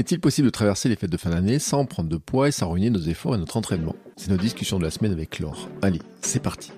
Est-il 0.00 0.18
possible 0.18 0.46
de 0.46 0.50
traverser 0.50 0.88
les 0.88 0.96
fêtes 0.96 1.12
de 1.12 1.18
fin 1.18 1.28
d'année 1.28 1.58
sans 1.58 1.84
prendre 1.84 2.08
de 2.08 2.16
poids 2.16 2.48
et 2.48 2.52
sans 2.52 2.70
ruiner 2.70 2.88
nos 2.88 3.02
efforts 3.02 3.34
et 3.34 3.38
notre 3.38 3.58
entraînement? 3.58 3.94
C'est 4.16 4.30
notre 4.30 4.42
discussion 4.42 4.78
de 4.78 4.82
la 4.82 4.90
semaine 4.90 5.12
avec 5.12 5.38
Laure. 5.40 5.68
Allez, 5.82 6.00
c'est 6.22 6.42
parti 6.42 6.72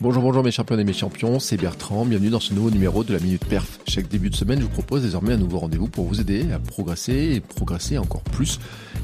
Bonjour, 0.00 0.22
bonjour 0.22 0.44
mes 0.44 0.52
champions 0.52 0.78
et 0.78 0.84
mes 0.84 0.92
champions, 0.92 1.40
c'est 1.40 1.56
Bertrand, 1.56 2.06
bienvenue 2.06 2.30
dans 2.30 2.38
ce 2.38 2.54
nouveau 2.54 2.70
numéro 2.70 3.02
de 3.02 3.12
la 3.12 3.18
Minute 3.18 3.44
Perf. 3.44 3.80
Chaque 3.88 4.06
début 4.06 4.30
de 4.30 4.36
semaine, 4.36 4.60
je 4.60 4.64
vous 4.66 4.70
propose 4.70 5.02
désormais 5.02 5.32
un 5.32 5.38
nouveau 5.38 5.58
rendez-vous 5.58 5.88
pour 5.88 6.04
vous 6.04 6.20
aider 6.20 6.52
à 6.52 6.60
progresser 6.60 7.32
et 7.34 7.40
progresser 7.40 7.98
encore 7.98 8.22
plus 8.22 8.60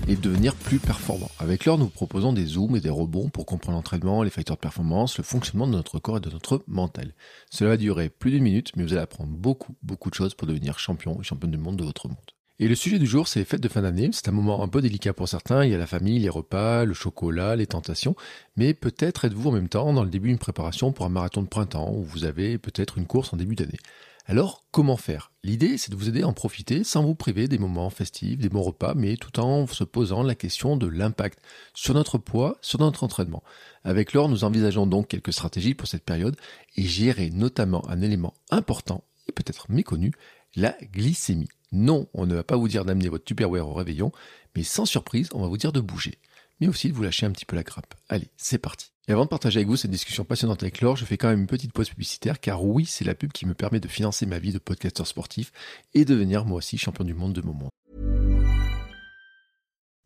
et 0.06 0.14
devenir 0.14 0.54
plus 0.54 0.78
performant. 0.78 1.32
Avec 1.40 1.64
Laure, 1.64 1.78
nous 1.78 1.86
vous 1.86 1.90
proposons 1.90 2.32
des 2.32 2.46
zooms 2.46 2.76
et 2.76 2.80
des 2.80 2.90
rebonds 2.90 3.28
pour 3.28 3.44
comprendre 3.44 3.76
l'entraînement, 3.76 4.22
les 4.22 4.30
facteurs 4.30 4.56
de 4.56 4.60
performance, 4.60 5.18
le 5.18 5.24
fonctionnement 5.24 5.66
de 5.66 5.72
notre 5.72 5.98
corps 5.98 6.18
et 6.18 6.20
de 6.20 6.30
notre 6.30 6.62
mental. 6.68 7.12
Cela 7.50 7.70
va 7.70 7.76
durer 7.76 8.08
plus 8.08 8.30
d'une 8.30 8.44
minute, 8.44 8.70
mais 8.76 8.84
vous 8.84 8.92
allez 8.92 9.02
apprendre 9.02 9.32
beaucoup, 9.32 9.74
beaucoup 9.82 10.10
de 10.10 10.14
choses 10.14 10.34
pour 10.34 10.46
devenir 10.46 10.78
champion 10.78 11.20
et 11.20 11.24
championne 11.24 11.50
du 11.50 11.58
monde 11.58 11.76
de 11.76 11.84
votre 11.84 12.06
monde. 12.06 12.18
Et 12.58 12.68
le 12.68 12.74
sujet 12.74 12.98
du 12.98 13.06
jour, 13.06 13.28
c'est 13.28 13.40
les 13.40 13.44
fêtes 13.44 13.62
de 13.62 13.68
fin 13.68 13.82
d'année. 13.82 14.10
C'est 14.12 14.28
un 14.28 14.32
moment 14.32 14.62
un 14.62 14.68
peu 14.68 14.82
délicat 14.82 15.12
pour 15.12 15.28
certains. 15.28 15.64
Il 15.64 15.72
y 15.72 15.74
a 15.74 15.78
la 15.78 15.86
famille, 15.86 16.18
les 16.18 16.28
repas, 16.28 16.84
le 16.84 16.94
chocolat, 16.94 17.56
les 17.56 17.66
tentations. 17.66 18.14
Mais 18.56 18.74
peut-être 18.74 19.24
êtes-vous 19.24 19.48
en 19.48 19.52
même 19.52 19.68
temps 19.68 19.92
dans 19.92 20.04
le 20.04 20.10
début 20.10 20.28
d'une 20.28 20.38
préparation 20.38 20.92
pour 20.92 21.06
un 21.06 21.08
marathon 21.08 21.42
de 21.42 21.48
printemps 21.48 21.92
ou 21.92 22.02
vous 22.02 22.24
avez 22.24 22.58
peut-être 22.58 22.98
une 22.98 23.06
course 23.06 23.32
en 23.32 23.36
début 23.36 23.56
d'année. 23.56 23.78
Alors, 24.26 24.64
comment 24.70 24.96
faire? 24.96 25.32
L'idée, 25.42 25.76
c'est 25.78 25.90
de 25.90 25.96
vous 25.96 26.08
aider 26.08 26.22
à 26.22 26.28
en 26.28 26.32
profiter 26.32 26.84
sans 26.84 27.02
vous 27.02 27.16
priver 27.16 27.48
des 27.48 27.58
moments 27.58 27.90
festifs, 27.90 28.38
des 28.38 28.48
bons 28.48 28.62
repas, 28.62 28.94
mais 28.94 29.16
tout 29.16 29.40
en 29.40 29.66
se 29.66 29.82
posant 29.82 30.22
la 30.22 30.36
question 30.36 30.76
de 30.76 30.86
l'impact 30.86 31.40
sur 31.74 31.94
notre 31.94 32.18
poids, 32.18 32.58
sur 32.60 32.78
notre 32.78 33.02
entraînement. 33.02 33.42
Avec 33.82 34.12
Laure, 34.12 34.28
nous 34.28 34.44
envisageons 34.44 34.86
donc 34.86 35.08
quelques 35.08 35.32
stratégies 35.32 35.74
pour 35.74 35.88
cette 35.88 36.04
période 36.04 36.36
et 36.76 36.84
gérer 36.84 37.30
notamment 37.30 37.88
un 37.88 38.00
élément 38.00 38.34
important 38.50 39.02
et 39.28 39.32
peut-être 39.32 39.70
méconnu, 39.70 40.12
la 40.54 40.76
glycémie. 40.92 41.48
Non, 41.72 42.06
on 42.14 42.26
ne 42.26 42.34
va 42.34 42.44
pas 42.44 42.56
vous 42.56 42.68
dire 42.68 42.84
d'amener 42.84 43.08
votre 43.08 43.24
Tupperware 43.24 43.66
au 43.66 43.72
réveillon, 43.72 44.12
mais 44.54 44.62
sans 44.62 44.84
surprise, 44.84 45.28
on 45.32 45.40
va 45.40 45.48
vous 45.48 45.56
dire 45.56 45.72
de 45.72 45.80
bouger. 45.80 46.18
Mais 46.60 46.68
aussi 46.68 46.88
de 46.88 46.94
vous 46.94 47.02
lâcher 47.02 47.26
un 47.26 47.30
petit 47.30 47.46
peu 47.46 47.56
la 47.56 47.62
grappe. 47.62 47.94
Allez, 48.08 48.28
c'est 48.36 48.58
parti. 48.58 48.92
Et 49.08 49.12
avant 49.12 49.24
de 49.24 49.30
partager 49.30 49.58
avec 49.58 49.68
vous 49.68 49.76
cette 49.76 49.90
discussion 49.90 50.24
passionnante 50.24 50.62
avec 50.62 50.80
Laure, 50.80 50.96
je 50.96 51.04
fais 51.04 51.16
quand 51.16 51.28
même 51.28 51.40
une 51.40 51.46
petite 51.46 51.72
pause 51.72 51.88
publicitaire, 51.88 52.38
car 52.38 52.62
oui, 52.64 52.86
c'est 52.86 53.04
la 53.04 53.14
pub 53.14 53.32
qui 53.32 53.46
me 53.46 53.54
permet 53.54 53.80
de 53.80 53.88
financer 53.88 54.26
ma 54.26 54.38
vie 54.38 54.52
de 54.52 54.58
podcasteur 54.58 55.06
sportif 55.06 55.50
et 55.94 56.04
devenir 56.04 56.44
moi 56.44 56.58
aussi 56.58 56.78
champion 56.78 57.04
du 57.04 57.14
monde 57.14 57.32
de 57.32 57.42
mon 57.42 57.54
monde. 57.54 57.70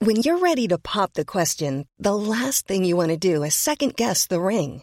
When 0.02 0.22
you're 0.22 0.40
ready 0.40 0.68
to 0.68 0.78
pop 0.78 1.14
the 1.14 1.24
question, 1.24 1.84
the 1.98 2.14
last 2.14 2.66
thing 2.66 2.84
you 2.84 2.96
want 2.96 3.08
to 3.08 3.16
do 3.16 3.42
is 3.42 3.54
second 3.54 3.94
guess 3.96 4.28
the 4.28 4.38
ring. 4.38 4.82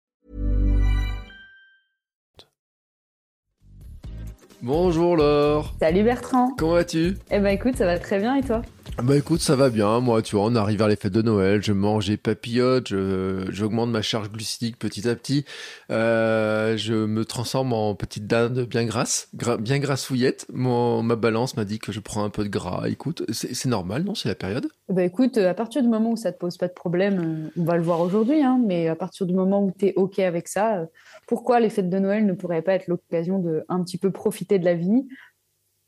Bonjour 4.63 5.17
Laure. 5.17 5.73
Salut 5.79 6.03
Bertrand. 6.03 6.51
Comment 6.57 6.73
vas-tu? 6.73 7.17
Eh 7.31 7.39
ben 7.39 7.47
écoute, 7.47 7.75
ça 7.77 7.85
va 7.85 7.97
très 7.97 8.19
bien 8.19 8.35
et 8.35 8.43
toi? 8.43 8.61
Bah 9.01 9.15
écoute, 9.15 9.39
ça 9.39 9.55
va 9.55 9.69
bien, 9.69 9.99
moi 10.01 10.21
tu 10.21 10.35
vois, 10.35 10.45
on 10.45 10.55
arrive 10.55 10.77
vers 10.79 10.87
les 10.89 10.97
fêtes 10.97 11.13
de 11.13 11.21
Noël, 11.21 11.63
je 11.63 11.71
mange 11.71 12.09
et 12.09 12.17
papillote, 12.17 12.89
je, 12.89 13.45
j'augmente 13.49 13.89
ma 13.89 14.01
charge 14.01 14.29
glucidique 14.29 14.77
petit 14.77 15.07
à 15.07 15.15
petit, 15.15 15.45
euh, 15.91 16.75
je 16.77 16.93
me 16.93 17.23
transforme 17.23 17.71
en 17.73 17.95
petite 17.95 18.27
dinde 18.27 18.65
bien 18.69 18.83
grasse, 18.85 19.29
gra- 19.35 19.57
bien 19.57 19.79
grassouillette, 19.79 20.45
Mon, 20.51 21.03
ma 21.03 21.15
balance 21.15 21.55
m'a 21.55 21.63
dit 21.63 21.79
que 21.79 21.91
je 21.93 22.01
prends 22.01 22.23
un 22.25 22.29
peu 22.29 22.43
de 22.43 22.49
gras, 22.49 22.83
écoute, 22.87 23.23
c'est, 23.31 23.55
c'est 23.55 23.69
normal, 23.69 24.03
non? 24.03 24.13
C'est 24.13 24.27
la 24.29 24.35
période? 24.35 24.67
Eh 24.89 24.93
ben 24.93 25.03
écoute, 25.05 25.37
à 25.37 25.53
partir 25.53 25.81
du 25.81 25.87
moment 25.87 26.11
où 26.11 26.17
ça 26.17 26.31
te 26.33 26.37
pose 26.37 26.57
pas 26.57 26.67
de 26.67 26.73
problème, 26.73 27.49
euh, 27.55 27.61
on 27.61 27.63
va 27.63 27.77
le 27.77 27.83
voir 27.83 28.01
aujourd'hui, 28.01 28.43
hein, 28.43 28.59
mais 28.63 28.89
à 28.89 28.95
partir 28.95 29.25
du 29.25 29.33
moment 29.33 29.63
où 29.63 29.71
tu 29.75 29.87
es 29.87 29.93
OK 29.95 30.19
avec 30.19 30.49
ça, 30.49 30.79
euh, 30.79 30.85
pourquoi 31.31 31.61
les 31.61 31.69
fêtes 31.69 31.89
de 31.89 31.97
Noël 31.97 32.25
ne 32.25 32.33
pourraient 32.33 32.61
pas 32.61 32.73
être 32.73 32.87
l'occasion 32.87 33.39
de 33.39 33.63
un 33.69 33.81
petit 33.85 33.97
peu 33.97 34.11
profiter 34.11 34.59
de 34.59 34.65
la 34.65 34.73
vie 34.73 35.07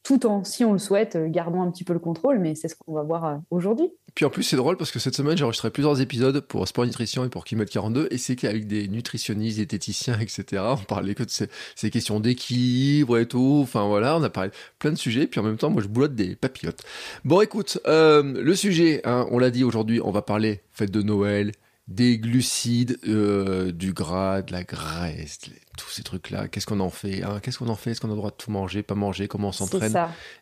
tout 0.02 0.26
en, 0.26 0.46
si 0.46 0.64
on 0.64 0.72
le 0.72 0.80
souhaite, 0.80 1.18
gardons 1.18 1.62
un 1.62 1.70
petit 1.70 1.84
peu 1.84 1.92
le 1.92 2.00
contrôle, 2.00 2.40
mais 2.40 2.56
c'est 2.56 2.70
ce 2.70 2.76
qu'on 2.78 2.94
va 2.94 3.04
voir 3.04 3.26
euh, 3.26 3.36
aujourd'hui. 3.50 3.90
Puis 4.16 4.24
en 4.24 4.30
plus, 4.30 4.44
c'est 4.44 4.56
drôle 4.56 4.78
parce 4.78 4.90
que 4.90 5.00
cette 5.00 5.16
semaine, 5.16 5.36
j'ai 5.36 5.44
enregistré 5.44 5.70
plusieurs 5.70 6.00
épisodes 6.00 6.40
pour 6.40 6.66
Sport 6.66 6.86
Nutrition 6.86 7.26
et 7.26 7.30
pour 7.30 7.44
Kilomètre 7.44 7.74
42, 7.74 8.08
et 8.10 8.18
c'est 8.18 8.38
qu'avec 8.38 8.68
des 8.68 8.88
nutritionnistes, 8.88 9.58
diététiciens, 9.58 10.18
etc., 10.22 10.64
on 10.82 10.86
parlait 10.86 11.14
que 11.14 11.24
de 11.24 11.30
ces, 11.30 11.90
questions 11.92 12.22
d'équilibre 12.22 13.18
et 13.18 13.28
tout. 13.28 13.60
Enfin 13.64 13.86
voilà, 13.86 14.18
on 14.18 14.24
a 14.24 14.30
parlé 14.30 14.52
plein 14.80 14.92
de 14.92 14.98
sujets, 14.98 15.28
puis 15.28 15.42
en 15.42 15.44
même 15.44 15.58
temps, 15.58 15.72
moi, 15.72 15.82
je 15.82 15.90
boulotte 15.90 16.16
des 16.16 16.38
papillotes. 16.38 16.84
Bon, 17.26 17.42
écoute, 17.42 17.80
euh, 17.86 18.24
le 18.24 18.56
sujet, 18.56 19.02
hein, 19.04 19.28
on 19.30 19.40
l'a 19.40 19.52
dit 19.52 19.66
aujourd'hui, 19.66 20.00
on 20.02 20.12
va 20.12 20.22
parler 20.22 20.62
fête 20.72 20.92
de 20.92 21.02
Noël, 21.02 21.52
des 21.90 22.18
glucides, 22.18 22.98
euh, 23.08 23.72
du 23.74 23.92
gras, 23.92 24.42
de 24.42 24.54
la 24.54 24.64
graisse, 24.64 25.40
les- 25.48 25.60
tous 25.78 25.90
ces 25.90 26.04
trucs-là. 26.04 26.48
Qu'est-ce 26.48 26.66
qu'on 26.66 26.80
en 26.80 26.90
fait 26.90 27.24
hein? 27.24 27.40
Qu'est-ce 27.42 27.58
qu'on 27.58 27.68
en 27.68 27.76
fait? 27.76 27.92
Est-ce 27.92 28.00
qu'on 28.02 28.08
a 28.08 28.12
le 28.12 28.16
droit 28.18 28.30
de 28.30 28.36
tout 28.38 28.52
manger, 28.52 28.84
pas 28.84 28.96
manger? 28.96 29.28
Comment 29.28 29.50
on 29.50 29.52
s'entraîne? 29.52 29.92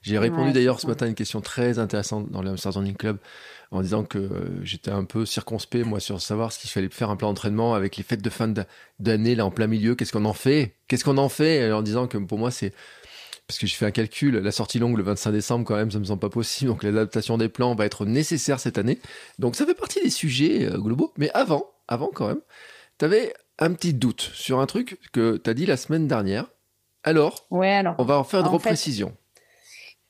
j'ai 0.04 0.20
répondu 0.20 0.48
Ouais, 0.50 0.54
d'ailleurs 0.54 0.80
ce 0.80 0.86
matin 0.88 1.06
à 1.06 1.10
une 1.10 1.16
question 1.16 1.42
très 1.42 1.80
intéressante 1.80 2.30
dans 2.30 2.42
le 2.44 2.50
Hamsters 2.52 2.74
Running 2.74 2.96
Club 2.96 3.18
en 3.72 3.82
disant 3.82 4.04
que 4.04 4.18
euh, 4.20 4.64
j'étais 4.64 4.92
un 4.92 5.04
peu 5.06 5.26
circonspect 5.26 5.86
moi 5.86 6.00
sur 6.00 6.22
savoir 6.22 6.52
s'il 6.52 6.70
fallait 6.70 6.90
faire 6.90 7.10
un 7.10 7.16
plan 7.16 7.30
d'entraînement 7.30 7.74
avec 7.74 7.98
les 7.98 8.04
fêtes 8.04 8.22
de 8.22 8.30
fin 8.30 8.48
d'a- 8.50 8.68
d'année 9.00 9.34
là 9.34 9.46
en 9.46 9.52
plein 9.52 9.68
milieu. 9.68 9.96
Qu'est-ce 9.96 10.12
qu'on 10.12 10.26
en 10.26 10.34
fait? 10.34 10.76
Qu'est-ce 10.88 11.06
qu'on 11.06 11.18
en 11.18 11.30
fait? 11.30 11.68
Et 11.68 11.72
En 11.72 11.82
disant 11.82 12.08
que 12.08 12.18
pour 12.18 12.38
moi 12.38 12.52
c'est 12.52 12.74
parce 13.52 13.60
que 13.60 13.68
j'ai 13.68 13.76
fait 13.76 13.86
un 13.86 13.92
calcul, 13.92 14.38
la 14.38 14.52
sortie 14.54 14.80
longue 14.80 14.96
le 14.96 15.04
25 15.04 15.32
décembre 15.34 15.66
quand 15.66 15.76
même, 15.76 15.92
ça 15.92 16.00
me 16.00 16.06
semble 16.06 16.22
pas 16.22 16.30
possible. 16.30 16.72
Donc 16.72 16.84
l'adaptation 16.84 17.38
des 17.38 17.50
plans 17.50 17.76
va 17.76 17.86
être 17.86 18.06
nécessaire 18.06 18.62
cette 18.62 18.78
année. 18.78 18.98
Donc 19.40 19.58
ça 19.58 19.66
fait 19.66 19.74
partie 19.76 20.02
des 20.02 20.10
sujets 20.10 20.72
euh, 20.72 20.78
globaux. 20.78 21.12
Mais 21.18 21.30
avant, 21.34 21.66
avant 21.90 22.10
quand 22.14 22.30
même, 22.30 22.40
t'avais 22.98 23.34
un 23.60 23.74
petit 23.74 23.94
doute 23.94 24.22
sur 24.34 24.62
un 24.62 24.68
truc 24.68 25.00
que 25.12 25.36
t'as 25.36 25.54
dit 25.54 25.66
la 25.66 25.76
semaine 25.76 26.08
dernière. 26.08 26.46
Alors, 27.04 27.46
Ouais, 27.52 27.72
alors. 27.74 27.96
on 27.98 28.06
va 28.06 28.18
en 28.20 28.24
faire 28.24 28.42
fait, 28.44 28.48
reprécision. 28.48 29.18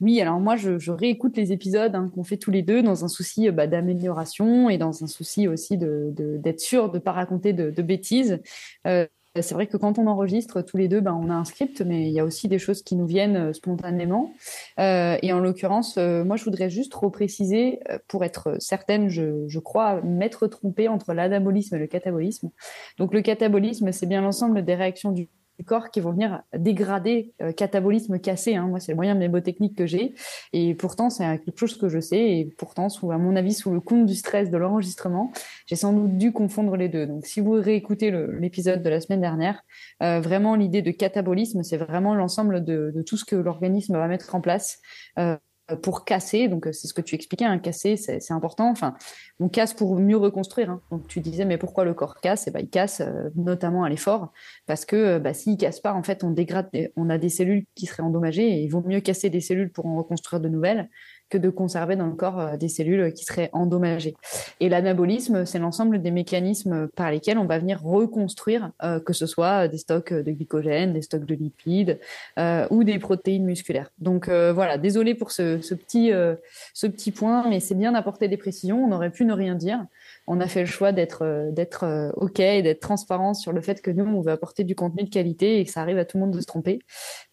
Oui, 0.02 0.22
alors 0.22 0.40
moi, 0.40 0.56
je, 0.56 0.78
je 0.78 0.92
réécoute 0.92 1.36
les 1.36 1.52
épisodes 1.52 1.96
hein, 1.96 2.12
qu'on 2.14 2.24
fait 2.24 2.38
tous 2.38 2.52
les 2.52 2.62
deux 2.62 2.84
dans 2.84 3.06
un 3.06 3.08
souci 3.08 3.48
euh, 3.48 3.52
bah, 3.52 3.66
d'amélioration 3.66 4.70
et 4.70 4.78
dans 4.78 5.04
un 5.04 5.08
souci 5.08 5.48
aussi 5.48 5.80
de- 5.80 6.10
de- 6.16 6.38
d'être 6.38 6.60
sûr 6.60 6.90
de 6.90 6.98
ne 6.98 7.02
pas 7.02 7.12
raconter 7.12 7.54
de, 7.54 7.72
de 7.72 7.82
bêtises. 7.82 8.40
Euh, 8.86 9.08
c'est 9.40 9.54
vrai 9.54 9.68
que 9.68 9.78
quand 9.78 9.98
on 9.98 10.08
enregistre 10.08 10.62
tous 10.62 10.76
les 10.76 10.90
deux, 10.90 11.00
ben, 11.00 11.14
on 11.14 11.30
a 11.30 11.34
un 11.34 11.46
script, 11.46 11.82
mais 11.82 12.08
il 12.08 12.12
y 12.12 12.20
a 12.20 12.26
aussi 12.26 12.50
des 12.50 12.60
choses 12.60 12.82
qui 12.82 12.98
nous 12.98 13.06
viennent 13.06 13.38
euh, 13.38 13.54
spontanément. 13.54 14.34
Euh, 14.80 15.18
et 15.22 15.32
en 15.32 15.40
l'occurrence, 15.40 15.98
euh, 15.98 16.26
moi, 16.26 16.36
je 16.36 16.44
voudrais 16.44 16.70
juste 16.70 16.94
repréciser, 16.94 17.80
pour 18.08 18.26
être 18.26 18.56
certaine, 18.60 19.08
je, 19.08 19.48
je 19.48 19.60
crois 19.60 20.02
m'être 20.02 20.48
trompée 20.48 20.88
entre 20.90 21.14
l'anabolisme 21.14 21.76
et 21.76 21.80
le 21.80 21.88
catabolisme. 21.88 22.50
Donc 22.98 23.14
le 23.14 23.22
catabolisme, 23.22 23.92
c'est 23.92 24.06
bien 24.06 24.22
l'ensemble 24.22 24.66
des 24.66 24.76
réactions 24.76 25.12
du 25.12 25.30
du 25.60 25.66
corps 25.66 25.92
qui 25.92 26.00
vont 26.00 26.12
venir 26.12 26.42
dégrader 26.58 27.34
euh, 27.42 27.52
catabolisme 27.52 28.20
cassé. 28.20 28.56
Hein. 28.56 28.68
Moi, 28.68 28.80
c'est 28.80 28.92
le 28.92 28.96
moyen 28.96 29.16
mnémotechnique 29.16 29.78
que 29.78 29.86
j'ai. 29.86 30.14
Et 30.54 30.76
pourtant, 30.76 31.10
c'est 31.10 31.24
quelque 31.40 31.58
chose 31.58 31.78
que 31.78 31.90
je 31.90 32.00
sais. 32.00 32.20
Et 32.20 32.46
pourtant, 32.58 32.90
sous, 32.90 33.12
à 33.12 33.18
mon 33.18 33.36
avis, 33.36 33.54
sous 33.54 33.72
le 33.72 33.80
compte 33.80 34.06
du 34.06 34.16
stress 34.16 34.50
de 34.50 34.58
l'enregistrement, 34.58 35.32
j'ai 35.68 35.76
sans 35.76 35.94
doute 35.94 36.18
dû 36.18 36.32
confondre 36.32 36.76
les 36.76 36.90
deux. 36.90 37.06
Donc, 37.06 37.26
si 37.26 37.42
vous 37.42 37.52
réécoutez 37.52 38.12
l'épisode 38.40 38.82
de 38.82 38.90
la 38.90 39.02
semaine 39.02 39.22
dernière, 39.22 39.64
euh, 40.02 40.20
vraiment, 40.20 40.56
l'idée 40.56 40.82
de 40.82 40.92
catabolisme, 40.92 41.64
c'est 41.64 41.78
vraiment 41.78 42.16
l'ensemble 42.16 42.64
de, 42.64 42.92
de 42.96 43.02
tout 43.02 43.18
ce 43.18 43.26
que 43.26 43.36
l'organisme 43.36 43.94
va 43.94 44.08
mettre 44.08 44.34
en 44.36 44.42
place. 44.42 44.80
euh, 45.20 45.38
pour 45.82 46.06
casser, 46.06 46.48
donc 46.48 46.68
euh, 46.68 46.72
c'est 46.72 46.88
ce 46.88 46.94
que 46.94 47.02
tu 47.02 47.16
expliquais, 47.16 47.46
hein, 47.46 47.58
casser 47.60 47.98
c'est 47.98 48.32
important. 48.32 48.70
Enfin, 48.70 48.96
on 49.40 49.50
casse 49.50 49.74
pour 49.74 49.96
mieux 50.00 50.18
reconstruire. 50.18 50.70
hein. 50.70 50.82
Donc 50.92 51.08
tu 51.08 51.20
disais, 51.20 51.46
mais 51.46 51.58
pourquoi 51.58 51.86
le 51.86 51.94
corps 51.94 52.20
casse? 52.20 52.48
Et 52.48 52.52
ben, 52.52 52.60
il 52.60 52.70
casse 52.70 53.02
euh, 53.02 53.30
notamment 53.36 53.84
à 53.84 53.90
l'effort, 53.90 54.34
parce 54.66 54.86
que 54.86 54.96
euh, 54.96 55.20
bah, 55.20 55.34
s'il 55.34 55.58
casse 55.58 55.80
pas, 55.80 55.94
en 55.94 56.04
fait, 56.04 56.24
on 56.24 56.32
dégrade, 56.32 56.70
on 56.96 57.10
a 57.10 57.18
des 57.18 57.30
cellules 57.30 57.66
qui 57.76 57.86
seraient 57.86 58.04
endommagées, 58.04 58.48
et 58.48 58.62
il 58.64 58.70
vaut 58.70 58.82
mieux 58.82 59.00
casser 59.02 59.30
des 59.30 59.42
cellules 59.42 59.72
pour 59.72 59.86
en 59.86 59.98
reconstruire 59.98 60.42
de 60.42 60.50
nouvelles 60.50 60.90
que 61.32 61.38
de 61.38 61.50
conserver 61.50 61.96
dans 61.96 62.06
le 62.06 62.14
corps 62.14 62.40
euh, 62.40 62.58
des 62.58 62.68
cellules 62.68 63.14
qui 63.14 63.26
seraient 63.26 63.50
endommagées. 63.54 64.16
Et 64.60 64.70
l'anabolisme, 64.70 65.46
c'est 65.46 65.58
l'ensemble 65.60 66.02
des 66.02 66.12
mécanismes 66.12 66.88
par 66.90 67.10
lesquels 67.10 67.38
on 67.40 67.46
va 67.46 67.58
venir 67.58 67.82
reconstruire, 67.82 68.72
euh, 68.84 69.00
que 69.00 69.14
ce 69.14 69.26
soit 69.26 69.68
des 69.68 69.78
stocks 69.78 70.14
de 70.14 70.32
glycogène, 70.32 70.94
des 70.94 71.02
stocks 71.02 71.26
de 71.26 71.34
lipides 71.34 72.00
euh, 72.38 72.68
ou 72.70 72.84
des 72.84 73.00
protéines 73.00 73.46
musculaires. 73.46 73.90
Donc 74.00 74.28
euh, 74.28 74.54
voilà, 74.54 74.78
désolé 74.78 75.16
pour 75.16 75.32
ce, 75.32 75.58
petit, 75.74 76.12
euh, 76.12 76.36
ce 76.74 76.86
petit 76.86 77.12
point, 77.12 77.50
mais 77.50 77.60
c'est 77.60 77.76
bien 77.76 77.94
d'apporter 77.94 78.28
des 78.28 78.38
précisions. 78.38 78.84
On 78.84 78.92
aurait 78.92 79.12
pu 79.12 79.26
ne 79.26 79.34
rien 79.34 79.56
dire. 79.56 79.86
On 80.28 80.40
a 80.40 80.48
fait 80.48 80.62
le 80.62 80.66
choix 80.68 80.92
d'être 80.92 81.24
euh, 81.24 81.52
d'être 81.52 81.84
euh, 81.84 82.12
OK 82.16 82.40
et 82.40 82.62
d'être 82.62 82.80
transparent 82.80 83.34
sur 83.34 83.52
le 83.52 83.62
fait 83.62 83.82
que 83.82 83.92
nous, 83.92 84.06
on 84.06 84.22
veut 84.22 84.32
apporter 84.32 84.64
du 84.64 84.76
contenu 84.76 85.04
de 85.04 85.10
qualité 85.10 85.60
et 85.60 85.66
que 85.66 85.72
ça 85.72 85.82
arrive 85.82 85.98
à 85.98 86.06
tout 86.06 86.18
le 86.18 86.22
monde 86.24 86.34
de 86.34 86.42
se 86.42 86.46
tromper. 86.46 86.80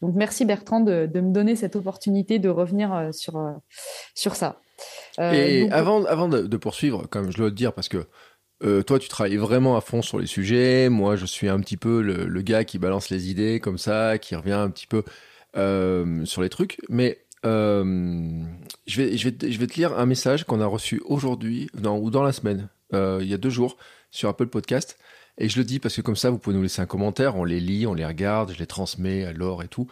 Donc 0.03 0.15
merci 0.15 0.45
Bertrand 0.45 0.81
de, 0.81 1.09
me 1.15 1.33
donner 1.33 1.57
cette 1.57 1.77
opportunité 1.77 2.39
de 2.39 2.49
revenir 2.49 2.95
euh, 2.95 3.13
sur, 3.13 3.37
euh, 3.37 3.53
sur 4.15 4.37
ça. 4.37 4.61
Euh, 5.19 5.33
Et 5.33 5.63
donc- 5.63 5.73
avant, 5.73 6.05
avant 6.05 6.29
de, 6.29 6.43
de 6.43 6.57
poursuivre, 6.57 7.07
comme 7.09 7.31
je 7.33 7.37
dois 7.37 7.51
te 7.51 7.55
dire, 7.55 7.73
parce 7.73 7.89
que 7.89 8.07
euh, 8.65 8.83
toi, 8.83 8.99
tu 8.99 9.09
travailles 9.09 9.37
vraiment 9.37 9.77
à 9.77 9.81
fond 9.81 10.03
sur 10.03 10.19
les 10.19 10.27
sujets. 10.27 10.89
Moi, 10.89 11.17
je 11.17 11.27
suis 11.27 11.49
un 11.49 11.61
petit 11.61 11.77
peu 11.77 12.03
le, 12.03 12.43
gars 12.43 12.65
qui 12.65 12.79
balance 12.79 13.11
les 13.11 13.31
idées 13.31 13.61
comme 13.61 13.79
ça, 13.79 14.19
qui 14.19 14.35
revient 14.35 14.53
un 14.53 14.71
petit 14.71 14.87
peu 14.87 15.05
euh, 15.57 16.25
sur 16.25 16.43
les 16.43 16.49
trucs. 16.49 16.79
Mais 16.89 17.19
euh, 17.47 18.43
je, 18.87 19.03
vais, 19.03 19.17
je, 19.17 19.29
vais, 19.29 19.53
je 19.53 19.59
vais 19.59 19.67
te 19.67 19.75
lire 19.75 19.97
un 19.99 20.07
message 20.07 20.45
qu'on 20.45 20.61
a 20.61 20.67
reçu 20.67 21.01
aujourd'hui, 21.05 21.71
ou 21.85 22.11
dans 22.11 22.23
la 22.23 22.33
semaine, 22.33 22.69
il 22.93 23.27
y 23.27 23.35
a 23.35 23.39
deux 23.39 23.51
jours, 23.51 23.77
sur 24.11 24.29
Apple 24.29 24.49
Podcast. 24.49 24.99
Et 25.41 25.49
je 25.49 25.57
le 25.59 25.65
dis 25.65 25.79
parce 25.79 25.95
que 25.95 26.01
comme 26.01 26.17
ça, 26.17 26.31
vous 26.31 26.39
pouvez 26.39 26.57
nous 26.57 26.63
laisser 26.63 26.83
un 26.83 26.87
commentaire. 26.87 27.37
On 27.37 27.45
les 27.45 27.61
lit, 27.61 27.87
on 27.87 27.95
les 27.95 28.05
regarde, 28.05 28.53
je 28.53 28.59
les 28.59 28.67
transmets 28.67 29.25
à 29.25 29.33
Laure 29.33 29.63
et 29.63 29.69
tout. 29.69 29.87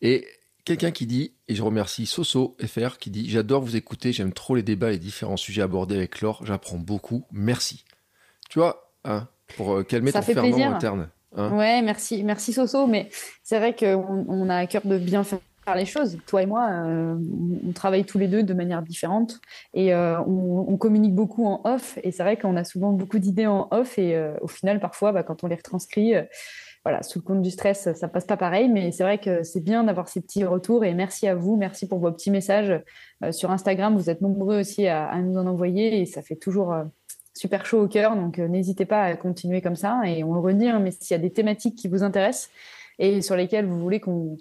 Et 0.00 0.26
quelqu'un 0.64 0.90
qui 0.90 1.06
dit, 1.06 1.34
et 1.48 1.54
je 1.54 1.62
remercie 1.62 2.06
Soso 2.06 2.56
FR, 2.64 2.98
qui 2.98 3.10
dit 3.10 3.28
J'adore 3.28 3.62
vous 3.62 3.76
écouter, 3.76 4.12
j'aime 4.12 4.32
trop 4.32 4.54
les 4.54 4.62
débats 4.62 4.88
et 4.88 4.92
les 4.92 4.98
différents 4.98 5.36
sujets 5.36 5.62
abordés 5.62 5.96
avec 5.96 6.20
Laure, 6.20 6.44
j'apprends 6.44 6.78
beaucoup, 6.78 7.24
merci. 7.32 7.84
Tu 8.48 8.58
vois, 8.58 8.92
hein, 9.04 9.28
pour 9.56 9.74
euh, 9.74 9.82
calmer 9.82 10.10
ça 10.10 10.20
ton 10.20 10.26
fait 10.26 10.34
ferment 10.34 10.74
interne. 10.74 11.08
Hein. 11.36 11.56
Ouais, 11.56 11.82
merci, 11.82 12.22
merci 12.22 12.52
Soso. 12.52 12.86
Mais 12.86 13.08
c'est 13.42 13.58
vrai 13.58 13.74
qu'on 13.74 14.26
on 14.28 14.48
a 14.48 14.56
à 14.56 14.66
cœur 14.66 14.82
de 14.84 14.98
bien 14.98 15.24
faire 15.24 15.40
les 15.74 15.86
choses. 15.86 16.18
Toi 16.26 16.42
et 16.42 16.46
moi, 16.46 16.68
euh, 16.70 17.16
on 17.66 17.72
travaille 17.72 18.04
tous 18.04 18.18
les 18.18 18.28
deux 18.28 18.42
de 18.42 18.52
manière 18.52 18.82
différente 18.82 19.40
et 19.72 19.94
euh, 19.94 20.20
on, 20.20 20.76
communique 20.76 21.14
beaucoup 21.14 21.46
en 21.46 21.62
off. 21.64 21.98
Et 22.02 22.12
c'est 22.12 22.22
vrai 22.22 22.36
qu'on 22.36 22.56
a 22.56 22.64
souvent 22.64 22.92
beaucoup 22.92 23.18
d'idées 23.18 23.46
en 23.46 23.68
off 23.70 23.98
et 23.98 24.20
au 24.40 24.48
final, 24.48 24.80
parfois, 24.80 25.12
bah, 25.12 25.22
quand 25.22 25.44
on 25.44 25.46
les 25.46 25.54
retranscrit, 25.54 26.14
voilà, 26.84 27.02
sous 27.02 27.20
le 27.20 27.24
compte 27.24 27.42
du 27.42 27.50
stress, 27.50 27.92
ça 27.94 28.08
passe 28.08 28.24
pas 28.24 28.36
pareil. 28.36 28.68
Mais 28.68 28.90
c'est 28.92 29.04
vrai 29.04 29.18
que 29.18 29.42
c'est 29.42 29.60
bien 29.60 29.84
d'avoir 29.84 30.08
ces 30.08 30.20
petits 30.20 30.44
retours 30.44 30.84
et 30.84 30.94
merci 30.94 31.28
à 31.28 31.34
vous, 31.34 31.56
merci 31.56 31.86
pour 31.86 32.00
vos 32.00 32.10
petits 32.10 32.30
messages 32.30 32.80
sur 33.30 33.50
Instagram. 33.50 33.96
Vous 33.96 34.10
êtes 34.10 34.20
nombreux 34.20 34.60
aussi 34.60 34.88
à, 34.88 35.16
nous 35.22 35.38
en 35.38 35.46
envoyer 35.46 36.00
et 36.00 36.06
ça 36.06 36.22
fait 36.22 36.36
toujours 36.36 36.74
super 37.34 37.66
chaud 37.66 37.82
au 37.82 37.88
cœur. 37.88 38.16
Donc, 38.16 38.38
euh, 38.38 38.48
n'hésitez 38.48 38.84
pas 38.84 39.02
à 39.02 39.16
continuer 39.16 39.60
comme 39.60 39.76
ça. 39.76 40.00
Et 40.06 40.24
on 40.24 40.34
le 40.34 40.40
redit, 40.40 40.68
hein, 40.68 40.80
mais 40.80 40.90
s'il 40.90 41.14
y 41.14 41.18
a 41.18 41.22
des 41.22 41.32
thématiques 41.32 41.76
qui 41.76 41.88
vous 41.88 42.02
intéressent 42.02 42.50
et 42.98 43.22
sur 43.22 43.36
lesquelles 43.36 43.66
vous 43.66 43.78
voulez 43.78 44.00
qu'on 44.00 44.36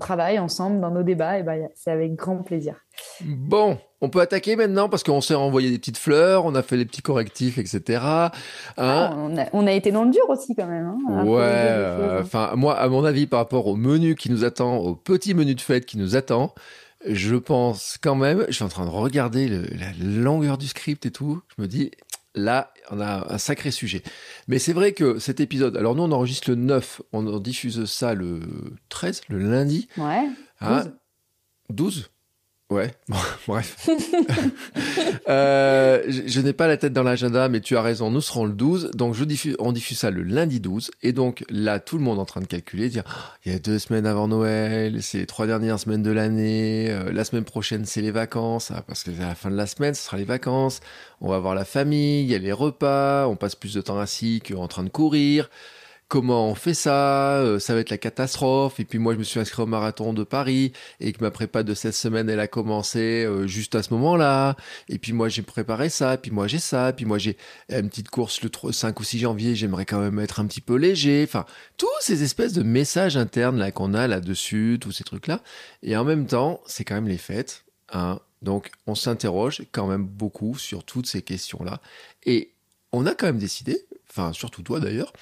travaille 0.00 0.38
ensemble 0.38 0.80
dans 0.80 0.90
nos 0.90 1.02
débats, 1.02 1.38
et 1.38 1.42
ben, 1.42 1.68
c'est 1.74 1.90
avec 1.90 2.14
grand 2.14 2.42
plaisir. 2.42 2.76
Bon, 3.22 3.78
on 4.00 4.08
peut 4.08 4.20
attaquer 4.20 4.54
maintenant 4.56 4.88
parce 4.88 5.02
qu'on 5.02 5.20
s'est 5.20 5.34
renvoyé 5.34 5.70
des 5.70 5.78
petites 5.78 5.98
fleurs, 5.98 6.44
on 6.44 6.54
a 6.54 6.62
fait 6.62 6.76
des 6.76 6.84
petits 6.84 7.02
correctifs, 7.02 7.58
etc. 7.58 8.00
Hein 8.02 8.30
ah, 8.76 9.14
on, 9.52 9.66
a, 9.66 9.72
été 9.72 9.90
dans 9.90 10.04
le 10.04 10.10
dur 10.10 10.28
aussi 10.28 10.54
quand 10.54 10.66
même. 10.66 10.94
Hein, 11.08 11.24
ouais, 11.24 11.40
euh, 11.40 12.22
enfin 12.22 12.52
moi, 12.56 12.76
à 12.78 12.88
mon 12.88 13.04
avis, 13.04 13.26
par 13.26 13.40
rapport 13.40 13.66
au 13.66 13.76
menu 13.76 14.14
qui 14.14 14.30
nous 14.30 14.44
attend, 14.44 14.76
au 14.76 14.94
petit 14.94 15.34
menu 15.34 15.54
de 15.54 15.60
fête 15.60 15.86
qui 15.86 15.98
nous 15.98 16.16
attend, 16.16 16.54
je 17.06 17.36
pense 17.36 17.98
quand 18.00 18.14
même, 18.14 18.44
je 18.48 18.52
suis 18.52 18.64
en 18.64 18.68
train 18.68 18.84
de 18.84 18.90
regarder 18.90 19.48
la 19.48 19.92
longueur 20.00 20.56
du 20.58 20.68
script 20.68 21.04
et 21.06 21.10
tout, 21.10 21.42
je 21.56 21.62
me 21.62 21.66
dis, 21.66 21.90
là, 22.34 22.72
on 22.90 23.00
a 23.00 23.32
un 23.32 23.38
sacré 23.38 23.70
sujet. 23.70 24.02
Mais 24.48 24.58
c'est 24.58 24.72
vrai 24.72 24.92
que 24.92 25.18
cet 25.18 25.40
épisode, 25.40 25.76
alors 25.76 25.94
nous 25.94 26.02
on 26.02 26.12
enregistre 26.12 26.50
le 26.50 26.56
9, 26.56 27.02
on 27.12 27.38
diffuse 27.38 27.84
ça 27.86 28.14
le 28.14 28.40
13, 28.88 29.22
le 29.28 29.38
lundi. 29.38 29.88
Ouais. 29.96 30.28
12 31.70 32.10
Ouais, 32.70 32.94
bref. 33.46 33.88
euh, 35.28 36.02
je, 36.08 36.40
n'ai 36.40 36.54
pas 36.54 36.66
la 36.66 36.78
tête 36.78 36.94
dans 36.94 37.02
l'agenda, 37.02 37.50
mais 37.50 37.60
tu 37.60 37.76
as 37.76 37.82
raison, 37.82 38.10
nous 38.10 38.22
serons 38.22 38.46
le 38.46 38.52
12. 38.52 38.92
Donc, 38.94 39.14
je 39.14 39.24
on 39.58 39.72
diffuse 39.72 39.98
ça 39.98 40.10
le 40.10 40.22
lundi 40.22 40.60
12. 40.60 40.90
Et 41.02 41.12
donc, 41.12 41.44
là, 41.50 41.78
tout 41.78 41.98
le 41.98 42.04
monde 42.04 42.16
est 42.16 42.22
en 42.22 42.24
train 42.24 42.40
de 42.40 42.46
calculer, 42.46 42.88
dire, 42.88 43.04
ah, 43.06 43.34
il 43.44 43.52
y 43.52 43.54
a 43.54 43.58
deux 43.58 43.78
semaines 43.78 44.06
avant 44.06 44.28
Noël, 44.28 45.02
c'est 45.02 45.18
les 45.18 45.26
trois 45.26 45.46
dernières 45.46 45.78
semaines 45.78 46.02
de 46.02 46.10
l'année, 46.10 46.90
euh, 46.90 47.12
la 47.12 47.24
semaine 47.24 47.44
prochaine, 47.44 47.84
c'est 47.84 48.00
les 48.00 48.10
vacances, 48.10 48.70
ah, 48.74 48.82
parce 48.86 49.02
que 49.02 49.10
à 49.10 49.28
la 49.28 49.34
fin 49.34 49.50
de 49.50 49.56
la 49.56 49.66
semaine, 49.66 49.92
ce 49.92 50.02
sera 50.02 50.16
les 50.16 50.24
vacances. 50.24 50.80
On 51.20 51.28
va 51.28 51.38
voir 51.38 51.54
la 51.54 51.66
famille, 51.66 52.22
il 52.22 52.30
y 52.30 52.34
a 52.34 52.38
les 52.38 52.52
repas, 52.52 53.26
on 53.28 53.36
passe 53.36 53.56
plus 53.56 53.74
de 53.74 53.82
temps 53.82 53.98
assis 53.98 54.40
qu'en 54.40 54.68
train 54.68 54.84
de 54.84 54.88
courir 54.88 55.50
comment 56.08 56.50
on 56.50 56.54
fait 56.54 56.74
ça, 56.74 57.38
euh, 57.38 57.58
ça 57.58 57.74
va 57.74 57.80
être 57.80 57.90
la 57.90 57.98
catastrophe. 57.98 58.78
Et 58.80 58.84
puis 58.84 58.98
moi, 58.98 59.14
je 59.14 59.18
me 59.18 59.24
suis 59.24 59.40
inscrit 59.40 59.62
au 59.62 59.66
marathon 59.66 60.12
de 60.12 60.24
Paris 60.24 60.72
et 61.00 61.12
que 61.12 61.22
ma 61.22 61.30
prépa 61.30 61.62
de 61.62 61.74
cette 61.74 61.94
semaine, 61.94 62.28
elle 62.28 62.40
a 62.40 62.46
commencé 62.46 63.24
euh, 63.24 63.46
juste 63.46 63.74
à 63.74 63.82
ce 63.82 63.92
moment-là. 63.94 64.56
Et 64.88 64.98
puis 64.98 65.12
moi, 65.12 65.28
j'ai 65.28 65.42
préparé 65.42 65.88
ça, 65.88 66.14
et 66.14 66.18
puis 66.18 66.30
moi, 66.30 66.46
j'ai 66.46 66.58
ça, 66.58 66.90
et 66.90 66.92
puis 66.92 67.04
moi, 67.04 67.18
j'ai 67.18 67.36
une 67.68 67.88
petite 67.88 68.10
course 68.10 68.42
le 68.42 68.50
5 68.72 68.98
ou 69.00 69.04
6 69.04 69.18
janvier, 69.20 69.54
j'aimerais 69.54 69.86
quand 69.86 70.00
même 70.00 70.18
être 70.18 70.40
un 70.40 70.46
petit 70.46 70.60
peu 70.60 70.76
léger. 70.76 71.24
Enfin, 71.26 71.46
tous 71.76 71.86
ces 72.00 72.22
espèces 72.22 72.52
de 72.52 72.62
messages 72.62 73.16
internes 73.16 73.58
là 73.58 73.70
qu'on 73.70 73.94
a 73.94 74.06
là-dessus, 74.06 74.78
tous 74.80 74.92
ces 74.92 75.04
trucs-là. 75.04 75.40
Et 75.82 75.96
en 75.96 76.04
même 76.04 76.26
temps, 76.26 76.60
c'est 76.66 76.84
quand 76.84 76.94
même 76.94 77.08
les 77.08 77.18
fêtes. 77.18 77.64
Hein. 77.92 78.20
Donc, 78.42 78.70
on 78.86 78.94
s'interroge 78.94 79.62
quand 79.72 79.86
même 79.86 80.04
beaucoup 80.04 80.56
sur 80.58 80.84
toutes 80.84 81.06
ces 81.06 81.22
questions-là. 81.22 81.80
Et 82.24 82.52
on 82.92 83.06
a 83.06 83.14
quand 83.14 83.26
même 83.26 83.38
décidé, 83.38 83.86
enfin 84.08 84.32
surtout 84.32 84.62
toi 84.62 84.80
d'ailleurs, 84.80 85.12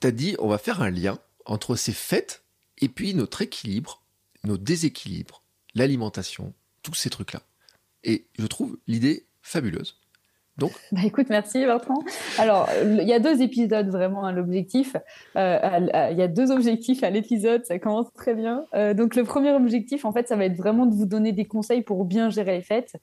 t'as 0.00 0.10
dit, 0.10 0.34
on 0.38 0.48
va 0.48 0.58
faire 0.58 0.82
un 0.82 0.90
lien 0.90 1.18
entre 1.44 1.76
ces 1.76 1.92
fêtes 1.92 2.42
et 2.78 2.88
puis 2.88 3.14
notre 3.14 3.42
équilibre, 3.42 4.02
nos 4.44 4.56
déséquilibres, 4.56 5.42
l'alimentation, 5.74 6.54
tous 6.82 6.94
ces 6.94 7.10
trucs-là. 7.10 7.42
Et 8.02 8.26
je 8.38 8.46
trouve 8.46 8.78
l'idée 8.86 9.26
fabuleuse. 9.42 10.00
Donc... 10.56 10.72
Bah 10.92 11.00
écoute, 11.04 11.26
merci 11.28 11.64
Bertrand. 11.64 12.02
Alors, 12.38 12.68
il 12.82 13.06
y 13.06 13.12
a 13.12 13.18
deux 13.18 13.42
épisodes 13.42 13.88
vraiment 13.88 14.24
à 14.24 14.32
l'objectif. 14.32 14.96
Euh, 15.36 15.58
il 16.10 16.18
y 16.18 16.22
a 16.22 16.28
deux 16.28 16.50
objectifs 16.50 17.02
à 17.02 17.10
l'épisode, 17.10 17.64
ça 17.64 17.78
commence 17.78 18.12
très 18.14 18.34
bien. 18.34 18.64
Euh, 18.74 18.94
donc, 18.94 19.16
le 19.16 19.24
premier 19.24 19.52
objectif, 19.52 20.04
en 20.04 20.12
fait, 20.12 20.28
ça 20.28 20.36
va 20.36 20.46
être 20.46 20.56
vraiment 20.56 20.86
de 20.86 20.94
vous 20.94 21.06
donner 21.06 21.32
des 21.32 21.44
conseils 21.44 21.82
pour 21.82 22.04
bien 22.04 22.30
gérer 22.30 22.56
les 22.56 22.62
fêtes. 22.62 22.94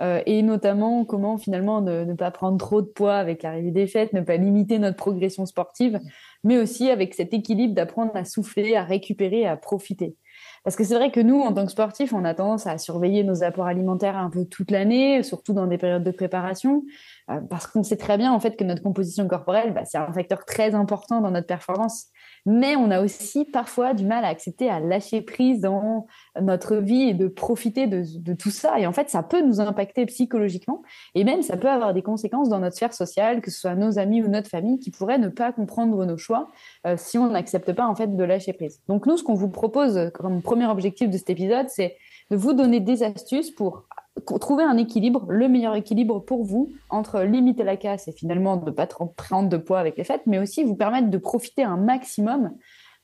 Euh, 0.00 0.22
et 0.26 0.42
notamment 0.42 1.04
comment 1.04 1.38
finalement 1.38 1.80
ne, 1.80 2.14
pas 2.14 2.30
prendre 2.30 2.56
trop 2.56 2.82
de 2.82 2.86
poids 2.86 3.16
avec 3.16 3.42
l'arrivée 3.42 3.72
des 3.72 3.86
fêtes, 3.86 4.12
ne 4.12 4.20
pas 4.20 4.36
limiter 4.36 4.78
notre 4.78 4.96
progression 4.96 5.44
sportive, 5.44 5.98
mais 6.44 6.58
aussi 6.58 6.90
avec 6.90 7.14
cet 7.14 7.34
équilibre 7.34 7.74
d'apprendre 7.74 8.12
à 8.14 8.24
souffler, 8.24 8.76
à 8.76 8.84
récupérer, 8.84 9.46
à 9.46 9.56
profiter. 9.56 10.16
Parce 10.64 10.76
que 10.76 10.84
c'est 10.84 10.94
vrai 10.94 11.10
que 11.10 11.20
nous, 11.20 11.40
en 11.40 11.52
tant 11.52 11.64
que 11.64 11.70
sportifs, 11.70 12.12
on 12.12 12.24
a 12.24 12.34
tendance 12.34 12.66
à 12.66 12.78
surveiller 12.78 13.24
nos 13.24 13.42
apports 13.42 13.66
alimentaires 13.66 14.16
un 14.16 14.30
peu 14.30 14.44
toute 14.44 14.70
l'année, 14.70 15.22
surtout 15.22 15.52
dans 15.52 15.66
des 15.66 15.78
périodes 15.78 16.04
de 16.04 16.10
préparation, 16.10 16.84
euh, 17.30 17.40
parce 17.48 17.66
qu'on 17.66 17.82
sait 17.82 17.96
très 17.96 18.18
bien 18.18 18.32
en 18.32 18.40
fait 18.40 18.56
que 18.56 18.64
notre 18.64 18.82
composition 18.82 19.26
corporelle, 19.28 19.72
bah, 19.72 19.84
c'est 19.84 19.98
un 19.98 20.12
facteur 20.12 20.44
très 20.44 20.74
important 20.74 21.20
dans 21.20 21.30
notre 21.30 21.46
performance 21.46 22.08
mais 22.46 22.76
on 22.76 22.90
a 22.90 23.02
aussi 23.02 23.44
parfois 23.44 23.94
du 23.94 24.04
mal 24.04 24.24
à 24.24 24.28
accepter, 24.28 24.68
à 24.68 24.80
lâcher 24.80 25.20
prise 25.20 25.60
dans 25.60 26.06
notre 26.40 26.76
vie 26.76 27.02
et 27.02 27.14
de 27.14 27.28
profiter 27.28 27.86
de, 27.86 28.34
tout 28.34 28.50
ça. 28.50 28.78
Et 28.78 28.86
en 28.86 28.92
fait, 28.92 29.10
ça 29.10 29.22
peut 29.22 29.42
nous 29.42 29.60
impacter 29.60 30.06
psychologiquement 30.06 30.82
et 31.14 31.24
même 31.24 31.42
ça 31.42 31.56
peut 31.56 31.68
avoir 31.68 31.94
des 31.94 32.02
conséquences 32.02 32.48
dans 32.48 32.58
notre 32.58 32.76
sphère 32.76 32.94
sociale, 32.94 33.40
que 33.40 33.50
ce 33.50 33.60
soit 33.60 33.74
nos 33.74 33.98
amis 33.98 34.22
ou 34.22 34.28
notre 34.28 34.48
famille, 34.48 34.78
qui 34.78 34.90
pourraient 34.90 35.18
ne 35.18 35.28
pas 35.28 35.52
comprendre 35.52 36.04
nos 36.04 36.16
choix 36.16 36.48
euh, 36.86 36.94
si 36.96 37.18
on 37.18 37.28
n'accepte 37.28 37.72
pas 37.72 37.86
en 37.86 37.94
fait 37.94 38.16
de 38.16 38.24
lâcher 38.24 38.52
prise. 38.52 38.80
Donc 38.88 39.06
nous, 39.06 39.16
ce 39.16 39.22
qu'on 39.22 39.34
vous 39.34 39.48
propose 39.48 40.10
comme 40.14 40.42
premier 40.42 40.66
objectif 40.66 41.10
de 41.10 41.16
cet 41.16 41.30
épisode, 41.30 41.68
c'est 41.68 41.96
de 42.30 42.36
vous 42.36 42.52
donner 42.52 42.80
des 42.80 43.02
astuces 43.02 43.50
pour 43.50 43.84
trouver 44.18 44.64
un 44.64 44.76
équilibre, 44.76 45.24
le 45.28 45.48
meilleur 45.48 45.74
équilibre 45.74 46.20
pour 46.20 46.44
vous 46.44 46.72
entre 46.90 47.22
limiter 47.22 47.64
la 47.64 47.76
casse 47.76 48.08
et 48.08 48.12
finalement 48.12 48.56
ne 48.56 48.70
pas 48.70 48.86
prendre 48.86 49.48
de 49.48 49.56
poids 49.56 49.78
avec 49.78 49.96
les 49.96 50.04
fêtes, 50.04 50.22
mais 50.26 50.38
aussi 50.38 50.64
vous 50.64 50.76
permettre 50.76 51.10
de 51.10 51.18
profiter 51.18 51.62
un 51.62 51.76
maximum 51.76 52.52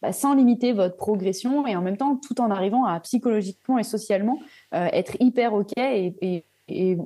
bah, 0.05 0.13
sans 0.13 0.35
limiter 0.35 0.73
votre 0.73 0.97
progression 0.97 1.67
et 1.67 1.77
en 1.77 1.81
même 1.81 1.97
temps 1.97 2.17
tout 2.17 2.41
en 2.43 2.51
arrivant 2.51 2.85
à 2.85 3.01
psychologiquement 3.01 3.79
et 3.79 3.85
socialement 3.85 4.39
euh, 4.75 4.89
être 4.93 5.17
hyper 5.19 5.55
OK 5.55 5.73
et, 5.79 6.45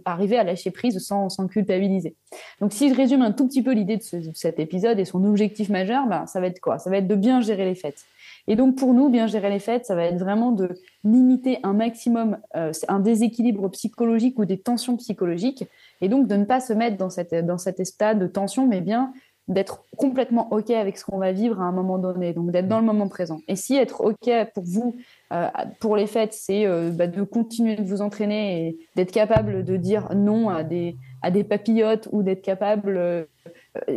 arriver 0.04 0.36
à 0.38 0.44
lâcher 0.44 0.70
prise 0.70 0.98
sans, 0.98 1.28
sans, 1.28 1.48
culpabiliser. 1.48 2.14
Donc 2.60 2.72
si 2.72 2.88
je 2.88 2.94
résume 2.94 3.22
un 3.22 3.32
tout 3.32 3.46
petit 3.48 3.62
peu 3.62 3.72
l'idée 3.72 3.96
de, 3.96 4.02
cet 4.34 4.60
épisode 4.60 5.00
et 5.00 5.04
son 5.04 5.24
objectif 5.24 5.68
majeur, 5.68 6.06
bah, 6.06 6.26
ça 6.26 6.40
va 6.40 6.46
être 6.46 6.60
quoi? 6.60 6.78
Ça 6.78 6.90
va 6.90 6.98
être 6.98 7.08
de 7.08 7.16
bien 7.16 7.40
gérer 7.40 7.64
les 7.64 7.74
fêtes. 7.74 8.04
Et 8.48 8.56
donc 8.56 8.76
pour 8.76 8.94
nous, 8.94 9.10
bien 9.10 9.26
gérer 9.26 9.50
les 9.50 9.58
fêtes, 9.58 9.84
ça 9.84 9.94
va 9.94 10.06
être 10.06 10.18
vraiment 10.18 10.52
de 10.52 10.70
limiter 11.04 11.58
un 11.62 11.74
maximum 11.74 12.38
euh, 12.56 12.72
un 12.88 12.98
déséquilibre 12.98 13.68
psychologique 13.68 14.38
ou 14.38 14.46
des 14.46 14.58
tensions 14.58 14.96
psychologiques, 14.96 15.64
et 16.00 16.08
donc 16.08 16.26
de 16.26 16.34
ne 16.34 16.44
pas 16.44 16.58
se 16.58 16.72
mettre 16.72 16.96
dans, 16.96 17.10
cette, 17.10 17.34
dans 17.34 17.58
cet 17.58 17.78
état 17.78 18.14
de 18.14 18.26
tension, 18.26 18.66
mais 18.66 18.80
bien 18.80 19.12
d'être 19.48 19.84
complètement 19.96 20.52
OK 20.52 20.70
avec 20.70 20.98
ce 20.98 21.04
qu'on 21.04 21.18
va 21.18 21.32
vivre 21.32 21.60
à 21.60 21.64
un 21.64 21.72
moment 21.72 21.98
donné, 21.98 22.34
donc 22.34 22.50
d'être 22.50 22.68
dans 22.68 22.80
le 22.80 22.86
moment 22.86 23.08
présent. 23.08 23.40
Et 23.48 23.56
si 23.56 23.76
être 23.76 24.02
OK 24.02 24.30
pour 24.54 24.64
vous, 24.64 24.96
euh, 25.32 25.48
pour 25.80 25.96
les 25.96 26.06
fêtes, 26.06 26.34
c'est 26.34 26.66
euh, 26.66 26.90
bah, 26.90 27.06
de 27.06 27.22
continuer 27.22 27.76
de 27.76 27.82
vous 27.82 28.02
entraîner 28.02 28.66
et 28.66 28.78
d'être 28.94 29.12
capable 29.12 29.64
de 29.64 29.76
dire 29.76 30.14
non 30.14 30.50
à 30.50 30.64
des, 30.64 30.96
à 31.22 31.30
des 31.30 31.44
papillotes 31.44 32.08
ou 32.12 32.22
d'être 32.22 32.42
capable 32.42 33.26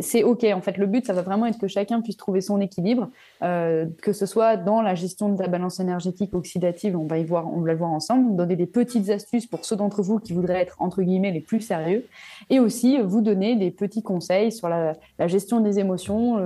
c'est 0.00 0.22
OK. 0.22 0.44
En 0.44 0.60
fait, 0.60 0.76
le 0.76 0.86
but, 0.86 1.06
ça 1.06 1.12
va 1.12 1.22
vraiment 1.22 1.46
être 1.46 1.58
que 1.58 1.66
chacun 1.66 2.00
puisse 2.00 2.16
trouver 2.16 2.40
son 2.40 2.60
équilibre, 2.60 3.10
euh, 3.42 3.86
que 4.02 4.12
ce 4.12 4.26
soit 4.26 4.56
dans 4.56 4.82
la 4.82 4.94
gestion 4.94 5.30
de 5.30 5.40
la 5.40 5.48
balance 5.48 5.80
énergétique 5.80 6.34
oxydative, 6.34 6.96
on 6.96 7.06
va 7.06 7.18
y 7.18 7.24
voir, 7.24 7.52
on 7.52 7.60
va 7.60 7.72
le 7.72 7.78
voir 7.78 7.90
ensemble, 7.90 8.36
donner 8.36 8.56
des 8.56 8.66
petites 8.66 9.10
astuces 9.10 9.46
pour 9.46 9.64
ceux 9.64 9.76
d'entre 9.76 10.02
vous 10.02 10.18
qui 10.18 10.32
voudraient 10.32 10.60
être 10.60 10.76
entre 10.80 11.02
guillemets 11.02 11.30
les 11.30 11.40
plus 11.40 11.60
sérieux, 11.60 12.04
et 12.50 12.60
aussi 12.60 12.98
vous 13.00 13.20
donner 13.20 13.56
des 13.56 13.70
petits 13.70 14.02
conseils 14.02 14.52
sur 14.52 14.68
la, 14.68 14.94
gestion 15.26 15.60
des 15.60 15.78
émotions, 15.78 16.38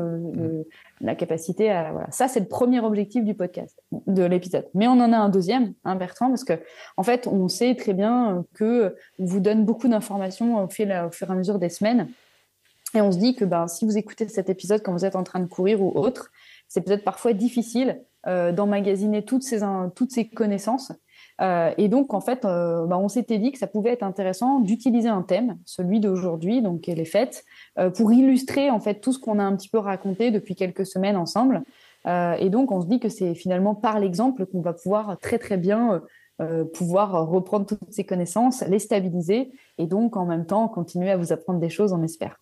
la 1.01 1.15
capacité 1.15 1.71
à 1.71 1.93
voilà. 1.93 2.11
Ça, 2.11 2.29
c'est 2.29 2.41
le 2.41 2.47
premier 2.47 2.81
objectif 2.81 3.25
du 3.25 3.35
podcast, 3.35 3.83
de 4.07 4.23
l'épisode. 4.25 4.67
Mais 4.75 4.87
on 4.87 4.93
en 4.93 5.13
a 5.13 5.17
un 5.17 5.29
deuxième, 5.29 5.75
hein, 5.85 5.97
Bertrand, 5.97 6.29
parce 6.29 6.45
que 6.45 6.55
en 6.97 7.03
fait, 7.03 7.27
on 7.27 7.49
sait 7.49 7.75
très 7.75 7.93
bien 7.93 8.45
que 8.55 8.95
on 9.19 9.25
vous 9.25 9.41
donne 9.41 9.65
beaucoup 9.65 9.89
d'informations 9.89 10.63
au 10.63 10.69
fur 10.69 10.89
et 10.89 10.93
à 10.93 11.35
mesure 11.35 11.59
des 11.59 11.69
semaines. 11.69 12.09
Et 12.97 13.03
on 13.03 13.13
se 13.13 13.19
dit 13.19 13.35
que 13.35 13.45
ben, 13.45 13.69
si 13.69 13.85
vous 13.85 13.99
écoutez 13.99 14.27
cet 14.29 14.49
épisode 14.49 14.81
quand 14.83 14.93
vous 14.93 15.05
êtes 15.05 15.17
en 15.17 15.23
train 15.23 15.41
de 15.41 15.47
courir 15.47 15.83
ou 15.83 15.93
autre, 15.95 16.33
c'est 16.67 16.81
peut-être 16.81 17.05
parfois 17.05 17.33
difficile 17.35 18.03
d'emmagasiner 18.27 19.25
toutes 19.25 19.45
ces, 19.45 19.61
toutes 19.95 20.11
ces 20.11 20.29
connaissances. 20.29 20.91
et 21.41 21.89
donc, 21.89 22.13
en 22.13 22.21
fait, 22.21 22.43
ben, 22.43 22.97
on 22.97 23.07
s'était 23.07 23.39
dit 23.39 23.53
que 23.53 23.59
ça 23.59 23.69
pouvait 23.69 23.91
être 23.91 24.03
intéressant 24.03 24.59
d'utiliser 24.59 25.09
un 25.09 25.23
thème, 25.23 25.59
celui 25.65 26.01
d'aujourd'hui, 26.01 26.61
donc 26.61 26.89
les 26.89 27.05
fêtes, 27.05 27.45
pour 27.95 28.13
illustrer 28.13 28.69
en 28.71 28.81
fait 28.81 28.95
tout 29.01 29.13
ce 29.13 29.21
qu'on 29.21 29.39
a 29.39 29.45
un 29.45 29.55
petit 29.55 29.69
peu 29.69 29.79
raconté 29.79 30.33
depuis 30.33 30.57
quelques 30.57 30.87
semaines 30.87 31.17
ensemble. 31.17 31.63
et 32.07 32.51
donc, 32.51 32.73
on 32.73 32.81
se 32.81 32.87
dit 32.87 32.99
que 32.99 33.09
c'est 33.09 33.35
finalement 33.37 33.77
par 33.77 34.01
l'exemple 34.01 34.45
qu'on 34.47 34.63
va 34.63 34.73
pouvoir 34.73 35.19
très 35.21 35.39
très 35.39 35.57
bien 35.57 36.03
euh, 36.43 36.67
pouvoir 36.67 37.27
reprendre 37.29 37.65
toutes 37.65 37.93
ces 37.93 38.05
connaissances, 38.05 38.63
les 38.69 38.79
stabiliser 38.79 39.53
et 39.79 39.87
donc 39.87 40.19
en 40.19 40.27
même 40.27 40.45
temps 40.45 40.69
continuer 40.69 41.11
à 41.11 41.17
vous 41.17 41.33
apprendre 41.33 41.61
des 41.61 41.71
choses, 41.71 41.95
on 41.95 42.03
espère. 42.03 42.39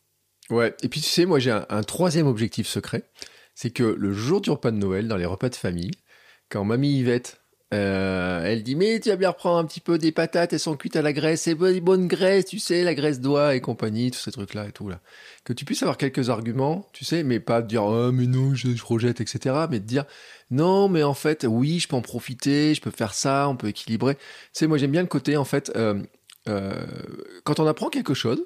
Ouais, 0.51 0.75
et 0.83 0.89
puis 0.89 1.01
tu 1.01 1.09
sais, 1.09 1.25
moi 1.27 1.39
j'ai 1.39 1.51
un, 1.51 1.83
troisième 1.83 2.27
objectif 2.27 2.67
secret, 2.67 3.05
c'est 3.55 3.71
que 3.71 3.83
le 3.83 4.13
jour 4.13 4.41
du 4.41 4.51
repas 4.51 4.71
de 4.71 4.77
Noël, 4.77 5.09
dans 5.09 5.17
les 5.17 5.25
repas 5.25 5.49
de 5.49 5.55
famille, 5.55 5.93
quand 6.51 6.65
mamie 6.65 6.99
Yvette 6.99 7.41
euh, 7.73 8.45
elle 8.45 8.63
dit 8.63 8.77
mais 8.77 9.01
tu 9.01 9.09
vas 9.09 9.17
bien 9.17 9.31
reprendre 9.31 9.59
un 9.59 9.65
petit 9.65 9.81
peu 9.81 9.99
des 9.99 10.13
patates, 10.13 10.53
elles 10.53 10.61
sont 10.61 10.77
cuites 10.77 10.97
à 10.97 11.03
la 11.03 11.13
graisse, 11.13 11.43
c'est 11.43 11.55
bonne, 11.55 12.07
graisse, 12.07 12.45
tu 12.45 12.59
sais, 12.59 12.85
la 12.85 12.95
graisse 12.95 13.21
d'oie 13.21 13.57
et 13.57 13.61
compagnie, 13.61 14.11
tous 14.11 14.19
ces 14.21 14.31
trucs 14.33 14.55
là 14.55 14.69
et 14.69 14.73
tout 14.73 14.89
là. 14.89 15.01
Que 15.45 15.53
tu 15.53 15.65
puisses 15.65 15.83
avoir 15.83 15.97
quelques 15.97 16.29
arguments, 16.31 16.87
tu 16.93 17.05
sais, 17.05 17.25
mais 17.25 17.41
pas 17.41 17.63
dire 17.63 17.85
oh 17.85 18.13
mais 18.13 18.27
non 18.27 18.55
je, 18.55 18.77
je 18.77 18.85
rejette 18.85 19.21
etc. 19.21 19.67
Mais 19.71 19.81
de 19.81 19.87
dire 19.87 20.05
non 20.51 20.89
mais 20.89 21.03
en 21.03 21.15
fait 21.15 21.45
oui 21.49 21.81
je 21.81 21.89
peux 21.89 21.97
en 21.97 22.03
profiter, 22.03 22.75
je 22.75 22.83
peux 22.83 22.91
faire 22.91 23.15
ça, 23.15 23.49
on 23.49 23.57
peut 23.57 23.69
équilibrer. 23.69 24.15
Tu 24.17 24.21
sais 24.53 24.67
moi 24.67 24.79
j'aime 24.79 24.93
bien 24.93 25.03
le 25.03 25.09
côté 25.09 25.37
en 25.37 25.45
fait 25.45 25.73
euh, 25.75 26.01
euh, 26.49 26.87
quand 27.45 27.61
on 27.61 27.67
apprend 27.67 27.89
quelque 27.89 28.15
chose, 28.15 28.45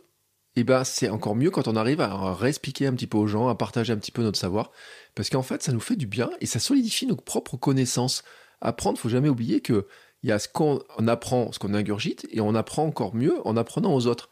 et 0.58 0.62
eh 0.62 0.64
ben 0.64 0.82
c'est 0.82 1.08
encore 1.08 1.36
mieux 1.36 1.52
quand 1.52 1.68
on 1.68 1.76
arrive 1.76 2.00
à 2.00 2.34
réexpliquer 2.34 2.88
un 2.88 2.92
petit 2.92 3.06
peu 3.06 3.16
aux 3.16 3.28
gens, 3.28 3.46
à 3.46 3.54
partager 3.54 3.92
un 3.92 3.96
petit 3.96 4.10
peu 4.10 4.24
notre 4.24 4.40
savoir, 4.40 4.72
parce 5.14 5.30
qu'en 5.30 5.42
fait 5.42 5.62
ça 5.62 5.70
nous 5.70 5.78
fait 5.78 5.94
du 5.94 6.08
bien 6.08 6.30
et 6.40 6.46
ça 6.46 6.58
solidifie 6.58 7.06
nos 7.06 7.14
propres 7.14 7.56
connaissances. 7.56 8.24
Apprendre, 8.60 8.98
faut 8.98 9.08
jamais 9.08 9.28
oublier 9.28 9.60
que 9.60 9.86
il 10.24 10.30
y 10.30 10.32
a 10.32 10.40
ce 10.40 10.48
qu'on 10.48 10.80
apprend, 11.06 11.52
ce 11.52 11.60
qu'on 11.60 11.74
ingurgite, 11.74 12.26
et 12.32 12.40
on 12.40 12.56
apprend 12.56 12.84
encore 12.84 13.14
mieux 13.14 13.36
en 13.46 13.56
apprenant 13.56 13.94
aux 13.94 14.08
autres. 14.08 14.30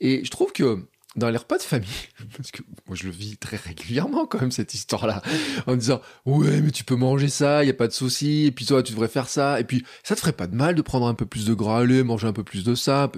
Et 0.00 0.24
je 0.24 0.30
trouve 0.30 0.50
que 0.50 0.88
dans 1.14 1.28
les 1.28 1.36
repas 1.36 1.58
de 1.58 1.62
famille, 1.62 2.08
parce 2.38 2.50
que 2.50 2.62
moi 2.86 2.96
je 2.96 3.04
le 3.04 3.10
vis 3.10 3.36
très 3.36 3.58
régulièrement 3.58 4.24
quand 4.24 4.40
même 4.40 4.52
cette 4.52 4.72
histoire-là, 4.72 5.20
en 5.66 5.76
disant 5.76 6.00
ouais 6.24 6.62
mais 6.62 6.70
tu 6.70 6.84
peux 6.84 6.96
manger 6.96 7.28
ça, 7.28 7.64
il 7.64 7.66
y 7.66 7.70
a 7.70 7.74
pas 7.74 7.86
de 7.86 7.92
souci, 7.92 8.46
et 8.46 8.50
puis 8.50 8.64
toi 8.64 8.82
tu 8.82 8.92
devrais 8.92 9.08
faire 9.08 9.28
ça, 9.28 9.60
et 9.60 9.64
puis 9.64 9.84
ça 10.02 10.14
te 10.14 10.20
ferait 10.20 10.32
pas 10.32 10.46
de 10.46 10.54
mal 10.54 10.74
de 10.74 10.80
prendre 10.80 11.06
un 11.06 11.14
peu 11.14 11.26
plus 11.26 11.44
de 11.44 11.52
gras 11.52 11.80
à 11.80 11.84
manger 12.02 12.28
un 12.28 12.32
peu 12.32 12.44
plus 12.44 12.64
de 12.64 12.74
ça, 12.74 13.10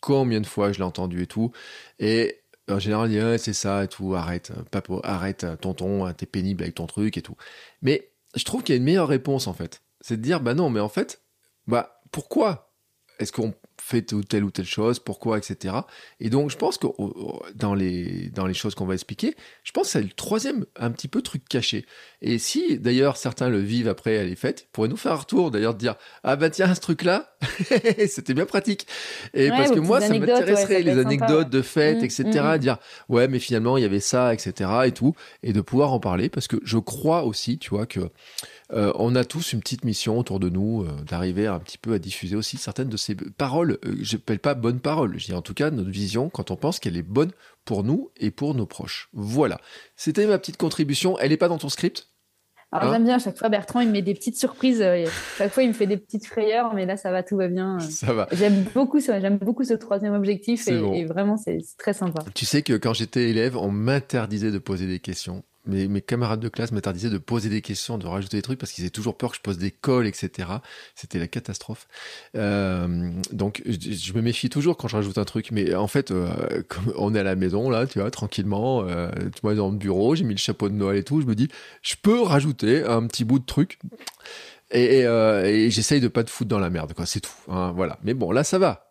combien 0.00 0.40
de 0.40 0.46
fois 0.46 0.72
je 0.72 0.78
l'ai 0.78 0.84
entendu 0.84 1.22
et 1.22 1.26
tout, 1.26 1.52
et 1.98 2.40
en 2.70 2.78
général 2.78 3.10
il 3.10 3.20
dit 3.20 3.38
c'est 3.38 3.52
ça 3.52 3.84
et 3.84 3.88
tout, 3.88 4.14
arrête, 4.14 4.52
papa, 4.70 4.94
arrête 5.02 5.46
tonton, 5.60 6.12
t'es 6.12 6.26
pénible 6.26 6.62
avec 6.62 6.74
ton 6.74 6.86
truc 6.86 7.16
et 7.16 7.22
tout. 7.22 7.36
Mais 7.82 8.10
je 8.34 8.44
trouve 8.44 8.62
qu'il 8.62 8.74
y 8.74 8.76
a 8.76 8.78
une 8.78 8.84
meilleure 8.84 9.08
réponse 9.08 9.46
en 9.46 9.54
fait 9.54 9.82
c'est 10.00 10.16
de 10.16 10.22
dire, 10.22 10.40
bah 10.40 10.54
non, 10.54 10.70
mais 10.70 10.80
en 10.80 10.88
fait, 10.88 11.22
bah 11.66 12.00
pourquoi 12.12 12.72
est-ce 13.18 13.32
qu'on 13.32 13.54
fait 13.88 14.02
telle 14.02 14.44
ou 14.44 14.50
telle 14.50 14.66
chose, 14.66 14.98
pourquoi, 14.98 15.38
etc. 15.38 15.74
Et 16.20 16.28
donc, 16.28 16.50
je 16.50 16.56
pense 16.56 16.76
que 16.76 16.86
dans 17.54 17.74
les, 17.74 18.28
dans 18.34 18.46
les 18.46 18.52
choses 18.52 18.74
qu'on 18.74 18.84
va 18.84 18.92
expliquer, 18.92 19.34
je 19.64 19.72
pense 19.72 19.86
que 19.86 19.92
c'est 19.92 20.02
le 20.02 20.10
troisième 20.10 20.66
un 20.76 20.90
petit 20.90 21.08
peu 21.08 21.22
truc 21.22 21.48
caché. 21.48 21.86
Et 22.20 22.38
si, 22.38 22.78
d'ailleurs, 22.78 23.16
certains 23.16 23.48
le 23.48 23.60
vivent 23.60 23.88
après 23.88 24.14
est 24.16 24.34
faite, 24.34 24.68
pourraient 24.72 24.88
nous 24.88 24.98
faire 24.98 25.12
un 25.12 25.16
retour, 25.16 25.50
d'ailleurs, 25.50 25.72
de 25.72 25.78
dire, 25.78 25.94
ah 26.22 26.36
bah 26.36 26.50
tiens, 26.50 26.74
ce 26.74 26.80
truc-là, 26.80 27.34
c'était 28.08 28.34
bien 28.34 28.44
pratique. 28.44 28.86
Et 29.32 29.48
parce 29.48 29.70
que 29.70 29.80
moi, 29.80 30.02
ça 30.02 30.10
m'intéresserait, 30.10 30.82
les 30.82 30.98
anecdotes 30.98 31.48
de 31.48 31.62
fêtes, 31.62 32.02
etc., 32.02 32.24
mmh, 32.24 32.54
mmh. 32.54 32.58
dire, 32.58 32.76
ouais, 33.08 33.26
mais 33.26 33.38
finalement, 33.38 33.78
il 33.78 33.82
y 33.82 33.86
avait 33.86 34.00
ça, 34.00 34.34
etc., 34.34 34.70
et 34.84 34.92
tout, 34.92 35.14
et 35.42 35.54
de 35.54 35.60
pouvoir 35.62 35.94
en 35.94 36.00
parler, 36.00 36.28
parce 36.28 36.46
que 36.46 36.56
je 36.62 36.76
crois 36.76 37.22
aussi, 37.22 37.58
tu 37.58 37.70
vois, 37.70 37.86
que 37.86 38.10
euh, 38.72 38.92
on 38.96 39.14
a 39.14 39.24
tous 39.24 39.54
une 39.54 39.60
petite 39.60 39.84
mission 39.84 40.18
autour 40.18 40.40
de 40.40 40.50
nous 40.50 40.82
euh, 40.82 41.02
d'arriver 41.02 41.46
un 41.46 41.58
petit 41.58 41.78
peu 41.78 41.94
à 41.94 41.98
diffuser 41.98 42.36
aussi 42.36 42.58
certaines 42.58 42.90
de 42.90 42.96
ces 42.98 43.14
paroles. 43.14 43.78
Euh, 43.84 43.96
je 44.02 44.16
n'appelle 44.16 44.40
pas 44.40 44.54
bonnes 44.54 44.80
paroles, 44.80 45.18
je 45.18 45.26
dis 45.26 45.34
en 45.34 45.40
tout 45.40 45.54
cas 45.54 45.70
notre 45.70 45.90
vision 45.90 46.28
quand 46.28 46.50
on 46.50 46.56
pense 46.56 46.78
qu'elle 46.78 46.96
est 46.96 47.02
bonne 47.02 47.30
pour 47.64 47.82
nous 47.82 48.10
et 48.18 48.30
pour 48.30 48.54
nos 48.54 48.66
proches. 48.66 49.08
Voilà, 49.14 49.58
c'était 49.96 50.26
ma 50.26 50.38
petite 50.38 50.58
contribution. 50.58 51.18
Elle 51.18 51.30
n'est 51.30 51.38
pas 51.38 51.48
dans 51.48 51.58
ton 51.58 51.70
script? 51.70 52.08
Alors 52.70 52.90
hein? 52.90 52.92
j'aime 52.92 53.04
bien, 53.04 53.18
chaque 53.18 53.38
fois 53.38 53.48
Bertrand 53.48 53.80
il 53.80 53.88
me 53.88 53.92
met 53.92 54.02
des 54.02 54.12
petites 54.12 54.36
surprises, 54.36 54.84
chaque 55.38 55.50
fois 55.50 55.62
il 55.62 55.70
me 55.70 55.72
fait 55.72 55.86
des 55.86 55.96
petites 55.96 56.26
frayeurs, 56.26 56.74
mais 56.74 56.84
là 56.84 56.98
ça 56.98 57.10
va, 57.10 57.22
tout 57.22 57.38
va 57.38 57.48
bien. 57.48 57.78
Ça 57.78 58.12
va. 58.12 58.28
J'aime 58.32 58.64
beaucoup, 58.74 59.00
j'aime 59.00 59.38
beaucoup 59.38 59.64
ce 59.64 59.72
troisième 59.72 60.12
objectif 60.12 60.68
et, 60.68 60.74
et, 60.74 61.06
vraiment 61.06 61.38
c'est 61.38 61.56
très 61.78 61.94
sympa. 61.94 62.22
Tu 62.34 62.44
sais 62.44 62.60
que 62.60 62.74
quand 62.74 62.92
j'étais 62.92 63.30
élève, 63.30 63.56
on 63.56 63.70
m'interdisait 63.70 64.50
de 64.50 64.58
poser 64.58 64.86
des 64.86 64.98
questions 64.98 65.42
mes, 65.68 66.00
camarades 66.00 66.40
de 66.40 66.48
classe 66.48 66.72
m'interdisaient 66.72 67.10
de 67.10 67.18
poser 67.18 67.48
des 67.48 67.60
questions, 67.60 67.98
de 67.98 68.06
rajouter 68.06 68.38
des 68.38 68.42
trucs 68.42 68.58
parce 68.58 68.72
qu'ils 68.72 68.84
avaient 68.84 68.90
toujours 68.90 69.16
peur 69.16 69.30
que 69.30 69.36
je 69.36 69.42
pose 69.42 69.58
des 69.58 69.70
cols, 69.70 70.06
etc. 70.06 70.48
C'était 70.94 71.18
la 71.18 71.28
catastrophe. 71.28 71.86
Euh, 72.34 73.10
donc, 73.32 73.62
je, 73.66 74.12
me 74.14 74.22
méfie 74.22 74.48
toujours 74.48 74.76
quand 74.76 74.88
je 74.88 74.96
rajoute 74.96 75.18
un 75.18 75.24
truc. 75.24 75.50
Mais 75.50 75.74
en 75.74 75.86
fait, 75.86 76.10
euh, 76.10 76.62
on 76.96 77.14
est 77.14 77.20
à 77.20 77.24
la 77.24 77.36
maison, 77.36 77.70
là, 77.70 77.86
tu 77.86 78.00
vois, 78.00 78.10
tranquillement, 78.10 78.82
euh, 78.82 79.10
tu 79.34 79.40
vois, 79.42 79.54
dans 79.54 79.70
le 79.70 79.76
bureau, 79.76 80.14
j'ai 80.14 80.24
mis 80.24 80.34
le 80.34 80.38
chapeau 80.38 80.68
de 80.68 80.74
Noël 80.74 80.96
et 80.98 81.04
tout, 81.04 81.20
je 81.20 81.26
me 81.26 81.34
dis, 81.34 81.48
je 81.82 81.94
peux 82.00 82.22
rajouter 82.22 82.84
un 82.84 83.06
petit 83.06 83.24
bout 83.24 83.38
de 83.38 83.46
truc. 83.46 83.78
Et, 84.70 85.00
et, 85.00 85.70
j'essaye 85.70 86.00
de 86.00 86.08
pas 86.08 86.24
te 86.24 86.30
foutre 86.30 86.48
dans 86.48 86.58
la 86.58 86.70
merde, 86.70 86.92
quoi. 86.94 87.06
C'est 87.06 87.20
tout. 87.20 87.32
Hein, 87.48 87.72
voilà. 87.74 87.98
Mais 88.02 88.14
bon, 88.14 88.32
là, 88.32 88.44
ça 88.44 88.58
va 88.58 88.87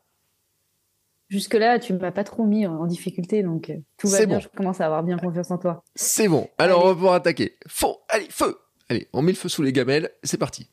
Jusque-là, 1.29 1.77
tu 1.79 1.93
ne 1.93 1.99
m'as 1.99 2.11
pas 2.11 2.23
trop 2.23 2.45
mis 2.45 2.65
en 2.65 2.85
difficulté, 2.85 3.43
donc 3.43 3.69
euh, 3.69 3.75
tout 3.97 4.07
va 4.07 4.25
bien, 4.25 4.39
je 4.39 4.47
commence 4.47 4.79
à 4.79 4.85
avoir 4.85 5.03
bien 5.03 5.17
confiance 5.17 5.51
en 5.51 5.57
toi. 5.57 5.83
C'est 5.93 6.29
bon, 6.29 6.47
alors 6.57 6.85
on 6.85 6.87
va 6.87 6.93
pouvoir 6.93 7.13
attaquer. 7.13 7.57
Feu, 7.67 7.87
allez, 8.09 8.27
feu 8.29 8.57
Allez, 8.89 9.07
on 9.11 9.21
met 9.21 9.33
le 9.33 9.37
feu 9.37 9.49
sous 9.49 9.63
les 9.63 9.73
gamelles, 9.73 10.11
c'est 10.23 10.37
parti. 10.37 10.69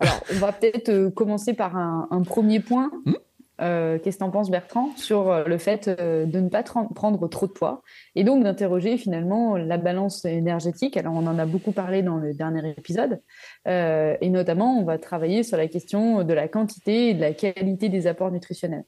Alors, 0.00 0.20
on 0.32 0.38
va 0.38 0.52
peut-être 0.52 0.88
euh, 0.88 1.10
commencer 1.10 1.54
par 1.54 1.76
un, 1.76 2.22
premier 2.24 2.60
point. 2.60 2.90
Hmm 3.04 3.14
euh, 3.60 3.98
qu'est-ce 3.98 4.18
que 4.18 4.22
tu 4.22 4.28
en 4.28 4.30
penses, 4.30 4.50
Bertrand, 4.50 4.90
sur 4.96 5.30
euh, 5.30 5.44
le 5.44 5.58
fait 5.58 5.88
euh, 5.88 6.26
de 6.26 6.38
ne 6.40 6.48
pas 6.48 6.62
prendre 6.62 7.28
trop 7.28 7.46
de 7.46 7.52
poids 7.52 7.82
et 8.14 8.22
donc 8.22 8.44
d'interroger 8.44 8.96
finalement 8.96 9.56
la 9.56 9.78
balance 9.78 10.24
énergétique? 10.24 10.96
Alors, 10.96 11.14
on 11.14 11.26
en 11.26 11.38
a 11.38 11.46
beaucoup 11.46 11.72
parlé 11.72 12.02
dans 12.02 12.16
le 12.16 12.34
dernier 12.34 12.74
épisode 12.76 13.20
et 13.66 14.30
notamment, 14.30 14.78
on 14.78 14.84
va 14.84 14.98
travailler 14.98 15.42
sur 15.42 15.56
la 15.56 15.68
question 15.68 16.24
de 16.24 16.32
la 16.32 16.48
quantité 16.48 17.10
et 17.10 17.14
de 17.14 17.20
la 17.20 17.32
qualité 17.32 17.88
des 17.88 18.06
apports 18.06 18.30
nutritionnels. 18.30 18.84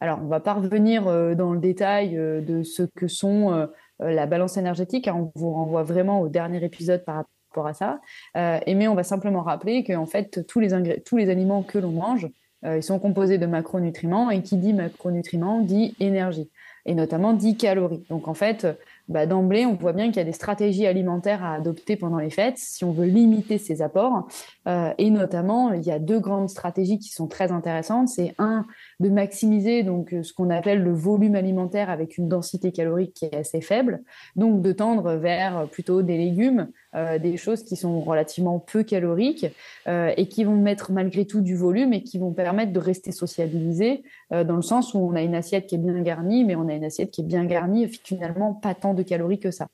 Alors, 0.00 0.20
on 0.22 0.26
va 0.26 0.40
pas 0.40 0.54
revenir 0.54 1.04
dans 1.34 1.52
le 1.52 1.58
détail 1.58 2.14
de 2.14 2.62
ce 2.62 2.82
que 2.82 3.08
sont 3.08 3.68
la 3.98 4.26
balance 4.26 4.56
énergétique. 4.56 5.08
Hein. 5.08 5.14
on 5.16 5.32
vous 5.34 5.52
renvoie 5.52 5.82
vraiment 5.82 6.20
au 6.20 6.28
dernier 6.28 6.62
épisode 6.62 7.04
par 7.04 7.24
rapport 7.50 7.66
à 7.66 7.74
ça. 7.74 8.00
mais 8.34 8.88
on 8.88 8.94
va 8.94 9.02
simplement 9.02 9.42
rappeler 9.42 9.82
qu'en 9.82 10.06
fait, 10.06 10.46
tous 10.46 10.60
les, 10.60 11.00
tous 11.02 11.16
les 11.16 11.30
aliments 11.30 11.62
que 11.62 11.78
l'on 11.78 11.92
mange 11.92 12.28
ils 12.64 12.82
sont 12.82 12.98
composés 12.98 13.38
de 13.38 13.46
macronutriments 13.46 14.30
et 14.30 14.42
qui 14.42 14.56
dit 14.56 14.72
macronutriments 14.72 15.60
dit 15.60 15.94
énergie 16.00 16.50
et 16.88 16.94
notamment 16.94 17.34
dit 17.34 17.56
calories. 17.56 18.04
Donc 18.08 18.28
en 18.28 18.34
fait, 18.34 18.66
bah, 19.08 19.26
d'emblée, 19.26 19.66
on 19.66 19.74
voit 19.74 19.92
bien 19.92 20.06
qu'il 20.06 20.16
y 20.16 20.20
a 20.20 20.24
des 20.24 20.32
stratégies 20.32 20.86
alimentaires 20.86 21.44
à 21.44 21.54
adopter 21.54 21.96
pendant 21.96 22.16
les 22.16 22.30
fêtes 22.30 22.56
si 22.56 22.82
on 22.82 22.92
veut 22.92 23.06
limiter 23.06 23.58
ces 23.58 23.82
apports. 23.82 24.26
Euh, 24.66 24.92
et 24.96 25.10
notamment, 25.10 25.74
il 25.74 25.82
y 25.84 25.90
a 25.90 25.98
deux 25.98 26.18
grandes 26.18 26.48
stratégies 26.48 26.98
qui 26.98 27.10
sont 27.10 27.28
très 27.28 27.52
intéressantes. 27.52 28.08
C'est 28.08 28.34
un, 28.38 28.66
de 29.00 29.08
maximiser 29.08 29.82
donc 29.82 30.14
ce 30.22 30.32
qu'on 30.32 30.50
appelle 30.50 30.82
le 30.82 30.92
volume 30.92 31.34
alimentaire 31.34 31.90
avec 31.90 32.18
une 32.18 32.28
densité 32.28 32.72
calorique 32.72 33.14
qui 33.14 33.26
est 33.26 33.36
assez 33.36 33.60
faible, 33.60 34.02
donc 34.36 34.62
de 34.62 34.72
tendre 34.72 35.14
vers 35.14 35.68
plutôt 35.68 36.02
des 36.02 36.16
légumes, 36.16 36.68
euh, 36.94 37.18
des 37.18 37.36
choses 37.36 37.64
qui 37.64 37.76
sont 37.76 38.00
relativement 38.00 38.58
peu 38.58 38.82
caloriques 38.82 39.46
euh, 39.86 40.12
et 40.16 40.26
qui 40.26 40.42
vont 40.44 40.56
mettre 40.56 40.90
malgré 40.90 41.26
tout 41.26 41.42
du 41.42 41.54
volume 41.54 41.92
et 41.92 42.02
qui 42.02 42.18
vont 42.18 42.32
permettre 42.32 42.72
de 42.72 42.80
rester 42.80 43.12
sociabilisé 43.12 44.02
euh, 44.32 44.42
dans 44.42 44.56
le 44.56 44.62
sens 44.62 44.94
où 44.94 44.98
on 44.98 45.14
a 45.14 45.22
une 45.22 45.34
assiette 45.34 45.66
qui 45.66 45.74
est 45.74 45.78
bien 45.78 46.00
garnie, 46.00 46.44
mais 46.44 46.56
on 46.56 46.66
a 46.66 46.72
une 46.72 46.84
assiette 46.84 47.10
qui 47.10 47.20
est 47.20 47.24
bien 47.24 47.44
garnie 47.44 47.84
et 47.84 47.88
finalement 47.88 48.54
pas 48.54 48.74
tant 48.74 48.94
de 48.94 49.02
calories 49.02 49.38
que 49.38 49.50
ça. 49.50 49.68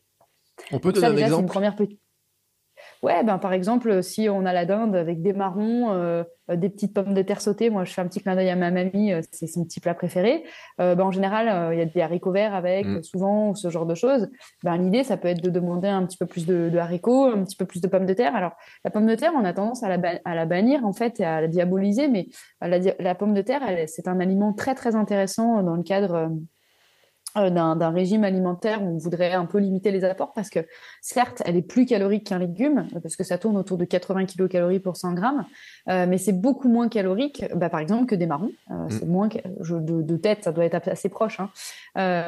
On 0.72 0.78
peut 0.78 0.92
donner 0.92 1.06
un 1.06 1.16
exemple. 1.16 1.42
Une 1.42 1.48
première 1.48 1.76
petite... 1.76 2.00
Ouais, 3.04 3.22
ben 3.22 3.36
par 3.36 3.52
exemple, 3.52 4.02
si 4.02 4.30
on 4.30 4.46
a 4.46 4.54
la 4.54 4.64
dinde 4.64 4.96
avec 4.96 5.20
des 5.20 5.34
marrons, 5.34 5.92
euh, 5.92 6.24
des 6.48 6.70
petites 6.70 6.94
pommes 6.94 7.12
de 7.12 7.20
terre 7.20 7.42
sautées, 7.42 7.68
moi 7.68 7.84
je 7.84 7.92
fais 7.92 8.00
un 8.00 8.08
petit 8.08 8.22
clin 8.22 8.34
d'œil 8.34 8.48
à 8.48 8.56
ma 8.56 8.70
mamie, 8.70 9.12
euh, 9.12 9.20
c'est 9.30 9.46
son 9.46 9.66
petit 9.66 9.78
plat 9.78 9.92
préféré. 9.92 10.42
Euh, 10.80 10.94
ben, 10.94 11.04
en 11.04 11.10
général, 11.10 11.74
il 11.74 11.78
y 11.78 11.82
a 11.82 11.84
des 11.84 12.00
haricots 12.00 12.32
verts 12.32 12.54
avec, 12.54 12.86
mm. 12.86 13.02
souvent, 13.02 13.54
ce 13.54 13.68
genre 13.68 13.84
de 13.84 13.94
choses. 13.94 14.30
Ben, 14.62 14.78
L'idée, 14.78 15.04
ça 15.04 15.18
peut 15.18 15.28
être 15.28 15.42
de 15.42 15.50
demander 15.50 15.86
un 15.86 16.06
petit 16.06 16.16
peu 16.16 16.24
plus 16.24 16.46
de, 16.46 16.74
haricots, 16.78 17.26
un 17.26 17.44
petit 17.44 17.56
peu 17.56 17.66
plus 17.66 17.82
de 17.82 17.88
pommes 17.88 18.06
de 18.06 18.14
terre. 18.14 18.34
Alors, 18.34 18.52
la 18.86 18.90
pomme 18.90 19.06
de 19.06 19.14
terre, 19.14 19.32
on 19.38 19.44
a 19.44 19.52
tendance 19.52 19.82
à 19.82 19.94
la, 19.94 20.20
à 20.24 20.34
la 20.34 20.46
bannir, 20.46 20.86
en 20.86 20.94
fait, 20.94 21.20
et 21.20 21.26
à 21.26 21.42
la 21.42 21.48
diaboliser, 21.48 22.08
mais 22.08 22.28
la, 22.62 22.78
la 22.78 23.14
pomme 23.14 23.34
de 23.34 23.42
terre, 23.42 23.60
c'est 23.86 24.08
un 24.08 24.18
aliment 24.18 24.54
très, 24.54 24.74
très 24.74 24.96
intéressant 24.96 25.62
dans 25.62 25.76
le 25.76 25.82
cadre 25.82 26.30
d'un 27.34 27.90
régime 27.90 28.22
alimentaire 28.22 28.82
où 28.82 28.86
on 28.86 28.96
voudrait 28.96 29.32
un 29.32 29.46
peu 29.46 29.58
limiter 29.58 29.90
les 29.90 30.04
apports 30.04 30.32
parce 30.32 30.50
que 30.50 30.60
certes, 31.00 31.42
elle 31.44 31.56
est 31.56 31.62
plus 31.62 31.84
calorique 31.84 32.28
qu'un 32.28 32.38
légume 32.38 32.86
parce 33.02 33.16
que 33.16 33.24
ça 33.24 33.38
tourne 33.38 33.56
autour 33.56 33.76
de 33.76 33.84
80 33.84 34.26
kilocalories 34.26 34.78
pour 34.78 34.96
100 34.96 35.14
grammes, 35.14 35.44
euh, 35.88 36.06
mais 36.08 36.18
c'est 36.18 36.32
beaucoup 36.32 36.68
moins 36.68 36.88
calorique, 36.88 37.44
bah, 37.54 37.68
par 37.68 37.80
exemple, 37.80 38.06
que 38.06 38.14
des 38.14 38.26
marrons. 38.26 38.52
Euh, 38.70 38.74
mm. 38.86 38.90
C'est 38.90 39.06
moins 39.06 39.28
de, 39.28 40.02
de, 40.02 40.16
tête, 40.16 40.44
ça 40.44 40.52
doit 40.52 40.64
être 40.64 40.88
assez 40.88 41.08
proche. 41.08 41.40
Hein. 41.40 41.50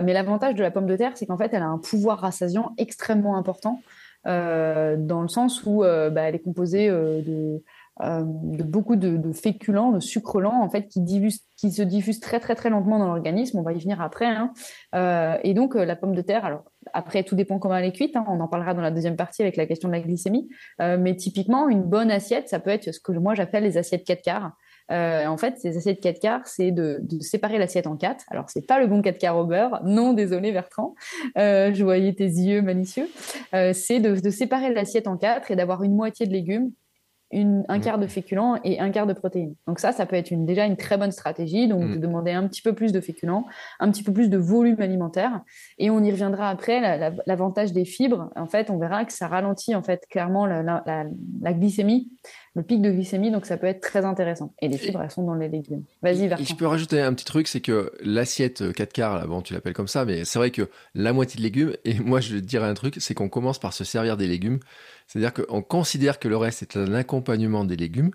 mais 0.03 0.13
l'avantage 0.13 0.55
de 0.55 0.63
la 0.63 0.71
pomme 0.71 0.87
de 0.87 0.97
terre, 0.97 1.13
c'est 1.15 1.27
qu'en 1.27 1.39
fait, 1.39 1.55
elle 1.55 1.63
a 1.63 1.69
un 1.69 1.79
pouvoir 1.79 2.19
rassasiant 2.19 2.73
extrêmement 2.79 3.37
important 3.37 3.83
dans 4.25 5.23
le 5.23 5.29
sens 5.29 5.65
où 5.65 5.83
bah, 5.83 6.23
elle 6.23 6.35
est 6.35 6.41
composée 6.41 6.89
de 6.89 7.63
euh, 8.03 8.25
de 8.27 8.63
beaucoup 8.63 8.95
de, 8.95 9.33
féculents, 9.33 9.91
de 9.91 10.01
sucres 10.01 10.41
lents, 10.41 10.61
en 10.61 10.69
fait, 10.69 10.87
qui, 10.87 11.03
qui 11.57 11.71
se 11.73 11.83
diffusent 11.83 12.21
très 12.21 12.41
très 12.41 12.55
très 12.55 12.69
lentement 12.69 12.99
dans 12.99 13.07
l'organisme. 13.07 13.59
On 13.59 13.63
va 13.63 13.73
y 13.73 13.79
venir 13.79 14.03
après. 14.03 14.27
Hein. 14.27 14.53
Euh, 14.95 15.39
et 15.43 15.55
donc 15.55 15.77
euh, 15.77 15.85
la 15.87 15.97
pomme 15.97 16.15
de 16.15 16.21
terre, 16.21 16.45
alors 16.45 16.65
après 16.93 17.23
tout 17.23 17.35
dépend 17.35 17.59
comment 17.59 17.77
elle 17.77 17.87
est 17.87 17.93
cuite. 17.93 18.15
Hein. 18.15 18.25
on 18.29 18.39
en 18.41 18.49
parlera 18.49 18.75
dans 18.75 18.83
la 18.83 18.91
deuxième 18.91 19.17
partie 19.17 19.41
avec 19.41 19.57
la 19.57 19.65
question 19.65 19.89
de 19.89 19.95
la 19.95 20.01
glycémie. 20.01 20.49
mais 20.79 21.17
typiquement, 21.17 21.69
une 21.69 21.83
bonne 21.83 22.11
assiette, 22.11 22.49
ça 22.49 22.61
peut 22.61 22.71
être 22.71 22.93
ce 22.93 23.01
que 23.01 23.13
moi 23.13 23.35
j'appelle 23.35 23.65
les 23.65 23.79
assiettes 23.79 24.05
4 24.05 24.23
quarts. 24.23 24.53
en 24.91 25.37
fait, 25.39 25.59
ces 25.59 25.77
assiettes 25.77 26.01
4 26.01 26.21
quarts, 26.21 26.47
c'est 26.47 26.71
de, 26.71 27.03
séparer 27.21 27.59
l'assiette 27.59 27.87
en 27.87 27.97
quatre. 27.97 28.25
Alors, 28.31 28.51
c'est 28.51 28.67
pas 28.67 28.79
le 28.79 28.87
bon 28.87 29.01
4 29.01 29.19
quarts 29.19 29.39
au 29.39 29.45
beurre. 29.45 29.81
Non, 29.85 30.13
désolé, 30.13 30.53
Bertrand. 30.53 30.95
je 31.35 31.83
voyais 31.83 32.13
tes 32.13 32.25
yeux 32.25 32.63
malicieux. 32.63 33.09
c'est 33.53 34.01
de, 34.01 34.21
de, 34.21 34.31
séparer 34.31 34.73
l'assiette 34.73 35.09
en 35.09 35.17
quatre 35.17 35.51
et 35.51 35.57
d'avoir 35.57 35.83
une 35.83 35.97
moitié 35.97 36.27
de 36.27 36.33
légumes, 36.33 36.71
un 37.33 37.79
mm. 37.79 37.81
quart 37.81 37.99
de 37.99 38.07
féculents 38.07 38.59
et 38.63 38.79
un 38.79 38.91
quart 38.91 39.07
de 39.07 39.13
protéines. 39.13 39.55
Donc 39.67 39.81
ça, 39.81 39.93
ça 39.93 40.07
peut 40.07 40.17
être 40.17 40.31
une, 40.31 40.47
déjà 40.47 40.65
une 40.65 40.77
très 40.77 40.97
bonne 40.97 41.11
stratégie. 41.11 41.69
Donc 41.69 41.83
mm. 41.83 41.95
de 41.95 41.99
demander 41.99 42.33
un 42.33 42.47
petit 42.47 42.63
peu 42.63 42.73
plus 42.73 42.93
de 42.93 43.01
féculents, 43.01 43.47
un 43.81 43.91
petit 43.91 44.03
peu 44.03 44.13
plus 44.13 44.31
de 44.31 44.39
volume 44.39 44.81
alimentaire. 44.81 45.41
Et 45.79 45.91
on 45.91 46.03
y 46.03 46.11
reviendra 46.11 46.49
après. 46.51 46.77
L'avantage 47.27 47.73
des 47.73 47.85
fibres, 47.85 48.31
en 48.37 48.47
fait, 48.47 48.71
on 48.71 48.79
verra 48.79 49.05
que 49.05 49.13
ça 49.13 49.29
ralentit 49.29 49.75
en 49.75 49.83
fait 49.83 50.07
clairement 50.09 50.47
la, 50.47 51.53
glycémie, 51.53 52.11
le 52.57 52.63
pic 52.63 52.81
de 52.81 52.91
glycémie. 52.91 53.31
Donc 53.31 53.47
ça 53.47 53.57
peut 53.59 53.67
être 53.67 53.81
très 53.81 54.05
intéressant. 54.05 54.53
Et 54.61 54.69
les 54.69 54.79
fibres, 54.79 55.03
elles 55.03 55.11
sont 55.11 55.23
dans 55.23 55.35
les 55.35 55.49
légumes. 55.49 55.85
Vas-y, 56.03 56.29
Je 56.43 56.55
peux 56.55 56.67
rajouter 56.67 57.01
un 57.01 57.13
petit 57.13 57.27
truc, 57.27 57.47
c'est 57.47 57.61
que 57.61 57.93
l'assiette 58.01 58.73
4 58.73 58.93
quarts, 58.93 59.19
là, 59.19 59.27
bon, 59.27 59.43
tu 59.43 59.53
l'appelles 59.53 59.75
comme 59.75 59.89
ça, 59.89 60.05
mais 60.05 60.25
c'est 60.25 60.39
vrai 60.39 60.51
que 60.51 60.69
la 60.95 61.13
moitié 61.13 61.37
de 61.39 61.43
légumes. 61.43 61.75
Et 61.85 61.99
moi, 62.01 62.21
je 62.21 62.37
dirais 62.37 62.67
un 62.67 62.75
truc, 62.75 62.97
c'est 62.99 63.15
qu'on 63.15 63.29
commence 63.29 63.59
par 63.59 63.73
se 63.73 63.85
servir 63.85 64.17
des 64.17 64.27
légumes. 64.27 64.59
C'est-à-dire 65.07 65.35
qu'on 65.35 65.63
considère 65.63 66.19
que 66.19 66.29
le 66.29 66.37
reste 66.37 66.63
est 66.63 66.77
un 66.77 66.95
accompagnement 66.95 67.65
des 67.65 67.77
légumes, 67.77 68.11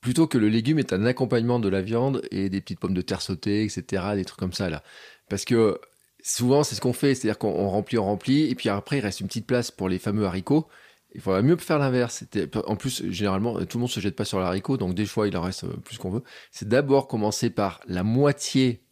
plutôt 0.00 0.26
que 0.26 0.36
le 0.36 0.48
légume 0.48 0.78
est 0.78 0.92
un 0.92 1.06
accompagnement 1.06 1.60
de 1.60 1.68
la 1.68 1.80
viande 1.80 2.22
et 2.30 2.48
des 2.48 2.60
petites 2.60 2.80
pommes 2.80 2.94
de 2.94 3.02
terre 3.02 3.22
sautées, 3.22 3.62
etc., 3.62 4.02
des 4.16 4.24
trucs 4.24 4.40
comme 4.40 4.52
ça, 4.52 4.68
là. 4.68 4.82
Parce 5.28 5.44
que 5.44 5.78
souvent, 6.22 6.64
c'est 6.64 6.74
ce 6.74 6.80
qu'on 6.80 6.92
fait, 6.92 7.14
c'est-à-dire 7.14 7.38
qu'on 7.38 7.68
remplit, 7.68 7.98
on 7.98 8.04
remplit, 8.04 8.50
et 8.50 8.54
puis 8.56 8.68
après, 8.68 8.98
il 8.98 9.00
reste 9.00 9.20
une 9.20 9.28
petite 9.28 9.46
place 9.46 9.70
pour 9.70 9.88
les 9.88 9.98
fameux 9.98 10.26
haricots. 10.26 10.66
Il 11.14 11.20
faudrait 11.20 11.42
mieux 11.42 11.56
faire 11.56 11.78
l'inverse. 11.78 12.24
En 12.66 12.76
plus, 12.76 13.04
généralement, 13.10 13.54
tout 13.64 13.78
le 13.78 13.80
monde 13.80 13.90
se 13.90 14.00
jette 14.00 14.16
pas 14.16 14.24
sur 14.24 14.38
l'haricot, 14.38 14.76
donc 14.76 14.94
des 14.94 15.06
fois, 15.06 15.26
il 15.26 15.36
en 15.36 15.42
reste 15.42 15.66
plus 15.66 15.98
qu'on 15.98 16.10
veut. 16.10 16.22
C'est 16.50 16.68
d'abord 16.68 17.08
commencer 17.08 17.50
par 17.50 17.80
la 17.86 18.02
moitié 18.02 18.82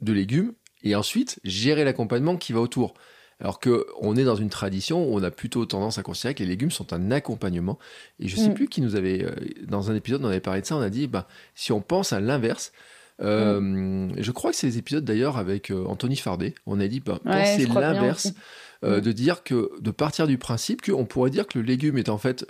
de 0.00 0.12
légumes, 0.12 0.52
et 0.82 0.94
ensuite 0.94 1.40
gérer 1.44 1.84
l'accompagnement 1.84 2.36
qui 2.36 2.52
va 2.52 2.60
autour. 2.60 2.94
Alors 3.40 3.60
qu'on 3.60 4.16
est 4.16 4.24
dans 4.24 4.34
une 4.34 4.48
tradition 4.48 5.08
où 5.08 5.16
on 5.16 5.22
a 5.22 5.30
plutôt 5.30 5.64
tendance 5.64 5.98
à 5.98 6.02
considérer 6.02 6.34
que 6.34 6.42
les 6.42 6.48
légumes 6.48 6.72
sont 6.72 6.92
un 6.92 7.12
accompagnement. 7.12 7.78
Et 8.18 8.26
je 8.26 8.36
ne 8.36 8.42
sais 8.42 8.50
mm. 8.50 8.54
plus 8.54 8.68
qui 8.68 8.80
nous 8.80 8.96
avait, 8.96 9.24
euh, 9.24 9.32
dans 9.64 9.92
un 9.92 9.94
épisode, 9.94 10.24
on 10.24 10.28
avait 10.28 10.40
parlé 10.40 10.60
de 10.60 10.66
ça, 10.66 10.76
on 10.76 10.80
a 10.80 10.90
dit, 10.90 11.06
bah, 11.06 11.28
si 11.54 11.70
on 11.70 11.80
pense 11.80 12.12
à 12.12 12.18
l'inverse, 12.18 12.72
euh, 13.20 13.60
mm. 13.60 14.14
Je 14.18 14.30
crois 14.32 14.50
que 14.50 14.56
c'est 14.56 14.66
les 14.66 14.78
épisodes 14.78 15.04
d'ailleurs 15.04 15.38
avec 15.38 15.70
euh, 15.70 15.84
Anthony 15.86 16.16
Fardet. 16.16 16.54
On 16.66 16.80
a 16.80 16.88
dit, 16.88 17.00
bah, 17.00 17.20
c'est 17.24 17.66
l'inverse, 17.66 18.32
mm. 18.82 19.00
de 19.00 19.12
dire 19.12 19.42
que, 19.42 19.70
de 19.80 19.90
partir 19.90 20.26
du 20.26 20.38
principe 20.38 20.82
qu'on 20.82 21.06
pourrait 21.06 21.30
dire 21.30 21.46
que 21.46 21.58
le 21.58 21.64
légume 21.64 21.98
est 21.98 22.08
en 22.08 22.18
fait 22.18 22.46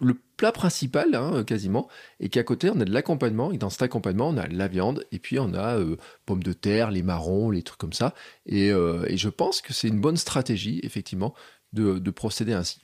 le 0.00 0.14
plat 0.36 0.52
principal, 0.52 1.14
hein, 1.14 1.44
quasiment, 1.44 1.88
et 2.20 2.28
qu'à 2.28 2.42
côté, 2.42 2.68
on 2.70 2.80
a 2.80 2.84
de 2.84 2.92
l'accompagnement, 2.92 3.52
et 3.52 3.58
dans 3.58 3.70
cet 3.70 3.82
accompagnement, 3.82 4.28
on 4.28 4.36
a 4.36 4.46
la 4.48 4.68
viande, 4.68 5.06
et 5.12 5.18
puis 5.18 5.38
on 5.38 5.54
a 5.54 5.78
euh, 5.78 5.96
pommes 6.26 6.42
de 6.42 6.52
terre, 6.52 6.90
les 6.90 7.02
marrons, 7.02 7.50
les 7.50 7.62
trucs 7.62 7.78
comme 7.78 7.92
ça. 7.92 8.14
Et, 8.46 8.70
euh, 8.70 9.06
je 9.14 9.28
pense 9.28 9.60
que 9.60 9.72
c'est 9.72 9.88
une 9.88 10.00
bonne 10.00 10.16
stratégie, 10.16 10.80
effectivement, 10.82 11.34
de 11.72 12.10
procéder 12.10 12.52
ainsi 12.52 12.80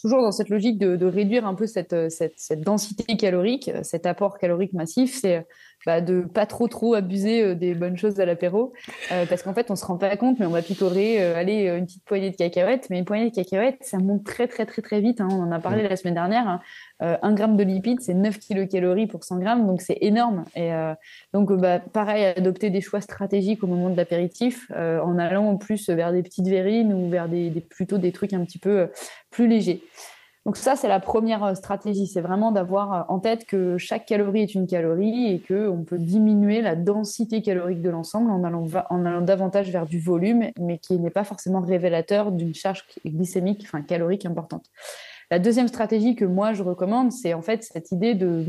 toujours 0.00 0.22
dans 0.22 0.32
cette 0.32 0.48
logique 0.48 0.78
de, 0.78 1.06
réduire 1.06 1.46
un 1.46 1.54
peu 1.54 1.66
cette, 1.66 2.10
cette, 2.10 2.60
densité 2.60 3.16
calorique, 3.16 3.70
cet 3.82 4.06
apport 4.06 4.38
calorique 4.38 4.72
massif, 4.72 5.18
c'est 5.20 5.46
bah, 5.86 6.00
de 6.00 6.22
pas 6.22 6.46
trop 6.46 6.66
trop 6.68 6.94
abuser 6.94 7.42
euh, 7.42 7.54
des 7.54 7.74
bonnes 7.74 7.96
choses 7.96 8.18
à 8.20 8.26
l'apéro, 8.26 8.72
euh, 9.12 9.26
parce 9.26 9.42
qu'en 9.42 9.54
fait 9.54 9.70
on 9.70 9.76
se 9.76 9.84
rend 9.84 9.96
pas 9.96 10.16
compte, 10.16 10.38
mais 10.40 10.46
on 10.46 10.50
va 10.50 10.62
picorer, 10.62 11.22
euh, 11.22 11.36
aller 11.36 11.66
une 11.66 11.86
petite 11.86 12.04
poignée 12.04 12.30
de 12.30 12.36
cacahuètes, 12.36 12.88
mais 12.90 12.98
une 12.98 13.04
poignée 13.04 13.30
de 13.30 13.34
cacahuètes, 13.34 13.78
ça 13.82 13.98
monte 13.98 14.24
très 14.24 14.48
très 14.48 14.66
très 14.66 14.82
très 14.82 15.00
vite. 15.00 15.20
Hein. 15.20 15.28
on 15.30 15.42
en 15.42 15.52
a 15.52 15.60
parlé 15.60 15.84
mm. 15.84 15.88
la 15.88 15.96
semaine 15.96 16.14
dernière. 16.14 16.48
Hein. 16.48 16.60
un 17.00 17.32
gramme 17.32 17.56
de 17.56 17.62
lipides, 17.62 18.00
c'est 18.00 18.14
9 18.14 18.38
kilocalories 18.38 19.06
pour 19.06 19.22
100 19.22 19.38
grammes, 19.38 19.66
donc 19.66 19.80
c'est 19.80 19.98
énorme. 20.00 20.44
Et 20.56 20.70
donc 21.32 21.52
bah, 21.52 21.78
pareil, 21.78 22.24
adopter 22.24 22.70
des 22.70 22.80
choix 22.80 23.00
stratégiques 23.00 23.62
au 23.62 23.68
moment 23.68 23.88
de 23.88 23.96
l'apéritif, 23.96 24.70
en 24.72 25.18
allant 25.18 25.48
en 25.48 25.56
plus 25.56 25.88
vers 25.90 26.12
des 26.12 26.22
petites 26.22 26.48
verrines 26.48 26.92
ou 26.92 27.08
vers 27.08 27.28
des, 27.28 27.50
plutôt 27.70 27.98
des 27.98 28.10
trucs 28.10 28.32
un 28.32 28.44
petit 28.44 28.58
peu 28.58 28.88
plus 29.30 29.46
légers. 29.46 29.80
Donc 30.48 30.56
ça, 30.56 30.76
c'est 30.76 30.88
la 30.88 30.98
première 30.98 31.44
euh, 31.44 31.54
stratégie, 31.54 32.06
c'est 32.06 32.22
vraiment 32.22 32.52
d'avoir 32.52 32.92
euh, 32.94 33.02
en 33.14 33.18
tête 33.18 33.44
que 33.44 33.76
chaque 33.76 34.06
calorie 34.06 34.40
est 34.40 34.54
une 34.54 34.66
calorie 34.66 35.30
et 35.30 35.40
qu'on 35.40 35.84
peut 35.86 35.98
diminuer 35.98 36.62
la 36.62 36.74
densité 36.74 37.42
calorique 37.42 37.82
de 37.82 37.90
l'ensemble 37.90 38.30
en 38.30 38.42
allant, 38.42 38.66
en 38.88 39.04
allant 39.04 39.20
davantage 39.20 39.70
vers 39.70 39.84
du 39.84 40.00
volume, 40.00 40.46
mais 40.58 40.78
qui 40.78 40.98
n'est 40.98 41.10
pas 41.10 41.24
forcément 41.24 41.60
révélateur 41.60 42.32
d'une 42.32 42.54
charge 42.54 42.86
glycémique, 43.04 43.60
enfin 43.64 43.82
calorique 43.82 44.24
importante. 44.24 44.64
La 45.30 45.38
deuxième 45.38 45.68
stratégie 45.68 46.16
que 46.16 46.24
moi 46.24 46.54
je 46.54 46.62
recommande, 46.62 47.12
c'est 47.12 47.34
en 47.34 47.42
fait 47.42 47.62
cette 47.62 47.92
idée 47.92 48.14
de 48.14 48.42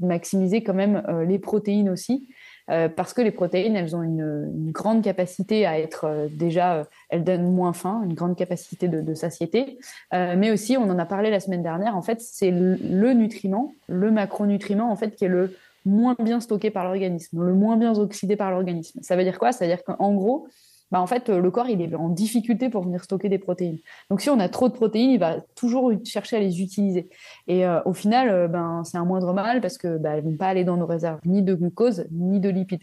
maximiser 0.00 0.62
quand 0.62 0.72
même 0.72 1.02
euh, 1.10 1.26
les 1.26 1.38
protéines 1.38 1.90
aussi. 1.90 2.28
Euh, 2.72 2.88
parce 2.88 3.12
que 3.12 3.20
les 3.20 3.30
protéines, 3.30 3.76
elles 3.76 3.94
ont 3.94 4.02
une, 4.02 4.72
grande 4.72 5.02
capacité 5.02 5.66
à 5.66 5.78
être 5.78 6.04
euh, 6.04 6.28
déjà, 6.30 6.76
euh, 6.76 6.84
elles 7.10 7.22
donnent 7.22 7.52
moins 7.52 7.74
faim, 7.74 8.02
une 8.04 8.14
grande 8.14 8.34
capacité 8.36 8.88
de, 8.88 9.14
satiété, 9.14 9.78
mais 10.12 10.50
aussi, 10.50 10.76
on 10.78 10.84
en 10.84 10.98
a 10.98 11.04
parlé 11.04 11.30
la 11.30 11.38
semaine 11.38 11.62
dernière, 11.62 11.96
en 11.96 12.02
fait, 12.02 12.20
c'est 12.20 12.50
le, 12.50 13.12
nutriment, 13.12 13.74
le 13.88 14.10
macronutriment, 14.10 14.90
en 14.90 14.96
fait, 14.96 15.14
qui 15.14 15.26
est 15.26 15.28
le 15.28 15.54
moins 15.84 16.16
bien 16.18 16.40
stocké 16.40 16.70
par 16.70 16.84
l'organisme, 16.84 17.44
le 17.44 17.52
moins 17.52 17.76
bien 17.76 17.92
oxydé 17.98 18.36
par 18.36 18.50
l'organisme. 18.50 19.00
Ça 19.02 19.16
veut 19.16 19.24
dire 19.24 19.38
quoi? 19.38 19.52
Ça 19.52 19.66
veut 19.66 19.70
dire 19.70 19.84
qu'en 19.84 20.14
gros, 20.14 20.48
bah, 20.92 21.00
en 21.00 21.06
fait, 21.06 21.30
le 21.30 21.50
corps, 21.50 21.70
il 21.70 21.80
est 21.80 21.94
en 21.94 22.10
difficulté 22.10 22.68
pour 22.68 22.84
venir 22.84 23.02
stocker 23.02 23.30
des 23.30 23.38
protéines. 23.38 23.78
Donc, 24.10 24.20
si 24.20 24.28
on 24.28 24.38
a 24.38 24.50
trop 24.50 24.68
de 24.68 24.74
protéines, 24.74 25.10
il 25.10 25.18
va 25.18 25.40
toujours 25.56 25.90
chercher 26.04 26.36
à 26.36 26.40
les 26.40 26.60
utiliser. 26.60 27.08
Et 27.48 27.66
euh, 27.66 27.80
au 27.86 27.94
final, 27.94 28.28
euh, 28.28 28.46
ben, 28.46 28.82
c'est 28.84 28.98
un 28.98 29.06
moindre 29.06 29.32
mal 29.32 29.62
parce 29.62 29.78
que 29.78 29.96
bah, 29.96 30.16
ne 30.16 30.20
vont 30.20 30.36
pas 30.36 30.48
aller 30.48 30.64
dans 30.64 30.76
nos 30.76 30.84
réserves 30.84 31.20
ni 31.24 31.40
de 31.40 31.54
glucose 31.54 32.06
ni 32.10 32.40
de 32.40 32.50
lipides. 32.50 32.82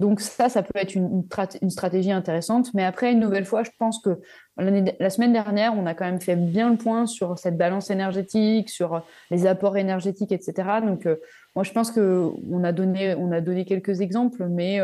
Donc 0.00 0.20
ça, 0.20 0.48
ça 0.48 0.62
peut 0.62 0.78
être 0.78 0.94
une, 0.94 1.24
stratégie 1.68 2.12
intéressante. 2.12 2.72
Mais 2.72 2.84
après, 2.84 3.12
une 3.12 3.20
nouvelle 3.20 3.44
fois, 3.44 3.62
je 3.64 3.70
pense 3.78 4.00
que 4.00 4.18
la 4.56 5.10
semaine 5.10 5.32
dernière, 5.34 5.74
on 5.76 5.84
a 5.84 5.94
quand 5.94 6.04
même 6.06 6.20
fait 6.20 6.36
bien 6.36 6.70
le 6.70 6.76
point 6.76 7.06
sur 7.06 7.38
cette 7.38 7.58
balance 7.58 7.90
énergétique, 7.90 8.70
sur 8.70 9.02
les 9.30 9.46
apports 9.46 9.76
énergétiques, 9.76 10.32
etc. 10.32 10.68
Donc 10.82 11.06
euh, 11.06 11.16
moi, 11.54 11.64
je 11.64 11.72
pense 11.72 11.90
qu'on 11.90 12.64
a 12.64 12.68
a 12.68 12.72
donné 12.72 13.64
quelques 13.66 14.00
exemples, 14.00 14.46
mais 14.48 14.80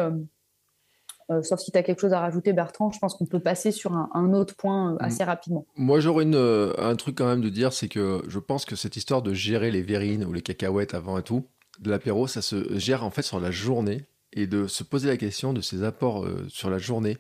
euh, 1.33 1.43
sauf 1.43 1.61
si 1.61 1.71
tu 1.71 1.79
as 1.79 1.83
quelque 1.83 2.01
chose 2.01 2.13
à 2.13 2.21
rajouter, 2.21 2.53
Bertrand, 2.53 2.91
je 2.91 2.99
pense 2.99 3.15
qu'on 3.15 3.27
peut 3.27 3.41
passer 3.41 3.73
sur 3.73 3.93
un, 3.93 4.33
autre 4.33 4.55
point 4.55 4.95
euh, 4.95 4.97
assez 5.01 5.25
rapidement. 5.25 5.67
Moi, 5.77 6.01
j'aurais 6.01 6.27
euh, 6.27 6.73
un 6.79 6.97
truc 6.97 7.17
quand 7.17 7.27
même 7.27 7.41
de 7.41 7.49
dire, 7.49 7.73
c'est 7.73 7.89
que 7.89 8.23
je 8.29 8.39
pense 8.39 8.65
que 8.65 8.77
cette 8.77 8.97
histoire 8.97 9.23
de 9.23 9.33
gérer 9.35 9.71
les 9.71 9.83
verrines 9.83 10.25
ou 10.25 10.33
les 10.33 10.43
cacahuètes 10.43 10.95
avant 10.95 11.19
et 11.19 11.23
tout, 11.23 11.47
de 11.81 11.91
l'apéro, 11.91 12.27
ça 12.27 12.43
se 12.43 12.79
gère 12.79 13.05
en 13.05 13.11
fait 13.11 13.23
sur 13.23 13.41
la 13.41 13.51
journée 13.51 14.07
et 14.33 14.47
de 14.47 14.67
se 14.67 14.85
poser 14.85 15.09
la 15.09 15.17
question 15.17 15.53
de 15.53 15.61
ses 15.61 15.83
apports 15.83 16.27
sur 16.49 16.71
la 16.71 16.79
journée 16.79 17.19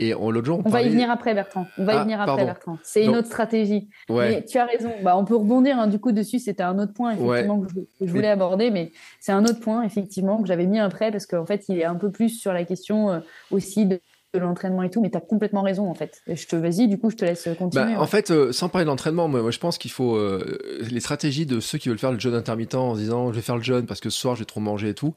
et 0.00 0.14
on, 0.14 0.30
l'autre 0.30 0.46
jour, 0.46 0.62
on, 0.64 0.68
va 0.68 0.82
y 0.82 0.88
venir 0.88 1.10
après, 1.10 1.34
Bertrand. 1.34 1.66
On 1.76 1.84
va 1.84 1.94
y 1.94 1.96
ah, 1.96 2.02
venir 2.02 2.20
après, 2.20 2.44
Bertrand. 2.44 2.78
C'est 2.84 3.04
une 3.04 3.16
autre 3.16 3.26
stratégie. 3.26 3.88
Mais 4.08 4.44
tu 4.44 4.58
as 4.58 4.64
raison. 4.64 4.92
Bah, 5.02 5.16
on 5.16 5.24
peut 5.24 5.34
rebondir 5.36 5.78
hein, 5.78 5.88
du 5.88 5.98
coup 5.98 6.12
dessus. 6.12 6.38
C'était 6.38 6.62
un 6.62 6.78
autre 6.78 6.92
point 6.92 7.12
effectivement 7.12 7.60
que, 7.60 7.68
je, 8.00 8.06
voulais 8.06 8.28
aborder, 8.28 8.70
mais 8.70 8.92
c'est 9.18 9.32
un 9.32 9.44
autre 9.44 9.58
point 9.58 9.82
effectivement 9.82 10.40
que 10.40 10.46
j'avais 10.46 10.66
mis 10.66 10.78
après 10.78 11.10
parce 11.10 11.26
qu'en 11.26 11.46
fait, 11.46 11.64
il 11.68 11.78
est 11.78 11.84
un 11.84 11.96
peu 11.96 12.12
plus 12.12 12.28
sur 12.28 12.52
la 12.52 12.64
question 12.64 13.10
euh, 13.10 13.18
aussi 13.50 13.86
de, 13.86 14.00
l'entraînement 14.34 14.84
et 14.84 14.90
tout, 14.90 15.00
mais 15.00 15.10
tu 15.10 15.16
as 15.16 15.20
complètement 15.20 15.62
raison 15.62 15.90
en 15.90 15.94
fait. 15.94 16.22
Je 16.28 16.46
te 16.46 16.54
vas-y, 16.54 16.86
du 16.86 16.96
coup, 16.96 17.10
je 17.10 17.16
te 17.16 17.24
laisse 17.24 17.48
continuer. 17.58 17.94
Bah, 17.94 18.00
en 18.00 18.06
fait, 18.06 18.30
euh, 18.30 18.52
sans 18.52 18.68
parler 18.68 18.84
d'entraînement, 18.84 19.26
moi, 19.26 19.50
je 19.50 19.58
pense 19.58 19.78
qu'il 19.78 19.90
faut 19.90 20.14
euh, 20.14 20.58
les 20.88 21.00
stratégies 21.00 21.44
de 21.44 21.58
ceux 21.58 21.78
qui 21.78 21.88
veulent 21.88 21.98
faire 21.98 22.12
le 22.12 22.20
jeûne 22.20 22.34
intermittent 22.34 22.76
en 22.76 22.94
se 22.94 23.00
disant 23.00 23.32
je 23.32 23.36
vais 23.36 23.42
faire 23.42 23.56
le 23.56 23.62
jeûne 23.62 23.86
parce 23.86 24.00
que 24.00 24.10
ce 24.10 24.20
soir 24.20 24.36
j'ai 24.36 24.44
trop 24.44 24.60
mangé 24.60 24.90
et 24.90 24.94
tout. 24.94 25.14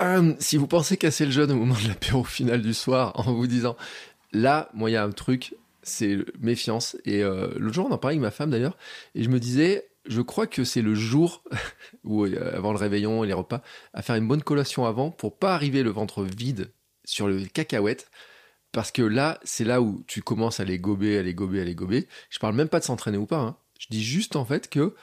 Euh, 0.00 0.34
si 0.38 0.56
vous 0.56 0.66
pensez 0.66 0.96
casser 0.96 1.26
le 1.26 1.30
jeûne 1.30 1.52
au 1.52 1.56
moment 1.56 1.74
de 1.74 1.88
l'apéro 1.88 2.24
final 2.24 2.62
du 2.62 2.74
soir 2.74 3.12
en 3.14 3.32
vous 3.34 3.46
disant 3.46 3.76
là, 4.32 4.70
moi, 4.74 4.90
il 4.90 4.94
y 4.94 4.96
a 4.96 5.04
un 5.04 5.10
truc, 5.10 5.54
c'est 5.82 6.18
méfiance. 6.40 6.96
Et 7.04 7.22
euh, 7.22 7.48
l'autre 7.56 7.74
jour, 7.74 7.86
on 7.88 7.92
en 7.92 7.98
parlait 7.98 8.16
avec 8.16 8.22
ma 8.22 8.30
femme 8.30 8.50
d'ailleurs, 8.50 8.76
et 9.14 9.22
je 9.22 9.28
me 9.28 9.40
disais, 9.40 9.88
je 10.06 10.20
crois 10.20 10.46
que 10.46 10.64
c'est 10.64 10.82
le 10.82 10.94
jour 10.94 11.42
où, 12.04 12.24
euh, 12.24 12.56
avant 12.56 12.72
le 12.72 12.78
réveillon 12.78 13.24
et 13.24 13.26
les 13.26 13.32
repas, 13.32 13.62
à 13.92 14.02
faire 14.02 14.16
une 14.16 14.28
bonne 14.28 14.42
collation 14.42 14.86
avant 14.86 15.10
pour 15.10 15.36
pas 15.36 15.54
arriver 15.54 15.82
le 15.82 15.90
ventre 15.90 16.22
vide 16.22 16.70
sur 17.04 17.28
le 17.28 17.44
cacahuète 17.46 18.10
parce 18.72 18.90
que 18.90 19.02
là, 19.02 19.40
c'est 19.42 19.64
là 19.64 19.80
où 19.80 20.04
tu 20.06 20.22
commences 20.22 20.60
à 20.60 20.64
les 20.64 20.78
gober, 20.78 21.18
à 21.18 21.22
les 21.22 21.32
gober, 21.32 21.60
à 21.60 21.64
les 21.64 21.74
gober. 21.74 22.08
Je 22.28 22.38
parle 22.38 22.54
même 22.54 22.68
pas 22.68 22.78
de 22.78 22.84
s'entraîner 22.84 23.16
ou 23.16 23.24
pas. 23.24 23.38
Hein. 23.38 23.56
Je 23.78 23.86
dis 23.88 24.04
juste 24.04 24.36
en 24.36 24.44
fait 24.44 24.68
que 24.68 24.94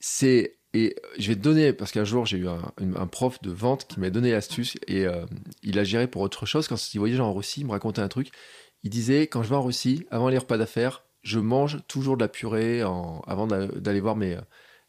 c'est 0.00 0.58
et 0.72 0.96
je 1.18 1.28
vais 1.28 1.34
te 1.34 1.40
donner, 1.40 1.72
parce 1.72 1.92
qu'un 1.92 2.04
jour 2.04 2.26
j'ai 2.26 2.38
eu 2.38 2.48
un, 2.48 3.06
prof 3.06 3.40
de 3.42 3.50
vente 3.50 3.86
qui 3.88 3.98
m'a 4.00 4.10
donné 4.10 4.32
l'astuce 4.32 4.76
et 4.86 5.06
euh, 5.06 5.26
il 5.62 5.78
a 5.78 5.84
géré 5.84 6.06
pour 6.06 6.22
autre 6.22 6.46
chose. 6.46 6.68
Quand 6.68 6.94
il 6.94 6.98
voyageait 6.98 7.20
en 7.20 7.32
Russie, 7.32 7.60
il 7.60 7.66
me 7.66 7.72
racontait 7.72 8.02
un 8.02 8.08
truc. 8.08 8.30
Il 8.84 8.90
disait 8.90 9.22
Quand 9.22 9.42
je 9.42 9.48
vais 9.48 9.56
en 9.56 9.62
Russie, 9.62 10.06
avant 10.10 10.28
les 10.28 10.38
repas 10.38 10.58
d'affaires, 10.58 11.04
je 11.22 11.38
mange 11.38 11.78
toujours 11.88 12.16
de 12.16 12.22
la 12.22 12.28
purée 12.28 12.80
avant 12.80 13.46
d'aller 13.46 14.00
voir 14.00 14.16
mes, 14.16 14.38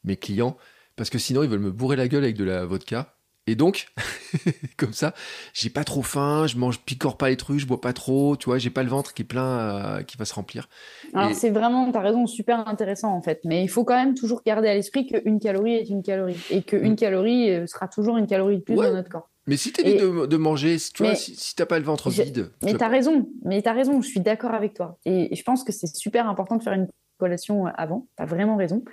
mes 0.03 0.17
clients 0.17 0.57
parce 0.95 1.09
que 1.09 1.17
sinon 1.17 1.43
ils 1.43 1.49
veulent 1.49 1.59
me 1.59 1.71
bourrer 1.71 1.95
la 1.95 2.07
gueule 2.07 2.23
avec 2.23 2.37
de 2.37 2.43
la 2.43 2.65
vodka 2.65 3.17
et 3.51 3.55
donc, 3.55 3.87
comme 4.77 4.93
ça, 4.93 5.13
j'ai 5.53 5.69
pas 5.69 5.83
trop 5.83 6.01
faim, 6.01 6.47
je 6.47 6.57
mange, 6.57 6.79
picore 6.79 7.17
pas 7.17 7.29
les 7.29 7.35
trucs, 7.35 7.59
je 7.59 7.67
bois 7.67 7.81
pas 7.81 7.91
trop, 7.91 8.37
tu 8.37 8.45
vois, 8.45 8.57
j'ai 8.57 8.69
pas 8.69 8.81
le 8.81 8.89
ventre 8.89 9.13
qui 9.13 9.23
est 9.23 9.25
plein, 9.25 9.43
euh, 9.43 10.03
qui 10.03 10.15
va 10.15 10.23
se 10.23 10.33
remplir. 10.33 10.69
Alors 11.13 11.33
c'est 11.33 11.49
vraiment, 11.49 11.91
t'as 11.91 11.99
raison, 11.99 12.25
super 12.27 12.65
intéressant 12.67 13.13
en 13.13 13.21
fait. 13.21 13.41
Mais 13.43 13.61
il 13.61 13.67
faut 13.67 13.83
quand 13.83 13.95
même 13.95 14.15
toujours 14.15 14.41
garder 14.45 14.69
à 14.69 14.73
l'esprit 14.73 15.05
qu'une 15.05 15.39
calorie 15.39 15.75
est 15.75 15.89
une 15.89 16.01
calorie 16.01 16.37
et 16.49 16.61
qu'une 16.63 16.93
mm. 16.93 16.95
calorie 16.95 17.51
euh, 17.51 17.67
sera 17.67 17.89
toujours 17.89 18.17
une 18.17 18.27
calorie 18.27 18.59
de 18.59 18.63
plus 18.63 18.75
dans 18.75 18.93
notre 18.93 19.09
corps. 19.09 19.29
Mais 19.47 19.57
si 19.57 19.73
tu 19.73 19.83
de, 19.83 20.27
de, 20.27 20.37
manger, 20.37 20.77
tu 20.93 21.03
vois, 21.03 21.15
si, 21.15 21.55
t'as 21.55 21.65
pas 21.65 21.79
le 21.79 21.83
ventre 21.83 22.09
vide. 22.09 22.51
Mais 22.63 22.73
t'as 22.75 22.87
raison, 22.87 23.27
mais 23.43 23.61
t'as 23.61 23.73
raison, 23.73 24.01
je 24.01 24.07
suis 24.07 24.19
d'accord 24.21 24.53
avec 24.53 24.75
toi. 24.75 24.97
Et 25.03 25.35
je 25.35 25.43
pense 25.43 25.63
que 25.63 25.73
c'est 25.73 25.93
super 25.93 26.29
important 26.29 26.55
de 26.55 26.63
faire 26.63 26.73
une 26.73 26.87
collation 27.17 27.65
avant, 27.65 28.07
tu 28.15 28.23
as 28.23 28.25
vraiment 28.25 28.55
raison. 28.55 28.83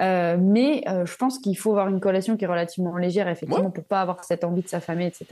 Euh, 0.00 0.36
mais 0.38 0.84
euh, 0.88 1.06
je 1.06 1.16
pense 1.16 1.38
qu'il 1.38 1.56
faut 1.56 1.70
avoir 1.70 1.88
une 1.88 2.00
collation 2.00 2.36
qui 2.36 2.44
est 2.44 2.48
relativement 2.48 2.96
légère, 2.96 3.28
effectivement, 3.28 3.70
pour 3.70 3.84
pas 3.84 4.00
avoir 4.00 4.24
cette 4.24 4.44
envie 4.44 4.62
de 4.62 4.68
s'affamer, 4.68 5.06
etc. 5.06 5.26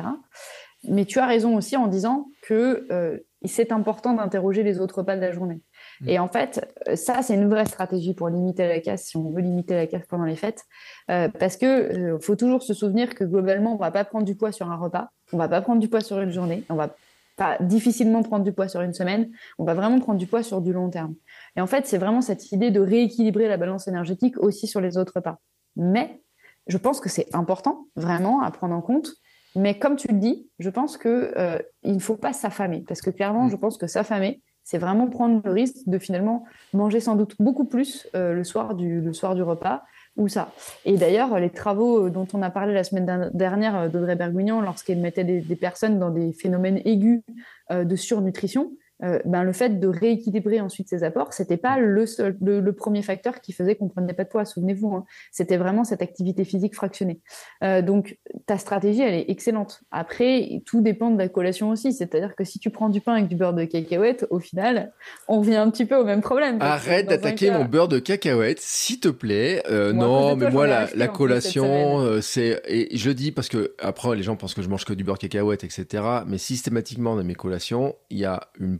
Mais 0.84 1.04
tu 1.04 1.18
as 1.18 1.26
raison 1.26 1.56
aussi 1.56 1.76
en 1.76 1.86
disant 1.86 2.26
que 2.42 2.86
euh, 2.90 3.18
c'est 3.44 3.72
important 3.72 4.14
d'interroger 4.14 4.62
les 4.62 4.80
autres 4.80 4.98
repas 4.98 5.16
de 5.16 5.20
la 5.20 5.32
journée. 5.32 5.60
Mm. 6.00 6.08
Et 6.08 6.18
en 6.18 6.28
fait, 6.28 6.66
ça, 6.94 7.22
c'est 7.22 7.34
une 7.34 7.48
vraie 7.48 7.66
stratégie 7.66 8.14
pour 8.14 8.28
limiter 8.28 8.66
la 8.66 8.80
casse, 8.80 9.04
si 9.04 9.16
on 9.16 9.30
veut 9.30 9.40
limiter 9.40 9.74
la 9.74 9.86
casse 9.86 10.06
pendant 10.06 10.24
les 10.24 10.36
fêtes. 10.36 10.64
parce 11.06 11.56
que 11.56 12.18
faut 12.20 12.36
toujours 12.36 12.62
se 12.62 12.74
souvenir 12.74 13.14
que 13.14 13.24
globalement, 13.24 13.74
on 13.74 13.78
va 13.78 13.90
pas 13.90 14.04
prendre 14.04 14.24
du 14.24 14.34
poids 14.34 14.52
sur 14.52 14.70
un 14.70 14.76
repas, 14.76 15.10
on 15.32 15.36
va 15.36 15.48
pas 15.48 15.60
prendre 15.60 15.80
du 15.80 15.88
poids 15.88 16.00
sur 16.00 16.20
une 16.20 16.30
journée, 16.30 16.64
on 16.68 16.74
va 16.74 16.94
pas 17.36 17.56
difficilement 17.60 18.22
prendre 18.22 18.44
du 18.44 18.52
poids 18.52 18.68
sur 18.68 18.80
une 18.80 18.94
semaine, 18.94 19.30
on 19.58 19.64
va 19.64 19.74
vraiment 19.74 19.98
prendre 19.98 20.18
du 20.18 20.26
poids 20.26 20.42
sur 20.42 20.60
du 20.60 20.72
long 20.72 20.88
terme. 20.90 21.14
Et 21.56 21.60
en 21.60 21.66
fait, 21.66 21.86
c'est 21.86 21.98
vraiment 21.98 22.20
cette 22.20 22.52
idée 22.52 22.70
de 22.70 22.80
rééquilibrer 22.80 23.48
la 23.48 23.56
balance 23.56 23.88
énergétique 23.88 24.38
aussi 24.38 24.66
sur 24.66 24.80
les 24.80 24.96
autres 24.98 25.20
pas. 25.20 25.38
Mais 25.76 26.20
je 26.66 26.78
pense 26.78 27.00
que 27.00 27.08
c'est 27.08 27.34
important, 27.34 27.86
vraiment, 27.96 28.42
à 28.42 28.50
prendre 28.50 28.74
en 28.74 28.80
compte. 28.80 29.10
Mais 29.56 29.78
comme 29.78 29.96
tu 29.96 30.08
le 30.08 30.18
dis, 30.18 30.48
je 30.58 30.70
pense 30.70 30.96
que 30.96 31.32
euh, 31.36 31.58
il 31.82 31.94
ne 31.94 32.00
faut 32.00 32.16
pas 32.16 32.32
s'affamer, 32.32 32.84
parce 32.88 33.00
que 33.00 33.10
clairement, 33.10 33.48
je 33.48 33.56
pense 33.56 33.78
que 33.78 33.86
s'affamer, 33.86 34.42
c'est 34.64 34.78
vraiment 34.78 35.08
prendre 35.08 35.42
le 35.44 35.52
risque 35.52 35.86
de 35.86 35.98
finalement 35.98 36.44
manger 36.72 36.98
sans 36.98 37.16
doute 37.16 37.36
beaucoup 37.38 37.66
plus 37.66 38.08
euh, 38.16 38.32
le 38.32 38.44
soir 38.44 38.74
du 38.74 39.00
le 39.00 39.12
soir 39.12 39.34
du 39.34 39.42
repas 39.42 39.82
ou 40.16 40.26
ça. 40.26 40.52
Et 40.84 40.96
d'ailleurs, 40.96 41.38
les 41.38 41.50
travaux 41.50 42.08
dont 42.08 42.26
on 42.32 42.42
a 42.42 42.50
parlé 42.50 42.72
la 42.72 42.82
semaine 42.82 43.30
dernière 43.34 43.90
d'Audrey 43.90 44.16
Berguignan, 44.16 44.60
lorsqu'elle 44.60 45.00
mettait 45.00 45.24
des, 45.24 45.40
des, 45.40 45.56
personnes 45.56 45.98
dans 45.98 46.10
des 46.10 46.32
phénomènes 46.32 46.80
aigus 46.84 47.22
euh, 47.70 47.84
de 47.84 47.96
surnutrition, 47.96 48.72
euh, 49.02 49.18
ben, 49.24 49.42
le 49.42 49.52
fait 49.52 49.80
de 49.80 49.88
rééquilibrer 49.88 50.60
ensuite 50.60 50.88
ses 50.88 51.02
apports, 51.02 51.32
c'était 51.32 51.56
pas 51.56 51.78
le, 51.78 52.06
seul, 52.06 52.36
le, 52.40 52.72
premier 52.72 53.02
facteur 53.02 53.40
qui 53.40 53.52
faisait 53.52 53.74
qu'on 53.74 53.88
prenait 53.88 54.12
pas 54.12 54.22
de 54.22 54.28
poids. 54.28 54.44
Souvenez-vous, 54.44 54.94
hein. 54.94 55.04
c'était 55.32 55.56
vraiment 55.56 55.82
cette 55.82 56.00
activité 56.00 56.44
physique 56.44 56.76
fractionnée. 56.76 57.20
Euh, 57.64 57.82
donc 57.82 58.18
ta 58.46 58.56
stratégie, 58.56 59.02
elle 59.02 59.14
est 59.14 59.24
excellente. 59.28 59.82
Après, 59.90 60.62
tout 60.64 60.80
dépend 60.80 61.10
de 61.10 61.18
la 61.18 61.28
collation 61.28 61.70
aussi. 61.70 61.92
C'est-à-dire 61.92 62.36
que 62.36 62.44
si 62.44 62.60
tu 62.60 62.70
prends 62.70 62.88
du 62.88 63.00
pain 63.00 63.14
avec 63.14 63.26
du 63.26 63.34
beurre 63.34 63.54
de 63.54 63.64
cacahuète, 63.64 64.26
au 64.30 64.38
final, 64.38 64.92
on 65.26 65.40
vient 65.40 65.62
un 65.62 65.70
petit 65.70 65.86
peu 65.86 65.96
au 65.96 66.04
même 66.04 66.20
problème. 66.20 66.58
Arrête 66.60 67.08
d'attaquer 67.08 67.50
mon 67.50 67.64
beurre 67.64 67.88
de 67.88 67.98
cacahuète, 67.98 68.60
s'il 68.60 69.00
te 69.00 69.08
plaît. 69.08 69.62
Euh, 69.68 69.92
non, 69.92 70.36
mais 70.36 70.50
moi 70.50 70.68
la, 70.68 70.88
la 70.94 71.08
collation, 71.08 72.20
c'est 72.22 72.62
et 72.66 72.96
je 72.96 73.10
dis 73.10 73.32
parce 73.32 73.48
que 73.48 73.74
après 73.80 74.14
les 74.14 74.22
gens 74.22 74.36
pensent 74.36 74.54
que 74.54 74.62
je 74.62 74.68
mange 74.68 74.84
que 74.84 74.92
du 74.92 75.02
beurre 75.02 75.16
de 75.16 75.20
cacahuète, 75.20 75.64
etc. 75.64 76.04
Mais 76.26 76.38
systématiquement 76.38 77.16
dans 77.16 77.24
mes 77.24 77.34
collations, 77.34 77.96
il 78.10 78.18
y 78.18 78.24
a 78.24 78.48
une 78.60 78.78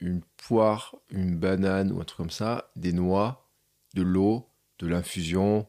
une 0.00 0.22
poire, 0.36 0.96
une 1.10 1.36
banane 1.36 1.92
ou 1.92 2.00
un 2.00 2.04
truc 2.04 2.16
comme 2.16 2.30
ça, 2.30 2.70
des 2.76 2.92
noix, 2.92 3.48
de 3.94 4.02
l'eau, 4.02 4.48
de 4.78 4.86
l'infusion, 4.86 5.66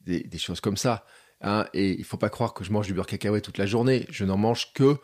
des, 0.00 0.38
choses 0.38 0.60
comme 0.60 0.76
ça. 0.76 1.04
Hein. 1.40 1.66
Et 1.74 1.98
il 1.98 2.04
faut 2.04 2.16
pas 2.16 2.30
croire 2.30 2.54
que 2.54 2.64
je 2.64 2.72
mange 2.72 2.86
du 2.86 2.94
beurre 2.94 3.06
cacahuète 3.06 3.44
toute 3.44 3.58
la 3.58 3.66
journée. 3.66 4.06
Je 4.10 4.24
n'en 4.24 4.36
mange 4.36 4.72
que 4.72 4.96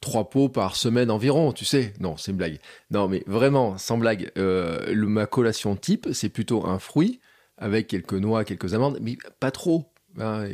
trois 0.00 0.30
pots 0.30 0.48
par 0.48 0.76
semaine 0.76 1.10
environ, 1.10 1.52
tu 1.52 1.64
sais. 1.64 1.94
Non, 2.00 2.16
c'est 2.16 2.30
une 2.30 2.36
blague. 2.36 2.60
Non, 2.90 3.08
mais 3.08 3.22
vraiment, 3.26 3.78
sans 3.78 3.98
blague, 3.98 4.30
euh, 4.38 4.92
le, 4.92 5.06
ma 5.06 5.26
collation 5.26 5.76
type, 5.76 6.08
c'est 6.12 6.28
plutôt 6.28 6.66
un 6.66 6.78
fruit 6.78 7.20
avec 7.58 7.86
quelques 7.88 8.14
noix, 8.14 8.44
quelques 8.44 8.74
amandes, 8.74 8.98
mais 9.00 9.16
pas 9.40 9.50
trop. 9.50 9.88
Hein. 10.18 10.44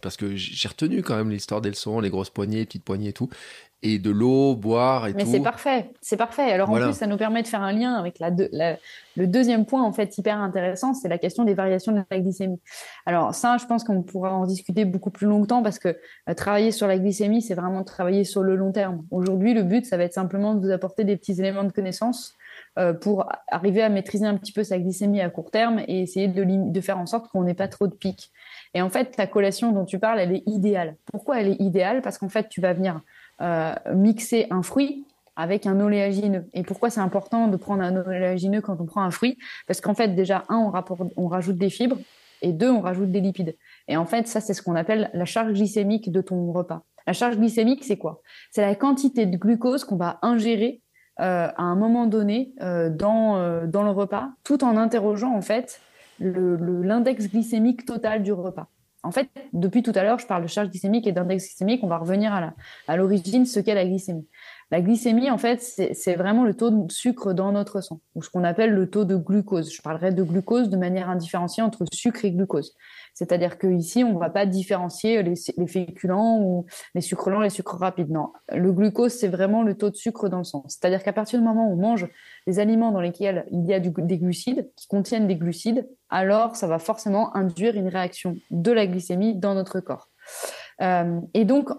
parce 0.00 0.16
que 0.16 0.36
j'ai 0.36 0.68
retenu 0.68 1.02
quand 1.02 1.16
même 1.16 1.30
l'histoire 1.30 1.60
des 1.60 1.70
leçons, 1.70 1.98
les 1.98 2.08
grosses 2.08 2.30
poignées, 2.30 2.58
les 2.58 2.66
petites 2.66 2.84
poignées 2.84 3.08
et 3.08 3.12
tout 3.12 3.28
et 3.82 3.98
de 3.98 4.10
l'eau, 4.10 4.56
boire 4.56 5.06
et 5.06 5.12
Mais 5.12 5.22
tout. 5.22 5.30
Mais 5.30 5.38
c'est 5.38 5.42
parfait, 5.42 5.92
c'est 6.00 6.16
parfait. 6.16 6.50
Alors 6.50 6.70
en 6.70 6.74
plus, 6.74 6.92
ça 6.92 7.06
nous 7.06 7.16
permet 7.16 7.42
de 7.42 7.46
faire 7.46 7.62
un 7.62 7.72
lien 7.72 7.94
avec 7.94 8.18
la, 8.18 8.30
le 9.16 9.26
deuxième 9.26 9.66
point 9.66 9.82
en 9.82 9.92
fait 9.92 10.16
hyper 10.18 10.38
intéressant, 10.38 10.94
c'est 10.94 11.08
la 11.08 11.18
question 11.18 11.44
des 11.44 11.54
variations 11.54 11.92
de 11.92 12.02
la 12.10 12.18
glycémie. 12.18 12.60
Alors 13.06 13.34
ça, 13.34 13.56
je 13.56 13.66
pense 13.66 13.84
qu'on 13.84 14.02
pourra 14.02 14.34
en 14.34 14.46
discuter 14.46 14.84
beaucoup 14.84 15.10
plus 15.10 15.26
longtemps 15.26 15.62
parce 15.62 15.78
que 15.78 15.96
euh, 16.28 16.34
travailler 16.34 16.72
sur 16.72 16.86
la 16.86 16.98
glycémie, 16.98 17.42
c'est 17.42 17.54
vraiment 17.54 17.84
travailler 17.84 18.24
sur 18.24 18.42
le 18.42 18.56
long 18.56 18.72
terme. 18.72 19.04
Aujourd'hui, 19.10 19.54
le 19.54 19.62
but, 19.62 19.86
ça 19.86 19.96
va 19.96 20.04
être 20.04 20.14
simplement 20.14 20.54
de 20.54 20.60
vous 20.60 20.72
apporter 20.72 21.04
des 21.04 21.16
petits 21.16 21.38
éléments 21.38 21.64
de 21.64 21.72
connaissance 21.72 22.34
euh, 22.78 22.92
pour 22.92 23.28
arriver 23.48 23.82
à 23.82 23.88
maîtriser 23.88 24.26
un 24.26 24.36
petit 24.36 24.52
peu 24.52 24.64
sa 24.64 24.78
glycémie 24.78 25.20
à 25.20 25.30
court 25.30 25.50
terme 25.50 25.80
et 25.86 26.02
essayer 26.02 26.28
de, 26.28 26.44
de 26.44 26.80
faire 26.80 26.98
en 26.98 27.06
sorte 27.06 27.28
qu'on 27.28 27.44
n'ait 27.44 27.54
pas 27.54 27.68
trop 27.68 27.86
de 27.86 27.94
pics. 27.94 28.30
Et 28.74 28.82
en 28.82 28.90
fait, 28.90 29.16
la 29.16 29.26
collation 29.26 29.72
dont 29.72 29.84
tu 29.84 29.98
parles, 29.98 30.20
elle 30.20 30.32
est 30.32 30.42
idéale. 30.46 30.96
Pourquoi 31.10 31.40
elle 31.40 31.48
est 31.48 31.60
idéale? 31.60 32.02
Parce 32.02 32.18
qu'en 32.18 32.28
fait, 32.28 32.48
tu 32.48 32.60
vas 32.60 32.74
venir 32.74 33.00
euh, 33.40 33.74
mixer 33.94 34.46
un 34.50 34.62
fruit 34.62 35.04
avec 35.36 35.66
un 35.66 35.78
oléagineux. 35.80 36.46
Et 36.52 36.62
pourquoi 36.64 36.90
c'est 36.90 37.00
important 37.00 37.46
de 37.46 37.56
prendre 37.56 37.82
un 37.82 37.96
oléagineux 37.96 38.60
quand 38.60 38.80
on 38.80 38.86
prend 38.86 39.02
un 39.02 39.10
fruit? 39.10 39.38
Parce 39.66 39.80
qu'en 39.80 39.94
fait, 39.94 40.08
déjà, 40.08 40.44
un, 40.48 40.72
on, 41.16 41.28
rajoute 41.28 41.56
des 41.56 41.70
fibres, 41.70 41.98
et 42.42 42.52
deux, 42.52 42.70
on 42.70 42.80
rajoute 42.80 43.10
des 43.12 43.20
lipides. 43.20 43.56
Et 43.86 43.96
en 43.96 44.04
fait, 44.04 44.26
ça, 44.26 44.40
c'est 44.40 44.54
ce 44.54 44.62
qu'on 44.62 44.74
appelle 44.74 45.10
la 45.14 45.24
charge 45.24 45.52
glycémique 45.52 46.10
de 46.10 46.20
ton 46.20 46.52
repas. 46.52 46.82
La 47.06 47.12
charge 47.12 47.38
glycémique, 47.38 47.84
c'est 47.84 47.96
quoi? 47.96 48.20
C'est 48.50 48.62
la 48.62 48.74
quantité 48.74 49.26
de 49.26 49.36
glucose 49.36 49.84
qu'on 49.84 49.96
va 49.96 50.18
ingérer 50.22 50.82
euh, 51.20 51.48
à 51.56 51.62
un 51.62 51.74
moment 51.74 52.06
donné 52.06 52.52
euh, 52.60 52.90
dans, 52.90 53.38
euh, 53.38 53.66
dans 53.66 53.82
le 53.82 53.90
repas, 53.90 54.30
tout 54.44 54.62
en 54.62 54.76
interrogeant 54.76 55.34
en 55.34 55.40
fait 55.40 55.80
l'index 56.20 57.24
le, 57.24 57.28
glycémique 57.30 57.84
total 57.86 58.22
du 58.22 58.32
repas. 58.32 58.68
En 59.04 59.12
fait, 59.12 59.28
depuis 59.52 59.82
tout 59.82 59.92
à 59.94 60.02
l'heure, 60.02 60.18
je 60.18 60.26
parle 60.26 60.42
de 60.42 60.48
charge 60.48 60.70
glycémique 60.70 61.06
et 61.06 61.12
d'index 61.12 61.44
glycémique. 61.44 61.80
On 61.84 61.88
va 61.88 61.98
revenir 61.98 62.32
à 62.88 62.96
l'origine, 62.96 63.46
ce 63.46 63.60
qu'est 63.60 63.74
la 63.74 63.84
glycémie. 63.84 64.26
La 64.70 64.82
glycémie, 64.82 65.30
en 65.30 65.38
fait, 65.38 65.62
c'est 65.62 66.14
vraiment 66.14 66.44
le 66.44 66.52
taux 66.52 66.70
de 66.70 66.92
sucre 66.92 67.32
dans 67.32 67.52
notre 67.52 67.80
sang, 67.80 68.00
ou 68.14 68.22
ce 68.22 68.28
qu'on 68.28 68.44
appelle 68.44 68.72
le 68.74 68.90
taux 68.90 69.06
de 69.06 69.16
glucose. 69.16 69.72
Je 69.72 69.80
parlerai 69.80 70.12
de 70.12 70.22
glucose 70.22 70.68
de 70.68 70.76
manière 70.76 71.08
indifférenciée 71.08 71.62
entre 71.62 71.86
sucre 71.90 72.26
et 72.26 72.32
glucose. 72.32 72.74
C'est-à-dire 73.14 73.58
qu'ici, 73.58 74.04
on 74.04 74.12
ne 74.12 74.18
va 74.18 74.28
pas 74.28 74.44
différencier 74.44 75.22
les, 75.22 75.36
féculents 75.66 76.40
ou 76.40 76.66
les 76.94 77.00
sucres 77.00 77.30
lents, 77.30 77.40
les 77.40 77.50
sucres 77.50 77.78
rapides. 77.78 78.10
Non, 78.10 78.30
le 78.52 78.70
glucose, 78.70 79.12
c'est 79.12 79.28
vraiment 79.28 79.62
le 79.62 79.74
taux 79.74 79.88
de 79.88 79.96
sucre 79.96 80.28
dans 80.28 80.38
le 80.38 80.44
sang. 80.44 80.64
C'est-à-dire 80.68 81.02
qu'à 81.02 81.14
partir 81.14 81.38
du 81.38 81.44
moment 81.44 81.68
où 81.68 81.72
on 81.72 81.76
mange 81.76 82.06
des 82.46 82.58
aliments 82.58 82.92
dans 82.92 83.00
lesquels 83.00 83.46
il 83.50 83.64
y 83.64 83.72
a 83.72 83.80
des 83.80 84.18
glucides, 84.18 84.70
qui 84.76 84.86
contiennent 84.86 85.26
des 85.26 85.36
glucides, 85.36 85.88
alors 86.10 86.56
ça 86.56 86.66
va 86.66 86.78
forcément 86.78 87.34
induire 87.34 87.74
une 87.74 87.88
réaction 87.88 88.36
de 88.50 88.70
la 88.70 88.86
glycémie 88.86 89.34
dans 89.34 89.54
notre 89.54 89.80
corps. 89.80 90.10
Euh, 90.80 91.20
et 91.34 91.44
donc, 91.44 91.70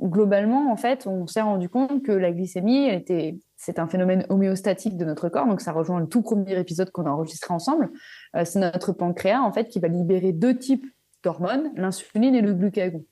globalement, 0.00 0.72
en 0.72 0.76
fait, 0.76 1.06
on 1.06 1.26
s'est 1.26 1.42
rendu 1.42 1.68
compte 1.68 2.02
que 2.02 2.12
la 2.12 2.32
glycémie, 2.32 2.88
était, 2.88 3.38
c'est 3.56 3.78
un 3.78 3.86
phénomène 3.86 4.24
homéostatique 4.28 4.96
de 4.96 5.04
notre 5.04 5.28
corps. 5.28 5.46
Donc, 5.46 5.60
ça 5.60 5.72
rejoint 5.72 6.00
le 6.00 6.06
tout 6.06 6.22
premier 6.22 6.58
épisode 6.58 6.90
qu'on 6.90 7.06
a 7.06 7.10
enregistré 7.10 7.52
ensemble. 7.52 7.90
Euh, 8.36 8.44
c'est 8.44 8.58
notre 8.58 8.92
pancréas, 8.92 9.40
en 9.40 9.52
fait, 9.52 9.68
qui 9.68 9.80
va 9.80 9.88
libérer 9.88 10.32
deux 10.32 10.56
types 10.56 10.86
d'hormones, 11.22 11.70
l'insuline 11.76 12.34
et 12.34 12.40
le 12.40 12.54
glucagon. 12.54 13.04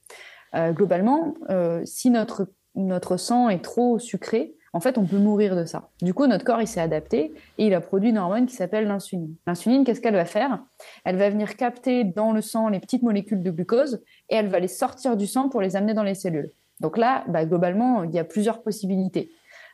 Euh, 0.54 0.72
globalement, 0.72 1.34
euh, 1.50 1.82
si 1.84 2.10
notre, 2.10 2.48
notre 2.74 3.16
sang 3.16 3.48
est 3.48 3.62
trop 3.62 3.98
sucré, 3.98 4.54
en 4.72 4.80
fait, 4.80 4.98
on 4.98 5.04
peut 5.04 5.18
mourir 5.18 5.56
de 5.56 5.64
ça. 5.64 5.90
Du 6.00 6.14
coup, 6.14 6.26
notre 6.26 6.44
corps, 6.44 6.60
il 6.60 6.68
s'est 6.68 6.80
adapté 6.80 7.34
et 7.58 7.66
il 7.66 7.74
a 7.74 7.80
produit 7.80 8.10
une 8.10 8.18
hormone 8.18 8.46
qui 8.46 8.54
s'appelle 8.54 8.86
l'insuline. 8.86 9.34
L'insuline, 9.46 9.84
qu'est-ce 9.84 10.00
qu'elle 10.00 10.14
va 10.14 10.24
faire? 10.24 10.62
Elle 11.04 11.16
va 11.16 11.28
venir 11.28 11.56
capter 11.56 12.04
dans 12.04 12.32
le 12.32 12.40
sang 12.40 12.68
les 12.68 12.78
petites 12.78 13.02
molécules 13.02 13.42
de 13.42 13.50
glucose 13.50 14.00
et 14.28 14.36
elle 14.36 14.48
va 14.48 14.60
les 14.60 14.68
sortir 14.68 15.16
du 15.16 15.26
sang 15.26 15.48
pour 15.48 15.60
les 15.60 15.74
amener 15.74 15.92
dans 15.92 16.04
les 16.04 16.14
cellules. 16.14 16.52
Donc 16.80 16.96
là, 16.96 17.24
bah, 17.28 17.44
globalement, 17.44 18.04
il 18.04 18.12
y 18.12 18.18
a 18.18 18.24
plusieurs 18.24 18.62
possibilités. 18.62 19.30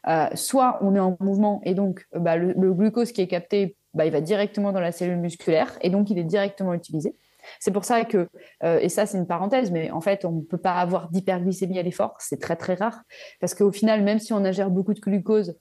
Euh, 0.09 0.27
soit 0.35 0.79
on 0.83 0.95
est 0.95 1.01
en 1.01 1.17
mouvement 1.21 1.61
et 1.65 1.75
donc 1.75 2.07
bah, 2.15 2.37
le, 2.37 2.73
glucose 2.73 3.11
qui 3.11 3.23
est 3.23 3.27
capté, 3.27 3.77
bah, 3.95 4.07
il 4.07 4.13
va 4.13 4.21
directement 4.21 4.71
dans 4.71 4.81
la 4.81 4.93
cellule 4.93 5.19
musculaire 5.19 5.77
et 5.81 5.91
donc 5.91 6.11
il 6.11 6.19
est 6.19 6.25
directement 6.25 6.75
utilisé. 6.75 7.17
C'est 7.59 7.73
pour 7.73 7.85
ça 7.85 8.05
que, 8.05 8.29
euh, 8.63 8.79
et 8.81 8.89
ça 8.89 9.07
c'est 9.07 9.19
une 9.19 9.27
parenthèse, 9.27 9.71
mais 9.71 9.91
en 9.91 10.01
fait 10.01 10.25
on 10.25 10.33
ne 10.33 10.41
peut 10.43 10.59
pas 10.59 10.75
avoir 10.75 11.11
d'hyperglycémie 11.11 11.79
à 11.79 11.83
l'effort, 11.83 12.17
c'est 12.19 12.41
très 12.41 12.57
très 12.57 12.75
rare, 12.75 13.03
parce 13.41 13.55
qu'au 13.55 13.73
final, 13.73 14.03
même 14.03 14.19
si 14.19 14.33
on 14.33 14.45
ingère 14.45 14.71
beaucoup 14.71 14.95
de 14.95 15.01
glucose 15.01 15.57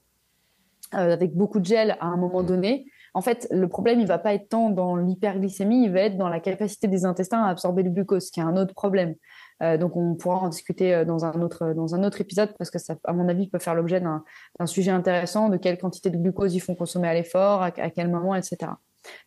euh, 0.94 1.12
avec 1.12 1.34
beaucoup 1.34 1.60
de 1.60 1.64
gel 1.64 1.96
à 2.00 2.06
un 2.06 2.16
moment 2.16 2.42
donné, 2.42 2.86
en 3.14 3.22
fait, 3.22 3.48
le 3.50 3.66
problème, 3.66 3.98
il 3.98 4.06
va 4.06 4.18
pas 4.18 4.34
être 4.34 4.50
tant 4.50 4.68
dans 4.68 4.94
l'hyperglycémie, 4.94 5.84
il 5.84 5.90
va 5.90 6.00
être 6.00 6.18
dans 6.18 6.28
la 6.28 6.38
capacité 6.38 6.86
des 6.86 7.06
intestins 7.06 7.42
à 7.42 7.48
absorber 7.48 7.82
le 7.82 7.90
glucose, 7.90 8.30
qui 8.30 8.40
est 8.40 8.42
un 8.42 8.58
autre 8.58 8.74
problème. 8.74 9.14
Euh, 9.62 9.78
donc, 9.78 9.96
on 9.96 10.14
pourra 10.14 10.36
en 10.36 10.48
discuter 10.48 10.94
euh, 10.94 11.04
dans 11.04 11.24
un 11.24 11.40
autre, 11.40 11.72
dans 11.72 11.94
un 11.94 12.04
autre 12.04 12.20
épisode 12.20 12.52
parce 12.58 12.70
que 12.70 12.78
ça, 12.78 12.96
à 13.04 13.12
mon 13.12 13.28
avis, 13.28 13.48
peut 13.48 13.58
faire 13.58 13.74
l'objet 13.74 14.00
d'un 14.00 14.66
sujet 14.66 14.90
intéressant 14.90 15.48
de 15.48 15.56
quelle 15.56 15.78
quantité 15.78 16.10
de 16.10 16.18
glucose 16.18 16.54
ils 16.54 16.60
font 16.60 16.74
consommer 16.74 17.08
à 17.08 17.14
l'effort, 17.14 17.62
à, 17.62 17.70
quel 17.70 18.10
moment, 18.10 18.34
etc. 18.34 18.72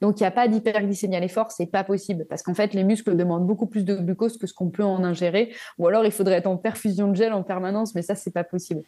Donc, 0.02 0.20
il 0.20 0.24
n'y 0.24 0.28
a 0.28 0.32
pas 0.32 0.48
d'hyperglycémie 0.48 1.16
à 1.16 1.20
l'effort, 1.20 1.52
c'est 1.52 1.68
pas 1.68 1.84
possible 1.84 2.26
parce 2.30 2.44
qu'en 2.44 2.54
fait, 2.54 2.74
les 2.74 2.84
muscles 2.84 3.16
demandent 3.16 3.46
beaucoup 3.46 3.68
plus 3.68 3.86
de 3.86 3.96
glucose 3.96 4.38
que 4.38 4.48
ce 4.48 4.54
qu'on 4.54 4.70
peut 4.70 4.84
en 4.84 5.04
ingérer, 5.04 5.54
ou 5.78 5.88
alors 5.88 6.06
il 6.06 6.12
faudrait 6.12 6.36
être 6.36 6.48
en 6.48 6.58
perfusion 6.58 7.08
de 7.08 7.16
gel 7.16 7.34
en 7.34 7.44
permanence, 7.44 7.96
mais 7.96 8.02
ça, 8.02 8.16
c'est 8.16 8.34
pas 8.34 8.44
possible. 8.44 8.84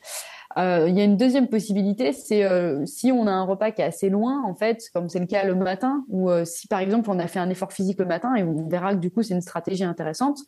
Euh, 0.58 0.88
il 0.90 0.98
y 0.98 1.02
a 1.02 1.04
une 1.04 1.18
deuxième 1.18 1.48
possibilité, 1.48 2.12
c'est 2.14 2.44
euh, 2.44 2.86
si 2.86 3.12
on 3.12 3.28
a 3.28 3.32
un 3.32 3.44
repas 3.44 3.72
qui 3.72 3.82
est 3.82 3.86
assez 3.86 4.10
loin, 4.10 4.44
en 4.46 4.56
fait, 4.56 4.84
comme 4.94 5.10
c'est 5.10 5.20
le 5.20 5.26
cas 5.26 5.44
le 5.44 5.56
matin, 5.56 6.04
ou 6.10 6.30
euh, 6.30 6.46
si 6.46 6.68
par 6.68 6.80
exemple 6.80 7.10
on 7.10 7.20
a 7.20 7.28
fait 7.28 7.40
un 7.40 7.50
effort 7.50 7.72
physique 7.72 8.00
le 8.00 8.06
matin 8.06 8.36
et 8.36 8.44
on 8.44 8.68
verra 8.68 8.94
que 8.94 9.00
du 9.00 9.12
coup 9.12 9.24
c'est 9.24 9.34
une 9.34 9.42
stratégie 9.42 9.84
intéressante, 9.84 10.40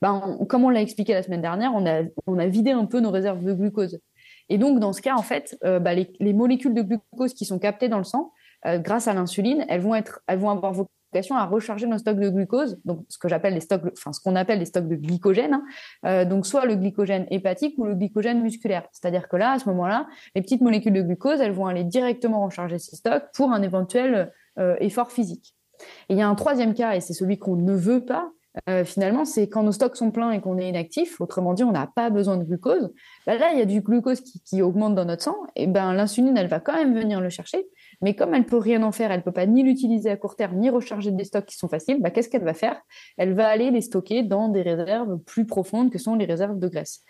ben, 0.00 0.38
comme 0.48 0.64
on 0.64 0.70
l'a 0.70 0.80
expliqué 0.80 1.12
la 1.12 1.22
semaine 1.22 1.42
dernière, 1.42 1.72
on 1.74 1.86
a, 1.86 2.02
on 2.26 2.38
a 2.38 2.46
vidé 2.46 2.70
un 2.70 2.84
peu 2.84 3.00
nos 3.00 3.10
réserves 3.10 3.42
de 3.42 3.52
glucose. 3.52 3.98
Et 4.50 4.56
donc, 4.56 4.80
dans 4.80 4.94
ce 4.94 5.02
cas, 5.02 5.14
en 5.14 5.22
fait, 5.22 5.58
les, 5.62 6.10
les, 6.20 6.32
molécules 6.32 6.72
de 6.72 6.80
glucose 6.80 7.34
qui 7.34 7.44
sont 7.44 7.58
captées 7.58 7.88
dans 7.88 7.98
le 7.98 8.04
sang, 8.04 8.32
grâce 8.64 9.08
à 9.08 9.14
l'insuline, 9.14 9.64
elles 9.68 9.80
vont 9.80 9.94
être, 9.94 10.20
elles 10.26 10.38
vont 10.38 10.50
avoir 10.50 10.74
à 11.30 11.46
recharger 11.46 11.86
nos 11.86 11.98
stocks 11.98 12.18
de 12.18 12.28
glucose, 12.28 12.78
donc 12.84 13.04
ce 13.08 13.18
que 13.18 13.28
j'appelle 13.28 13.54
les 13.54 13.60
stocks, 13.60 13.82
enfin 13.92 14.12
ce 14.12 14.20
qu'on 14.20 14.36
appelle 14.36 14.58
les 14.58 14.66
stocks 14.66 14.88
de 14.88 14.96
glycogène, 14.96 15.54
hein. 15.54 15.64
euh, 16.06 16.24
donc 16.24 16.46
soit 16.46 16.66
le 16.66 16.76
glycogène 16.76 17.26
hépatique 17.30 17.74
ou 17.78 17.84
le 17.84 17.94
glycogène 17.94 18.42
musculaire. 18.42 18.86
C'est-à-dire 18.92 19.28
que 19.28 19.36
là, 19.36 19.52
à 19.52 19.58
ce 19.58 19.68
moment-là, 19.68 20.06
les 20.34 20.42
petites 20.42 20.60
molécules 20.60 20.92
de 20.92 21.02
glucose, 21.02 21.40
elles 21.40 21.52
vont 21.52 21.66
aller 21.66 21.84
directement 21.84 22.44
recharger 22.44 22.78
ces 22.78 22.96
stocks 22.96 23.24
pour 23.34 23.52
un 23.52 23.62
éventuel 23.62 24.32
euh, 24.58 24.76
effort 24.80 25.10
physique. 25.10 25.54
Et 26.08 26.14
il 26.14 26.18
y 26.18 26.22
a 26.22 26.28
un 26.28 26.34
troisième 26.34 26.74
cas, 26.74 26.94
et 26.94 27.00
c'est 27.00 27.14
celui 27.14 27.38
qu'on 27.38 27.56
ne 27.56 27.74
veut 27.74 28.04
pas, 28.04 28.30
euh, 28.68 28.84
finalement, 28.84 29.24
c'est 29.24 29.48
quand 29.48 29.62
nos 29.62 29.72
stocks 29.72 29.96
sont 29.96 30.10
pleins 30.10 30.30
et 30.32 30.40
qu'on 30.40 30.58
est 30.58 30.68
inactif, 30.68 31.20
autrement 31.20 31.54
dit, 31.54 31.64
on 31.64 31.72
n'a 31.72 31.86
pas 31.86 32.10
besoin 32.10 32.36
de 32.36 32.44
glucose, 32.44 32.92
ben 33.26 33.38
là, 33.38 33.52
il 33.52 33.58
y 33.58 33.62
a 33.62 33.64
du 33.64 33.80
glucose 33.80 34.20
qui, 34.20 34.40
qui, 34.40 34.62
augmente 34.62 34.94
dans 34.94 35.04
notre 35.04 35.22
sang, 35.22 35.36
et 35.56 35.66
ben 35.66 35.92
l'insuline, 35.92 36.36
elle 36.36 36.48
va 36.48 36.60
quand 36.60 36.74
même 36.74 36.94
venir 36.94 37.20
le 37.20 37.30
chercher, 37.30 37.66
mais 38.00 38.14
comme 38.14 38.34
elle 38.34 38.46
peut 38.46 38.58
rien 38.58 38.82
en 38.82 38.92
faire, 38.92 39.10
elle 39.10 39.22
peut 39.22 39.32
pas 39.32 39.46
ni 39.46 39.62
l'utiliser 39.62 40.10
à 40.10 40.16
court 40.16 40.36
terme, 40.36 40.56
ni 40.56 40.70
recharger 40.70 41.10
des 41.10 41.24
stocks 41.24 41.46
qui 41.46 41.56
sont 41.56 41.68
faciles, 41.68 42.00
bah, 42.00 42.10
qu'est-ce 42.10 42.28
qu'elle 42.28 42.44
va 42.44 42.54
faire? 42.54 42.80
Elle 43.16 43.34
va 43.34 43.48
aller 43.48 43.70
les 43.70 43.80
stocker 43.80 44.22
dans 44.22 44.48
des 44.48 44.62
réserves 44.62 45.18
plus 45.18 45.46
profondes 45.46 45.90
que 45.90 45.98
sont 45.98 46.14
les 46.14 46.24
réserves 46.24 46.58
de 46.58 46.68
graisse. 46.68 47.04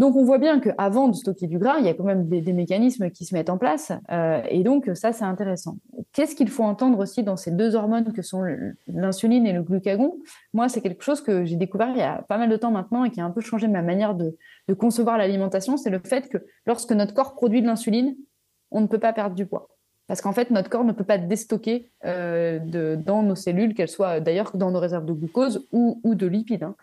Donc 0.00 0.16
on 0.16 0.24
voit 0.24 0.38
bien 0.38 0.60
qu'avant 0.60 1.08
de 1.08 1.14
stocker 1.14 1.46
du 1.46 1.58
gras, 1.58 1.78
il 1.78 1.84
y 1.84 1.88
a 1.90 1.92
quand 1.92 2.04
même 2.04 2.26
des, 2.26 2.54
mécanismes 2.54 3.10
qui 3.10 3.26
se 3.26 3.34
mettent 3.34 3.50
en 3.50 3.58
place, 3.58 3.92
euh, 4.10 4.40
et 4.48 4.62
donc 4.62 4.88
ça 4.94 5.12
c'est 5.12 5.26
intéressant. 5.26 5.76
Qu'est-ce 6.14 6.34
qu'il 6.34 6.48
faut 6.48 6.64
entendre 6.64 6.98
aussi 7.00 7.22
dans 7.22 7.36
ces 7.36 7.50
deux 7.50 7.74
hormones 7.74 8.14
que 8.14 8.22
sont 8.22 8.42
l'insuline 8.86 9.46
et 9.46 9.52
le 9.52 9.62
glucagon? 9.62 10.16
Moi 10.54 10.70
c'est 10.70 10.80
quelque 10.80 11.04
chose 11.04 11.20
que 11.20 11.44
j'ai 11.44 11.56
découvert 11.56 11.90
il 11.90 11.98
y 11.98 12.02
a 12.02 12.22
pas 12.22 12.38
mal 12.38 12.48
de 12.48 12.56
temps 12.56 12.70
maintenant 12.70 13.04
et 13.04 13.10
qui 13.10 13.20
a 13.20 13.26
un 13.26 13.30
peu 13.30 13.42
changé 13.42 13.68
ma 13.68 13.82
manière 13.82 14.14
de 14.14 14.34
concevoir 14.72 15.18
l'alimentation, 15.18 15.76
c'est 15.76 15.90
le 15.90 16.00
fait 16.02 16.30
que 16.30 16.38
lorsque 16.64 16.92
notre 16.92 17.12
corps 17.12 17.34
produit 17.34 17.60
de 17.60 17.66
l'insuline, 17.66 18.16
on 18.70 18.80
ne 18.80 18.86
peut 18.86 19.00
pas 19.00 19.12
perdre 19.12 19.34
du 19.34 19.44
poids 19.44 19.68
parce 20.08 20.22
qu'en 20.22 20.32
fait, 20.32 20.50
notre 20.50 20.68
corps 20.68 20.82
ne 20.82 20.90
peut 20.90 21.04
pas 21.04 21.18
déstocker 21.18 21.92
euh, 22.04 22.96
dans 22.96 23.22
nos 23.22 23.36
cellules, 23.36 23.74
qu'elles 23.74 23.88
soient 23.88 24.18
d'ailleurs 24.18 24.50
dans 24.56 24.72
nos 24.72 24.80
réserves 24.80 25.04
de 25.04 25.12
glucose 25.12 25.68
ou, 25.70 26.00
ou 26.02 26.16
de 26.16 26.26
lipides. 26.26 26.64
Hein. 26.64 26.74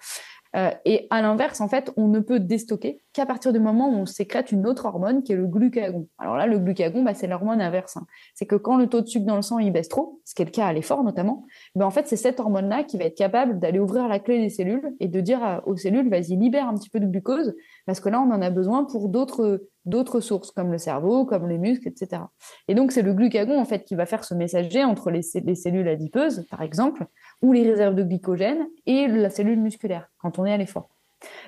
Euh, 0.56 0.72
et 0.86 1.08
à 1.10 1.22
l'inverse, 1.22 1.62
en 1.62 1.68
fait, 1.68 1.92
on 1.98 2.08
ne 2.08 2.20
peut 2.20 2.40
déstocker 2.40 3.02
qu'à 3.18 3.26
partir 3.26 3.52
du 3.52 3.60
moment 3.60 3.90
où 3.90 3.94
on 3.94 4.06
sécrète 4.06 4.52
une 4.52 4.68
autre 4.68 4.86
hormone 4.86 5.24
qui 5.24 5.34
est 5.34 5.36
le 5.36 5.48
glucagon. 5.48 6.08
Alors 6.20 6.38
là, 6.38 6.46
le 6.46 6.60
glucagon, 6.60 7.02
bah, 7.02 7.16
c'est 7.16 7.26
l'hormone 7.26 7.62
inverse. 7.62 7.98
Hein. 7.98 8.06
C'est 8.36 8.46
que 8.46 8.56
quand 8.56 8.78
le 8.78 8.86
taux 8.86 9.02
de 9.02 9.08
sucre 9.08 9.26
dans 9.26 9.36
le 9.36 9.42
sang 9.42 9.58
il 9.58 9.72
baisse 9.72 9.90
trop, 9.90 10.22
ce 10.24 10.36
qui 10.36 10.44
est 10.44 10.46
le 10.46 10.52
cas 10.52 10.68
à 10.68 10.74
l'effort 10.74 11.04
notamment, 11.04 11.44
bah, 11.74 11.88
en 11.88 11.90
fait, 11.90 12.08
c'est 12.08 12.16
cette 12.16 12.40
hormone-là 12.40 12.84
qui 12.84 12.96
va 12.98 13.06
être 13.06 13.18
capable 13.18 13.58
d'aller 13.58 13.80
ouvrir 13.80 14.08
la 14.08 14.20
clé 14.20 14.40
des 14.40 14.50
cellules 14.50 14.94
et 15.00 15.08
de 15.08 15.20
dire 15.20 15.64
aux 15.66 15.76
cellules, 15.76 16.10
vas-y, 16.10 16.36
libère 16.36 16.68
un 16.68 16.76
petit 16.76 16.92
peu 16.92 17.00
de 17.00 17.08
glucose, 17.08 17.56
parce 17.88 18.00
que 18.00 18.10
là, 18.10 18.22
on 18.22 18.32
en 18.32 18.42
a 18.44 18.52
besoin 18.52 18.84
pour 18.84 19.10
d'autres 19.10 20.20
sources 20.20 20.52
comme 20.52 20.72
le 20.72 20.78
cerveau, 20.78 21.26
comme 21.26 21.48
les 21.48 21.58
muscles, 21.58 21.88
etc. 21.88 22.22
Et 22.68 22.76
donc 22.76 22.92
c'est 22.92 23.02
le 23.02 23.16
glucagon 23.16 23.60
en 23.60 23.66
fait 23.66 23.84
qui 23.84 23.96
va 23.96 24.06
faire 24.06 24.24
ce 24.24 24.36
messager 24.36 24.84
entre 24.84 25.10
les, 25.10 25.24
cellules 25.24 25.88
adipeuses, 25.88 26.46
par 26.52 26.62
exemple, 26.62 27.08
ou 27.42 27.52
les 27.52 27.64
réserves 27.68 27.96
de 27.96 28.04
glycogène 28.04 28.68
et 28.86 29.08
la 29.08 29.32
cellule 29.32 29.60
musculaire 29.60 30.08
quand 30.20 30.38
on 30.38 30.46
est 30.46 30.54
à 30.54 30.58
l'effort. 30.58 30.97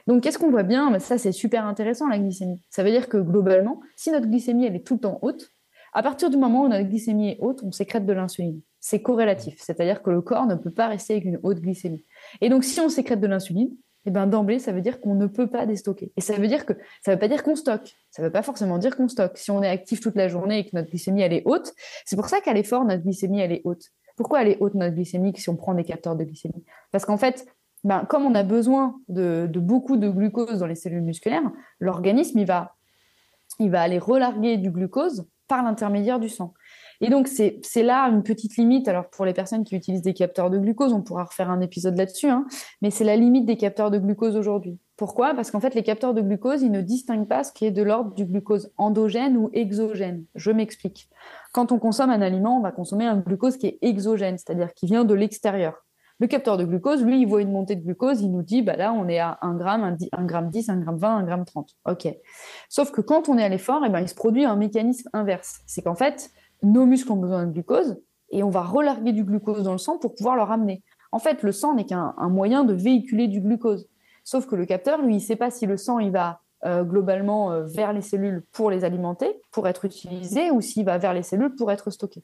Donc 0.07 0.23
qu'est-ce 0.23 0.37
qu'on 0.37 0.49
voit 0.49 0.63
bien? 0.63 0.97
Ça 0.99 1.17
c'est 1.17 1.31
super 1.31 1.65
intéressant 1.65 2.07
la 2.07 2.19
glycémie. 2.19 2.61
Ça 2.69 2.83
veut 2.83 2.91
dire 2.91 3.09
que 3.09 3.17
globalement, 3.17 3.81
si 3.95 4.11
notre 4.11 4.27
glycémie 4.27 4.65
elle 4.65 4.75
est 4.75 4.85
tout 4.85 4.95
le 4.95 5.01
temps 5.01 5.19
haute, 5.21 5.51
à 5.93 6.03
partir 6.03 6.29
du 6.29 6.37
moment 6.37 6.63
où 6.63 6.67
notre 6.67 6.87
glycémie 6.87 7.29
est 7.29 7.37
haute, 7.39 7.61
on 7.63 7.71
sécrète 7.71 8.05
de 8.05 8.13
l'insuline. 8.13 8.61
C'est 8.79 9.01
corrélatif, 9.01 9.55
c'est-à-dire 9.59 10.01
que 10.01 10.09
le 10.09 10.21
corps 10.21 10.45
ne 10.45 10.55
peut 10.55 10.71
pas 10.71 10.87
rester 10.87 11.13
avec 11.13 11.25
une 11.25 11.39
haute 11.43 11.59
glycémie. 11.59 12.05
Et 12.41 12.49
donc 12.49 12.63
si 12.63 12.79
on 12.79 12.89
sécrète 12.89 13.19
de 13.19 13.27
l'insuline, 13.27 13.75
eh 14.05 14.11
ben, 14.11 14.27
d'emblée, 14.27 14.59
ça 14.59 14.71
veut 14.71 14.81
dire 14.81 15.01
qu'on 15.01 15.15
ne 15.15 15.27
peut 15.27 15.47
pas 15.47 15.65
déstocker. 15.65 16.13
Et 16.15 16.21
ça 16.21 16.35
veut 16.35 16.47
dire 16.47 16.65
que 16.65 16.73
ça 17.03 17.11
veut 17.11 17.19
pas 17.19 17.27
dire 17.27 17.43
qu'on 17.43 17.55
stocke. 17.55 17.95
Ça 18.11 18.21
veut 18.21 18.31
pas 18.31 18.41
forcément 18.41 18.77
dire 18.77 18.95
qu'on 18.95 19.09
stocke. 19.09 19.37
Si 19.37 19.51
on 19.51 19.61
est 19.61 19.67
actif 19.67 19.99
toute 19.99 20.15
la 20.15 20.29
journée 20.29 20.59
et 20.59 20.65
que 20.65 20.71
notre 20.73 20.89
glycémie 20.89 21.21
elle 21.21 21.33
est 21.33 21.43
haute, 21.45 21.73
c'est 22.05 22.15
pour 22.15 22.29
ça 22.29 22.39
qu'à 22.39 22.53
l'effort 22.53 22.85
notre 22.85 23.03
glycémie 23.03 23.41
elle 23.41 23.51
est 23.51 23.61
haute. 23.65 23.83
Pourquoi 24.15 24.41
elle 24.41 24.49
est 24.49 24.57
haute 24.59 24.75
notre 24.75 24.95
glycémie 24.95 25.33
si 25.35 25.49
on 25.49 25.55
prend 25.55 25.73
des 25.73 25.83
capteurs 25.83 26.15
de 26.15 26.23
glycémie? 26.23 26.63
Parce 26.91 27.05
qu'en 27.05 27.17
fait, 27.17 27.45
ben, 27.83 28.05
comme 28.05 28.25
on 28.25 28.35
a 28.35 28.43
besoin 28.43 28.95
de, 29.07 29.49
beaucoup 29.55 29.97
de 29.97 30.09
glucose 30.09 30.59
dans 30.59 30.67
les 30.67 30.75
cellules 30.75 31.01
musculaires, 31.01 31.49
l'organisme 31.79 32.39
il 32.39 32.45
va 32.45 32.75
il 33.59 33.69
va 33.71 33.81
aller 33.81 33.99
relarguer 33.99 34.57
du 34.57 34.71
glucose 34.71 35.27
par 35.47 35.63
l'intermédiaire 35.63 36.19
du 36.19 36.29
sang. 36.29 36.53
Et 37.01 37.09
donc, 37.09 37.27
c'est 37.27 37.83
là 37.83 38.03
une 38.09 38.23
petite 38.23 38.57
limite. 38.57 38.87
Alors, 38.87 39.09
pour 39.09 39.25
les 39.25 39.33
personnes 39.33 39.63
qui 39.63 39.75
utilisent 39.75 40.01
des 40.01 40.13
capteurs 40.13 40.49
de 40.49 40.57
glucose, 40.57 40.93
on 40.93 41.01
pourra 41.01 41.23
refaire 41.23 41.49
un 41.49 41.61
épisode 41.61 41.97
là-dessus, 41.97 42.27
hein, 42.27 42.45
mais 42.81 42.91
c'est 42.91 43.05
la 43.05 43.15
limite 43.15 43.45
des 43.45 43.57
capteurs 43.57 43.89
de 43.89 43.97
glucose 43.97 44.35
aujourd'hui. 44.35 44.77
Pourquoi? 44.97 45.33
Parce 45.33 45.49
qu'en 45.49 45.61
fait, 45.61 45.75
les 45.75 45.83
capteurs 45.83 46.13
de 46.13 46.21
glucose, 46.21 46.61
ils 46.61 46.71
ne 46.71 46.81
distinguent 46.81 47.27
pas 47.27 47.45
ce 47.45 47.53
qui 47.53 47.65
est 47.65 47.71
de 47.71 47.81
l'ordre 47.81 48.13
du 48.15 48.25
glucose 48.25 48.71
endogène 48.77 49.37
ou 49.37 49.49
exogène. 49.53 50.25
Je 50.35 50.51
m'explique. 50.51 51.09
Quand 51.53 51.71
on 51.71 51.79
consomme 51.79 52.09
un 52.09 52.21
aliment, 52.21 52.57
on 52.57 52.61
va 52.61 52.71
consommer 52.71 53.05
un 53.05 53.17
glucose 53.17 53.55
qui 53.55 53.67
est 53.67 53.79
exogène, 53.81 54.37
c'est-à-dire 54.37 54.73
qui 54.73 54.85
vient 54.85 55.05
de 55.05 55.13
l'extérieur. 55.13 55.85
Le 56.19 56.27
capteur 56.27 56.57
de 56.57 56.65
glucose, 56.65 57.03
lui, 57.03 57.21
il 57.21 57.27
voit 57.27 57.41
une 57.41 57.51
montée 57.51 57.77
de 57.77 57.81
glucose, 57.81 58.21
il 58.21 58.31
nous 58.31 58.41
dit, 58.41 58.61
bah 58.61 58.75
là, 58.75 58.91
on 58.91 59.07
est 59.07 59.19
à 59.19 59.37
1 59.41 59.55
gramme, 59.55 59.95
1 60.11 60.25
gramme 60.25 60.49
10, 60.49 60.69
1 60.69 60.79
gramme 60.81 60.97
20, 60.97 61.17
1 61.17 61.23
gramme 61.23 61.45
30. 61.45 61.75
OK. 61.89 62.07
Sauf 62.67 62.91
que 62.91 62.99
quand 62.99 63.29
on 63.29 63.37
est 63.37 63.43
à 63.43 63.49
l'effort, 63.49 63.81
eh 63.85 63.89
ben, 63.89 64.01
il 64.01 64.09
se 64.09 64.15
produit 64.15 64.43
un 64.43 64.57
mécanisme 64.57 65.09
inverse. 65.13 65.61
C'est 65.65 65.81
qu'en 65.81 65.95
fait, 65.95 66.29
nos 66.61 66.85
muscles 66.85 67.13
ont 67.13 67.17
besoin 67.17 67.45
de 67.45 67.51
glucose 67.53 68.01
et 68.31 68.43
on 68.43 68.49
va 68.49 68.63
relarguer 68.63 69.13
du 69.13 69.23
glucose 69.23 69.63
dans 69.63 69.71
le 69.71 69.77
sang 69.77 69.97
pour 69.97 70.13
pouvoir 70.13 70.35
le 70.35 70.43
ramener. 70.43 70.83
En 71.13 71.19
fait, 71.19 71.41
le 71.41 71.53
sang 71.53 71.73
n'est 71.73 71.85
qu'un 71.85 72.13
moyen 72.29 72.65
de 72.65 72.73
véhiculer 72.73 73.27
du 73.27 73.39
glucose. 73.39 73.87
Sauf 74.25 74.45
que 74.45 74.55
le 74.55 74.65
capteur, 74.65 75.01
lui, 75.01 75.13
il 75.13 75.17
ne 75.17 75.21
sait 75.21 75.37
pas 75.37 75.49
si 75.49 75.65
le 75.65 75.77
sang 75.77 75.99
il 75.99 76.11
va 76.11 76.41
euh, 76.65 76.83
globalement 76.83 77.51
euh, 77.51 77.63
vers 77.63 77.93
les 77.93 78.01
cellules 78.01 78.43
pour 78.51 78.69
les 78.69 78.83
alimenter, 78.83 79.41
pour 79.51 79.67
être 79.67 79.85
utilisé, 79.85 80.51
ou 80.51 80.59
s'il 80.59 80.85
va 80.85 80.97
vers 80.97 81.13
les 81.13 81.23
cellules 81.23 81.55
pour 81.55 81.71
être 81.71 81.89
stocké. 81.89 82.21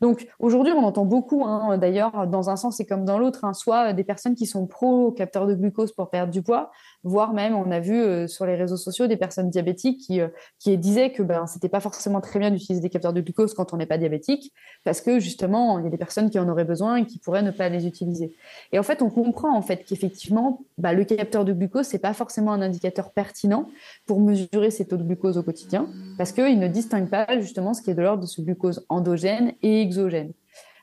Donc 0.00 0.26
aujourd'hui, 0.40 0.72
on 0.72 0.82
entend 0.82 1.04
beaucoup, 1.04 1.44
hein, 1.44 1.78
d'ailleurs, 1.78 2.26
dans 2.26 2.50
un 2.50 2.56
sens 2.56 2.80
et 2.80 2.86
comme 2.86 3.04
dans 3.04 3.18
l'autre, 3.18 3.44
hein, 3.44 3.54
soit 3.54 3.92
des 3.92 4.02
personnes 4.02 4.34
qui 4.34 4.46
sont 4.46 4.66
pro 4.66 5.12
capteurs 5.12 5.46
de 5.46 5.54
glucose 5.54 5.92
pour 5.92 6.10
perdre 6.10 6.32
du 6.32 6.42
poids, 6.42 6.72
voire 7.04 7.32
même, 7.32 7.54
on 7.54 7.70
a 7.70 7.80
vu 7.80 7.94
euh, 7.94 8.26
sur 8.26 8.46
les 8.46 8.54
réseaux 8.54 8.76
sociaux 8.76 9.06
des 9.06 9.16
personnes 9.16 9.50
diabétiques 9.50 10.00
qui, 10.00 10.20
qui 10.58 10.76
disaient 10.78 11.12
que 11.12 11.22
ben, 11.22 11.46
c'était 11.46 11.68
pas 11.68 11.80
forcément 11.80 12.20
très 12.20 12.38
bien 12.38 12.50
d'utiliser 12.50 12.80
des 12.80 12.90
capteurs 12.90 13.12
de 13.12 13.20
glucose 13.20 13.54
quand 13.54 13.72
on 13.72 13.76
n'est 13.76 13.86
pas 13.86 13.98
diabétique, 13.98 14.52
parce 14.84 15.00
que 15.00 15.18
justement, 15.18 15.78
il 15.78 15.84
y 15.84 15.86
a 15.88 15.90
des 15.90 15.98
personnes 15.98 16.30
qui 16.30 16.38
en 16.38 16.48
auraient 16.48 16.64
besoin 16.64 16.96
et 16.96 17.06
qui 17.06 17.18
pourraient 17.18 17.42
ne 17.42 17.50
pas 17.50 17.68
les 17.68 17.86
utiliser. 17.86 18.34
Et 18.72 18.78
en 18.78 18.82
fait, 18.82 19.02
on 19.02 19.10
comprend 19.10 19.56
en 19.56 19.62
fait 19.62 19.84
qu'effectivement, 19.84 20.60
bah, 20.76 20.92
le 20.92 21.04
capteur 21.04 21.44
de 21.44 21.52
glucose, 21.52 21.86
c'est 21.86 21.98
pas 21.98 22.14
forcément 22.14 22.52
un 22.52 22.62
indicateur 22.62 23.12
pertinent 23.12 23.68
pour 24.06 24.20
mesurer 24.20 24.70
ses 24.70 24.86
taux 24.86 24.96
de 24.96 25.04
glucose 25.04 25.38
au 25.38 25.42
quotidien, 25.42 25.88
parce 26.16 26.32
qu'il 26.32 26.58
ne 26.58 26.68
distingue 26.68 27.08
pas 27.08 27.26
justement 27.40 27.74
ce 27.74 27.82
qui 27.82 27.90
est 27.90 27.94
de 27.94 28.02
l'ordre 28.02 28.22
de 28.22 28.26
ce 28.26 28.40
glucose 28.40 28.84
endogène 28.88 29.52
et 29.62 29.80
exogène. 29.80 30.32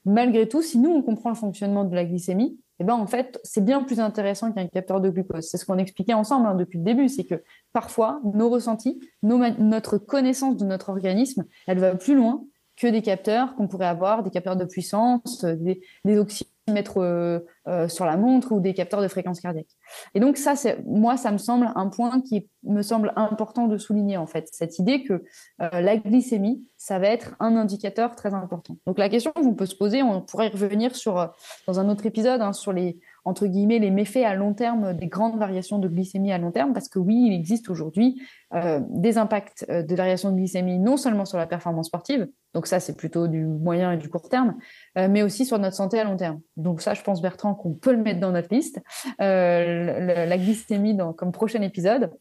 Malgré 0.05 0.47
tout, 0.47 0.61
si 0.61 0.77
nous, 0.77 0.91
on 0.91 1.01
comprend 1.01 1.29
le 1.29 1.35
fonctionnement 1.35 1.83
de 1.83 1.95
la 1.95 2.05
glycémie, 2.05 2.59
eh 2.79 2.83
ben, 2.83 2.93
en 2.93 3.07
fait, 3.07 3.39
c'est 3.43 3.63
bien 3.63 3.83
plus 3.83 3.99
intéressant 3.99 4.51
qu'un 4.51 4.67
capteur 4.67 4.99
de 4.99 5.09
glucose. 5.09 5.47
C'est 5.49 5.57
ce 5.57 5.65
qu'on 5.65 5.77
expliquait 5.77 6.13
ensemble 6.13 6.47
hein, 6.47 6.55
depuis 6.55 6.77
le 6.77 6.83
début, 6.83 7.07
c'est 7.07 7.23
que 7.23 7.41
parfois, 7.71 8.19
nos 8.33 8.49
ressentis, 8.49 8.99
notre 9.23 9.97
connaissance 9.97 10.57
de 10.57 10.65
notre 10.65 10.89
organisme, 10.89 11.45
elle 11.67 11.79
va 11.79 11.95
plus 11.95 12.15
loin 12.15 12.43
que 12.75 12.87
des 12.87 13.01
capteurs 13.01 13.55
qu'on 13.55 13.67
pourrait 13.67 13.85
avoir, 13.85 14.23
des 14.23 14.29
capteurs 14.29 14.57
de 14.57 14.65
puissance, 14.65 15.45
des, 15.45 15.81
des 16.03 16.17
oxymètre 16.67 16.97
euh, 16.97 17.39
euh, 17.67 17.87
sur 17.87 18.05
la 18.05 18.17
montre 18.17 18.51
ou 18.51 18.59
des 18.59 18.73
capteurs 18.73 19.01
de 19.01 19.07
fréquence 19.07 19.39
cardiaque. 19.39 19.67
Et 20.13 20.19
donc 20.19 20.37
ça, 20.37 20.55
c'est 20.55 20.83
moi, 20.85 21.17
ça 21.17 21.31
me 21.31 21.37
semble 21.37 21.71
un 21.75 21.89
point 21.89 22.21
qui 22.21 22.49
me 22.63 22.81
semble 22.81 23.13
important 23.15 23.67
de 23.67 23.77
souligner 23.77 24.17
en 24.17 24.25
fait, 24.25 24.47
cette 24.51 24.79
idée 24.79 25.03
que 25.03 25.23
euh, 25.61 25.81
la 25.81 25.97
glycémie, 25.97 26.65
ça 26.77 26.99
va 26.99 27.07
être 27.07 27.35
un 27.39 27.55
indicateur 27.55 28.15
très 28.15 28.33
important. 28.33 28.77
Donc 28.87 28.97
la 28.97 29.09
question 29.09 29.31
qu'on 29.31 29.53
peut 29.53 29.65
se 29.65 29.75
poser, 29.75 30.01
on 30.01 30.21
pourrait 30.21 30.49
revenir 30.49 30.95
sur 30.95 31.33
dans 31.67 31.79
un 31.79 31.89
autre 31.89 32.05
épisode 32.05 32.41
hein, 32.41 32.53
sur 32.53 32.73
les 32.73 32.99
entre 33.25 33.47
guillemets 33.47 33.79
les 33.79 33.89
méfaits 33.89 34.23
à 34.23 34.35
long 34.35 34.53
terme 34.53 34.93
des 34.93 35.07
grandes 35.07 35.37
variations 35.37 35.79
de 35.79 35.87
glycémie 35.87 36.31
à 36.31 36.37
long 36.37 36.51
terme, 36.51 36.73
parce 36.73 36.87
que 36.87 36.99
oui, 36.99 37.25
il 37.27 37.33
existe 37.33 37.69
aujourd'hui 37.69 38.21
euh, 38.53 38.79
des 38.87 39.17
impacts 39.17 39.65
euh, 39.69 39.81
de 39.81 39.95
variation 39.95 40.31
de 40.31 40.37
glycémie 40.37 40.77
non 40.77 40.95
seulement 40.95 41.25
sur 41.25 41.39
la 41.39 41.47
performance 41.47 41.87
sportive, 41.87 42.27
donc 42.53 42.67
ça 42.67 42.79
c'est 42.79 42.95
plutôt 42.95 43.27
du 43.27 43.43
moyen 43.43 43.91
et 43.91 43.97
du 43.97 44.09
court 44.09 44.29
terme, 44.29 44.55
euh, 44.99 45.07
mais 45.09 45.23
aussi 45.23 45.45
sur 45.45 45.57
notre 45.57 45.75
santé 45.75 45.99
à 45.99 46.03
long 46.03 46.17
terme. 46.17 46.39
Donc 46.55 46.81
ça, 46.81 46.93
je 46.93 47.01
pense 47.01 47.21
Bertrand 47.21 47.55
qu'on 47.55 47.73
peut 47.73 47.91
le 47.91 48.01
mettre 48.01 48.19
dans 48.19 48.31
notre 48.31 48.53
liste, 48.53 48.79
la 49.17 50.37
glycémie 50.37 50.93
dans, 50.93 51.11
comme 51.11 51.31
prochain 51.31 51.63
épisode, 51.63 52.11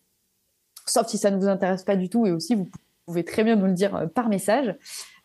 sauf 0.87 1.07
si 1.07 1.19
ça 1.19 1.31
ne 1.31 1.37
vous 1.37 1.49
intéresse 1.49 1.85
pas 1.85 1.97
du 1.97 2.09
tout, 2.09 2.27
et 2.27 2.33
aussi 2.33 2.55
vous 2.55 2.69
pouvez 3.05 3.25
très 3.25 3.45
bien 3.45 3.57
nous 3.57 3.67
le 3.67 3.75
dire 3.75 4.09
par 4.15 4.31
message. 4.31 4.75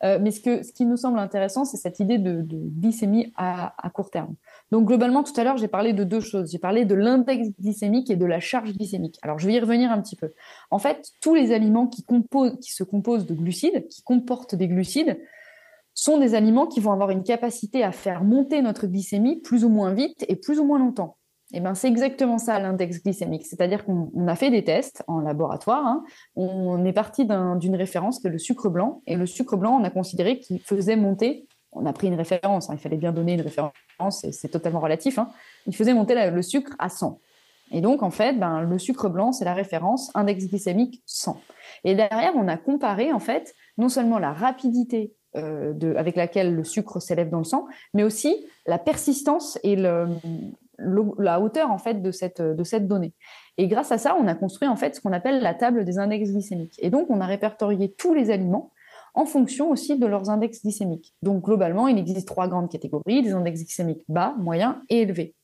mais 0.04 0.32
ce, 0.32 0.42
que, 0.42 0.63
ce 0.63 0.74
qui 0.74 0.86
nous 0.86 0.98
semble 0.98 1.20
intéressant, 1.20 1.63
c'est 1.63 1.78
cette 1.78 2.02
idée 2.02 2.18
de, 2.18 2.46
glycémie 2.46 3.32
à, 3.38 3.74
court 3.94 4.12
terme. 4.12 4.36
Donc 4.71 4.88
globalement, 4.88 5.23
tout 5.23 5.34
à 5.39 5.43
l'heure, 5.43 5.58
j'ai 5.58 5.67
parlé 5.67 5.93
de 5.93 6.03
deux 6.03 6.19
choses. 6.19 6.51
J'ai 6.51 6.60
parlé 6.60 6.86
de 6.86 6.95
l'index 6.95 7.49
glycémique 7.60 8.10
et 8.10 8.15
de 8.15 8.25
la 8.25 8.39
charge 8.39 8.73
glycémique. 8.73 9.17
Alors 9.21 9.39
je 9.39 9.47
vais 9.47 9.53
y 9.53 9.60
revenir 9.60 9.91
un 9.91 10.01
petit 10.01 10.15
peu. 10.15 10.32
En 10.69 10.79
fait, 10.79 11.12
tous 11.21 11.34
les 11.34 11.51
aliments 11.53 11.88
qui, 11.88 12.03
se 12.71 12.84
composent 12.84 13.25
de 13.25 13.34
glucides, 13.34 13.88
qui 13.88 14.03
comportent 14.03 14.55
des 14.55 14.67
glucides, 14.67 15.19
sont 15.95 16.17
des 16.17 16.36
aliments 16.36 16.67
qui 16.67 16.79
vont 16.79 16.91
avoir 16.91 17.10
une 17.10 17.23
capacité 17.23 17.84
à 17.84 17.91
faire 17.91 18.23
monter 18.23 18.62
notre 18.62 18.88
glycémie 18.88 19.41
plus 19.41 19.65
ou 19.65 19.69
moins 19.69 19.93
vite 19.93 20.23
et 20.29 20.36
plus 20.36 20.60
ou 20.60 20.65
moins 20.65 20.79
longtemps. 20.79 21.17
Eh 21.51 21.62
ben, 21.62 21.73
c'est 21.73 21.88
exactement 21.88 22.38
ça 22.38 22.60
l'index 22.60 23.01
glycémique. 23.01 23.45
C'est-à-dire 23.45 23.84
qu'on 23.84 24.27
a 24.27 24.36
fait 24.36 24.51
des 24.51 24.63
tests 24.63 25.03
en 25.08 25.19
laboratoire. 25.19 25.86
Hein. 25.86 26.03
On 26.36 26.86
est 26.86 26.93
parti 26.93 27.25
d'une 27.25 27.75
référence 27.75 28.19
qui 28.19 28.29
le 28.29 28.38
sucre 28.38 28.69
blanc. 28.69 29.01
Et 29.08 29.15
le 29.15 29.25
sucre 29.25 29.58
blanc, 29.58 29.79
on 29.82 29.84
a 29.84 29.89
considéré 29.89 30.39
qu'il 30.39 30.62
faisait 30.62 30.95
monter 30.95 31.47
on 31.71 31.86
a 31.86 31.93
pris 31.93 32.08
une 32.08 32.15
référence, 32.15 32.69
hein, 32.69 32.73
il 32.75 32.79
fallait 32.79 32.97
bien 32.97 33.12
donner 33.12 33.34
une 33.34 33.41
référence, 33.41 33.73
c'est 34.32 34.49
totalement 34.49 34.79
relatif, 34.79 35.19
hein. 35.19 35.29
il 35.67 35.75
faisait 35.75 35.93
monter 35.93 36.29
le 36.29 36.41
sucre 36.41 36.75
à 36.79 36.89
100. 36.89 37.19
Et 37.71 37.82
donc, 37.82 38.01
en 38.03 38.10
fait, 38.10 38.34
ben, 38.34 38.62
le 38.62 38.79
sucre 38.79 39.10
blanc, 39.10 39.32
c'est 39.32 39.45
la 39.45 39.53
référence 39.53 40.12
index 40.15 40.47
glycémique 40.47 41.03
100. 41.05 41.39
Et 41.84 41.95
derrière, 41.95 42.32
on 42.36 42.47
a 42.47 42.58
comparé, 42.58 43.13
en 43.13 43.19
fait, 43.19 43.53
non 43.77 43.89
seulement 43.89 44.17
la 44.17 44.34
rapidité 44.34 45.13
euh, 45.36 45.73
avec 45.95 46.15
laquelle 46.15 46.55
le 46.55 46.63
sucre 46.63 46.99
s'élève 46.99 47.29
dans 47.29 47.38
le 47.38 47.43
sang, 47.43 47.67
mais 47.93 48.03
aussi 48.03 48.47
la 48.65 48.79
persistance 48.79 49.60
et 49.63 49.75
la 49.75 51.39
hauteur, 51.39 51.69
en 51.69 51.77
fait, 51.77 52.01
de 52.01 52.12
cette, 52.12 52.41
de 52.41 52.63
cette 52.63 52.88
donnée. 52.88 53.13
Et 53.58 53.67
grâce 53.67 53.91
à 53.91 53.97
ça, 53.99 54.15
on 54.19 54.27
a 54.27 54.34
construit, 54.34 54.67
en 54.67 54.75
fait, 54.75 54.95
ce 54.95 55.01
qu'on 55.01 55.13
appelle 55.13 55.41
la 55.41 55.53
table 55.53 55.86
des 55.86 55.99
index 55.99 56.32
glycémiques. 56.32 56.79
Et 56.79 56.89
donc, 56.89 57.08
on 57.10 57.21
a 57.21 57.25
répertorié 57.27 57.93
tous 57.93 58.13
les 58.13 58.32
aliments 58.32 58.71
en 59.13 59.26
fonction 59.26 59.69
aussi 59.69 59.98
de 59.98 60.06
leurs 60.06 60.30
index 60.30 60.62
glycémiques. 60.62 61.13
Donc 61.22 61.43
globalement, 61.43 61.88
il 61.88 61.98
existe 61.98 62.28
trois 62.28 62.48
grandes 62.48 62.69
catégories, 62.69 63.22
des 63.22 63.32
index 63.32 63.60
glycémiques 63.60 64.04
bas, 64.08 64.36
moyens 64.38 64.76
et 64.89 65.02
élevés. 65.02 65.36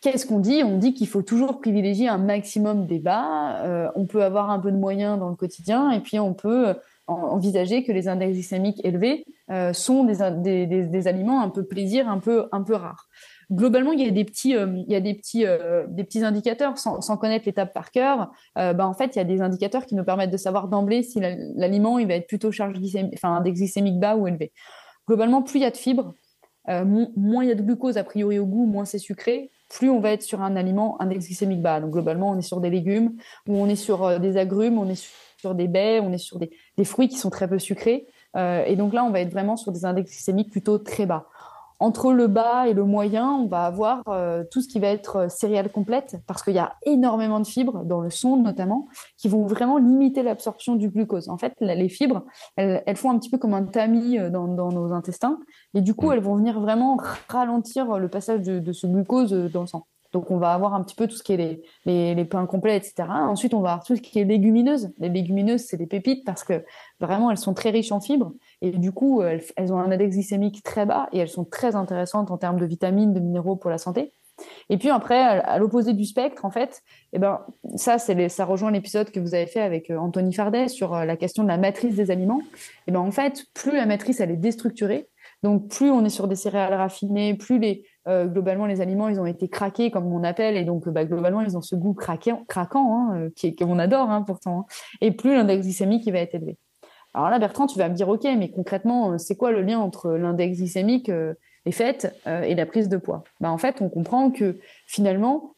Qu'est-ce 0.00 0.24
qu'on 0.24 0.38
dit? 0.38 0.62
On 0.64 0.78
dit 0.78 0.94
qu'il 0.94 1.08
faut 1.08 1.20
toujours 1.20 1.60
privilégier 1.60 2.08
un 2.08 2.16
maximum 2.16 2.86
des 2.86 2.98
bas. 2.98 3.62
Euh, 3.64 3.90
on 3.96 4.06
peut 4.06 4.24
avoir 4.24 4.48
un 4.50 4.58
peu 4.58 4.72
de 4.72 4.76
moyens 4.78 5.18
dans 5.18 5.28
le 5.28 5.36
quotidien 5.36 5.90
et 5.90 6.00
puis 6.00 6.18
on 6.18 6.32
peut 6.32 6.68
euh, 6.68 6.74
envisager 7.06 7.84
que 7.84 7.92
les 7.92 8.08
index 8.08 8.32
glycémiques 8.32 8.80
élevés 8.82 9.26
euh, 9.50 9.74
sont 9.74 10.04
des, 10.04 10.66
des, 10.66 11.06
aliments 11.06 11.42
un 11.42 11.50
peu 11.50 11.64
plaisir, 11.64 12.08
un 12.08 12.18
peu, 12.18 12.48
un 12.50 12.62
peu 12.62 12.74
rares 12.74 13.08
globalement, 13.50 13.92
il 13.92 14.00
y 14.00 14.06
a 14.06 14.10
des 14.10 14.24
petits, 14.24 14.54
euh, 14.54 14.66
euh, 15.46 16.24
indicateurs 16.24 16.78
sans, 16.78 17.16
connaître 17.16 17.46
l'étape 17.46 17.74
par 17.74 17.90
cœur. 17.90 18.30
Euh, 18.58 18.72
ben, 18.72 18.86
en 18.86 18.94
fait, 18.94 19.16
il 19.16 19.18
y 19.18 19.22
a 19.22 19.24
des 19.24 19.40
indicateurs 19.40 19.86
qui 19.86 19.94
nous 19.94 20.04
permettent 20.04 20.30
de 20.30 20.36
savoir 20.36 20.68
d'emblée 20.68 21.02
si 21.02 21.20
l'aliment 21.20 21.94
va 22.04 22.14
être 22.14 22.28
plutôt 22.28 22.52
charge 22.52 22.74
glycémique, 22.74 23.14
enfin 23.14 23.34
index 23.34 23.58
glycémique 23.58 23.98
bas 23.98 24.16
ou 24.16 24.26
élevé. 24.26 24.52
Globalement, 25.08 25.42
plus 25.42 25.58
il 25.58 25.62
y 25.62 25.66
a 25.66 25.70
de 25.70 25.76
fibres, 25.76 26.14
moins 26.68 27.42
il 27.42 27.48
y 27.48 27.52
a 27.52 27.56
de 27.56 27.62
glucose 27.62 27.96
a 27.96 28.04
priori 28.04 28.38
au 28.38 28.46
goût, 28.46 28.66
moins 28.66 28.84
c'est 28.84 28.98
sucré, 28.98 29.50
plus 29.68 29.90
on 29.90 29.98
va 29.98 30.12
être 30.12 30.22
sur 30.22 30.40
un 30.42 30.54
aliment 30.54 31.00
index 31.00 31.26
glycémique 31.26 31.62
bas. 31.62 31.80
Donc 31.80 31.90
globalement, 31.90 32.30
on 32.30 32.38
est 32.38 32.42
sur 32.42 32.60
des 32.60 32.70
légumes, 32.70 33.16
ou 33.48 33.56
on 33.56 33.66
est 33.66 33.76
sur 33.76 34.20
des 34.20 34.36
agrumes, 34.36 34.78
on 34.78 34.88
est 34.88 35.02
sur 35.38 35.54
des 35.54 35.66
baies, 35.66 36.00
on 36.00 36.12
est 36.12 36.18
sur 36.18 36.38
des, 36.38 36.50
des 36.76 36.84
fruits 36.84 37.08
qui 37.08 37.16
sont 37.16 37.30
très 37.30 37.48
peu 37.48 37.58
sucrés. 37.58 38.06
et 38.36 38.76
donc 38.76 38.92
là, 38.92 39.04
on 39.04 39.10
va 39.10 39.20
être 39.20 39.32
vraiment 39.32 39.56
sur 39.56 39.72
des 39.72 39.84
index 39.84 40.10
glycémiques 40.10 40.50
plutôt 40.50 40.78
très 40.78 41.06
bas. 41.06 41.26
Entre 41.82 42.12
le 42.12 42.26
bas 42.26 42.68
et 42.68 42.74
le 42.74 42.84
moyen, 42.84 43.30
on 43.30 43.46
va 43.46 43.64
avoir 43.64 44.02
euh, 44.08 44.44
tout 44.50 44.60
ce 44.60 44.68
qui 44.68 44.78
va 44.78 44.88
être 44.88 45.16
euh, 45.16 45.28
céréales 45.30 45.72
complètes, 45.72 46.18
parce 46.26 46.42
qu'il 46.42 46.52
y 46.52 46.58
a 46.58 46.74
énormément 46.84 47.40
de 47.40 47.46
fibres, 47.46 47.84
dans 47.86 48.02
le 48.02 48.10
son 48.10 48.36
notamment, 48.36 48.86
qui 49.16 49.28
vont 49.28 49.46
vraiment 49.46 49.78
limiter 49.78 50.22
l'absorption 50.22 50.76
du 50.76 50.90
glucose. 50.90 51.30
En 51.30 51.38
fait, 51.38 51.54
les 51.60 51.88
fibres, 51.88 52.26
elles, 52.56 52.96
font 52.96 53.10
un 53.10 53.18
petit 53.18 53.30
peu 53.30 53.38
comme 53.38 53.54
un 53.54 53.64
tamis 53.64 54.18
euh, 54.18 54.28
dans, 54.28 54.46
nos 54.46 54.92
intestins, 54.92 55.38
et 55.72 55.80
du 55.80 55.94
coup, 55.94 56.10
mm. 56.10 56.12
elles 56.12 56.20
vont 56.20 56.36
venir 56.36 56.60
vraiment 56.60 56.98
ralentir 57.28 57.98
le 57.98 58.08
passage 58.08 58.42
de 58.42 58.72
ce 58.72 58.86
glucose 58.86 59.32
dans 59.50 59.62
le 59.62 59.66
sang. 59.66 59.86
Donc, 60.12 60.30
on 60.30 60.38
va 60.38 60.52
avoir 60.52 60.74
un 60.74 60.82
petit 60.82 60.96
peu 60.96 61.06
tout 61.06 61.16
ce 61.16 61.22
qui 61.22 61.34
est 61.34 61.62
les, 61.84 62.14
les, 62.14 62.24
pains 62.24 62.44
complets, 62.46 62.76
etc. 62.76 63.04
Ensuite, 63.08 63.54
on 63.54 63.60
va 63.60 63.72
avoir 63.72 63.86
tout 63.86 63.94
ce 63.94 64.00
qui 64.00 64.18
est 64.18 64.24
légumineuse. 64.24 64.92
Les 64.98 65.08
légumineuses, 65.08 65.62
c'est 65.62 65.76
des 65.76 65.86
pépites 65.86 66.24
parce 66.24 66.42
que 66.42 66.64
vraiment, 66.98 67.30
elles 67.30 67.38
sont 67.38 67.54
très 67.54 67.70
riches 67.70 67.92
en 67.92 68.00
fibres. 68.00 68.32
Et 68.62 68.70
du 68.72 68.92
coup, 68.92 69.22
elles, 69.22 69.42
ont 69.72 69.78
un 69.78 69.90
index 69.90 70.14
glycémique 70.14 70.62
très 70.62 70.86
bas 70.86 71.08
et 71.12 71.18
elles 71.18 71.28
sont 71.28 71.44
très 71.44 71.76
intéressantes 71.76 72.30
en 72.30 72.38
termes 72.38 72.60
de 72.60 72.66
vitamines, 72.66 73.14
de 73.14 73.20
minéraux 73.20 73.56
pour 73.56 73.70
la 73.70 73.78
santé. 73.78 74.12
Et 74.70 74.78
puis 74.78 74.88
après, 74.88 75.20
à 75.20 75.58
l'opposé 75.58 75.92
du 75.92 76.04
spectre, 76.04 76.46
en 76.46 76.50
fait, 76.50 76.82
eh 77.12 77.18
ben, 77.18 77.40
ça, 77.76 77.98
ça 77.98 78.44
rejoint 78.44 78.70
l'épisode 78.70 79.10
que 79.10 79.20
vous 79.20 79.34
avez 79.34 79.46
fait 79.46 79.60
avec 79.60 79.90
euh, 79.90 79.98
Anthony 79.98 80.32
Fardet 80.32 80.68
sur 80.68 80.94
euh, 80.94 81.04
la 81.04 81.18
question 81.18 81.42
de 81.42 81.48
la 81.48 81.58
matrice 81.58 81.94
des 81.94 82.10
aliments. 82.10 82.40
Eh 82.86 82.92
ben, 82.92 83.00
en 83.00 83.10
fait, 83.10 83.44
plus 83.52 83.72
la 83.72 83.84
matrice 83.84 84.18
elle 84.20 84.30
est 84.30 84.38
déstructurée, 84.38 85.10
donc 85.42 85.68
plus 85.68 85.90
on 85.90 86.04
est 86.04 86.10
sur 86.10 86.28
des 86.28 86.36
céréales 86.36 86.74
raffinées, 86.74 87.34
plus 87.34 87.58
les, 87.58 87.84
euh, 88.08 88.26
globalement 88.26 88.66
les 88.66 88.80
aliments 88.80 89.08
ils 89.08 89.20
ont 89.20 89.26
été 89.26 89.48
craqués 89.48 89.90
comme 89.90 90.12
on 90.12 90.22
appelle 90.22 90.56
et 90.56 90.64
donc 90.64 90.88
bah, 90.88 91.04
globalement 91.04 91.40
ils 91.40 91.56
ont 91.56 91.62
ce 91.62 91.76
goût 91.76 91.94
craquant, 91.94 92.44
craquant 92.46 93.10
hein, 93.10 93.30
euh, 93.44 93.50
qu'on 93.58 93.78
adore 93.78 94.10
hein, 94.10 94.22
pourtant. 94.22 94.60
Hein. 94.60 94.64
et 95.00 95.10
plus 95.12 95.34
l'index 95.34 95.62
glycémique 95.62 96.10
va 96.10 96.18
être 96.18 96.34
élevé. 96.34 96.58
Alors 97.14 97.30
là 97.30 97.38
Bertrand 97.38 97.66
tu 97.66 97.78
vas 97.78 97.88
me 97.88 97.94
dire 97.94 98.08
ok 98.08 98.24
mais 98.38 98.50
concrètement 98.50 99.12
euh, 99.12 99.18
c'est 99.18 99.36
quoi 99.36 99.50
le 99.50 99.62
lien 99.62 99.78
entre 99.78 100.10
l'index 100.12 100.58
glycémique 100.58 101.10
les 101.66 101.72
fêtes 101.72 102.14
et 102.26 102.54
la 102.54 102.66
prise 102.66 102.88
de 102.88 102.96
poids? 102.96 103.24
Bah, 103.40 103.50
en 103.50 103.58
fait 103.58 103.82
on 103.82 103.88
comprend 103.88 104.30
que 104.30 104.58
finalement 104.86 105.54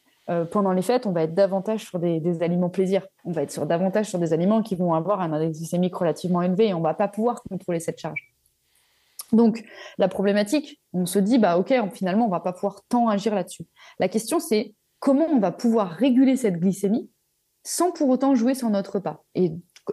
pendant 0.51 0.71
les 0.71 0.81
fêtes, 0.81 1.05
on 1.05 1.11
va 1.11 1.23
être 1.23 1.33
davantage 1.33 1.83
sur 1.83 1.99
des, 1.99 2.41
aliments 2.41 2.69
plaisir. 2.69 3.05
On 3.25 3.33
va 3.33 3.41
être 3.41 3.65
davantage 3.65 4.07
sur 4.07 4.19
des 4.19 4.31
aliments 4.31 4.61
qui 4.61 4.75
vont 4.75 4.93
avoir 4.93 5.19
un 5.19 5.33
index 5.33 5.59
glycémique 5.59 5.93
relativement 5.95 6.41
élevé 6.41 6.69
et 6.69 6.73
on 6.73 6.79
va 6.79 6.93
pas 6.93 7.09
pouvoir 7.09 7.43
contrôler 7.43 7.81
cette 7.81 7.99
charge. 7.99 8.33
Donc, 9.33 9.65
la 9.97 10.07
problématique, 10.07 10.79
on 10.93 11.05
se 11.05 11.19
dit, 11.19 11.39
bah, 11.39 11.57
OK, 11.57 11.73
finalement, 11.93 12.27
on 12.27 12.29
va 12.29 12.39
pas 12.39 12.53
pouvoir 12.53 12.81
tant 12.87 13.09
agir 13.09 13.33
là-dessus. 13.35 13.65
La 13.99 14.07
question, 14.07 14.39
c'est 14.39 14.75
comment 14.99 15.25
on 15.25 15.39
va 15.39 15.51
pouvoir 15.51 15.89
réguler 15.89 16.37
cette 16.37 16.59
glycémie 16.59 17.09
sans 17.63 17.91
pour 17.91 18.09
autant 18.09 18.35
jouer 18.35 18.53
sur 18.53 18.69
notre 18.69 18.93
repas? 18.95 19.23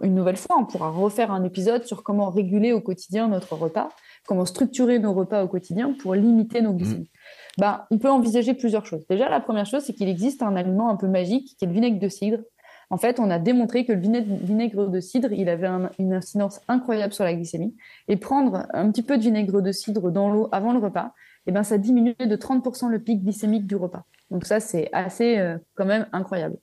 Une 0.02 0.14
nouvelle 0.14 0.36
fois, 0.36 0.56
on 0.58 0.64
pourra 0.64 0.90
refaire 0.90 1.30
un 1.32 1.44
épisode 1.44 1.84
sur 1.84 2.02
comment 2.02 2.30
réguler 2.30 2.72
au 2.72 2.80
quotidien 2.80 3.28
notre 3.28 3.54
repas, 3.54 3.88
comment 4.26 4.44
structurer 4.44 4.98
nos 4.98 5.12
repas 5.12 5.42
au 5.42 5.48
quotidien 5.48 5.94
pour 6.00 6.14
limiter 6.14 6.62
nos 6.62 6.72
glycémies. 6.72 7.10
Mmh. 7.10 7.60
Bah, 7.60 7.86
on 7.90 7.98
peut 7.98 8.10
envisager 8.10 8.54
plusieurs 8.54 8.86
choses. 8.86 9.04
Déjà, 9.08 9.28
la 9.28 9.40
première 9.40 9.66
chose, 9.66 9.82
c'est 9.82 9.92
qu'il 9.92 10.08
existe 10.08 10.42
un 10.42 10.56
aliment 10.56 10.90
un 10.90 10.96
peu 10.96 11.08
magique 11.08 11.56
qui 11.58 11.64
est 11.64 11.68
le 11.68 11.74
vinaigre 11.74 11.98
de 11.98 12.08
cidre, 12.08 12.38
en 12.92 12.96
fait, 12.96 13.20
on 13.20 13.30
a 13.30 13.38
démontré 13.38 13.84
que 13.84 13.92
le 13.92 14.00
vinaigre 14.00 14.88
de 14.88 15.00
cidre, 15.00 15.32
il 15.32 15.48
avait 15.48 15.68
une 16.00 16.12
incidence 16.12 16.60
incroyable 16.66 17.12
sur 17.12 17.22
la 17.22 17.32
glycémie. 17.32 17.76
Et 18.08 18.16
prendre 18.16 18.66
un 18.74 18.90
petit 18.90 19.04
peu 19.04 19.16
de 19.16 19.22
vinaigre 19.22 19.62
de 19.62 19.70
cidre 19.70 20.10
dans 20.10 20.28
l'eau 20.28 20.48
avant 20.50 20.72
le 20.72 20.80
repas, 20.80 21.14
eh 21.46 21.52
ben, 21.52 21.62
ça 21.62 21.78
diminuait 21.78 22.26
de 22.26 22.36
30% 22.36 22.88
le 22.88 22.98
pic 22.98 23.22
glycémique 23.22 23.68
du 23.68 23.76
repas. 23.76 24.04
Donc 24.32 24.44
ça, 24.44 24.58
c'est 24.58 24.88
assez 24.92 25.38
euh, 25.38 25.56
quand 25.76 25.86
même 25.86 26.08
incroyable. 26.12 26.56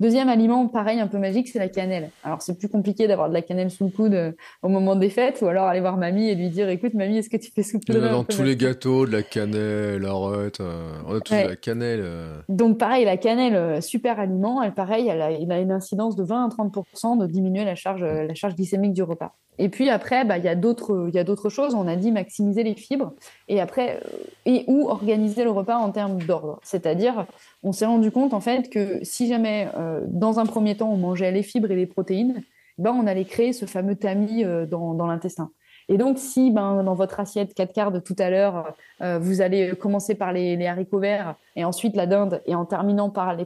Deuxième 0.00 0.30
aliment, 0.30 0.66
pareil, 0.66 0.98
un 0.98 1.08
peu 1.08 1.18
magique, 1.18 1.48
c'est 1.48 1.58
la 1.58 1.68
cannelle. 1.68 2.10
Alors, 2.24 2.40
c'est 2.40 2.56
plus 2.58 2.68
compliqué 2.68 3.06
d'avoir 3.06 3.28
de 3.28 3.34
la 3.34 3.42
cannelle 3.42 3.70
sous 3.70 3.84
le 3.84 3.90
coude 3.90 4.14
euh, 4.14 4.32
au 4.62 4.70
moment 4.70 4.96
des 4.96 5.10
fêtes, 5.10 5.40
ou 5.42 5.46
alors 5.46 5.66
aller 5.66 5.80
voir 5.80 5.98
mamie 5.98 6.30
et 6.30 6.34
lui 6.34 6.48
dire, 6.48 6.70
écoute, 6.70 6.94
mamie, 6.94 7.18
est-ce 7.18 7.28
que 7.28 7.36
tu 7.36 7.52
fais 7.52 7.62
sous 7.62 7.78
le 7.86 8.00
Dans 8.00 8.24
tous 8.24 8.42
les 8.42 8.56
gâteaux, 8.56 9.04
de 9.04 9.12
la 9.12 9.22
cannelle, 9.22 10.06
arrête, 10.06 10.60
euh, 10.60 10.94
on 11.06 11.16
a 11.16 11.20
tous 11.20 11.34
de 11.34 11.48
la 11.48 11.56
cannelle. 11.56 12.00
Euh. 12.02 12.40
Donc, 12.48 12.78
pareil, 12.78 13.04
la 13.04 13.18
cannelle, 13.18 13.82
super 13.82 14.18
aliment, 14.18 14.62
elle, 14.62 14.72
pareil, 14.72 15.06
elle 15.06 15.20
a, 15.20 15.26
a, 15.26 15.58
une 15.60 15.72
incidence 15.72 16.16
de 16.16 16.24
20 16.24 16.46
à 16.46 16.48
30% 16.48 17.18
de 17.20 17.26
diminuer 17.26 17.66
la 17.66 17.74
charge, 17.74 18.02
la 18.02 18.34
charge 18.34 18.54
glycémique 18.54 18.94
du 18.94 19.02
repas. 19.02 19.34
Et 19.60 19.68
puis 19.68 19.90
après, 19.90 20.24
bah, 20.24 20.38
il 20.38 20.44
y 20.44 20.48
a 20.48 20.54
d'autres 20.54 21.50
choses. 21.50 21.74
On 21.74 21.86
a 21.86 21.94
dit 21.94 22.10
maximiser 22.10 22.62
les 22.62 22.74
fibres 22.74 23.12
et 23.46 23.60
après, 23.60 24.00
et 24.46 24.64
ou 24.68 24.88
organiser 24.88 25.44
le 25.44 25.50
repas 25.50 25.76
en 25.76 25.90
termes 25.90 26.16
d'ordre. 26.22 26.58
C'est-à-dire, 26.62 27.26
on 27.62 27.72
s'est 27.72 27.84
rendu 27.84 28.10
compte 28.10 28.32
en 28.32 28.40
fait 28.40 28.70
que 28.70 29.04
si 29.04 29.28
jamais 29.28 29.68
euh, 29.76 30.00
dans 30.06 30.40
un 30.40 30.46
premier 30.46 30.78
temps 30.78 30.90
on 30.90 30.96
mangeait 30.96 31.30
les 31.30 31.42
fibres 31.42 31.70
et 31.70 31.76
les 31.76 31.84
protéines, 31.84 32.42
ben 32.78 32.92
on 32.92 33.06
allait 33.06 33.26
créer 33.26 33.52
ce 33.52 33.66
fameux 33.66 33.96
tamis 33.96 34.44
euh, 34.44 34.64
dans, 34.64 35.06
l'intestin. 35.06 35.50
Et 35.90 35.98
donc, 35.98 36.16
si 36.16 36.50
ben, 36.50 36.82
dans 36.82 36.94
votre 36.94 37.20
assiette 37.20 37.52
4 37.52 37.74
quarts 37.74 37.92
de 37.92 38.00
tout 38.00 38.16
à 38.18 38.30
l'heure, 38.30 38.72
euh, 39.02 39.18
vous 39.18 39.42
allez 39.42 39.72
commencer 39.76 40.14
par 40.14 40.32
les, 40.32 40.66
haricots 40.66 41.00
verts 41.00 41.34
et 41.54 41.66
ensuite 41.66 41.96
la 41.96 42.06
dinde 42.06 42.40
et 42.46 42.54
en 42.54 42.64
terminant 42.64 43.10
par 43.10 43.36
les, 43.36 43.44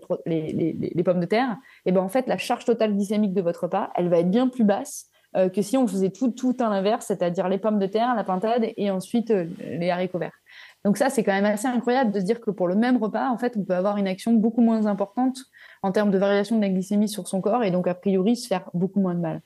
les, 0.94 1.02
pommes 1.02 1.20
de 1.20 1.26
terre, 1.26 1.56
et 1.86 1.90
ben 1.90 2.02
en 2.02 2.08
fait, 2.08 2.28
la 2.28 2.38
charge 2.38 2.64
totale 2.66 2.94
glycémique 2.94 3.34
de 3.34 3.42
votre 3.42 3.64
repas, 3.64 3.90
elle 3.96 4.08
va 4.08 4.18
être 4.18 4.30
bien 4.30 4.46
plus 4.46 4.62
basse 4.62 5.10
euh, 5.36 5.48
que 5.48 5.62
si 5.62 5.76
on 5.76 5.86
faisait 5.86 6.10
tout, 6.10 6.30
tout 6.30 6.56
à 6.60 6.68
l'inverse, 6.68 7.06
c'est-à-dire 7.06 7.48
les 7.48 7.58
pommes 7.58 7.78
de 7.78 7.86
terre, 7.86 8.14
la 8.14 8.24
pintade 8.24 8.66
et 8.76 8.90
ensuite 8.90 9.30
euh, 9.30 9.46
les 9.60 9.90
haricots 9.90 10.18
verts. 10.18 10.38
Donc 10.84 10.98
ça, 10.98 11.08
c'est 11.08 11.24
quand 11.24 11.32
même 11.32 11.46
assez 11.46 11.66
incroyable 11.66 12.12
de 12.12 12.20
se 12.20 12.24
dire 12.24 12.40
que 12.40 12.50
pour 12.50 12.68
le 12.68 12.74
même 12.74 12.98
repas, 12.98 13.30
en 13.30 13.38
fait, 13.38 13.56
on 13.56 13.64
peut 13.64 13.74
avoir 13.74 13.96
une 13.96 14.06
action 14.06 14.34
beaucoup 14.34 14.60
moins 14.60 14.86
importante 14.86 15.38
en 15.82 15.92
termes 15.92 16.10
de 16.10 16.18
variation 16.18 16.56
de 16.56 16.60
la 16.60 16.68
glycémie 16.68 17.08
sur 17.08 17.26
son 17.26 17.40
corps 17.40 17.64
et 17.64 17.70
donc 17.70 17.88
a 17.88 17.94
priori 17.94 18.36
se 18.36 18.46
faire 18.46 18.68
beaucoup 18.74 19.00
moins 19.00 19.14
de 19.14 19.20
mal. 19.20 19.40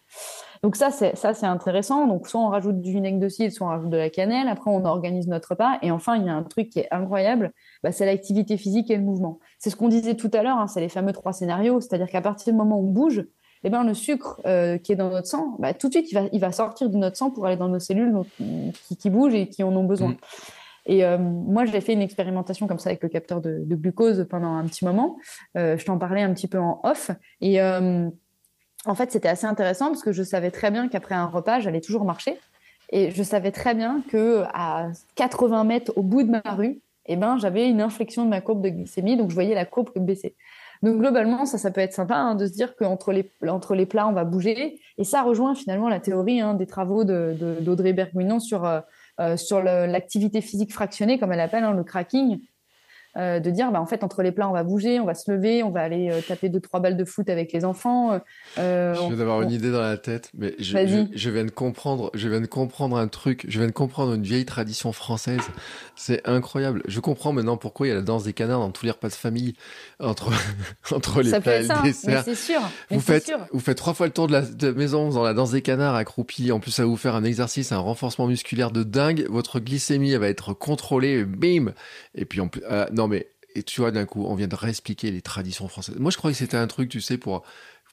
Donc 0.63 0.75
ça, 0.75 0.91
c'est 0.91 1.17
ça, 1.17 1.35
c'est 1.35 1.47
intéressant. 1.47 2.07
Donc 2.07 2.27
soit 2.27 2.41
on 2.41 2.49
rajoute 2.49 2.81
du 2.81 2.91
vinaigre 2.91 3.21
de 3.21 3.29
cidre, 3.29 3.53
soit 3.53 3.67
on 3.67 3.71
rajoute 3.71 3.91
de 3.91 3.97
la 3.97 4.11
cannelle. 4.11 4.49
Après, 4.49 4.71
on 4.71 4.85
organise 4.85 5.29
notre 5.29 5.51
repas. 5.51 5.79
Et 5.83 5.93
enfin, 5.93 6.17
il 6.17 6.27
y 6.27 6.29
a 6.29 6.35
un 6.35 6.43
truc 6.43 6.71
qui 6.71 6.81
est 6.81 6.89
incroyable, 6.91 7.53
bah, 7.85 7.93
c'est 7.93 8.07
l'activité 8.07 8.57
physique 8.57 8.91
et 8.91 8.97
le 8.97 9.03
mouvement. 9.03 9.39
C'est 9.59 9.71
ce 9.71 9.77
qu'on 9.77 9.89
disait 9.89 10.15
tout 10.15 10.31
à 10.33 10.43
l'heure. 10.43 10.59
Hein, 10.59 10.67
c'est 10.67 10.81
les 10.81 10.89
fameux 10.89 11.13
trois 11.13 11.33
scénarios. 11.33 11.81
C'est-à-dire 11.81 12.09
qu'à 12.09 12.21
partir 12.21 12.53
du 12.53 12.59
moment 12.59 12.79
où 12.79 12.89
on 12.89 12.91
bouge, 12.91 13.25
eh 13.65 13.71
ben, 13.71 13.85
le 13.85 13.95
sucre 13.95 14.41
euh, 14.47 14.79
qui 14.79 14.93
est 14.93 14.97
dans 14.97 15.11
notre 15.11 15.27
sang, 15.27 15.57
bah, 15.59 15.75
tout 15.75 15.89
de 15.89 15.95
suite, 15.95 16.11
il 16.11 16.15
va, 16.15 16.23
il 16.33 16.41
va 16.41 16.53
sortir 16.53 16.91
de 16.91 16.97
notre 16.97 17.17
sang 17.17 17.31
pour 17.31 17.47
aller 17.47 17.57
dans 17.57 17.69
nos 17.69 17.79
cellules 17.79 18.15
qui, 18.87 18.97
qui, 18.97 19.11
bougent 19.11 19.35
et 19.35 19.49
qui 19.49 19.63
en 19.63 19.75
ont 19.75 19.85
besoin. 19.85 20.11
Mmh. 20.11 20.17
Et 20.87 21.05
euh, 21.05 21.19
moi, 21.19 21.65
j'ai 21.67 21.81
fait 21.81 21.93
une 21.93 22.03
expérimentation 22.03 22.67
comme 22.67 22.79
ça 22.79 22.91
avec 22.91 23.03
le 23.03 23.09
capteur 23.09 23.41
de, 23.41 23.65
glucose 23.69 24.27
pendant 24.29 24.55
un 24.55 24.65
petit 24.65 24.85
moment. 24.85 25.19
Euh, 25.57 25.77
je 25.77 25.85
t'en 25.85 25.99
parlais 25.99 26.23
un 26.23 26.33
petit 26.33 26.49
peu 26.49 26.59
en 26.59 26.81
off. 26.83 27.11
Et 27.41 27.61
en 27.61 28.95
fait, 28.95 29.11
c'était 29.11 29.29
assez 29.29 29.47
intéressant 29.47 29.89
parce 29.89 30.03
que 30.03 30.13
je 30.13 30.23
savais 30.23 30.51
très 30.51 30.71
bien 30.71 30.89
qu'après 30.89 31.15
un 31.15 31.27
repas, 31.27 31.61
j'allais 31.61 31.81
toujours 31.81 32.05
marcher. 32.05 32.39
Et 32.91 33.11
je 33.11 33.23
savais 33.23 33.51
très 33.51 33.75
bien 33.75 34.03
que 34.09 34.45
à 34.55 34.89
80 35.17 35.65
mètres 35.65 35.93
au 35.97 36.03
bout 36.03 36.23
de 36.23 36.31
ma 36.31 36.55
rue, 36.55 36.81
eh 37.09 37.17
ben, 37.17 37.39
j'avais 37.39 37.69
une 37.69 37.81
inflexion 37.81 38.25
de 38.25 38.31
ma 38.31 38.41
courbe 38.41 38.63
de 38.63 38.69
glycémie, 38.69 39.17
donc 39.17 39.31
je 39.31 39.35
voyais 39.35 39.55
la 39.55 39.65
courbe 39.65 39.91
baisser. 39.97 40.37
Donc 40.83 40.99
globalement, 40.99 41.45
ça, 41.45 41.59
ça 41.59 41.71
peut 41.71 41.81
être 41.81 41.93
sympa 41.93 42.15
hein, 42.15 42.35
de 42.35 42.47
se 42.47 42.53
dire 42.53 42.77
qu'entre 42.77 43.13
les, 43.13 43.33
entre 43.49 43.75
les 43.75 43.87
plats, 43.87 44.07
on 44.07 44.13
va 44.13 44.25
bouger. 44.25 44.81
Et 44.97 45.05
ça 45.05 45.23
rejoint 45.23 45.55
finalement 45.55 45.89
la 45.89 46.01
théorie 46.01 46.41
hein, 46.41 46.55
des 46.55 46.67
travaux 46.67 47.05
d'Audrey 47.05 47.93
de, 47.93 48.39
sur, 48.39 48.65
euh, 48.65 48.81
euh, 49.21 49.37
sur 49.37 49.63
l'activité 49.63 50.41
physique 50.41 50.73
fractionnée, 50.73 51.19
comme 51.19 51.33
elle 51.33 51.41
appelle, 51.41 51.65
hein, 51.65 51.73
le 51.73 51.85
cracking. 51.85 52.41
Euh, 53.19 53.41
de 53.41 53.51
dire 53.51 53.73
bah, 53.73 53.81
en 53.81 53.87
fait 53.87 54.05
entre 54.05 54.23
les 54.23 54.31
plats 54.31 54.49
on 54.49 54.53
va 54.53 54.63
bouger, 54.63 55.01
on 55.01 55.05
va 55.05 55.15
se 55.15 55.29
lever, 55.33 55.65
on 55.65 55.71
va 55.71 55.81
aller 55.81 56.09
euh, 56.09 56.21
taper 56.21 56.49
deux 56.49 56.61
trois 56.61 56.79
balles 56.79 56.97
de 56.97 57.05
foot 57.05 57.29
avec 57.29 57.53
les 57.53 57.65
enfants. 57.65 58.21
Euh, 58.59 58.95
je 58.95 59.01
viens 59.01 59.17
d'avoir 59.17 59.43
une 59.43 59.51
idée 59.51 59.73
dans 59.73 59.81
la 59.81 59.97
tête, 59.97 60.31
mais 60.39 60.55
je, 60.61 61.07
je, 61.13 61.31
viens 61.31 61.45
de 61.45 61.51
comprendre, 61.51 62.13
je 62.15 62.29
viens 62.29 62.41
de 62.41 62.47
comprendre 62.47 62.97
un 62.97 63.09
truc, 63.09 63.45
je 63.49 63.59
viens 63.59 63.67
de 63.67 63.73
comprendre 63.73 64.15
une 64.15 64.23
vieille 64.23 64.45
tradition 64.45 64.93
française. 64.93 65.41
C'est 65.97 66.29
incroyable. 66.29 66.83
Je 66.87 67.01
comprends 67.01 67.33
maintenant 67.33 67.57
pourquoi 67.57 67.89
il 67.89 67.91
y 67.91 67.93
a 67.93 67.97
la 67.97 68.03
danse 68.03 68.23
des 68.23 68.35
canards 68.35 68.61
dans 68.61 68.71
tous 68.71 68.85
les 68.85 68.93
repas 68.93 69.09
de 69.09 69.15
famille 69.15 69.55
entre 69.99 70.31
entre 70.93 71.21
les 71.21 71.41
plats 71.41 71.59
et 71.59 71.63
le 71.63 71.83
dessert. 71.83 72.23
C'est 72.25 72.37
sûr. 72.37 72.61
Vous 72.89 73.01
faites 73.01 73.33
vous 73.53 73.61
faites 73.61 73.79
trois 73.79 73.95
fois 73.95 74.07
le 74.07 74.13
tour 74.13 74.29
de 74.29 74.33
la 74.33 74.73
maison 74.73 75.09
dans 75.09 75.25
la 75.25 75.35
danse 75.35 75.51
des 75.51 75.63
canards 75.63 75.97
accroupi. 75.97 76.53
En 76.53 76.61
plus 76.61 76.71
ça 76.71 76.83
va 76.83 76.89
vous 76.89 76.97
faire 76.97 77.17
un 77.17 77.25
exercice, 77.25 77.73
un 77.73 77.79
renforcement 77.79 78.29
musculaire 78.29 78.71
de 78.71 78.85
dingue. 78.85 79.27
Votre 79.29 79.59
glycémie 79.59 80.13
elle 80.13 80.21
va 80.21 80.29
être 80.29 80.53
contrôlée, 80.53 81.25
bim. 81.25 81.73
Et 82.15 82.25
puis 82.25 82.41
en 82.41 82.47
plus 82.47 82.63
non 83.09 83.15
mais 83.15 83.29
et 83.55 83.63
tu 83.63 83.81
vois 83.81 83.91
d'un 83.91 84.05
coup, 84.05 84.25
on 84.27 84.35
vient 84.35 84.47
de 84.47 84.55
réexpliquer 84.55 85.11
les 85.11 85.23
traditions 85.23 85.69
françaises. 85.69 85.97
Moi, 85.99 86.11
je 86.11 86.17
croyais 86.17 86.33
que 86.35 86.39
c'était 86.39 86.57
un 86.57 86.67
truc, 86.67 86.89
tu 86.91 87.01
sais, 87.01 87.19
pour 87.19 87.43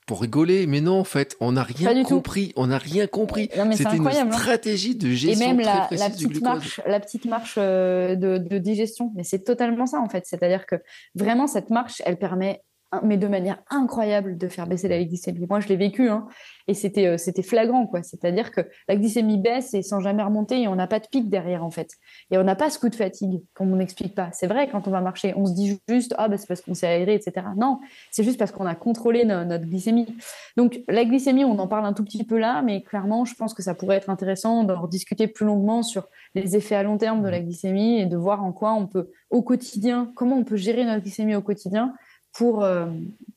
pour 0.05 0.21
rigoler, 0.21 0.67
mais 0.67 0.81
non, 0.81 0.99
en 0.99 1.03
fait, 1.03 1.35
on 1.39 1.53
n'a 1.53 1.63
rien 1.63 2.03
compris. 2.03 2.53
On 2.55 2.67
n'a 2.67 2.77
rien 2.77 3.07
compris. 3.07 3.49
C'était 3.73 3.95
une 3.95 4.05
hein. 4.07 4.31
stratégie 4.31 4.95
de 4.95 5.09
gestion 5.09 5.49
Et 5.49 5.53
même 5.53 5.65
la, 5.65 5.87
la 5.89 6.09
petite 6.11 6.41
marche, 6.43 6.79
la 6.85 6.99
petite 6.99 7.25
marche 7.25 7.55
euh, 7.57 8.15
de, 8.15 8.37
de 8.37 8.57
digestion. 8.59 9.11
Mais 9.15 9.23
c'est 9.23 9.39
totalement 9.43 9.87
ça, 9.87 9.99
en 9.99 10.07
fait. 10.07 10.27
C'est-à-dire 10.27 10.67
que 10.67 10.75
vraiment, 11.15 11.47
cette 11.47 11.71
marche, 11.71 12.03
elle 12.05 12.19
permet 12.19 12.61
mais 13.03 13.17
de 13.17 13.27
manière 13.27 13.57
incroyable 13.69 14.37
de 14.37 14.47
faire 14.47 14.67
baisser 14.67 14.87
la 14.87 15.03
glycémie. 15.03 15.45
Moi, 15.49 15.59
je 15.59 15.67
l'ai 15.67 15.75
vécu, 15.75 16.09
hein, 16.09 16.27
et 16.67 16.73
c'était 16.73 17.07
euh, 17.07 17.17
c'était 17.17 17.43
flagrant, 17.43 17.87
quoi. 17.87 18.03
C'est-à-dire 18.03 18.51
que 18.51 18.61
la 18.87 18.95
glycémie 18.95 19.37
baisse 19.37 19.73
et 19.73 19.81
sans 19.81 19.99
jamais 19.99 20.23
remonter, 20.23 20.61
et 20.61 20.67
on 20.67 20.75
n'a 20.75 20.87
pas 20.87 20.99
de 20.99 21.07
pic 21.07 21.29
derrière, 21.29 21.63
en 21.63 21.71
fait. 21.71 21.89
Et 22.31 22.37
on 22.37 22.43
n'a 22.43 22.55
pas 22.55 22.69
ce 22.69 22.79
coup 22.79 22.89
de 22.89 22.95
fatigue, 22.95 23.41
comme 23.53 23.71
on 23.71 23.77
n'explique 23.77 24.15
pas. 24.15 24.29
C'est 24.33 24.47
vrai, 24.47 24.69
quand 24.69 24.87
on 24.87 24.91
va 24.91 25.01
marcher, 25.01 25.33
on 25.35 25.45
se 25.45 25.53
dit 25.53 25.79
juste, 25.87 26.13
ah, 26.17 26.27
bah, 26.27 26.37
c'est 26.37 26.47
parce 26.47 26.61
qu'on 26.61 26.73
s'est 26.73 26.87
aéré, 26.87 27.15
etc. 27.15 27.47
Non, 27.57 27.79
c'est 28.11 28.23
juste 28.23 28.39
parce 28.39 28.51
qu'on 28.51 28.65
a 28.65 28.75
contrôlé 28.75 29.25
notre 29.25 29.65
glycémie. 29.65 30.07
Donc, 30.57 30.79
la 30.87 31.05
glycémie, 31.05 31.43
on 31.43 31.57
en 31.59 31.67
parle 31.67 31.85
un 31.85 31.93
tout 31.93 32.03
petit 32.03 32.23
peu 32.23 32.37
là, 32.37 32.61
mais 32.61 32.81
clairement, 32.81 33.25
je 33.25 33.35
pense 33.35 33.53
que 33.53 33.63
ça 33.63 33.75
pourrait 33.75 33.97
être 33.97 34.09
intéressant 34.09 34.63
d'en 34.63 34.87
discuter 34.87 35.27
plus 35.27 35.45
longuement 35.45 35.83
sur 35.83 36.07
les 36.33 36.55
effets 36.55 36.75
à 36.75 36.83
long 36.83 36.97
terme 36.97 37.23
de 37.23 37.29
la 37.29 37.39
glycémie 37.39 37.99
et 37.99 38.05
de 38.05 38.17
voir 38.17 38.43
en 38.43 38.51
quoi 38.51 38.73
on 38.73 38.87
peut, 38.87 39.09
au 39.29 39.41
quotidien, 39.41 40.11
comment 40.15 40.37
on 40.37 40.43
peut 40.43 40.55
gérer 40.55 40.85
notre 40.85 41.01
glycémie 41.01 41.35
au 41.35 41.41
quotidien 41.41 41.93
pour, 42.35 42.63
euh, 42.63 42.87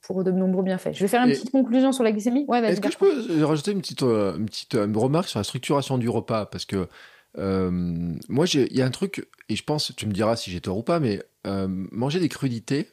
pour 0.03 0.25
de 0.25 0.33
nombreux 0.33 0.65
bienfaits. 0.65 0.93
Je 0.93 1.01
vais 1.01 1.09
faire 1.09 1.25
une 1.25 1.31
petite 1.31 1.53
conclusion 1.53 1.93
sur 1.93 2.03
la 2.03 2.11
glycémie. 2.11 2.45
Ouais, 2.49 2.59
Est-ce 2.65 2.81
que 2.81 2.91
je 2.91 2.99
peux 2.99 3.45
rajouter 3.45 3.71
une 3.71 3.81
petite, 3.81 4.03
euh, 4.03 4.37
une 4.37 4.47
petite 4.47 4.75
euh, 4.75 4.93
remarque 4.93 5.29
sur 5.29 5.39
la 5.39 5.45
structuration 5.45 5.99
du 5.99 6.09
repas? 6.09 6.47
Parce 6.47 6.65
que 6.65 6.89
moi, 7.37 8.47
il 8.53 8.77
y 8.77 8.83
a 8.83 8.87
un 8.87 8.91
truc, 8.91 9.29
et 9.49 9.55
je 9.55 9.63
pense, 9.63 9.93
tu 9.97 10.07
me 10.07 10.13
diras 10.13 10.35
si 10.35 10.51
j'ai 10.51 10.61
tort 10.61 10.77
ou 10.77 10.83
pas, 10.83 10.99
mais 10.99 11.23
manger 11.45 12.19
des 12.19 12.29
crudités 12.29 12.91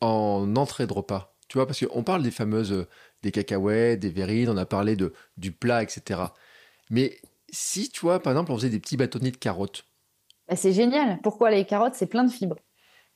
en 0.00 0.56
entrée 0.56 0.86
de 0.86 0.92
repas. 0.92 1.36
Tu 1.48 1.56
vois, 1.56 1.66
parce 1.66 1.84
qu'on 1.84 2.02
parle 2.02 2.22
des 2.22 2.32
fameuses, 2.32 2.86
des 3.22 3.30
cacahuètes, 3.30 4.00
des 4.00 4.10
verrines, 4.10 4.50
on 4.50 4.56
a 4.56 4.66
parlé 4.66 4.96
de, 4.96 5.12
du 5.36 5.52
plat, 5.52 5.82
etc. 5.82 6.20
Mais 6.90 7.16
si, 7.50 7.88
tu 7.88 8.00
vois, 8.00 8.20
par 8.20 8.32
exemple, 8.32 8.50
on 8.50 8.56
faisait 8.56 8.68
des 8.68 8.80
petits 8.80 8.96
bâtonnets 8.96 9.30
de 9.30 9.36
carottes. 9.36 9.84
Bah, 10.48 10.56
c'est 10.56 10.72
génial. 10.72 11.20
Pourquoi 11.22 11.50
les 11.50 11.64
carottes? 11.64 11.94
C'est 11.94 12.06
plein 12.06 12.24
de 12.24 12.30
fibres. 12.30 12.58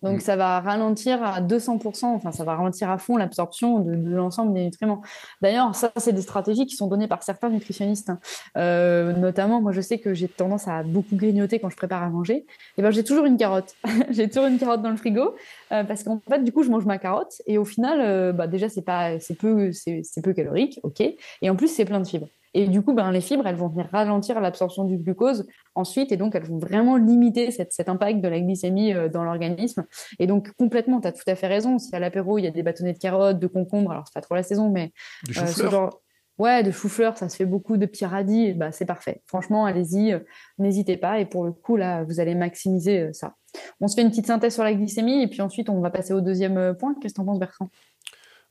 Donc, 0.03 0.17
mm. 0.17 0.21
ça 0.21 0.37
va 0.37 0.61
ralentir 0.61 1.23
à 1.23 1.41
200%, 1.41 2.07
enfin, 2.07 2.33
ça 2.33 2.45
va 2.45 2.57
ralentir 2.57 2.91
à 2.91 2.99
fond 2.99 3.17
l'absorption 3.17 3.81
de, 3.81 3.93
l'ensemble 3.93 4.53
des 4.55 4.65
nutriments. 4.65 5.03
D'ailleurs, 5.41 5.75
ça, 5.75 5.93
c'est 5.97 6.13
des 6.13 6.23
stratégies 6.23 6.67
qui 6.67 6.77
sont 6.77 6.89
données 6.89 7.09
par 7.09 7.23
certains 7.23 7.49
nutritionnistes. 7.49 8.11
Hein. 8.11 8.19
Euh, 8.57 9.13
notamment, 9.13 9.61
moi, 9.61 9.73
je 9.73 9.81
sais 9.81 9.99
que 9.99 10.15
j'ai 10.15 10.29
tendance 10.29 10.69
à 10.69 10.83
beaucoup 10.83 11.17
grignoter 11.17 11.59
quand 11.59 11.71
je 11.71 11.77
prépare 11.77 12.03
à 12.03 12.11
manger. 12.11 12.47
Et 12.79 12.83
ben, 12.83 12.91
j'ai 12.91 13.05
toujours 13.05 13.25
une 13.25 13.37
carotte. 13.37 13.75
j'ai 14.11 14.29
toujours 14.29 14.47
une 14.47 14.59
carotte 14.59 14.83
dans 14.83 14.91
le 14.91 14.97
frigo 14.97 15.35
euh, 15.73 15.85
parce 15.85 16.03
qu'en 16.03 16.21
fait, 16.29 16.43
du 16.43 16.53
coup, 16.53 16.63
je 16.63 16.71
mange 16.71 16.87
ma 16.87 16.99
carotte 16.99 17.43
et 17.47 17.59
au 17.59 17.65
final, 17.65 18.01
euh, 18.01 18.33
bah, 18.33 18.47
déjà, 18.47 18.69
c'est 18.69 18.83
pas, 18.83 19.19
c'est 19.21 19.35
peu, 19.35 19.73
c'est 19.73 20.23
peu 20.23 20.33
calorique, 20.33 20.81
ok. 20.83 21.01
Et 21.01 21.51
en 21.51 21.57
plus, 21.57 21.69
c'est 21.69 21.85
plein 21.85 22.01
de 22.01 22.07
fibres. 22.07 22.29
Et 22.55 22.69
du 22.69 22.83
coup, 22.83 22.93
ben, 22.93 23.11
les 23.11 23.21
fibres, 23.21 23.47
elles 23.47 23.57
vont 23.57 23.69
venir 23.69 23.89
ralentir 23.91 24.41
l'absorption 24.41 24.85
du 24.85 24.99
glucose 24.99 25.47
ensuite, 25.75 26.13
et 26.13 26.17
donc 26.17 26.35
elles 26.35 26.45
vont 26.45 26.59
vraiment 26.59 26.97
limiter 26.97 27.51
cette, 27.51 27.73
cet 27.73 27.89
impact 27.89 28.21
de 28.21 28.29
la 28.29 28.41
glycémie 28.41 28.93
euh, 28.93 29.09
dans 29.09 29.25
l'organisme. 29.25 29.87
Et 30.19 30.27
donc, 30.27 30.51
complètement, 30.59 31.01
tu 31.01 31.09
as 31.09 31.13
tout 31.13 31.23
à 31.27 31.35
fait 31.35 31.47
raison. 31.47 31.79
Si 31.79 31.95
à 31.95 31.99
l'apéro, 31.99 32.39
il 32.39 32.45
y 32.45 32.47
a 32.47 32.51
des 32.51 32.63
bâtonnets 32.63 32.93
de 32.93 32.99
carottes, 32.99 33.39
de 33.39 33.47
concombres, 33.47 33.93
alors 33.93 34.05
c'est 34.07 34.15
pas 34.15 34.21
trop 34.21 34.35
la 34.35 34.43
saison, 34.43 34.71
mais 34.71 34.93
de 35.29 35.39
euh, 35.39 35.47
ce 35.47 35.69
genre. 35.69 36.01
Ouais, 36.39 36.63
de 36.63 36.71
chou-fleur, 36.71 37.17
ça 37.19 37.29
se 37.29 37.37
fait 37.37 37.45
beaucoup, 37.45 37.77
de 37.77 37.85
petits 37.87 38.07
radis, 38.07 38.55
bah, 38.55 38.73
c'est 38.73 38.87
parfait. 38.87 39.23
Franchement, 39.27 39.67
allez-y, 39.67 40.13
euh, 40.13 40.21
n'hésitez 40.59 40.97
pas. 40.97 41.21
Et 41.21 41.27
pour 41.27 41.45
le 41.45 41.53
coup, 41.53 41.77
là, 41.77 42.05
vous 42.05 42.21
allez 42.21 42.35
maximiser 42.35 43.13
ça. 43.13 43.35
On 43.81 43.87
se 43.87 43.95
fait 43.95 44.03
une 44.03 44.09
petite 44.09 44.27
synthèse 44.27 44.55
sur 44.55 44.65
la 44.65 44.73
glycémie, 44.75 45.23
et 45.23 45.29
puis 45.29 45.43
ensuite, 45.43 45.69
on 45.69 45.81
va 45.81 45.91
passer 45.91 46.15
au 46.15 46.23
deuxième 46.23 46.75
point. 46.75 46.95
Qu'est-ce 47.01 47.15
que 47.15 47.17
tu 47.17 47.21
en 47.21 47.27
penses, 47.27 47.39
Bertrand? 47.39 47.69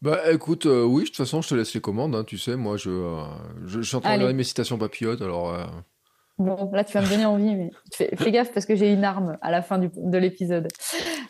Bah 0.01 0.31
écoute, 0.31 0.65
euh, 0.65 0.83
oui, 0.83 1.03
de 1.03 1.07
toute 1.07 1.17
façon, 1.17 1.41
je 1.41 1.49
te 1.49 1.55
laisse 1.55 1.75
les 1.75 1.81
commandes, 1.81 2.15
hein, 2.15 2.23
tu 2.23 2.39
sais, 2.39 2.55
moi 2.55 2.75
je, 2.75 2.89
euh, 2.89 3.23
je, 3.67 3.81
suis 3.81 3.95
en 3.95 4.01
train 4.01 4.11
de 4.11 4.15
regarder 4.15 4.33
mes 4.33 4.43
citations 4.43 4.77
papillotes, 4.77 5.21
alors... 5.21 5.53
Euh. 5.53 5.63
Bon, 6.39 6.71
là 6.73 6.83
tu 6.83 6.93
vas 6.93 7.01
me 7.03 7.07
donner 7.07 7.25
envie, 7.25 7.53
mais 7.53 7.69
fais, 7.93 8.15
fais 8.15 8.31
gaffe 8.31 8.51
parce 8.51 8.65
que 8.65 8.75
j'ai 8.75 8.91
une 8.91 9.03
arme 9.03 9.37
à 9.41 9.51
la 9.51 9.61
fin 9.61 9.77
du, 9.77 9.91
de 9.95 10.17
l'épisode. 10.17 10.69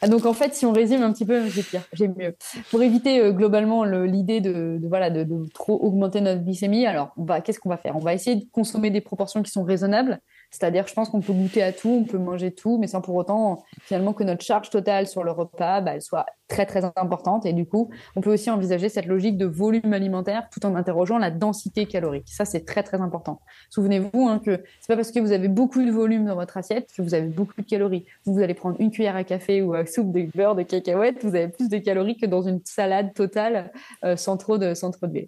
Ah, 0.01 0.07
donc 0.07 0.26
en 0.26 0.32
fait, 0.32 0.55
si 0.55 0.65
on 0.65 0.72
résume 0.72 1.01
un 1.01 1.11
petit 1.11 1.26
peu, 1.26 1.49
j'ai 1.49 1.63
pire, 1.63 1.82
j'ai 1.91 2.07
mieux. 2.07 2.34
Pour 2.69 2.82
éviter 2.82 3.34
globalement 3.34 3.84
l'idée 3.84 4.39
de, 4.39 4.78
de, 4.80 4.88
voilà 4.88 5.09
de, 5.09 5.26
de, 5.26 5.49
trop 5.53 5.78
augmenter 5.84 6.22
notre 6.22 6.41
glycémie, 6.41 6.86
alors 6.86 7.11
va 7.17 7.41
qu'est-ce 7.41 7.59
qu'on 7.59 7.67
va 7.67 7.76
faire? 7.76 7.97
On 7.97 7.99
va 7.99 8.13
essayer 8.13 8.38
de 8.38 8.45
consommer 8.53 8.89
des 8.89 9.01
proportions 9.01 9.43
qui 9.43 9.51
sont 9.51 9.63
raisonnables, 9.63 10.22
c'est-à-dire, 10.52 10.86
je 10.86 10.93
pense 10.93 11.10
qu'on 11.10 11.22
peut 11.22 11.34
goûter 11.34 11.64
à 11.64 11.72
tout, 11.72 11.89
on 11.89 12.04
peut 12.04 12.18
manger 12.18 12.52
tout, 12.52 12.78
mais 12.78 12.88
sans 12.88 13.02
pour 13.02 13.16
autant, 13.16 13.64
finalement, 13.84 14.12
que 14.12 14.24
notre 14.24 14.43
charge 14.43 14.70
totale 14.70 15.08
sur 15.08 15.24
le 15.24 15.32
repas, 15.32 15.80
bah, 15.80 15.93
elle 15.95 16.02
soit 16.02 16.26
très, 16.49 16.66
très 16.66 16.84
importante. 16.84 17.45
Et 17.45 17.54
du 17.54 17.66
coup, 17.66 17.89
on 18.18 18.22
peut 18.22 18.34
aussi 18.34 18.49
envisager 18.49 18.89
cette 18.89 19.06
logique 19.06 19.38
de 19.38 19.45
volume 19.45 19.93
alimentaire 19.93 20.49
tout 20.52 20.66
en 20.66 20.76
interrogeant 20.76 21.18
la 21.18 21.32
densité 21.32 21.86
calorique. 21.86 22.28
Ça, 22.28 22.43
c'est 22.43 22.66
très, 22.66 22.84
très 22.84 22.99
important. 22.99 23.39
Souvenez-vous 23.70 24.28
hein, 24.28 24.39
que 24.39 24.62
c'est 24.82 24.88
pas 24.89 24.97
parce 24.97 25.12
que 25.12 25.22
vous 25.22 25.32
avez 25.32 25.47
beaucoup 25.47 25.84
de 25.84 25.91
volume 25.91 26.26
dans 26.26 26.36
votre 26.36 26.58
assiette 26.58 26.91
que 26.95 27.02
vous 27.02 27.14
avez 27.14 27.28
beaucoup 27.28 27.62
de 27.62 27.66
calories. 27.66 28.06
Vous 28.26 28.39
allez 28.39 28.54
prendre 28.54 28.76
une 28.80 28.91
cuillère 28.91 29.16
à 29.16 29.24
café 29.24 29.62
ou 29.62 29.74
à 29.74 29.86
soupe 29.86 30.12
de 30.12 30.28
beurre 30.36 30.56
de 30.56 30.64
cacahuète, 30.64 31.24
vous 31.24 31.36
avez 31.36 31.47
plus 31.47 31.70
de 31.70 31.78
calories 31.78 32.18
que 32.18 32.26
dans 32.26 32.41
une 32.41 32.60
salade 32.66 33.14
totale 33.14 33.72
euh, 34.04 34.18
sans 34.18 34.36
trop 34.36 34.58
de, 34.58 34.74
sans 34.74 34.91
trop 34.91 35.08
de 35.08 35.28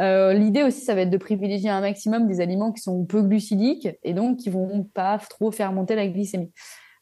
euh, 0.00 0.32
L'idée 0.32 0.62
aussi, 0.62 0.80
ça 0.80 0.94
va 0.94 1.02
être 1.02 1.10
de 1.10 1.18
privilégier 1.18 1.70
un 1.70 1.80
maximum 1.80 2.26
des 2.26 2.40
aliments 2.40 2.72
qui 2.72 2.82
sont 2.82 3.04
peu 3.04 3.22
glucidiques 3.22 3.88
et 4.02 4.14
donc 4.14 4.38
qui 4.38 4.50
vont 4.50 4.84
pas 4.94 5.18
trop 5.18 5.50
faire 5.50 5.72
monter 5.72 5.94
la 5.94 6.06
glycémie. 6.06 6.52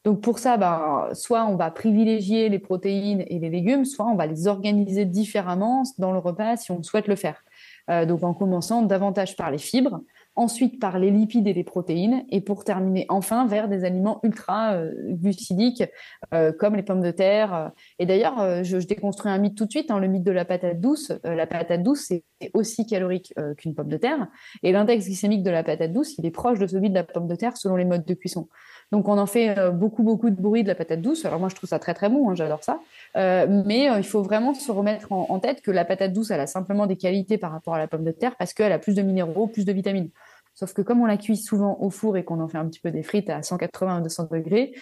Donc 0.03 0.19
pour 0.21 0.39
ça, 0.39 0.57
bah, 0.57 1.09
soit 1.13 1.45
on 1.45 1.55
va 1.55 1.71
privilégier 1.71 2.49
les 2.49 2.59
protéines 2.59 3.23
et 3.27 3.39
les 3.39 3.49
légumes, 3.49 3.85
soit 3.85 4.05
on 4.05 4.15
va 4.15 4.27
les 4.27 4.47
organiser 4.47 5.05
différemment 5.05 5.83
dans 5.97 6.11
le 6.11 6.19
repas 6.19 6.57
si 6.57 6.71
on 6.71 6.83
souhaite 6.83 7.07
le 7.07 7.15
faire. 7.15 7.43
Euh, 7.89 8.05
donc 8.05 8.23
en 8.23 8.33
commençant 8.33 8.81
davantage 8.81 9.35
par 9.37 9.49
les 9.49 9.57
fibres, 9.57 10.01
ensuite 10.35 10.79
par 10.79 10.99
les 10.99 11.11
lipides 11.11 11.47
et 11.47 11.53
les 11.53 11.63
protéines, 11.63 12.25
et 12.29 12.41
pour 12.41 12.63
terminer 12.63 13.05
enfin 13.09 13.45
vers 13.47 13.67
des 13.67 13.85
aliments 13.85 14.19
ultra 14.23 14.73
euh, 14.73 14.91
glucidiques 15.09 15.83
euh, 16.33 16.51
comme 16.51 16.75
les 16.75 16.83
pommes 16.83 17.01
de 17.01 17.11
terre. 17.11 17.71
Et 17.99 18.05
d'ailleurs, 18.05 18.63
je, 18.63 18.77
déconstruis 18.77 19.31
un 19.31 19.37
mythe 19.37 19.55
tout 19.55 19.65
de 19.65 19.71
suite, 19.71 19.91
hein, 19.91 19.99
le 19.99 20.07
mythe 20.07 20.23
de 20.23 20.31
la 20.31 20.45
patate 20.45 20.79
douce. 20.79 21.11
la 21.23 21.47
patate 21.47 21.83
douce, 21.83 22.05
c'est 22.07 22.23
aussi 22.53 22.85
calorique 22.85 23.33
qu'une 23.57 23.73
pomme 23.75 23.87
de 23.87 23.97
terre, 23.97 24.27
et 24.61 24.71
l'index 24.71 25.05
glycémique 25.05 25.43
de 25.43 25.51
la 25.51 25.63
patate 25.63 25.91
douce, 25.91 26.17
il 26.17 26.25
est 26.25 26.31
proche 26.31 26.59
de 26.59 26.67
celui 26.67 26.89
de 26.89 26.95
la 26.95 27.03
pomme 27.03 27.27
de 27.27 27.35
terre 27.35 27.57
selon 27.57 27.75
les 27.75 27.85
modes 27.85 28.05
de 28.05 28.13
cuisson. 28.13 28.47
Donc 28.91 29.07
on 29.07 29.17
en 29.17 29.25
fait 29.25 29.55
beaucoup, 29.71 30.03
beaucoup 30.03 30.29
de 30.29 30.39
bruit 30.39 30.63
de 30.63 30.67
la 30.67 30.75
patate 30.75 31.01
douce. 31.01 31.25
Alors 31.25 31.39
moi, 31.39 31.49
je 31.49 31.55
trouve 31.55 31.69
ça 31.69 31.79
très, 31.79 31.93
très 31.93 32.09
bon, 32.09 32.29
hein, 32.29 32.35
j'adore 32.35 32.63
ça. 32.63 32.79
mais 33.15 33.89
il 33.97 34.03
faut 34.03 34.21
vraiment 34.21 34.53
se 34.53 34.71
remettre 34.71 35.11
en, 35.11 35.27
en, 35.29 35.39
tête 35.39 35.61
que 35.61 35.71
la 35.71 35.85
patate 35.85 36.13
douce, 36.13 36.31
elle 36.31 36.41
a 36.41 36.47
simplement 36.47 36.85
des 36.85 36.97
qualités 36.97 37.37
par 37.37 37.51
rapport 37.51 37.73
à 37.75 37.79
la 37.79 37.87
pomme 37.87 38.03
de 38.03 38.11
terre 38.11 38.35
parce 38.37 38.53
qu'elle 38.53 38.71
a 38.71 38.79
plus 38.79 38.95
de 38.95 39.01
minéraux, 39.01 39.47
plus 39.47 39.65
de 39.65 39.73
vitamines. 39.73 40.09
Sauf 40.55 40.73
que 40.73 40.81
comme 40.81 41.01
on 41.01 41.05
la 41.05 41.17
cuit 41.17 41.37
souvent 41.37 41.77
au 41.79 41.89
four 41.89 42.15
et 42.15 42.23
qu'on 42.23 42.39
en 42.39 42.47
fait 42.47 42.59
un 42.59 42.67
petit 42.67 42.79
peu 42.79 42.91
des 42.91 43.03
frites 43.03 43.29
à 43.29 43.41
180 43.41 43.99
ou 43.99 44.03
200 44.03 44.27
degrés, 44.31 44.73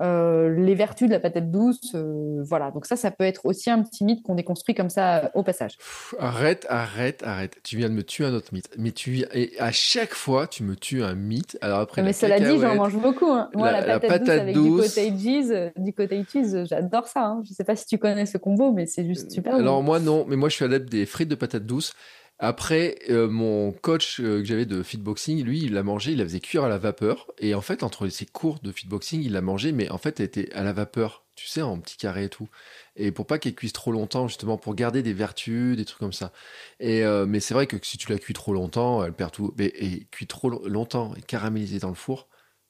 euh, 0.00 0.54
les 0.54 0.76
vertus 0.76 1.08
de 1.08 1.12
la 1.12 1.18
patate 1.18 1.50
douce, 1.50 1.92
euh, 1.94 2.42
voilà. 2.44 2.70
Donc 2.70 2.86
ça, 2.86 2.96
ça 2.96 3.10
peut 3.10 3.24
être 3.24 3.46
aussi 3.46 3.68
un 3.68 3.82
petit 3.82 4.04
mythe 4.04 4.22
qu'on 4.22 4.36
déconstruit 4.36 4.74
comme 4.74 4.90
ça 4.90 5.16
euh, 5.16 5.28
au 5.34 5.42
passage. 5.42 5.76
arrête, 6.20 6.66
arrête, 6.68 7.22
arrête. 7.24 7.58
Tu 7.64 7.76
viens 7.76 7.88
de 7.88 7.94
me 7.94 8.04
tuer 8.04 8.24
un 8.24 8.32
autre 8.32 8.52
mythe. 8.52 8.70
Mais 8.78 8.92
tu 8.92 9.24
et 9.34 9.58
à 9.58 9.72
chaque 9.72 10.14
fois, 10.14 10.46
tu 10.46 10.62
me 10.62 10.76
tues 10.76 11.02
un 11.02 11.14
mythe. 11.14 11.58
Alors 11.62 11.80
après, 11.80 12.02
mais 12.02 12.12
cela 12.12 12.38
dit, 12.38 12.60
j'en 12.60 12.76
mange 12.76 12.96
beaucoup. 12.96 13.30
Hein. 13.30 13.50
Moi, 13.54 13.72
la, 13.72 13.98
patate, 13.98 14.52
douce 14.52 14.96
avec 14.96 15.16
du 15.16 15.20
cottage 15.20 15.20
cheese, 15.20 15.72
du 15.76 15.92
cottage 15.92 16.26
cheese, 16.32 16.64
j'adore 16.68 17.08
ça. 17.08 17.24
Hein. 17.24 17.42
Je 17.48 17.52
sais 17.52 17.64
pas 17.64 17.74
si 17.74 17.86
tu 17.86 17.98
connais 17.98 18.26
ce 18.26 18.38
combo, 18.38 18.72
mais 18.72 18.86
c'est 18.86 19.04
juste 19.04 19.32
super. 19.32 19.56
Alors 19.56 19.82
moi 19.82 19.98
non, 19.98 20.24
mais 20.28 20.36
moi 20.36 20.48
je 20.48 20.54
suis 20.54 20.64
adepte 20.64 20.88
des 20.88 21.06
frites 21.06 21.28
de 21.28 21.34
patate 21.34 21.66
douce. 21.66 21.92
Après, 22.40 22.98
euh, 23.10 23.28
mon 23.28 23.72
coach 23.72 24.20
euh, 24.20 24.38
que 24.38 24.44
j'avais 24.44 24.64
de 24.64 24.84
fitboxing, 24.84 25.42
lui, 25.42 25.60
il 25.64 25.72
l'a 25.74 25.82
mangé, 25.82 26.12
il 26.12 26.18
la 26.18 26.24
faisait 26.24 26.38
cuire 26.38 26.64
à 26.64 26.68
la 26.68 26.78
vapeur. 26.78 27.26
Et 27.38 27.52
en 27.54 27.60
fait, 27.60 27.82
entre 27.82 28.08
ses 28.08 28.26
cours 28.26 28.60
de 28.60 28.70
fitboxing, 28.70 29.22
il 29.22 29.32
l'a 29.32 29.40
mangé, 29.40 29.72
mais 29.72 29.90
en 29.90 29.98
fait, 29.98 30.20
elle 30.20 30.26
était 30.26 30.52
à 30.52 30.62
la 30.62 30.72
vapeur, 30.72 31.24
tu 31.34 31.48
sais, 31.48 31.62
en 31.62 31.80
petits 31.80 31.96
carrés 31.96 32.24
et 32.24 32.28
tout. 32.28 32.48
Et 32.94 33.10
pour 33.10 33.26
pas 33.26 33.38
qu'elle 33.38 33.56
cuise 33.56 33.72
trop 33.72 33.90
longtemps, 33.90 34.28
justement, 34.28 34.56
pour 34.56 34.76
garder 34.76 35.02
des 35.02 35.14
vertus, 35.14 35.76
des 35.76 35.84
trucs 35.84 35.98
comme 35.98 36.12
ça. 36.12 36.32
Et 36.78 37.04
euh, 37.04 37.26
mais 37.26 37.40
c'est 37.40 37.54
vrai 37.54 37.66
que 37.66 37.76
si 37.82 37.98
tu 37.98 38.08
la 38.12 38.18
cuis 38.18 38.34
trop 38.34 38.52
longtemps, 38.52 39.04
elle 39.04 39.14
perd 39.14 39.32
tout. 39.32 39.52
Mais 39.58 39.72
et 39.74 40.06
cuit 40.12 40.28
trop 40.28 40.50
longtemps 40.68 41.14
et 41.16 41.22
caramélisée 41.22 41.80
dans 41.80 41.88
le 41.88 41.96
four, 41.96 42.28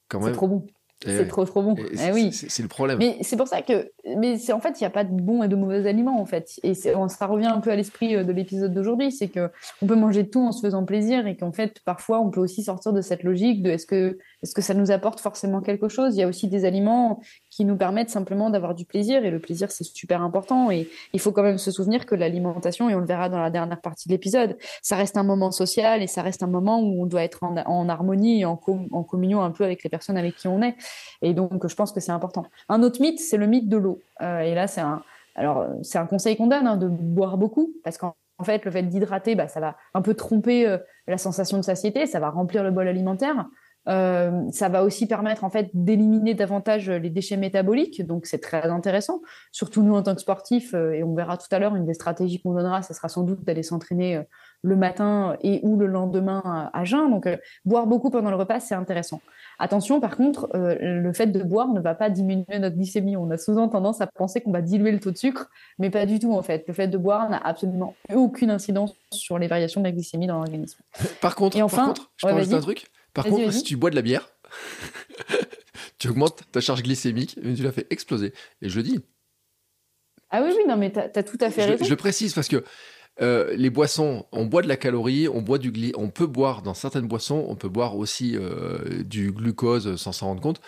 quand 0.08 0.20
même. 0.20 0.28
C'est 0.28 0.34
trop 0.34 0.48
bon. 0.48 0.66
Eh 1.06 1.16
c'est 1.16 1.28
trop 1.28 1.44
trop 1.44 1.62
bon. 1.62 1.76
Eh 1.78 2.12
oui. 2.12 2.32
C'est 2.32 2.62
le 2.62 2.68
problème. 2.68 2.98
Mais 2.98 3.18
c'est 3.22 3.36
pour 3.36 3.46
ça 3.46 3.62
que, 3.62 3.92
mais 4.16 4.36
c'est 4.38 4.52
en 4.52 4.60
fait, 4.60 4.80
il 4.80 4.82
n'y 4.82 4.86
a 4.86 4.90
pas 4.90 5.04
de 5.04 5.12
bons 5.12 5.42
et 5.42 5.48
de 5.48 5.54
mauvais 5.54 5.86
aliments 5.86 6.20
en 6.20 6.26
fait. 6.26 6.58
Et 6.64 6.74
ça 6.74 7.26
revient 7.26 7.46
un 7.46 7.60
peu 7.60 7.70
à 7.70 7.76
l'esprit 7.76 8.16
euh, 8.16 8.24
de 8.24 8.32
l'épisode 8.32 8.74
d'aujourd'hui, 8.74 9.12
c'est 9.12 9.28
que 9.28 9.50
on 9.80 9.86
peut 9.86 9.94
manger 9.94 10.28
tout 10.28 10.40
en 10.40 10.52
se 10.52 10.60
faisant 10.60 10.84
plaisir 10.84 11.26
et 11.26 11.36
qu'en 11.36 11.52
fait, 11.52 11.80
parfois, 11.84 12.20
on 12.20 12.30
peut 12.30 12.40
aussi 12.40 12.64
sortir 12.64 12.92
de 12.92 13.00
cette 13.00 13.22
logique 13.22 13.62
de 13.62 13.70
est-ce 13.70 13.86
que 13.86 14.18
est-ce 14.42 14.54
que 14.54 14.62
ça 14.62 14.74
nous 14.74 14.90
apporte 14.90 15.20
forcément 15.20 15.60
quelque 15.60 15.88
chose? 15.88 16.16
Il 16.16 16.20
y 16.20 16.22
a 16.22 16.28
aussi 16.28 16.48
des 16.48 16.64
aliments 16.64 17.20
qui 17.58 17.64
nous 17.64 17.76
permettent 17.76 18.10
simplement 18.10 18.50
d'avoir 18.50 18.72
du 18.72 18.84
plaisir. 18.84 19.24
Et 19.24 19.32
le 19.32 19.40
plaisir 19.40 19.72
c'est 19.72 19.82
super 19.82 20.22
important. 20.22 20.70
Et 20.70 20.88
il 21.12 21.18
faut 21.18 21.32
quand 21.32 21.42
même 21.42 21.58
se 21.58 21.72
souvenir 21.72 22.06
que 22.06 22.14
l'alimentation 22.14 22.88
et 22.88 22.94
on 22.94 23.00
le 23.00 23.04
verra 23.04 23.28
dans 23.28 23.40
la 23.40 23.50
dernière 23.50 23.80
partie 23.80 24.06
de 24.06 24.14
l'épisode, 24.14 24.56
ça 24.80 24.94
reste 24.94 25.16
un 25.16 25.24
moment 25.24 25.50
social 25.50 26.00
et 26.00 26.06
ça 26.06 26.22
reste 26.22 26.44
un 26.44 26.46
moment 26.46 26.80
où 26.80 27.02
on 27.02 27.06
doit 27.06 27.24
être 27.24 27.42
en, 27.42 27.88
harmonie 27.88 28.42
et 28.42 28.44
en, 28.44 28.56
communion 28.56 29.42
un 29.42 29.50
peu 29.50 29.64
avec 29.64 29.82
les 29.82 29.90
personnes 29.90 30.16
avec 30.16 30.36
qui 30.36 30.46
on 30.46 30.62
est. 30.62 30.76
Et 31.20 31.34
donc 31.34 31.66
je 31.66 31.74
pense 31.74 31.90
que 31.90 31.98
c'est 31.98 32.12
important. 32.12 32.46
Un 32.68 32.84
autre 32.84 33.00
mythe 33.00 33.18
c'est 33.18 33.36
le 33.36 33.48
mythe 33.48 33.68
de 33.68 33.76
l'eau. 33.76 33.98
Euh, 34.22 34.38
et 34.38 34.54
là 34.54 34.68
c'est 34.68 34.80
un 34.80 35.02
alors 35.34 35.66
c'est 35.82 35.98
un 35.98 36.06
conseil 36.06 36.36
qu'on 36.36 36.46
donne 36.46 36.68
hein, 36.68 36.76
de 36.76 36.86
boire 36.86 37.38
beaucoup 37.38 37.72
parce 37.82 37.98
qu'en 37.98 38.14
fait 38.44 38.64
le 38.64 38.70
fait 38.70 38.84
d'hydrater 38.84 39.34
bah, 39.34 39.48
ça 39.48 39.58
va 39.58 39.74
un 39.94 40.02
peu 40.02 40.14
tromper 40.14 40.64
euh, 40.64 40.78
la 41.08 41.18
sensation 41.18 41.56
de 41.56 41.62
satiété, 41.62 42.06
ça 42.06 42.20
va 42.20 42.30
remplir 42.30 42.62
le 42.62 42.70
bol 42.70 42.86
alimentaire 42.86 43.46
euh, 43.88 44.42
ça 44.52 44.68
va 44.68 44.84
aussi 44.84 45.06
permettre 45.06 45.44
en 45.44 45.50
fait 45.50 45.70
d'éliminer 45.72 46.34
davantage 46.34 46.90
les 46.90 47.10
déchets 47.10 47.36
métaboliques, 47.36 48.06
donc 48.06 48.26
c'est 48.26 48.40
très 48.40 48.64
intéressant. 48.64 49.22
Surtout 49.50 49.82
nous 49.82 49.94
en 49.94 50.02
tant 50.02 50.14
que 50.14 50.20
sportifs, 50.20 50.74
euh, 50.74 50.92
et 50.92 51.02
on 51.02 51.14
verra 51.14 51.38
tout 51.38 51.46
à 51.50 51.58
l'heure 51.58 51.74
une 51.74 51.86
des 51.86 51.94
stratégies 51.94 52.40
qu'on 52.42 52.52
donnera, 52.52 52.82
ça 52.82 52.92
sera 52.92 53.08
sans 53.08 53.22
doute 53.22 53.44
d'aller 53.44 53.62
s'entraîner 53.62 54.16
euh, 54.16 54.22
le 54.62 54.76
matin 54.76 55.36
et 55.42 55.60
ou 55.62 55.76
le 55.76 55.86
lendemain 55.86 56.70
à, 56.72 56.84
jeun. 56.84 57.10
Donc 57.10 57.28
boire 57.64 57.86
beaucoup 57.86 58.10
pendant 58.10 58.30
le 58.30 58.36
repas, 58.36 58.58
c'est 58.58 58.74
intéressant. 58.74 59.20
Attention, 59.60 60.00
par 60.00 60.16
contre, 60.16 60.50
le 60.52 61.12
fait 61.12 61.28
de 61.28 61.44
boire 61.44 61.68
ne 61.68 61.80
va 61.80 61.94
pas 61.94 62.10
diminuer 62.10 62.58
notre 62.58 62.74
glycémie. 62.74 63.16
On 63.16 63.30
a 63.30 63.38
souvent 63.38 63.68
tendance 63.68 64.00
à 64.00 64.08
penser 64.08 64.40
qu'on 64.40 64.50
va 64.50 64.60
diluer 64.60 64.90
le 64.90 64.98
taux 64.98 65.12
de 65.12 65.16
sucre, 65.16 65.48
mais 65.78 65.90
pas 65.90 66.06
du 66.06 66.18
tout 66.18 66.32
en 66.32 66.42
fait. 66.42 66.64
Le 66.66 66.74
fait 66.74 66.88
de 66.88 66.98
boire 66.98 67.30
n'a 67.30 67.38
absolument 67.38 67.94
aucune 68.12 68.50
incidence 68.50 68.96
sur 69.12 69.38
les 69.38 69.46
variations 69.46 69.80
de 69.80 69.86
la 69.86 69.92
glycémie 69.92 70.26
dans 70.26 70.34
l'organisme. 70.34 70.80
Par 71.20 71.36
contre, 71.36 71.56
et 71.56 71.62
enfin, 71.62 71.94
je 72.16 72.26
peux 72.26 72.54
un 72.54 72.60
truc 72.60 72.88
par 73.22 73.32
contre, 73.32 73.52
si 73.52 73.64
tu 73.64 73.76
bois 73.76 73.90
de 73.90 73.96
la 73.96 74.02
bière, 74.02 74.30
tu 75.98 76.08
augmentes 76.08 76.42
ta 76.52 76.60
charge 76.60 76.82
glycémique, 76.84 77.36
et 77.42 77.54
tu 77.54 77.62
la 77.64 77.72
fais 77.72 77.86
exploser. 77.90 78.32
Et 78.62 78.68
je 78.68 78.76
le 78.76 78.84
dis. 78.84 79.00
Ah 80.30 80.40
oui, 80.42 80.52
oui, 80.56 80.62
non, 80.68 80.76
mais 80.76 80.92
tu 80.92 80.98
as, 81.00 81.22
tout 81.24 81.38
à 81.40 81.50
fait 81.50 81.64
raison. 81.64 81.84
Je, 81.84 81.94
précise 81.94 82.32
parce 82.32 82.46
que 82.46 82.62
euh, 83.20 83.56
les 83.56 83.70
boissons, 83.70 84.26
on 84.30 84.44
boit 84.44 84.62
de 84.62 84.68
la 84.68 84.76
calorie, 84.76 85.26
on 85.26 85.42
boit 85.42 85.58
du 85.58 85.72
gly 85.72 85.92
on 85.96 86.10
peut 86.10 86.28
boire 86.28 86.62
dans 86.62 86.74
certaines 86.74 87.08
boissons, 87.08 87.44
on 87.48 87.56
peut 87.56 87.68
boire 87.68 87.96
aussi 87.96 88.36
euh, 88.36 89.02
du 89.02 89.32
glucose 89.32 89.96
sans 89.96 90.12
s'en 90.12 90.26
rendre 90.26 90.42
compte. 90.42 90.60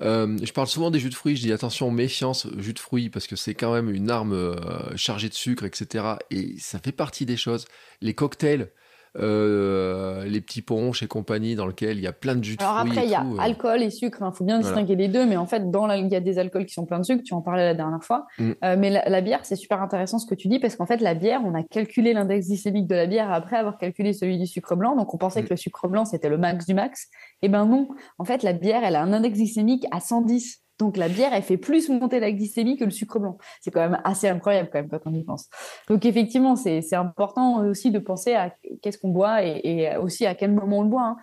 Euh, 0.00 0.38
je 0.42 0.52
parle 0.52 0.68
souvent 0.68 0.90
des 0.90 1.00
jus 1.00 1.10
de 1.10 1.14
fruits, 1.14 1.36
je 1.36 1.42
dis 1.42 1.52
attention, 1.52 1.90
méfiance, 1.90 2.46
jus 2.56 2.72
de 2.72 2.78
fruits, 2.78 3.10
parce 3.10 3.26
que 3.26 3.36
c'est 3.36 3.54
quand 3.54 3.74
même 3.74 3.90
une 3.90 4.08
arme 4.08 4.56
chargée 4.96 5.28
de 5.28 5.34
sucre, 5.34 5.64
etc. 5.64 6.04
Et 6.30 6.54
ça 6.58 6.78
fait 6.78 6.92
partie 6.92 7.26
des 7.26 7.36
choses. 7.36 7.66
Les 8.00 8.14
cocktails, 8.14 8.70
euh, 9.16 10.24
les 10.24 10.40
petits 10.40 10.62
ponches 10.62 11.02
et 11.02 11.06
compagnie 11.06 11.54
dans 11.54 11.66
lequel 11.66 11.96
il 11.96 12.02
y 12.02 12.06
a 12.06 12.12
plein 12.12 12.34
de 12.34 12.44
jus 12.44 12.56
de 12.56 12.62
Alors 12.62 12.78
après, 12.78 13.04
il 13.04 13.10
y 13.10 13.14
a 13.14 13.22
euh. 13.22 13.38
alcool 13.38 13.82
et 13.82 13.90
sucre. 13.90 14.18
Il 14.20 14.24
hein. 14.24 14.32
faut 14.32 14.44
bien 14.44 14.58
distinguer 14.58 14.96
les 14.96 15.08
deux. 15.08 15.26
Mais 15.26 15.36
en 15.36 15.46
fait, 15.46 15.70
dans 15.70 15.90
il 15.90 16.08
y 16.08 16.16
a 16.16 16.20
des 16.20 16.38
alcools 16.38 16.66
qui 16.66 16.74
sont 16.74 16.86
pleins 16.86 16.98
de 16.98 17.04
sucre. 17.04 17.22
Tu 17.24 17.34
en 17.34 17.40
parlais 17.40 17.64
la 17.64 17.74
dernière 17.74 18.02
fois. 18.02 18.26
Mm. 18.38 18.50
Euh, 18.64 18.76
mais 18.78 18.90
la, 18.90 19.20
bière, 19.20 19.40
c'est 19.44 19.56
super 19.56 19.82
intéressant 19.82 20.18
ce 20.18 20.26
que 20.26 20.34
tu 20.34 20.48
dis 20.48 20.58
parce 20.58 20.76
qu'en 20.76 20.86
fait, 20.86 21.00
la 21.00 21.14
bière, 21.14 21.40
on 21.44 21.54
a 21.54 21.62
calculé 21.62 22.12
l'index 22.12 22.48
glycémique 22.48 22.86
de 22.86 22.94
la 22.94 23.06
bière 23.06 23.32
après 23.32 23.56
avoir 23.56 23.78
calculé 23.78 24.12
celui 24.12 24.38
du 24.38 24.46
sucre 24.46 24.76
blanc. 24.76 24.96
Donc, 24.96 25.12
on 25.14 25.18
pensait 25.18 25.42
mm. 25.42 25.46
que 25.46 25.50
le 25.50 25.56
sucre 25.56 25.88
blanc, 25.88 26.04
c'était 26.04 26.28
le 26.28 26.38
max 26.38 26.66
du 26.66 26.74
max. 26.74 27.08
Eh 27.42 27.48
ben 27.48 27.66
non. 27.66 27.88
En 28.18 28.24
fait, 28.24 28.42
la 28.42 28.52
bière, 28.52 28.82
elle 28.84 28.96
a 28.96 29.02
un 29.02 29.12
index 29.12 29.36
glycémique 29.36 29.86
à 29.90 30.00
110. 30.00 30.62
Donc 30.78 30.96
la 30.96 31.08
bière, 31.08 31.32
elle 31.32 31.42
fait 31.42 31.56
plus 31.56 31.88
monter 31.88 32.20
la 32.20 32.30
glycémie 32.30 32.76
que 32.76 32.84
le 32.84 32.90
sucre 32.90 33.18
blanc. 33.18 33.38
C'est 33.60 33.70
quand 33.70 33.80
même 33.80 34.00
assez 34.04 34.28
incroyable 34.28 34.70
quand 34.72 34.78
même 34.78 34.88
quand 34.88 35.00
on 35.06 35.14
y 35.14 35.24
pense. 35.24 35.48
Donc 35.88 36.04
effectivement, 36.06 36.56
c'est 36.56 36.94
important 36.94 37.66
aussi 37.66 37.90
de 37.90 37.98
penser 37.98 38.34
à 38.34 38.54
qu'est-ce 38.82 38.98
qu'on 38.98 39.10
boit 39.10 39.42
et, 39.42 39.96
aussi 39.96 40.26
à 40.26 40.34
quel 40.34 40.52
moment 40.52 40.78
on 40.78 40.82
le 40.82 40.88
boit. 40.88 41.02
Hein. 41.02 41.16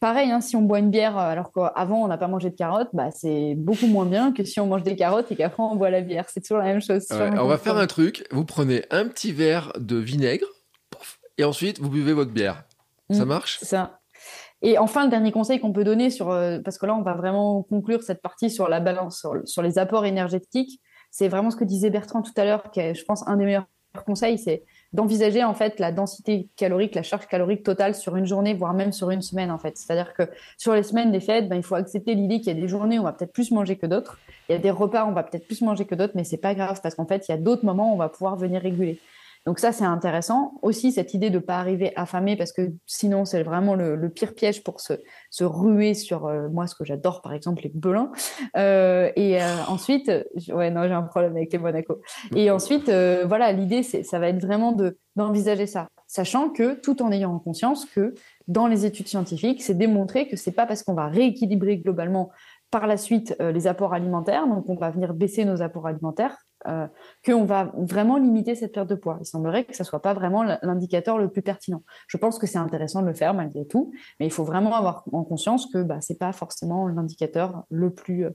Pareil, 0.00 0.30
hein, 0.30 0.40
si 0.40 0.56
on 0.56 0.62
boit 0.62 0.80
une 0.80 0.90
bière 0.90 1.16
alors 1.16 1.52
qu'avant 1.52 2.04
on 2.04 2.08
n'a 2.08 2.18
pas 2.18 2.28
mangé 2.28 2.50
de 2.50 2.56
carottes, 2.56 2.90
bah, 2.92 3.10
c'est 3.10 3.54
beaucoup 3.56 3.86
moins 3.86 4.06
bien 4.06 4.32
que 4.32 4.44
si 4.44 4.60
on 4.60 4.66
mange 4.66 4.82
des 4.82 4.96
carottes 4.96 5.30
et 5.32 5.36
qu'après 5.36 5.62
on 5.62 5.76
boit 5.76 5.90
la 5.90 6.00
bière. 6.00 6.26
C'est 6.28 6.40
toujours 6.40 6.58
la 6.58 6.64
même 6.64 6.82
chose. 6.82 7.06
on 7.10 7.46
va 7.46 7.58
faire 7.58 7.76
un 7.76 7.86
truc. 7.86 8.26
Vous 8.30 8.44
prenez 8.44 8.84
un 8.90 9.06
petit 9.08 9.32
verre 9.32 9.72
de 9.78 9.96
vinaigre 9.96 10.46
et 11.38 11.44
ensuite 11.44 11.80
vous 11.80 11.90
buvez 11.90 12.12
votre 12.12 12.32
bière. 12.32 12.64
Ça 13.10 13.24
mmh, 13.24 13.28
marche? 13.28 13.58
Ça. 13.60 14.00
Et 14.66 14.78
enfin, 14.78 15.04
le 15.04 15.10
dernier 15.10 15.30
conseil 15.30 15.60
qu'on 15.60 15.74
peut 15.74 15.84
donner 15.84 16.08
sur, 16.08 16.30
euh, 16.30 16.58
parce 16.58 16.78
que 16.78 16.86
là, 16.86 16.94
on 16.94 17.02
va 17.02 17.12
vraiment 17.12 17.62
conclure 17.62 18.02
cette 18.02 18.22
partie 18.22 18.48
sur 18.48 18.66
la 18.66 18.80
balance, 18.80 19.26
sur, 19.44 19.62
les 19.62 19.78
apports 19.78 20.06
énergétiques, 20.06 20.80
c'est 21.10 21.28
vraiment 21.28 21.50
ce 21.50 21.56
que 21.56 21.64
disait 21.64 21.90
Bertrand 21.90 22.22
tout 22.22 22.32
à 22.38 22.46
l'heure, 22.46 22.70
qui 22.70 22.80
est, 22.80 22.94
je 22.94 23.04
pense, 23.04 23.28
un 23.28 23.36
des 23.36 23.44
meilleurs 23.44 23.66
conseils, 24.06 24.38
c'est 24.38 24.64
d'envisager 24.94 25.44
en 25.44 25.52
fait 25.52 25.78
la 25.78 25.92
densité 25.92 26.48
calorique, 26.56 26.94
la 26.94 27.02
charge 27.02 27.26
calorique 27.26 27.62
totale 27.62 27.94
sur 27.94 28.16
une 28.16 28.24
journée, 28.24 28.54
voire 28.54 28.72
même 28.72 28.90
sur 28.90 29.10
une 29.10 29.20
semaine 29.20 29.50
en 29.50 29.58
fait. 29.58 29.76
C'est-à-dire 29.76 30.14
que 30.14 30.22
sur 30.56 30.72
les 30.72 30.82
semaines 30.82 31.12
des 31.12 31.20
fêtes, 31.20 31.46
ben, 31.48 31.56
il 31.56 31.62
faut 31.62 31.74
accepter 31.74 32.14
l'idée 32.14 32.38
qu'il 32.38 32.48
y 32.48 32.58
a 32.58 32.60
des 32.60 32.66
journées 32.66 32.98
où 32.98 33.02
on 33.02 33.04
va 33.04 33.12
peut-être 33.12 33.34
plus 33.34 33.50
manger 33.50 33.76
que 33.76 33.86
d'autres. 33.86 34.18
Il 34.48 34.52
y 34.52 34.54
a 34.54 34.58
des 34.58 34.70
repas 34.70 35.04
où 35.04 35.08
on 35.08 35.12
va 35.12 35.24
peut-être 35.24 35.46
plus 35.46 35.60
manger 35.60 35.84
que 35.84 35.94
d'autres, 35.94 36.14
mais 36.16 36.24
c'est 36.24 36.38
pas 36.38 36.54
grave 36.54 36.80
parce 36.82 36.94
qu'en 36.94 37.06
fait, 37.06 37.28
il 37.28 37.32
y 37.32 37.34
a 37.34 37.38
d'autres 37.38 37.66
moments 37.66 37.92
où 37.92 37.94
on 37.94 37.98
va 37.98 38.08
pouvoir 38.08 38.36
venir 38.36 38.62
réguler. 38.62 38.98
Donc 39.46 39.58
ça, 39.58 39.72
c'est 39.72 39.84
intéressant. 39.84 40.54
Aussi, 40.62 40.90
cette 40.90 41.12
idée 41.12 41.28
de 41.28 41.36
ne 41.36 41.40
pas 41.40 41.58
arriver 41.58 41.92
affamé, 41.96 42.36
parce 42.36 42.52
que 42.52 42.72
sinon, 42.86 43.26
c'est 43.26 43.42
vraiment 43.42 43.74
le, 43.74 44.08
pire 44.08 44.34
piège 44.34 44.62
pour 44.62 44.80
se, 44.80 44.94
se 45.30 45.44
ruer 45.44 45.92
sur, 45.92 46.26
euh, 46.26 46.48
moi, 46.48 46.66
ce 46.66 46.74
que 46.74 46.84
j'adore, 46.84 47.20
par 47.20 47.34
exemple, 47.34 47.62
les 47.62 47.70
belins. 47.74 48.10
Euh, 48.56 49.10
et 49.16 49.42
euh, 49.42 49.46
ensuite, 49.68 50.10
ouais, 50.48 50.70
non, 50.70 50.84
j'ai 50.84 50.94
un 50.94 51.02
problème 51.02 51.36
avec 51.36 51.52
les 51.52 51.58
Monaco. 51.58 52.00
Et 52.34 52.50
ensuite, 52.50 52.90
voilà, 53.26 53.52
l'idée, 53.52 53.82
ça 53.82 54.18
va 54.18 54.28
être 54.28 54.40
vraiment 54.40 54.72
de 54.72 54.98
d'envisager 55.16 55.66
ça, 55.68 55.86
sachant 56.08 56.48
que 56.48 56.74
tout 56.74 57.00
en 57.00 57.12
ayant 57.12 57.38
conscience 57.38 57.84
que 57.84 58.14
dans 58.48 58.66
les 58.66 58.84
études 58.84 59.06
scientifiques, 59.06 59.62
c'est 59.62 59.78
démontré 59.78 60.26
que 60.26 60.34
c'est 60.34 60.50
pas 60.50 60.66
parce 60.66 60.82
qu'on 60.82 60.94
va 60.94 61.06
rééquilibrer 61.06 61.76
globalement 61.76 62.32
par 62.72 62.88
la 62.88 62.96
suite 62.96 63.36
les 63.38 63.68
apports 63.68 63.94
alimentaires, 63.94 64.48
donc 64.48 64.68
on 64.68 64.74
va 64.74 64.90
venir 64.90 65.14
baisser 65.14 65.44
nos 65.44 65.62
apports 65.62 65.86
alimentaires, 65.86 66.36
euh, 66.66 66.86
qu'on 67.24 67.44
va 67.44 67.72
vraiment 67.76 68.16
limiter 68.16 68.54
cette 68.54 68.72
perte 68.72 68.88
de 68.88 68.94
poids. 68.94 69.18
Il 69.20 69.26
semblerait 69.26 69.64
que 69.64 69.76
ce 69.76 69.84
soit 69.84 70.00
pas 70.00 70.14
vraiment 70.14 70.42
l'indicateur 70.62 71.18
le 71.18 71.28
plus 71.28 71.42
pertinent. 71.42 71.82
Je 72.08 72.16
pense 72.16 72.38
que 72.38 72.46
c'est 72.46 72.58
intéressant 72.58 73.02
de 73.02 73.06
le 73.06 73.14
faire 73.14 73.34
malgré 73.34 73.66
tout, 73.66 73.92
mais 74.18 74.26
il 74.26 74.32
faut 74.32 74.44
vraiment 74.44 74.74
avoir 74.74 75.04
en 75.12 75.24
conscience 75.24 75.66
que 75.66 75.82
bah, 75.82 76.00
c'est 76.00 76.18
pas 76.18 76.32
forcément 76.32 76.88
l'indicateur 76.88 77.64
le 77.70 77.92
plus, 77.92 78.26
euh, 78.26 78.30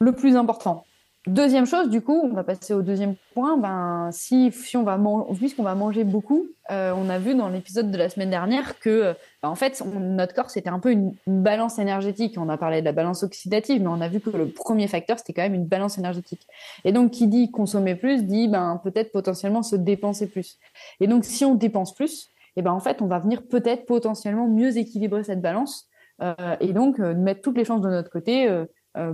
le 0.00 0.12
plus 0.12 0.36
important. 0.36 0.84
Deuxième 1.26 1.66
chose, 1.66 1.90
du 1.90 2.02
coup, 2.02 2.20
on 2.22 2.32
va 2.34 2.44
passer 2.44 2.72
au 2.72 2.82
deuxième 2.82 3.16
point. 3.34 3.56
Ben, 3.56 4.10
si, 4.12 4.52
si 4.52 4.76
on 4.76 4.84
va 4.84 4.96
puisqu'on 5.36 5.64
va 5.64 5.74
manger 5.74 6.04
beaucoup, 6.04 6.46
euh, 6.70 6.92
on 6.96 7.08
a 7.08 7.18
vu 7.18 7.34
dans 7.34 7.48
l'épisode 7.48 7.90
de 7.90 7.98
la 7.98 8.08
semaine 8.08 8.30
dernière 8.30 8.78
que, 8.78 9.12
ben, 9.42 9.48
en 9.48 9.56
fait, 9.56 9.82
notre 9.84 10.34
corps 10.34 10.50
c'était 10.50 10.70
un 10.70 10.78
peu 10.78 10.92
une, 10.92 11.14
balance 11.26 11.80
énergétique. 11.80 12.36
On 12.38 12.48
a 12.48 12.56
parlé 12.56 12.80
de 12.80 12.84
la 12.84 12.92
balance 12.92 13.24
oxydative, 13.24 13.82
mais 13.82 13.88
on 13.88 14.00
a 14.00 14.08
vu 14.08 14.20
que 14.20 14.30
le 14.30 14.48
premier 14.48 14.86
facteur 14.86 15.18
c'était 15.18 15.32
quand 15.32 15.42
même 15.42 15.54
une 15.54 15.66
balance 15.66 15.98
énergétique. 15.98 16.46
Et 16.84 16.92
donc, 16.92 17.10
qui 17.10 17.26
dit 17.26 17.50
consommer 17.50 17.96
plus 17.96 18.24
dit 18.24 18.46
ben 18.46 18.80
peut-être 18.84 19.10
potentiellement 19.10 19.64
se 19.64 19.74
dépenser 19.74 20.28
plus. 20.28 20.58
Et 21.00 21.08
donc, 21.08 21.24
si 21.24 21.44
on 21.44 21.56
dépense 21.56 21.92
plus, 21.92 22.30
et 22.54 22.62
ben 22.62 22.70
en 22.70 22.80
fait, 22.80 23.02
on 23.02 23.06
va 23.06 23.18
venir 23.18 23.42
peut-être 23.42 23.84
potentiellement 23.84 24.46
mieux 24.46 24.78
équilibrer 24.78 25.24
cette 25.24 25.40
balance 25.40 25.88
euh, 26.22 26.56
et 26.60 26.72
donc 26.72 26.98
euh, 26.98 27.14
mettre 27.14 27.42
toutes 27.42 27.58
les 27.58 27.64
chances 27.64 27.82
de 27.82 27.90
notre 27.90 28.10
côté 28.10 28.48
euh, 28.48 28.64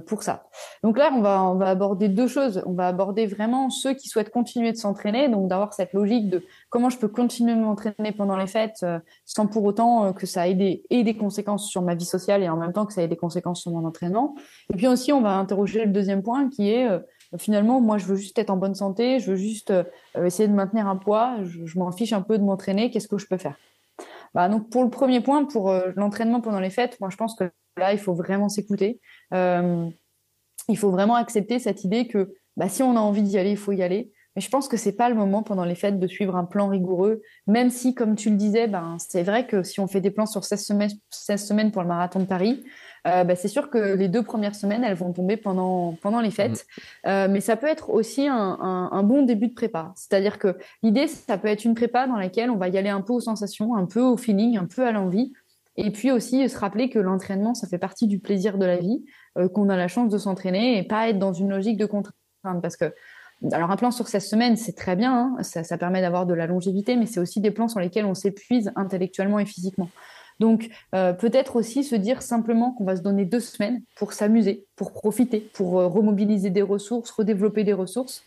pour 0.07 0.23
ça. 0.23 0.45
Donc 0.83 0.99
là, 0.99 1.11
on 1.13 1.21
va, 1.21 1.69
aborder 1.69 2.09
deux 2.09 2.29
choses. 2.29 2.63
On 2.67 2.73
va 2.73 2.89
aborder 2.89 3.27
vraiment 3.27 3.71
ceux 3.71 3.95
qui 3.95 4.09
souhaitent 4.09 4.31
continuer 4.31 4.73
de 4.73 4.77
s'entraîner, 4.77 5.29
donc 5.29 5.49
d'avoir 5.49 5.75
cette 5.75 5.93
logique 5.93 6.29
de 6.29 6.45
comment 6.71 6.91
je 6.91 6.99
peux 6.99 7.09
continuer 7.09 7.55
de 7.55 7.61
m'entraîner 7.61 8.13
pendant 8.17 8.37
les 8.37 8.47
fêtes 8.47 8.81
euh, 8.83 8.99
sans 9.25 9.47
pour 9.47 9.65
autant 9.65 10.07
euh, 10.07 10.13
que 10.13 10.27
ça 10.27 10.49
ait 10.49 10.55
des, 10.55 10.83
ait 10.91 11.03
des 11.03 11.17
conséquences 11.17 11.69
sur 11.69 11.83
ma 11.83 11.95
vie 11.95 12.05
sociale 12.05 12.43
et 12.43 12.49
en 12.49 12.57
même 12.57 12.73
temps 12.73 12.87
que 12.87 12.93
ça 12.93 13.03
ait 13.03 13.09
des 13.09 13.17
conséquences 13.17 13.63
sur 13.63 13.73
mon 13.73 13.85
entraînement. 13.85 14.35
Et 14.73 14.77
puis 14.77 14.87
aussi, 14.87 15.13
on 15.13 15.21
va 15.21 15.37
interroger 15.37 15.85
le 15.85 15.91
deuxième 15.91 16.23
point 16.23 16.49
qui 16.49 16.71
est 16.71 16.89
finalement, 17.39 17.81
moi, 17.81 17.99
je 17.99 18.07
veux 18.07 18.17
juste 18.17 18.39
être 18.39 18.51
en 18.51 18.57
bonne 18.57 18.75
santé, 18.75 19.19
je 19.19 19.31
veux 19.31 19.37
juste 19.37 19.73
essayer 20.23 20.49
de 20.49 20.55
maintenir 20.55 20.87
un 20.87 20.97
poids, 20.97 21.39
je, 21.43 21.79
m'en 21.79 21.91
fiche 21.93 22.13
un 22.13 22.23
peu 22.23 22.39
de 22.39 22.45
m'entraîner, 22.45 22.91
qu'est-ce 22.91 23.09
que 23.09 23.19
je 23.19 23.27
peux 23.27 23.39
faire? 23.39 23.57
Bah, 24.35 24.49
donc 24.49 24.71
pour 24.71 24.85
le 24.85 24.91
premier 24.91 25.21
point, 25.21 25.45
pour 25.45 25.73
l'entraînement 25.97 26.41
pendant 26.41 26.61
les 26.61 26.71
fêtes, 26.71 27.01
moi 27.01 27.11
je 27.11 27.17
pense 27.17 27.35
que 27.35 27.45
là 27.77 27.93
il 27.93 27.99
faut 27.99 28.15
vraiment 28.15 28.49
s'écouter. 28.49 29.01
Euh, 29.33 29.89
il 30.69 30.79
faut 30.79 30.91
vraiment 30.91 31.17
accepter 31.17 31.59
cette 31.59 31.85
idée 31.85 32.07
que 32.07 32.35
bah, 32.57 32.69
si 32.69 32.83
on 32.83 32.97
a 32.97 33.01
envie 33.01 33.23
d'y 33.23 33.39
aller, 33.39 33.51
il 33.51 33.57
faut 33.57 33.73
y 33.73 33.83
aller. 33.83 34.13
Mais 34.35 34.41
je 34.41 34.49
pense 34.49 34.67
que 34.67 34.77
c'est 34.77 34.97
pas 34.97 35.11
le 35.11 35.15
moment 35.15 35.43
pendant 35.43 35.65
les 35.65 35.75
fêtes 35.75 35.99
de 35.99 36.07
suivre 36.07 36.37
un 36.37 36.45
plan 36.45 36.69
rigoureux, 36.69 37.21
même 37.47 37.69
si, 37.69 37.95
comme 37.95 38.15
tu 38.17 38.31
le 38.31 38.37
disais, 38.37 38.67
ben, 38.67 38.97
c'est 38.99 39.23
vrai 39.23 39.47
que 39.47 39.63
si 39.63 39.79
on 39.79 39.87
fait 39.87 40.01
des 40.01 40.11
plans 40.11 40.25
sur 40.25 40.45
16 40.45 40.65
semaines, 40.65 40.91
16 41.11 41.47
semaines 41.47 41.71
pour 41.71 41.83
le 41.83 41.89
marathon 41.89 42.21
de 42.21 42.25
Paris, 42.25 42.65
euh, 43.07 43.25
ben, 43.25 43.37
c'est 43.37 43.49
sûr 43.49 43.69
que 43.69 43.95
les 43.95 44.09
deux 44.09 44.23
premières 44.23 44.55
semaines, 44.55 44.85
elles 44.85 44.97
vont 44.97 45.13
tomber 45.13 45.37
pendant, 45.37 45.95
pendant 46.01 46.21
les 46.21 46.31
fêtes. 46.31 46.65
Mmh. 46.65 47.09
Euh, 47.09 47.29
mais 47.29 47.41
ça 47.41 47.57
peut 47.57 47.67
être 47.67 47.91
aussi 47.91 48.27
un, 48.27 48.59
un, 48.93 49.03
bon 49.03 49.23
début 49.23 49.49
de 49.49 49.55
prépa. 49.55 49.93
C'est-à-dire 49.97 50.39
que 50.39 50.57
l'idée, 50.83 51.09
ça 51.09 51.37
peut 51.37 51.49
être 51.49 51.65
une 51.65 51.75
prépa 51.75 52.07
dans 52.07 52.17
laquelle 52.17 52.51
on 52.51 52.57
va 52.57 52.69
y 52.69 52.79
aller 52.79 52.89
un 52.89 53.03
peu 53.03 53.13
aux 53.13 53.21
sensations, 53.21 53.75
un 53.75 53.87
peu 53.87 54.01
au 54.01 54.17
feeling, 54.17 54.57
un 54.57 54.67
peu 54.67 54.87
à 54.87 54.93
l'envie. 54.93 55.33
Et 55.77 55.91
puis 55.91 56.11
aussi 56.11 56.49
se 56.49 56.59
rappeler 56.59 56.91
que 56.91 56.99
l'entraînement, 56.99 57.55
ça 57.55 57.67
fait 57.67 57.79
partie 57.79 58.07
du 58.07 58.19
plaisir 58.19 58.59
de 58.59 58.67
la 58.67 58.77
vie. 58.77 59.05
Euh, 59.39 59.49
qu'on 59.49 59.71
a 59.71 59.77
la 59.79 59.89
chance 59.89 60.11
de 60.11 60.19
s'entraîner 60.19 60.77
et 60.77 60.83
pas 60.83 61.09
être 61.09 61.19
dans 61.19 61.33
une 61.33 61.49
logique 61.49 61.79
de 61.79 61.87
contrainte. 61.87 62.15
Parce 62.61 62.77
que, 62.77 62.93
alors 63.51 63.71
un 63.71 63.77
plan 63.77 63.91
sur 63.91 64.07
16 64.07 64.29
semaines, 64.29 64.57
c'est 64.57 64.75
très 64.75 64.95
bien, 64.95 65.15
hein, 65.39 65.43
ça, 65.43 65.65
ça, 65.65 65.79
permet 65.79 66.03
d'avoir 66.03 66.27
de 66.27 66.35
la 66.35 66.47
longévité, 66.47 66.97
mais 66.97 67.07
c'est 67.07 67.19
aussi 67.19 67.41
des 67.41 67.51
plans 67.51 67.69
sur 67.69 67.81
lesquels 67.81 68.05
on 68.05 68.13
s'épuise 68.13 68.73
intellectuellement 68.77 69.39
et 69.39 69.47
physiquement. 69.47 69.89
Donc 70.39 70.69
euh, 70.95 71.15
peut-être 71.15 71.57
aussi 71.57 71.83
se 71.83 71.95
dire 71.95 72.21
simplement 72.21 72.73
qu'on 72.73 72.85
va 72.85 72.97
se 72.97 73.01
donner 73.01 73.25
deux 73.25 73.41
semaines 73.41 73.83
pour 73.97 74.13
s'amuser, 74.13 74.67
pour 74.77 74.93
profiter, 74.93 75.41
pour 75.55 75.81
euh, 75.81 75.87
remobiliser 75.87 76.51
des 76.51 76.63
ressources, 76.63 77.11
redévelopper 77.11 77.65
des 77.65 77.73
ressources, 77.73 78.23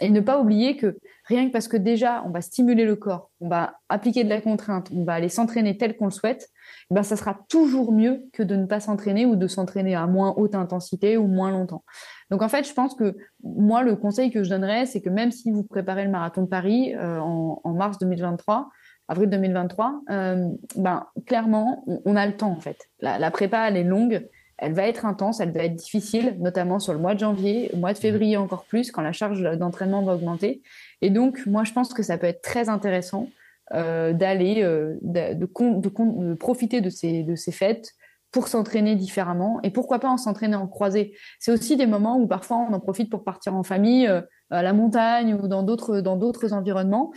et 0.00 0.10
ne 0.10 0.20
pas 0.20 0.38
oublier 0.38 0.76
que 0.76 0.98
rien 1.24 1.46
que 1.46 1.52
parce 1.52 1.68
que 1.68 1.78
déjà 1.78 2.22
on 2.26 2.30
va 2.30 2.42
stimuler 2.42 2.84
le 2.84 2.96
corps, 2.96 3.30
on 3.40 3.48
va 3.48 3.76
appliquer 3.88 4.24
de 4.24 4.28
la 4.28 4.42
contrainte, 4.42 4.90
on 4.94 5.04
va 5.04 5.14
aller 5.14 5.30
s'entraîner 5.30 5.78
tel 5.78 5.96
qu'on 5.96 6.06
le 6.06 6.10
souhaite, 6.10 6.50
ben 6.92 7.02
ça 7.02 7.16
sera 7.16 7.38
toujours 7.48 7.92
mieux 7.92 8.24
que 8.32 8.42
de 8.42 8.56
ne 8.56 8.66
pas 8.66 8.80
s'entraîner 8.80 9.26
ou 9.26 9.36
de 9.36 9.46
s'entraîner 9.46 9.94
à 9.94 10.06
moins 10.06 10.34
haute 10.36 10.54
intensité 10.54 11.16
ou 11.16 11.26
moins 11.26 11.50
longtemps. 11.50 11.84
Donc 12.30 12.42
en 12.42 12.48
fait, 12.48 12.66
je 12.66 12.72
pense 12.72 12.94
que 12.94 13.16
moi 13.42 13.82
le 13.82 13.96
conseil 13.96 14.30
que 14.30 14.42
je 14.42 14.50
donnerais, 14.50 14.86
c'est 14.86 15.00
que 15.00 15.10
même 15.10 15.30
si 15.30 15.50
vous 15.50 15.64
préparez 15.64 16.04
le 16.04 16.10
marathon 16.10 16.42
de 16.42 16.48
Paris 16.48 16.94
euh, 16.94 17.18
en, 17.18 17.72
mars 17.72 17.98
2023, 17.98 18.68
avril 19.08 19.30
2023, 19.30 20.00
euh, 20.10 20.48
ben 20.76 21.06
clairement 21.26 21.84
on, 22.04 22.16
a 22.16 22.26
le 22.26 22.36
temps 22.36 22.52
en 22.52 22.60
fait. 22.60 22.78
La, 23.00 23.18
la 23.18 23.30
prépa 23.30 23.68
elle 23.68 23.76
est 23.76 23.84
longue 23.84 24.28
elle 24.62 24.74
va 24.74 24.86
être 24.86 25.06
intense, 25.06 25.40
elle 25.40 25.50
va 25.50 25.64
être 25.64 25.74
difficile, 25.74 26.36
notamment 26.38 26.78
sur 26.78 26.92
le 26.92 27.00
mois 27.00 27.14
de 27.14 27.18
janvier, 27.18 27.68
le 27.72 27.80
mois 27.80 27.92
de 27.92 27.98
février 27.98 28.36
encore 28.36 28.64
plus, 28.64 28.92
quand 28.92 29.02
la 29.02 29.10
charge 29.10 29.42
d'entraînement 29.58 30.04
va 30.04 30.14
augmenter. 30.14 30.62
Et 31.00 31.10
donc, 31.10 31.44
moi, 31.46 31.64
je 31.64 31.72
pense 31.72 31.92
que 31.92 32.04
ça 32.04 32.16
peut 32.16 32.28
être 32.28 32.42
très 32.42 32.68
intéressant 32.68 33.28
euh, 33.72 34.12
d'aller, 34.12 34.62
euh, 34.62 34.96
de, 35.02 36.34
profiter 36.34 36.80
de 36.80 36.90
ces, 36.90 37.22
de 37.22 37.34
ces 37.36 37.52
fêtes 37.52 37.92
pour 38.30 38.48
s'entraîner 38.48 38.96
différemment. 38.96 39.60
Et 39.62 39.70
pourquoi 39.70 39.98
pas 39.98 40.08
en 40.08 40.16
s'entraîner 40.16 40.56
en 40.56 40.66
croisée 40.66 41.14
C'est 41.38 41.52
aussi 41.52 41.76
des 41.76 41.86
moments 41.86 42.18
où 42.18 42.26
parfois 42.26 42.58
on 42.58 42.72
en 42.72 42.80
profite 42.80 43.10
pour 43.10 43.24
partir 43.24 43.54
en 43.54 43.62
famille, 43.62 44.06
euh, 44.08 44.20
à 44.50 44.62
la 44.62 44.72
montagne 44.72 45.34
ou 45.34 45.48
dans 45.48 45.62
d'autres, 45.62 46.00
dans 46.00 46.16
d'autres 46.16 46.52
environnements. 46.52 47.12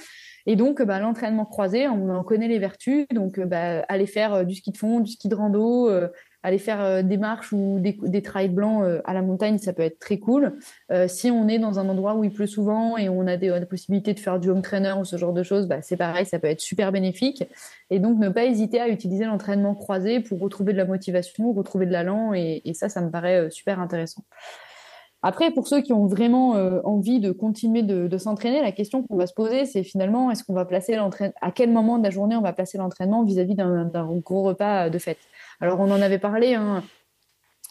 Et 0.46 0.56
donc, 0.56 0.82
bah, 0.82 1.00
l'entraînement 1.00 1.46
croisé, 1.46 1.88
on 1.88 2.10
en 2.10 2.24
connaît 2.24 2.48
les 2.48 2.60
vertus. 2.60 3.06
Donc, 3.14 3.40
bah, 3.40 3.82
aller 3.90 4.06
faire 4.06 4.46
du 4.46 4.56
ski 4.56 4.72
de 4.72 4.78
fond, 4.78 5.00
du 5.00 5.12
ski 5.12 5.28
de 5.28 5.36
rando, 5.36 5.90
aller 6.46 6.60
faire 6.60 6.82
euh, 6.82 7.02
des 7.02 7.18
marches 7.18 7.52
ou 7.52 7.80
des, 7.80 8.22
trails 8.22 8.50
blancs 8.50 8.84
euh, 8.84 9.02
à 9.06 9.14
la 9.14 9.24
montagne, 9.24 9.58
ça 9.58 9.74
peut 9.74 9.82
être 9.82 9.98
très 9.98 10.20
cool. 10.20 10.58
Euh, 10.92 11.08
si 11.08 11.32
on 11.32 11.48
est 11.48 11.58
dans 11.58 11.80
un 11.80 11.90
endroit 11.90 12.14
où 12.14 12.24
il 12.24 12.32
pleut 12.32 12.46
souvent 12.46 12.98
et 12.98 13.10
on 13.10 13.26
a 13.26 13.36
des, 13.36 13.50
possibilités 13.68 14.14
de 14.14 14.20
faire 14.20 14.40
du 14.40 14.50
home 14.50 14.62
trainer 14.62 14.94
ou 15.00 15.06
ce 15.06 15.18
genre 15.18 15.34
de 15.34 15.42
choses, 15.42 15.68
bah, 15.68 15.82
c'est 15.82 15.98
pareil, 15.98 16.26
ça 16.26 16.38
peut 16.38 16.48
être 16.48 16.62
super 16.62 16.92
bénéfique. 16.92 17.44
Et 17.90 17.98
donc, 17.98 18.20
ne 18.20 18.30
pas 18.30 18.46
hésiter 18.46 18.80
à 18.80 18.90
utiliser 18.90 19.26
l'entraînement 19.26 19.74
croisé 19.74 20.20
pour 20.20 20.40
retrouver 20.40 20.74
de 20.74 20.78
la 20.78 20.86
motivation, 20.86 21.52
retrouver 21.52 21.88
de 21.88 21.92
l'allant. 21.92 22.34
Et, 22.36 22.62
et 22.64 22.74
ça, 22.76 22.90
ça 22.90 23.02
me 23.02 23.10
paraît 23.10 23.50
super 23.50 23.80
intéressant. 23.80 24.24
Après, 25.28 25.50
pour 25.50 25.68
ceux 25.68 25.82
qui 25.82 25.92
ont 25.92 26.06
vraiment 26.06 26.52
envie 26.84 27.20
de 27.20 27.32
continuer 27.32 27.82
de, 27.82 28.18
s'entraîner, 28.20 28.62
la 28.62 28.72
question 28.72 29.02
qu'on 29.02 29.18
va 29.18 29.26
se 29.26 29.34
poser, 29.34 29.66
c'est 29.66 29.82
finalement, 29.82 30.30
est-ce 30.30 30.44
qu'on 30.44 30.54
va 30.54 30.66
placer 30.66 30.96
l'entraînement, 30.96 31.34
à 31.42 31.52
quel 31.52 31.72
moment 31.72 31.98
de 31.98 32.04
la 32.04 32.12
journée 32.12 32.36
on 32.36 32.44
va 32.44 32.54
placer 32.54 32.78
l'entraînement 32.78 33.24
vis-à-vis 33.24 33.56
d'un 33.56 33.90
gros 34.24 34.44
repas 34.44 34.92
de 34.92 35.00
fête? 35.00 35.18
Alors, 35.62 35.80
on 35.80 35.90
en 35.90 36.00
avait 36.00 36.20
parlé, 36.20 36.54
hein. 36.54 36.84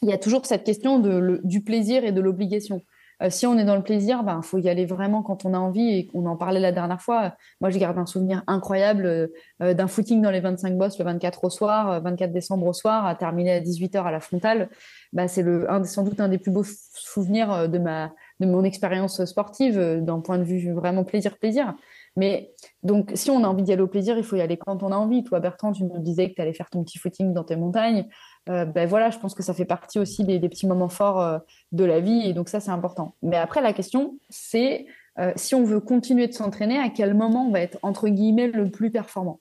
il 0.02 0.08
y 0.08 0.12
a 0.12 0.18
toujours 0.18 0.46
cette 0.46 0.64
question 0.64 0.98
du 1.44 1.62
plaisir 1.62 2.04
et 2.04 2.10
de 2.10 2.20
l'obligation. 2.20 2.82
Euh, 3.22 3.30
si 3.30 3.46
on 3.46 3.58
est 3.58 3.64
dans 3.64 3.76
le 3.76 3.82
plaisir, 3.82 4.18
il 4.22 4.26
ben, 4.26 4.42
faut 4.42 4.58
y 4.58 4.68
aller 4.68 4.86
vraiment 4.86 5.22
quand 5.22 5.44
on 5.44 5.54
a 5.54 5.58
envie. 5.58 5.90
Et 5.90 6.10
on 6.14 6.26
en 6.26 6.36
parlait 6.36 6.60
la 6.60 6.72
dernière 6.72 7.00
fois. 7.00 7.34
Moi, 7.60 7.70
je 7.70 7.78
garde 7.78 7.98
un 7.98 8.06
souvenir 8.06 8.42
incroyable 8.46 9.30
euh, 9.62 9.74
d'un 9.74 9.86
footing 9.86 10.22
dans 10.22 10.30
les 10.30 10.40
25 10.40 10.76
bosses 10.76 10.98
le 10.98 11.04
24 11.04 11.44
au 11.44 11.50
soir, 11.50 12.02
24 12.02 12.30
euh, 12.30 12.32
décembre 12.32 12.66
au 12.66 12.72
soir, 12.72 13.06
à 13.06 13.14
terminer 13.14 13.52
à 13.52 13.60
18h 13.60 14.04
à 14.04 14.10
la 14.10 14.20
frontale. 14.20 14.68
Ben, 15.12 15.28
c'est 15.28 15.44
sans 15.84 16.02
doute 16.02 16.20
un 16.20 16.28
des 16.28 16.38
plus 16.38 16.50
beaux 16.50 16.64
souvenirs 16.64 17.68
de, 17.68 17.78
ma, 17.78 18.12
de 18.40 18.46
mon 18.46 18.64
expérience 18.64 19.24
sportive, 19.24 19.78
d'un 20.02 20.20
point 20.20 20.38
de 20.38 20.44
vue 20.44 20.72
vraiment 20.72 21.04
plaisir-plaisir. 21.04 21.74
Mais 22.16 22.52
donc, 22.82 23.10
si 23.14 23.30
on 23.30 23.42
a 23.42 23.48
envie 23.48 23.62
d'y 23.64 23.72
aller 23.72 23.82
au 23.82 23.88
plaisir, 23.88 24.16
il 24.16 24.24
faut 24.24 24.36
y 24.36 24.40
aller 24.40 24.56
quand 24.56 24.82
on 24.82 24.92
a 24.92 24.96
envie. 24.96 25.24
Toi, 25.24 25.40
Bertrand, 25.40 25.72
tu 25.72 25.84
nous 25.84 25.98
disais 25.98 26.30
que 26.30 26.34
tu 26.34 26.40
allais 26.40 26.54
faire 26.54 26.70
ton 26.70 26.84
petit 26.84 26.98
footing 26.98 27.32
dans 27.32 27.44
tes 27.44 27.56
montagnes. 27.56 28.06
Euh, 28.48 28.64
ben 28.64 28.86
voilà, 28.86 29.10
je 29.10 29.18
pense 29.18 29.34
que 29.34 29.42
ça 29.42 29.54
fait 29.54 29.64
partie 29.64 29.98
aussi 29.98 30.24
des, 30.24 30.38
petits 30.40 30.66
moments 30.66 30.88
forts 30.88 31.20
euh, 31.20 31.38
de 31.72 31.84
la 31.84 32.00
vie. 32.00 32.22
Et 32.24 32.32
donc, 32.32 32.48
ça, 32.48 32.60
c'est 32.60 32.70
important. 32.70 33.14
Mais 33.22 33.36
après, 33.36 33.60
la 33.60 33.72
question, 33.72 34.18
c'est 34.28 34.86
euh, 35.18 35.32
si 35.36 35.54
on 35.54 35.64
veut 35.64 35.80
continuer 35.80 36.26
de 36.26 36.32
s'entraîner, 36.32 36.78
à 36.78 36.90
quel 36.90 37.14
moment 37.14 37.46
on 37.46 37.50
va 37.50 37.60
être, 37.60 37.78
entre 37.82 38.08
guillemets, 38.08 38.48
le 38.48 38.70
plus 38.70 38.90
performant? 38.90 39.40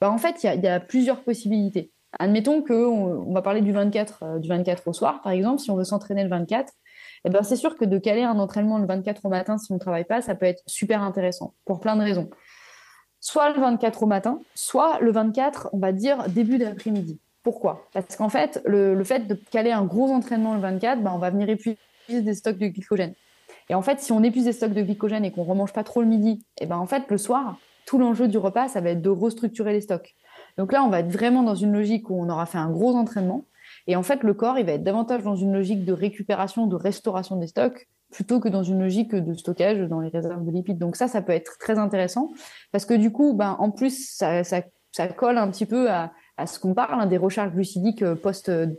Ben, 0.00 0.08
En 0.08 0.18
fait, 0.18 0.44
il 0.44 0.62
y, 0.62 0.68
a 0.68 0.80
plusieurs 0.80 1.22
possibilités. 1.22 1.90
Admettons 2.18 2.62
qu'on 2.62 3.24
on 3.26 3.32
va 3.32 3.42
parler 3.42 3.60
du 3.60 3.72
24, 3.72 4.38
du 4.38 4.48
24 4.48 4.86
au 4.86 4.92
soir, 4.92 5.20
par 5.22 5.32
exemple. 5.32 5.60
Si 5.60 5.70
on 5.70 5.76
veut 5.76 5.84
s'entraîner 5.84 6.22
le 6.22 6.30
24, 6.30 6.72
eh 7.24 7.30
ben, 7.30 7.42
c'est 7.42 7.56
sûr 7.56 7.76
que 7.76 7.84
de 7.84 7.98
caler 7.98 8.22
un 8.22 8.38
entraînement 8.38 8.78
le 8.78 8.86
24 8.86 9.24
au 9.24 9.28
matin 9.30 9.58
si 9.58 9.72
on 9.72 9.76
ne 9.76 9.80
travaille 9.80 10.04
pas, 10.04 10.20
ça 10.20 10.34
peut 10.34 10.46
être 10.46 10.62
super 10.66 11.02
intéressant 11.02 11.54
pour 11.64 11.80
plein 11.80 11.96
de 11.96 12.02
raisons. 12.02 12.30
Soit 13.18 13.50
le 13.50 13.60
24 13.60 14.02
au 14.02 14.06
matin, 14.06 14.38
soit 14.54 15.00
le 15.00 15.10
24, 15.10 15.70
on 15.72 15.78
va 15.78 15.92
dire 15.92 16.28
début 16.28 16.58
d'après-midi. 16.58 17.18
Pourquoi? 17.44 17.88
Parce 17.92 18.16
qu'en 18.16 18.28
fait, 18.28 18.60
le, 18.64 19.04
fait 19.04 19.28
de 19.28 19.34
caler 19.34 19.70
un 19.70 19.84
gros 19.84 20.10
entraînement 20.10 20.54
le 20.54 20.60
24, 20.60 21.02
ben, 21.02 21.12
on 21.14 21.18
va 21.18 21.30
venir 21.30 21.48
épuiser 21.48 21.78
des 22.08 22.34
stocks 22.34 22.58
de 22.58 22.66
glycogène. 22.66 23.14
Et 23.70 23.74
en 23.74 23.82
fait, 23.82 24.00
si 24.00 24.10
on 24.10 24.22
épuise 24.22 24.46
des 24.46 24.52
stocks 24.52 24.72
de 24.72 24.82
glycogène 24.82 25.24
et 25.24 25.30
qu'on 25.30 25.44
ne 25.44 25.50
remange 25.50 25.72
pas 25.72 25.84
trop 25.84 26.00
le 26.00 26.08
midi, 26.08 26.44
et 26.58 26.64
eh 26.64 26.66
ben 26.66 26.76
en 26.76 26.86
fait, 26.86 27.04
le 27.08 27.18
soir, 27.18 27.58
tout 27.86 27.98
l'enjeu 27.98 28.26
du 28.26 28.38
repas, 28.38 28.68
ça 28.68 28.80
va 28.80 28.90
être 28.90 29.02
de 29.02 29.10
restructurer 29.10 29.72
les 29.72 29.80
stocks. 29.80 30.16
Donc 30.58 30.72
là, 30.72 30.82
on 30.82 30.88
va 30.88 31.00
être 31.00 31.10
vraiment 31.10 31.42
dans 31.42 31.54
une 31.54 31.72
logique 31.72 32.10
où 32.10 32.20
on 32.20 32.28
aura 32.28 32.46
fait 32.46 32.58
un 32.58 32.70
gros 32.70 32.96
entraînement 32.96 33.44
et 33.86 33.96
en 33.96 34.02
fait, 34.02 34.22
le 34.22 34.34
corps, 34.34 34.58
il 34.58 34.66
va 34.66 34.72
être 34.72 34.82
davantage 34.84 35.22
dans 35.22 35.36
une 35.36 35.52
logique 35.52 35.84
de 35.84 35.92
récupération, 35.92 36.66
de 36.66 36.76
restauration 36.76 37.36
des 37.36 37.46
stocks, 37.46 37.88
plutôt 38.10 38.40
que 38.40 38.48
dans 38.48 38.62
une 38.62 38.80
logique 38.80 39.14
de 39.14 39.34
stockage 39.34 39.80
dans 39.88 40.00
les 40.00 40.08
réserves 40.08 40.44
de 40.44 40.50
lipides. 40.50 40.78
Donc 40.78 40.96
ça, 40.96 41.08
ça 41.08 41.20
peut 41.22 41.32
être 41.32 41.58
très 41.58 41.78
intéressant, 41.78 42.30
parce 42.72 42.84
que 42.84 42.94
du 42.94 43.10
coup, 43.10 43.34
ben, 43.34 43.56
en 43.58 43.70
plus, 43.70 44.16
ça, 44.16 44.44
ça, 44.44 44.62
ça 44.92 45.08
colle 45.08 45.38
un 45.38 45.50
petit 45.50 45.66
peu 45.66 45.90
à, 45.90 46.12
à 46.36 46.46
ce 46.46 46.58
qu'on 46.58 46.74
parle, 46.74 47.00
hein, 47.00 47.06
des 47.06 47.16
recharges 47.16 47.52
glucidiques 47.52 48.02
euh, 48.02 48.16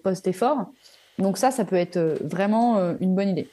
post-effort. 0.03 0.71
Donc 1.17 1.37
ça, 1.37 1.51
ça 1.51 1.65
peut 1.65 1.75
être 1.75 1.97
euh, 1.97 2.15
vraiment 2.21 2.77
euh, 2.77 2.95
une 2.99 3.15
bonne 3.15 3.29
idée. 3.29 3.49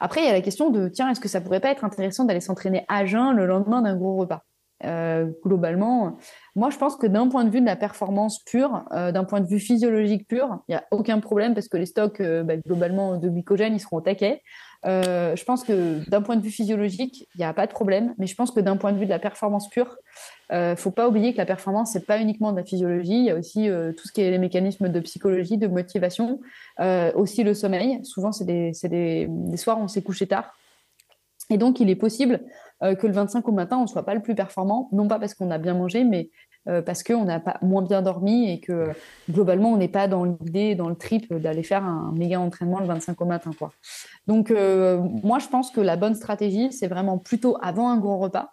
Après, 0.00 0.20
il 0.22 0.26
y 0.26 0.30
a 0.30 0.32
la 0.32 0.40
question 0.40 0.70
de, 0.70 0.88
tiens, 0.88 1.10
est-ce 1.10 1.20
que 1.20 1.28
ça 1.28 1.40
pourrait 1.40 1.60
pas 1.60 1.70
être 1.70 1.84
intéressant 1.84 2.24
d'aller 2.24 2.40
s'entraîner 2.40 2.84
à 2.88 3.06
jeun 3.06 3.34
le 3.34 3.46
lendemain 3.46 3.82
d'un 3.82 3.96
gros 3.96 4.16
repas? 4.16 4.42
Globalement, 5.44 6.16
moi, 6.56 6.70
je 6.70 6.76
pense 6.76 6.96
que 6.96 7.06
d'un 7.06 7.28
point 7.28 7.44
de 7.44 7.50
vue 7.50 7.60
de 7.60 7.66
la 7.66 7.76
performance 7.76 8.40
pure, 8.40 8.82
d'un 8.90 9.22
point 9.22 9.40
de 9.40 9.46
vue 9.46 9.60
physiologique 9.60 10.26
pur, 10.26 10.58
il 10.66 10.72
n'y 10.72 10.74
a 10.74 10.82
aucun 10.90 11.20
problème 11.20 11.54
parce 11.54 11.68
que 11.68 11.76
les 11.76 11.86
stocks, 11.86 12.20
bah, 12.20 12.56
globalement, 12.56 13.16
de 13.16 13.28
glycogène, 13.28 13.74
ils 13.74 13.78
seront 13.78 13.98
au 13.98 14.00
taquet. 14.00 14.42
je 14.84 15.44
pense 15.44 15.62
que 15.62 16.00
d'un 16.10 16.20
point 16.20 16.34
de 16.34 16.42
vue 16.42 16.50
physiologique, 16.50 17.28
il 17.36 17.38
n'y 17.38 17.44
a 17.44 17.54
pas 17.54 17.68
de 17.68 17.72
problème, 17.72 18.12
mais 18.18 18.26
je 18.26 18.34
pense 18.34 18.50
que 18.50 18.58
d'un 18.58 18.76
point 18.76 18.90
de 18.90 18.98
vue 18.98 19.04
de 19.04 19.10
la 19.10 19.20
performance 19.20 19.68
pure, 19.68 19.98
ne 20.50 20.74
faut 20.74 20.90
pas 20.90 21.08
oublier 21.08 21.32
que 21.32 21.38
la 21.38 21.46
performance, 21.46 21.92
c'est 21.92 22.06
pas 22.06 22.18
uniquement 22.18 22.52
de 22.52 22.56
la 22.56 22.64
physiologie, 22.64 23.18
il 23.18 23.24
y 23.24 23.30
a 23.30 23.36
aussi 23.36 23.68
tout 23.96 24.06
ce 24.06 24.12
qui 24.12 24.20
est 24.20 24.30
les 24.30 24.38
mécanismes 24.38 24.88
de 24.88 25.00
psychologie, 25.00 25.56
de 25.56 25.66
motivation, 25.66 26.40
aussi 27.14 27.42
le 27.42 27.54
sommeil. 27.54 28.04
Souvent, 28.04 28.32
c'est 28.32 28.44
des, 28.44 28.72
des, 28.84 29.26
des 29.28 29.56
soirs 29.56 29.78
où 29.78 29.84
on 29.84 29.88
s'est 29.88 30.02
couché 30.02 30.26
tard. 30.26 30.52
Et 31.50 31.58
donc, 31.58 31.80
il 31.80 31.90
est 31.90 31.96
possible 31.96 32.40
euh, 32.82 32.94
que 32.94 33.06
le 33.06 33.12
25 33.12 33.46
au 33.48 33.52
matin, 33.52 33.78
on 33.78 33.82
ne 33.82 33.86
soit 33.86 34.04
pas 34.04 34.14
le 34.14 34.22
plus 34.22 34.34
performant, 34.34 34.88
non 34.92 35.06
pas 35.08 35.18
parce 35.18 35.34
qu'on 35.34 35.50
a 35.50 35.58
bien 35.58 35.74
mangé, 35.74 36.04
mais 36.04 36.30
euh, 36.68 36.80
parce 36.80 37.02
qu'on 37.02 37.24
n'a 37.24 37.40
pas 37.40 37.58
moins 37.60 37.82
bien 37.82 38.02
dormi 38.02 38.50
et 38.50 38.60
que 38.60 38.88
globalement, 39.30 39.72
on 39.72 39.76
n'est 39.76 39.88
pas 39.88 40.08
dans 40.08 40.24
l'idée, 40.24 40.74
dans 40.74 40.88
le 40.88 40.94
trip 40.94 41.32
d'aller 41.32 41.62
faire 41.62 41.84
un 41.84 42.12
méga 42.16 42.40
entraînement 42.40 42.80
le 42.80 42.86
25 42.86 43.20
au 43.20 43.24
matin. 43.24 43.50
Quoi. 43.56 43.72
Donc, 44.26 44.50
euh, 44.50 44.98
moi, 45.22 45.38
je 45.38 45.48
pense 45.48 45.70
que 45.70 45.80
la 45.80 45.96
bonne 45.96 46.14
stratégie, 46.14 46.72
c'est 46.72 46.88
vraiment 46.88 47.18
plutôt 47.18 47.56
avant 47.60 47.90
un 47.90 47.98
gros 47.98 48.18
repas. 48.18 48.52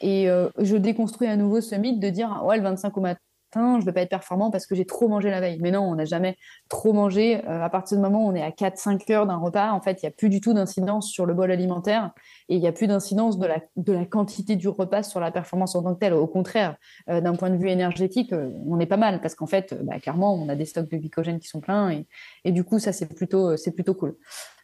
Et 0.00 0.28
je 0.58 0.76
déconstruis 0.76 1.28
à 1.28 1.36
nouveau 1.36 1.60
ce 1.60 1.74
mythe 1.74 2.00
de 2.00 2.08
dire, 2.08 2.42
ouais, 2.44 2.56
le 2.56 2.62
25 2.62 2.96
au 2.96 3.00
matin, 3.00 3.20
je 3.54 3.58
ne 3.58 3.82
vais 3.82 3.92
pas 3.92 4.02
être 4.02 4.10
performant 4.10 4.50
parce 4.50 4.66
que 4.66 4.74
j'ai 4.74 4.84
trop 4.84 5.08
mangé 5.08 5.30
la 5.30 5.40
veille. 5.40 5.58
Mais 5.60 5.70
non, 5.70 5.82
on 5.82 5.94
n'a 5.94 6.04
jamais 6.04 6.36
trop 6.68 6.92
mangé. 6.92 7.44
Euh, 7.48 7.62
à 7.62 7.70
partir 7.70 7.96
du 7.96 8.02
moment 8.02 8.24
où 8.24 8.30
on 8.30 8.34
est 8.34 8.42
à 8.42 8.50
4-5 8.50 9.10
heures 9.12 9.26
d'un 9.26 9.36
repas, 9.36 9.72
en 9.72 9.80
fait, 9.80 10.02
il 10.02 10.06
n'y 10.06 10.08
a 10.08 10.12
plus 10.12 10.28
du 10.28 10.40
tout 10.40 10.52
d'incidence 10.52 11.08
sur 11.08 11.26
le 11.26 11.34
bol 11.34 11.50
alimentaire 11.50 12.12
et 12.48 12.56
il 12.56 12.60
n'y 12.60 12.68
a 12.68 12.72
plus 12.72 12.86
d'incidence 12.86 13.38
de 13.38 13.46
la, 13.46 13.60
de 13.76 13.92
la 13.92 14.04
quantité 14.04 14.56
du 14.56 14.68
repas 14.68 15.02
sur 15.02 15.20
la 15.20 15.30
performance 15.30 15.74
en 15.74 15.82
tant 15.82 15.94
que 15.94 16.00
telle. 16.00 16.14
Au 16.14 16.26
contraire, 16.26 16.76
euh, 17.08 17.20
d'un 17.20 17.34
point 17.34 17.50
de 17.50 17.56
vue 17.56 17.68
énergétique, 17.68 18.32
euh, 18.32 18.50
on 18.66 18.78
est 18.78 18.86
pas 18.86 18.96
mal 18.96 19.20
parce 19.20 19.34
qu'en 19.34 19.46
fait, 19.46 19.74
bah, 19.82 19.98
clairement, 19.98 20.34
on 20.34 20.48
a 20.48 20.54
des 20.54 20.66
stocks 20.66 20.88
de 20.88 20.96
glycogène 20.96 21.40
qui 21.40 21.48
sont 21.48 21.60
pleins 21.60 21.90
et, 21.90 22.06
et 22.44 22.52
du 22.52 22.64
coup, 22.64 22.78
ça, 22.78 22.92
c'est 22.92 23.12
plutôt, 23.14 23.56
c'est 23.56 23.72
plutôt 23.72 23.94
cool. 23.94 24.16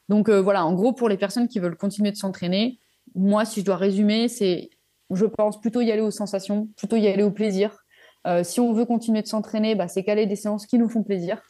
Donc 0.09 0.31
voilà, 0.31 0.65
en 0.65 0.73
gros, 0.73 0.93
pour 0.93 1.09
les 1.09 1.17
personnes 1.17 1.49
qui 1.49 1.59
veulent 1.59 1.77
continuer 1.77 2.13
de 2.13 2.17
s'entraîner, 2.17 2.79
moi, 3.17 3.45
si 3.45 3.61
je 3.61 3.65
dois 3.65 3.77
résumer, 3.77 4.29
c'est, 4.29 4.71
je 5.11 5.27
pense, 5.27 5.61
plutôt 5.61 5.81
y 5.81 5.93
aller 5.93 6.03
aux 6.03 6.11
sensations, 6.11 6.69
plutôt 6.77 6.97
y 6.97 7.07
aller 7.07 7.23
au 7.23 7.31
plaisir 7.31 7.77
euh, 8.27 8.43
si 8.43 8.61
on 8.61 8.73
veut 8.73 8.85
continuer 8.85 9.23
de 9.23 9.27
s'entraîner, 9.27 9.75
bah, 9.75 9.89
c'est 9.89 10.03
caler 10.03 10.27
des 10.27 10.37
séances 10.37 10.67
qui 10.67 10.79
nous 10.79 10.89
font 10.89 11.03
plaisir. 11.03 11.41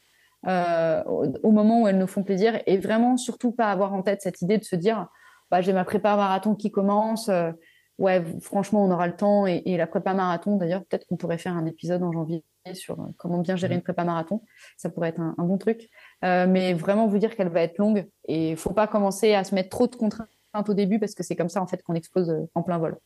Euh, 0.46 1.02
au, 1.04 1.50
moment 1.50 1.82
où 1.82 1.88
elles 1.88 1.98
nous 1.98 2.07
font 2.07 2.22
plaisir 2.22 2.61
et 2.66 2.76
vraiment 2.76 3.16
surtout 3.16 3.52
pas 3.52 3.70
avoir 3.72 3.94
en 3.94 4.02
tête 4.02 4.20
cette 4.20 4.42
idée 4.42 4.59
de 4.59 4.64
se 4.64 4.76
dire 4.76 5.09
bah, 5.50 5.61
j'ai 5.61 5.72
ma 5.72 5.84
prépa 5.84 6.14
marathon 6.14 6.54
qui 6.54 6.70
commence 6.70 7.30
euh, 7.30 7.50
ouais 7.98 8.22
franchement 8.42 8.84
on 8.84 8.90
aura 8.90 9.09
le 9.09 9.16
temps 9.16 9.46
et, 9.46 9.76
la 9.76 9.86
prépa 9.88 10.12
marathon 10.12 10.57
d'ailleurs 10.57 10.84
peut-être 10.84 11.07
qu'on 11.07 11.16
pourrait 11.16 11.38
faire 11.38 11.57
un 11.57 11.64
épisode 11.64 12.02
en 12.02 12.12
janvier 12.12 12.44
sur 12.74 13.09
comment 13.16 13.38
bien 13.38 13.57
gérer 13.57 13.74
mmh. 13.74 13.78
une 13.78 13.82
prépa 13.82 14.04
marathon 14.04 14.42
ça 14.76 14.90
pourrait 14.90 15.09
être 15.09 15.20
un, 15.20 15.34
bon 15.38 15.57
truc 15.57 15.88
mais 16.22 16.74
vraiment 16.74 17.09
vous 17.09 17.18
dire 17.18 17.34
qu'elle 17.34 17.48
va 17.48 17.62
être 17.62 17.78
longue 17.78 18.07
et 18.28 18.50
il 18.50 18.57
faut 18.57 18.74
pas 18.74 18.86
commencer 18.86 19.34
à 19.34 19.42
se 19.42 19.54
mettre 19.54 19.70
trop 19.70 19.86
de 19.86 19.96
contraintes 19.96 20.28
au 20.68 20.74
début 20.74 20.98
parce 20.98 21.14
que 21.14 21.22
c'est 21.22 21.36
comme 21.36 21.48
ça 21.48 21.62
en 21.62 21.66
fait 21.66 21.82
qu'on 21.82 21.94
explose 21.94 22.34
en 22.54 22.62
plein 22.62 22.78
vol 22.78 22.98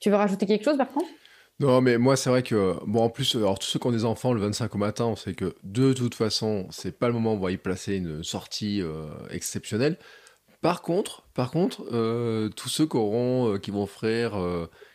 tu 0.00 0.10
veux 0.10 0.16
rajouter 0.16 0.46
quelque 0.46 0.64
chose 0.64 0.76
Bertrand? 0.76 1.02
Non, 1.60 1.80
mais 1.80 1.98
moi, 1.98 2.16
c'est 2.16 2.30
vrai 2.30 2.42
que, 2.42 2.76
bon, 2.84 3.04
en 3.04 3.10
plus, 3.10 3.36
alors 3.36 3.58
tous 3.58 3.66
ceux 3.66 3.78
qui 3.78 3.86
ont 3.86 3.92
des 3.92 4.04
enfants 4.04 4.32
le 4.32 4.40
25 4.40 4.74
au 4.74 4.78
matin, 4.78 5.04
on 5.06 5.16
sait 5.16 5.34
que 5.34 5.54
de 5.62 5.92
toute 5.92 6.14
façon, 6.14 6.66
c'est 6.70 6.98
pas 6.98 7.06
le 7.06 7.14
moment 7.14 7.34
où 7.34 7.36
on 7.36 7.40
va 7.40 7.52
y 7.52 7.56
placer 7.56 7.96
une 7.96 8.24
sortie 8.24 8.82
euh, 8.82 9.06
exceptionnelle. 9.30 9.96
Par 10.62 10.82
contre, 10.82 11.28
par 11.32 11.50
contre, 11.52 11.84
euh, 11.92 12.48
tous 12.48 12.68
ceux 12.68 12.86
qui 12.86 12.96
auront, 12.96 13.54
euh, 13.54 13.58
qui 13.58 13.70
vont 13.70 13.86
faire, 13.86 14.32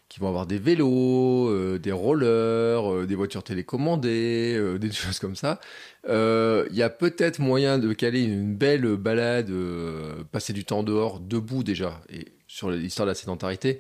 qui 0.10 0.20
vont 0.20 0.28
avoir 0.28 0.48
des 0.48 0.58
vélos, 0.58 1.78
des 1.78 1.92
rollers, 1.92 3.06
des 3.08 3.16
voitures 3.16 3.44
télécommandées, 3.44 4.78
des 4.80 4.92
choses 4.92 5.20
comme 5.20 5.36
ça, 5.36 5.60
il 6.08 6.76
y 6.76 6.82
a 6.82 6.90
peut-être 6.90 7.40
moyen 7.40 7.78
de 7.78 7.94
caler 7.94 8.24
une 8.24 8.56
belle 8.56 8.96
balade, 8.96 9.52
passer 10.32 10.52
du 10.52 10.66
temps 10.66 10.84
dehors, 10.84 11.20
debout 11.20 11.64
déjà, 11.64 12.02
et 12.10 12.26
sur 12.48 12.72
l'histoire 12.72 13.06
de 13.06 13.12
la 13.12 13.16
sédentarité 13.16 13.80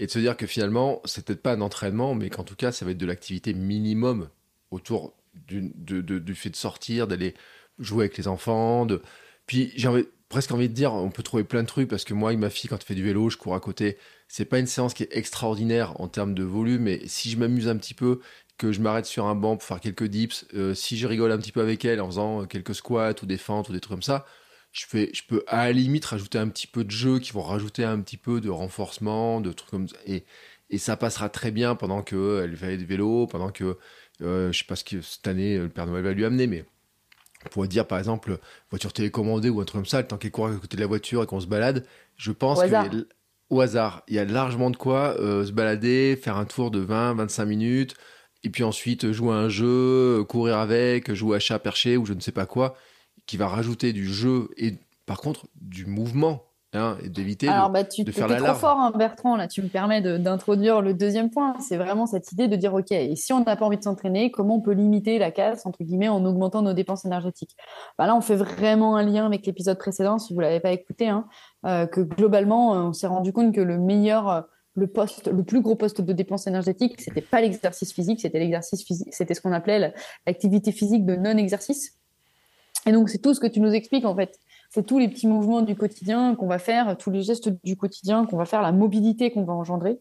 et 0.00 0.06
de 0.06 0.10
se 0.10 0.18
dire 0.18 0.36
que 0.36 0.46
finalement, 0.46 1.02
c'est 1.04 1.24
peut-être 1.24 1.42
pas 1.42 1.52
un 1.52 1.60
entraînement, 1.60 2.14
mais 2.14 2.30
qu'en 2.30 2.42
tout 2.42 2.56
cas, 2.56 2.72
ça 2.72 2.86
va 2.86 2.92
être 2.92 2.98
de 2.98 3.04
l'activité 3.04 3.52
minimum 3.52 4.30
autour 4.70 5.12
du, 5.46 5.70
du 5.74 6.34
fait 6.34 6.48
de 6.48 6.56
sortir, 6.56 7.06
d'aller 7.06 7.34
jouer 7.78 8.04
avec 8.06 8.16
les 8.16 8.26
enfants. 8.26 8.86
De... 8.86 9.02
Puis 9.44 9.72
j'ai 9.76 9.90
presque 10.30 10.52
envie 10.52 10.70
de 10.70 10.74
dire, 10.74 10.94
on 10.94 11.10
peut 11.10 11.22
trouver 11.22 11.44
plein 11.44 11.62
de 11.62 11.68
trucs, 11.68 11.88
parce 11.88 12.04
que 12.04 12.14
moi, 12.14 12.30
avec 12.30 12.40
ma 12.40 12.48
fille, 12.48 12.70
quand 12.70 12.76
elle 12.76 12.82
fait 12.82 12.94
du 12.94 13.04
vélo, 13.04 13.28
je 13.28 13.36
cours 13.36 13.54
à 13.54 13.60
côté. 13.60 13.98
C'est 14.32 14.44
pas 14.44 14.60
une 14.60 14.68
séance 14.68 14.94
qui 14.94 15.02
est 15.02 15.08
extraordinaire 15.10 16.00
en 16.00 16.06
termes 16.06 16.34
de 16.34 16.44
volume, 16.44 16.82
mais 16.82 17.00
si 17.08 17.30
je 17.30 17.36
m'amuse 17.36 17.66
un 17.66 17.76
petit 17.76 17.94
peu, 17.94 18.20
que 18.58 18.70
je 18.70 18.80
m'arrête 18.80 19.06
sur 19.06 19.26
un 19.26 19.34
banc 19.34 19.56
pour 19.56 19.66
faire 19.66 19.80
quelques 19.80 20.04
dips, 20.04 20.46
euh, 20.54 20.72
si 20.72 20.96
je 20.96 21.08
rigole 21.08 21.32
un 21.32 21.38
petit 21.38 21.50
peu 21.50 21.60
avec 21.60 21.84
elle 21.84 22.00
en 22.00 22.06
faisant 22.06 22.46
quelques 22.46 22.76
squats 22.76 23.14
ou 23.24 23.26
des 23.26 23.38
fentes 23.38 23.70
ou 23.70 23.72
des 23.72 23.80
trucs 23.80 23.90
comme 23.90 24.04
ça, 24.04 24.24
je, 24.70 24.86
fais, 24.86 25.10
je 25.12 25.22
peux 25.26 25.42
à 25.48 25.64
la 25.64 25.72
limite 25.72 26.04
rajouter 26.04 26.38
un 26.38 26.46
petit 26.46 26.68
peu 26.68 26.84
de 26.84 26.92
jeu 26.92 27.18
qui 27.18 27.32
vont 27.32 27.42
rajouter 27.42 27.82
un 27.82 28.00
petit 28.00 28.16
peu 28.16 28.40
de 28.40 28.48
renforcement, 28.50 29.40
de 29.40 29.50
trucs 29.50 29.70
comme 29.70 29.88
ça. 29.88 29.96
Et, 30.06 30.24
et 30.70 30.78
ça 30.78 30.96
passera 30.96 31.28
très 31.28 31.50
bien 31.50 31.74
pendant 31.74 32.02
qu'elle 32.02 32.56
fait 32.56 32.76
du 32.76 32.84
vélo, 32.84 33.26
pendant 33.26 33.50
que, 33.50 33.78
euh, 34.22 34.52
je 34.52 34.58
sais 34.58 34.64
pas 34.64 34.76
ce 34.76 34.84
que 34.84 35.00
cette 35.00 35.26
année 35.26 35.58
le 35.58 35.68
Père 35.68 35.88
Noël 35.88 36.04
va 36.04 36.12
lui 36.12 36.24
amener, 36.24 36.46
mais 36.46 36.64
on 37.46 37.48
pourrait 37.48 37.66
dire 37.68 37.84
par 37.88 37.98
exemple 37.98 38.38
voiture 38.70 38.92
télécommandée 38.92 39.48
ou 39.48 39.60
un 39.60 39.64
truc 39.64 39.80
comme 39.80 39.86
ça, 39.86 40.00
le 40.00 40.06
temps 40.06 40.18
qu'elle 40.18 40.30
court 40.30 40.46
à 40.46 40.54
côté 40.54 40.76
de 40.76 40.82
la 40.82 40.86
voiture 40.86 41.24
et 41.24 41.26
qu'on 41.26 41.40
se 41.40 41.48
balade. 41.48 41.84
Je 42.16 42.30
pense 42.30 42.62
que 42.62 43.08
au 43.50 43.60
hasard, 43.60 44.02
il 44.08 44.14
y 44.14 44.18
a 44.18 44.24
largement 44.24 44.70
de 44.70 44.76
quoi 44.76 45.16
euh, 45.20 45.44
se 45.44 45.52
balader, 45.52 46.18
faire 46.20 46.36
un 46.36 46.44
tour 46.44 46.70
de 46.70 46.84
20-25 46.84 47.44
minutes, 47.44 47.94
et 48.44 48.50
puis 48.50 48.64
ensuite 48.64 49.12
jouer 49.12 49.34
à 49.34 49.38
un 49.38 49.48
jeu, 49.48 50.24
courir 50.28 50.58
avec, 50.58 51.12
jouer 51.12 51.36
à 51.36 51.40
chat 51.40 51.58
perché 51.58 51.96
ou 51.96 52.06
je 52.06 52.14
ne 52.14 52.20
sais 52.20 52.32
pas 52.32 52.46
quoi 52.46 52.76
qui 53.30 53.36
va 53.36 53.46
rajouter 53.46 53.92
du 53.92 54.12
jeu 54.12 54.48
et 54.56 54.74
par 55.06 55.20
contre 55.20 55.46
du 55.54 55.86
mouvement 55.86 56.49
hein, 56.74 56.96
et 57.02 57.08
d'éviter 57.08 57.46
de, 57.46 57.72
bah, 57.72 57.84
tu, 57.84 58.04
de 58.04 58.12
faire 58.12 58.28
la 58.28 58.36
trop 58.36 58.54
fort, 58.54 58.78
hein, 58.78 58.92
Bertrand. 58.96 59.36
Là, 59.36 59.48
tu 59.48 59.62
me 59.62 59.68
permets 59.68 60.00
d'introduire 60.00 60.80
le 60.80 60.94
deuxième 60.94 61.30
point. 61.30 61.54
C'est 61.60 61.76
vraiment 61.76 62.06
cette 62.06 62.32
idée 62.32 62.48
de 62.48 62.56
dire, 62.56 62.74
OK, 62.74 62.92
et 62.92 63.16
si 63.16 63.32
on 63.32 63.42
n'a 63.42 63.56
pas 63.56 63.64
envie 63.64 63.78
de 63.78 63.82
s'entraîner, 63.82 64.30
comment 64.30 64.56
on 64.56 64.60
peut 64.60 64.72
limiter 64.72 65.18
la 65.18 65.30
casse, 65.30 65.66
entre 65.66 65.82
guillemets, 65.82 66.08
en 66.08 66.24
augmentant 66.24 66.62
nos 66.62 66.72
dépenses 66.72 67.04
énergétiques? 67.04 67.56
Bah, 67.98 68.06
Là, 68.06 68.16
on 68.16 68.20
fait 68.20 68.36
vraiment 68.36 68.96
un 68.96 69.02
lien 69.02 69.26
avec 69.26 69.46
l'épisode 69.46 69.78
précédent, 69.78 70.18
si 70.18 70.32
vous 70.32 70.40
ne 70.40 70.46
l'avez 70.46 70.60
pas 70.60 70.72
écouté, 70.72 71.08
hein, 71.08 71.26
euh, 71.66 71.86
que 71.86 72.00
globalement, 72.00 72.74
euh, 72.74 72.88
on 72.88 72.92
s'est 72.92 73.06
rendu 73.06 73.32
compte 73.32 73.54
que 73.54 73.60
le 73.60 73.78
meilleur... 73.78 74.28
Euh, 74.28 74.40
le 74.76 74.86
poste, 74.86 75.26
le 75.26 75.42
plus 75.42 75.62
gros 75.62 75.74
poste 75.74 76.00
de 76.00 76.12
dépenses 76.12 76.46
énergétiques, 76.46 77.00
c'était 77.00 77.20
pas 77.20 77.40
l'exercice 77.40 77.92
physique, 77.92 78.20
c'était 78.20 78.38
l'exercice 78.38 78.84
physique, 78.84 79.12
c'était 79.12 79.34
ce 79.34 79.40
qu'on 79.40 79.52
appelait 79.52 79.92
l'activité 80.26 80.70
physique 80.70 81.04
de 81.04 81.16
non-exercice. 81.16 81.98
Et 82.86 82.92
donc, 82.92 83.08
c'est 83.10 83.18
tout 83.18 83.34
ce 83.34 83.40
que 83.40 83.48
tu 83.48 83.60
nous 83.60 83.72
expliques, 83.72 84.04
en 84.04 84.14
fait. 84.14 84.38
C'est 84.70 84.86
tous 84.86 84.98
les 84.98 85.08
petits 85.08 85.26
mouvements 85.26 85.62
du 85.62 85.76
quotidien 85.76 86.34
qu'on 86.36 86.46
va 86.46 86.58
faire, 86.58 86.96
tous 86.96 87.10
les 87.10 87.22
gestes 87.22 87.50
du 87.64 87.76
quotidien 87.76 88.24
qu'on 88.24 88.36
va 88.36 88.44
faire, 88.44 88.62
la 88.62 88.72
mobilité 88.72 89.32
qu'on 89.32 89.44
va 89.44 89.52
engendrer. 89.52 90.00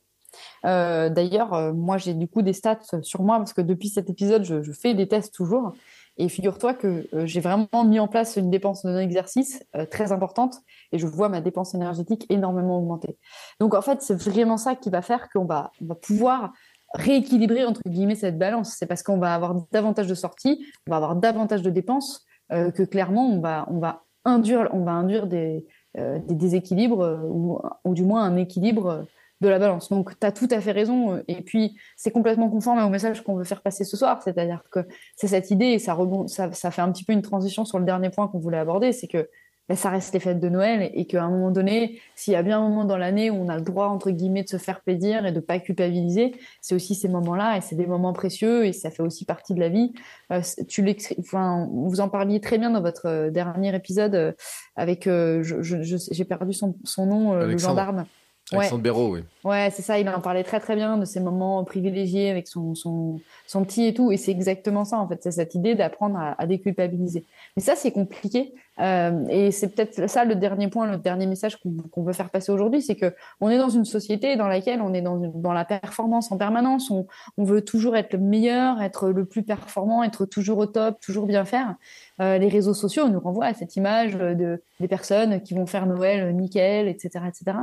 Euh, 0.65 1.09
d'ailleurs, 1.09 1.53
euh, 1.53 1.73
moi, 1.73 1.97
j'ai 1.97 2.13
du 2.13 2.27
coup 2.27 2.41
des 2.41 2.53
stats 2.53 2.79
sur 3.01 3.23
moi 3.23 3.37
parce 3.37 3.53
que 3.53 3.61
depuis 3.61 3.89
cet 3.89 4.09
épisode, 4.09 4.43
je, 4.43 4.71
fais 4.71 4.93
des 4.93 5.07
tests 5.07 5.33
toujours. 5.33 5.73
Et 6.17 6.27
figure-toi 6.27 6.73
que 6.73 7.07
euh, 7.13 7.25
j'ai 7.25 7.39
vraiment 7.39 7.83
mis 7.85 7.99
en 7.99 8.07
place 8.07 8.35
une 8.35 8.49
dépense 8.49 8.83
de 8.83 8.91
non-exercice 8.91 9.63
très 9.89 10.11
importante 10.11 10.57
et 10.91 10.99
je 10.99 11.07
vois 11.07 11.29
ma 11.29 11.39
dépense 11.39 11.73
énergétique 11.73 12.25
énormément 12.29 12.77
augmenter. 12.77 13.17
Donc, 13.59 13.73
en 13.73 13.81
fait, 13.81 14.01
c'est 14.01 14.21
vraiment 14.21 14.57
ça 14.57 14.75
qui 14.75 14.89
va 14.89 15.01
faire 15.01 15.29
qu'on 15.29 15.45
va, 15.45 15.71
pouvoir 16.01 16.53
rééquilibrer, 16.93 17.65
entre 17.65 17.81
guillemets, 17.87 18.15
cette 18.15 18.37
balance. 18.37 18.75
C'est 18.77 18.85
parce 18.85 19.03
qu'on 19.03 19.17
va 19.17 19.33
avoir 19.33 19.55
davantage 19.71 20.07
de 20.07 20.15
sorties, 20.15 20.65
on 20.87 20.91
va 20.91 20.97
avoir 20.97 21.15
davantage 21.15 21.61
de 21.61 21.69
dépenses 21.69 22.25
que 22.49 22.81
clairement 22.81 23.27
on 23.27 23.79
va 23.79 24.03
induire, 24.29 24.69
on 24.71 24.83
va 24.83 24.91
induire 24.91 25.27
des, 25.27 25.65
euh, 25.97 26.19
déséquilibres 26.29 27.01
euh, 27.01 27.17
ou, 27.23 27.59
ou, 27.83 27.93
du 27.93 28.03
moins 28.03 28.23
un 28.23 28.37
équilibre 28.37 29.05
de 29.41 29.47
la 29.47 29.57
balance. 29.57 29.89
Donc, 29.89 30.17
tu 30.19 30.25
as 30.25 30.31
tout 30.31 30.47
à 30.51 30.61
fait 30.61 30.71
raison. 30.71 31.21
Et 31.27 31.41
puis, 31.41 31.75
c'est 31.95 32.11
complètement 32.11 32.49
conforme 32.49 32.79
au 32.79 32.89
message 32.89 33.23
qu'on 33.23 33.35
veut 33.35 33.43
faire 33.43 33.61
passer 33.61 33.83
ce 33.83 33.97
soir. 33.97 34.21
C'est-à-dire 34.21 34.63
que 34.69 34.81
c'est 35.15 35.27
cette 35.27 35.49
idée, 35.49 35.67
et 35.67 35.79
ça, 35.79 35.97
ça, 36.27 36.51
ça, 36.51 36.71
fait 36.71 36.81
un 36.81 36.91
petit 36.91 37.03
peu 37.03 37.13
une 37.13 37.21
transition 37.21 37.65
sur 37.65 37.79
le 37.79 37.85
dernier 37.85 38.09
point 38.09 38.27
qu'on 38.27 38.39
voulait 38.39 38.57
aborder, 38.57 38.91
c'est 38.91 39.07
que 39.07 39.29
ben, 39.69 39.75
ça 39.75 39.91
reste 39.91 40.15
les 40.15 40.19
fêtes 40.19 40.39
de 40.39 40.49
Noël 40.49 40.89
et 40.95 41.05
qu'à 41.05 41.23
un 41.23 41.29
moment 41.29 41.51
donné, 41.51 42.01
s'il 42.15 42.33
y 42.33 42.35
a 42.35 42.41
bien 42.41 42.57
un 42.59 42.67
moment 42.67 42.85
dans 42.85 42.97
l'année 42.97 43.29
où 43.29 43.35
on 43.35 43.49
a 43.49 43.55
le 43.55 43.61
droit, 43.61 43.85
entre 43.85 44.09
guillemets, 44.09 44.41
de 44.41 44.49
se 44.49 44.57
faire 44.57 44.81
plaisir 44.81 45.27
et 45.27 45.31
de 45.31 45.39
pas 45.39 45.59
culpabiliser, 45.59 46.33
c'est 46.59 46.73
aussi 46.73 46.95
ces 46.95 47.07
moments-là 47.07 47.55
et 47.55 47.61
c'est 47.61 47.75
des 47.75 47.85
moments 47.85 48.11
précieux 48.11 48.65
et 48.65 48.73
ça 48.73 48.89
fait 48.89 49.03
aussi 49.03 49.25
partie 49.25 49.53
de 49.53 49.59
la 49.59 49.69
vie. 49.69 49.93
Euh, 50.31 50.41
tu 50.67 50.83
enfin, 51.19 51.69
vous 51.71 52.01
en 52.01 52.09
parliez 52.09 52.39
très 52.39 52.57
bien 52.57 52.71
dans 52.71 52.81
votre 52.81 53.05
euh, 53.05 53.29
dernier 53.29 53.75
épisode 53.75 54.15
euh, 54.15 54.31
avec, 54.75 55.07
j'ai 55.43 56.25
perdu 56.25 56.53
son, 56.53 56.75
son 56.83 57.05
nom, 57.05 57.35
le 57.35 57.57
gendarme. 57.57 58.05
Alexandre 58.51 58.81
Béraud, 58.81 59.13
oui. 59.13 59.23
Ouais, 59.43 59.69
c'est 59.71 59.81
ça. 59.81 59.99
Il 59.99 60.09
en 60.09 60.19
parlait 60.19 60.43
très 60.43 60.59
très 60.59 60.75
bien 60.75 60.97
de 60.97 61.05
ces 61.05 61.19
moments 61.19 61.63
privilégiés 61.63 62.29
avec 62.29 62.47
son, 62.47 62.75
son, 62.75 63.19
son 63.47 63.63
petit 63.63 63.85
et 63.85 63.93
tout. 63.93 64.11
Et 64.11 64.17
c'est 64.17 64.31
exactement 64.31 64.85
ça, 64.85 64.97
en 64.97 65.07
fait. 65.07 65.21
C'est 65.21 65.31
cette 65.31 65.55
idée 65.55 65.75
d'apprendre 65.75 66.17
à, 66.37 66.47
déculpabiliser. 66.47 67.25
Mais 67.55 67.63
ça, 67.63 67.75
c'est 67.75 67.91
compliqué. 67.91 68.53
Euh, 68.79 69.25
et 69.27 69.51
c'est 69.51 69.75
peut-être 69.75 70.09
ça 70.09 70.23
le 70.23 70.35
dernier 70.35 70.69
point, 70.69 70.89
le 70.89 70.97
dernier 70.97 71.25
message 71.25 71.57
qu'on 71.57 72.03
veut 72.03 72.13
faire 72.13 72.29
passer 72.29 72.51
aujourd'hui, 72.51 72.81
c'est 72.81 72.95
que 72.95 73.13
on 73.41 73.49
est 73.49 73.57
dans 73.57 73.69
une 73.69 73.83
société 73.83 74.37
dans 74.37 74.47
laquelle 74.47 74.81
on 74.81 74.93
est 74.93 75.01
dans, 75.01 75.17
dans 75.17 75.51
la 75.51 75.65
performance 75.65 76.31
en 76.31 76.37
permanence. 76.37 76.89
On, 76.89 77.05
on, 77.37 77.43
veut 77.43 77.61
toujours 77.61 77.97
être 77.97 78.13
le 78.13 78.19
meilleur, 78.19 78.81
être 78.81 79.09
le 79.09 79.25
plus 79.25 79.43
performant, 79.43 80.01
être 80.03 80.25
toujours 80.25 80.59
au 80.59 80.65
top, 80.65 80.99
toujours 81.01 81.25
bien 81.25 81.43
faire. 81.43 81.75
Euh, 82.21 82.37
les 82.37 82.47
réseaux 82.47 82.73
sociaux 82.73 83.09
nous 83.09 83.19
renvoient 83.19 83.47
à 83.47 83.53
cette 83.53 83.75
image 83.75 84.15
de 84.15 84.61
des 84.79 84.87
personnes 84.87 85.41
qui 85.41 85.53
vont 85.53 85.65
faire 85.65 85.85
Noël 85.85 86.33
nickel, 86.35 86.87
etc., 86.87 87.25
etc. 87.27 87.57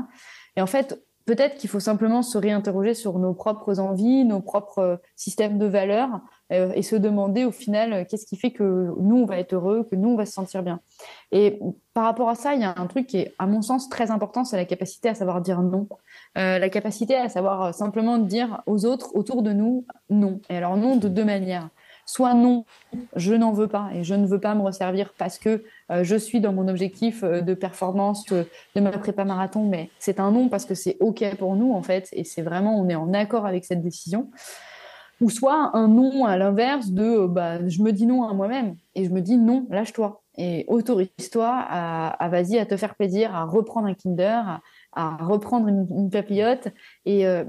Et 0.57 0.63
en 0.63 0.67
fait, 0.67 1.01
peut-être 1.27 1.57
qu'il 1.57 1.69
faut 1.69 1.81
simplement 1.81 2.23
se 2.23 2.39
réinterroger 2.39 2.95
sur 2.95 3.19
nos 3.19 3.35
propres 3.35 3.81
envies, 3.81 4.25
nos 4.25 4.41
propres 4.41 4.79
euh, 4.79 4.97
systèmes 5.17 5.59
de 5.59 5.67
valeurs 5.67 6.21
euh, 6.53 6.73
et 6.75 6.83
se 6.83 6.97
demander 6.97 7.45
au 7.45 7.51
final 7.51 7.93
euh, 7.93 8.05
qu'est-ce 8.09 8.27
qui 8.27 8.37
fait 8.37 8.53
que 8.53 8.95
nous, 8.99 9.17
on 9.17 9.27
va 9.27 9.39
être 9.39 9.53
heureux, 9.53 9.87
que 9.91 9.97
nous, 9.97 10.11
on 10.11 10.17
va 10.17 10.25
se 10.25 10.33
sentir 10.33 10.63
bien. 10.63 10.81
Et 11.33 11.59
par 11.93 12.05
rapport 12.05 12.29
à 12.29 12.37
ça, 12.37 12.55
il 12.55 12.61
y 12.61 12.65
a 12.65 12.75
un 12.77 12.87
truc 12.87 13.09
qui 13.09 13.19
est, 13.19 13.35
à 13.39 13.47
mon 13.47 13.61
sens, 13.61 13.89
très 13.89 14.11
important, 14.13 14.45
c'est 14.45 14.57
la 14.57 14.65
capacité 14.65 15.09
à 15.09 15.15
savoir 15.15 15.41
dire 15.41 15.61
non. 15.61 15.89
la 16.35 16.69
capacité 16.69 17.17
à 17.17 17.29
savoir 17.29 17.75
simplement 17.75 18.19
dire 18.19 18.63
aux 18.67 18.87
autres 18.87 19.17
autour 19.17 19.43
de 19.43 19.53
nous 19.53 19.85
non. 20.09 20.41
Et 20.49 20.57
alors 20.57 20.77
non 20.77 20.97
de 20.97 21.09
deux 21.09 21.25
manières 21.25 21.71
soit 22.07 22.35
non, 22.35 22.65
je 23.17 23.35
n'en 23.35 23.53
veux 23.53 23.67
pas 23.67 23.91
et 23.93 24.05
je 24.05 24.15
ne 24.15 24.27
veux 24.27 24.41
pas 24.41 24.55
me 24.55 24.63
resservir 24.63 25.13
parce 25.19 25.39
que 25.39 25.65
euh, 25.91 26.05
je 26.05 26.17
suis 26.17 26.41
dans 26.41 26.53
mon 26.53 26.69
objectif 26.69 27.25
euh, 27.25 27.41
de 27.41 27.53
performance 27.53 28.25
euh, 28.33 28.45
de 28.77 28.81
ma 28.81 28.91
prépa 28.93 29.25
marathon, 29.25 29.69
mais 29.69 29.91
c'est 29.99 30.21
un 30.21 30.31
non 30.31 30.49
parce 30.49 30.65
que 30.65 30.75
c'est 30.75 30.97
OK 31.01 31.25
pour 31.37 31.57
nous 31.57 31.73
en 31.73 31.83
fait. 31.83 32.09
Et 32.13 32.25
c'est 32.25 32.43
vraiment, 32.43 32.81
on 32.81 32.89
est 32.89 32.95
en 32.95 33.13
accord 33.13 33.45
avec 33.45 33.65
cette 33.65 33.83
décision. 33.83 34.31
Ou 35.21 35.31
soit 35.31 35.71
un 35.75 35.89
non 35.89 36.27
à 36.27 36.37
l'inverse 36.37 36.91
de 36.91 37.27
bah, 37.27 37.67
je 37.67 37.83
me 37.83 37.91
dis 37.91 38.07
non 38.07 38.29
à 38.29 38.35
moi-même 38.35 38.77
et 38.95 39.05
je 39.05 39.11
me 39.11 39.21
dis 39.21 39.37
non, 39.37 39.67
lâche-toi. 39.71 40.23
Et 40.39 40.67
autorise-toi 40.69 41.49
à, 41.49 42.29
vas-y, 42.29 42.59
à 42.59 42.67
te 42.67 42.77
faire 42.77 42.95
plaisir, 42.95 43.35
à 43.35 43.45
reprendre 43.45 43.87
un 43.87 43.95
Kinder, 43.95 44.61
à, 44.93 45.17
reprendre 45.25 45.69
une, 45.69 46.11
papillote 46.11 46.69
et, 47.07 47.27
à 47.27 47.47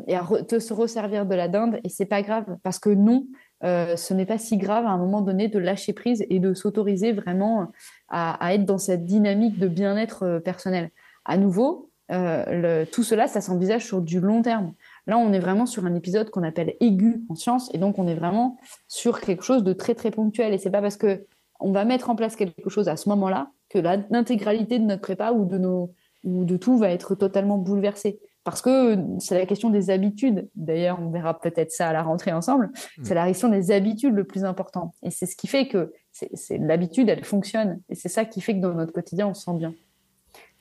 te 0.47 0.59
se 0.59 0.73
resservir 0.73 1.25
de 1.25 1.35
la 1.35 1.49
dinde. 1.49 1.81
Et 1.83 1.89
c'est 1.89 2.05
pas 2.05 2.21
grave 2.21 2.45
parce 2.63 2.79
que 2.79 2.89
non, 2.89 3.25
euh, 3.63 3.95
ce 3.95 4.13
n'est 4.13 4.25
pas 4.25 4.37
si 4.37 4.57
grave 4.57 4.85
à 4.85 4.89
un 4.89 4.97
moment 4.97 5.21
donné 5.21 5.47
de 5.47 5.59
lâcher 5.59 5.93
prise 5.93 6.25
et 6.29 6.39
de 6.39 6.53
s'autoriser 6.53 7.11
vraiment 7.11 7.71
à, 8.09 8.53
être 8.53 8.65
dans 8.65 8.77
cette 8.77 9.05
dynamique 9.05 9.57
de 9.59 9.67
bien-être 9.67 10.23
euh, 10.23 10.39
personnel. 10.39 10.91
À 11.25 11.37
nouveau, 11.37 11.89
euh, 12.11 12.85
tout 12.91 13.03
cela, 13.03 13.27
ça 13.27 13.41
s'envisage 13.41 13.85
sur 13.85 14.01
du 14.01 14.19
long 14.19 14.41
terme. 14.41 14.73
Là, 15.07 15.17
on 15.17 15.33
est 15.33 15.39
vraiment 15.39 15.65
sur 15.65 15.85
un 15.85 15.95
épisode 15.95 16.29
qu'on 16.29 16.43
appelle 16.43 16.75
aigu 16.79 17.23
en 17.29 17.35
science, 17.35 17.69
et 17.73 17.77
donc 17.77 17.99
on 17.99 18.07
est 18.07 18.15
vraiment 18.15 18.57
sur 18.87 19.19
quelque 19.19 19.43
chose 19.43 19.63
de 19.63 19.73
très 19.73 19.95
très 19.95 20.11
ponctuel. 20.11 20.53
Et 20.53 20.57
c'est 20.57 20.71
pas 20.71 20.81
parce 20.81 20.97
que 20.97 21.25
on 21.59 21.71
va 21.71 21.85
mettre 21.85 22.09
en 22.09 22.15
place 22.15 22.35
quelque 22.35 22.69
chose 22.69 22.87
à 22.87 22.95
ce 22.95 23.09
moment-là 23.09 23.51
que 23.69 23.79
l'intégralité 23.79 24.79
de 24.79 24.85
notre 24.85 25.01
prépa 25.01 25.31
ou 25.31 25.45
de 25.45 25.57
nos 25.57 25.93
ou 26.23 26.45
de 26.45 26.57
tout 26.57 26.77
va 26.77 26.89
être 26.91 27.15
totalement 27.15 27.57
bouleversée 27.57 28.19
parce 28.47 28.61
que 28.61 28.95
c'est 29.19 29.37
la 29.37 29.45
question 29.45 29.69
des 29.69 29.89
habitudes. 29.89 30.47
D'ailleurs, 30.55 31.01
on 31.01 31.09
verra 31.09 31.37
peut-être 31.37 31.69
ça 31.69 31.89
à 31.89 31.91
la 31.91 32.01
rentrée 32.01 32.31
ensemble. 32.31 32.69
Mm. 32.97 33.03
C'est 33.03 33.13
la 33.13 33.27
question 33.27 33.49
des 33.49 33.71
habitudes 33.71 34.15
le 34.15 34.23
plus 34.23 34.45
important. 34.45 34.93
Et 35.03 35.11
c'est 35.11 35.25
ce 35.25 35.35
qui 35.35 35.47
fait 35.47 35.67
que 35.67 35.91
c'est 36.13 36.57
l'habitude, 36.57 37.09
elle 37.09 37.25
fonctionne. 37.25 37.81
Et 37.89 37.95
c'est 37.95 38.07
ça 38.07 38.23
qui 38.23 38.39
fait 38.39 38.53
que 38.53 38.61
dans 38.61 38.73
notre 38.73 38.93
quotidien, 38.93 39.27
on 39.27 39.33
se 39.33 39.43
sent 39.43 39.55
bien. 39.57 39.73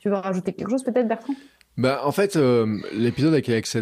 Tu 0.00 0.08
veux 0.08 0.16
rajouter 0.16 0.52
quelque 0.52 0.68
chose 0.68 0.82
peut-être, 0.82 1.06
Bertrand? 1.06 1.34
Bah, 1.76 2.00
en 2.02 2.10
fait, 2.10 2.34
euh, 2.34 2.76
l'épisode 2.92 3.34
avec 3.34 3.48
Alex, 3.48 3.76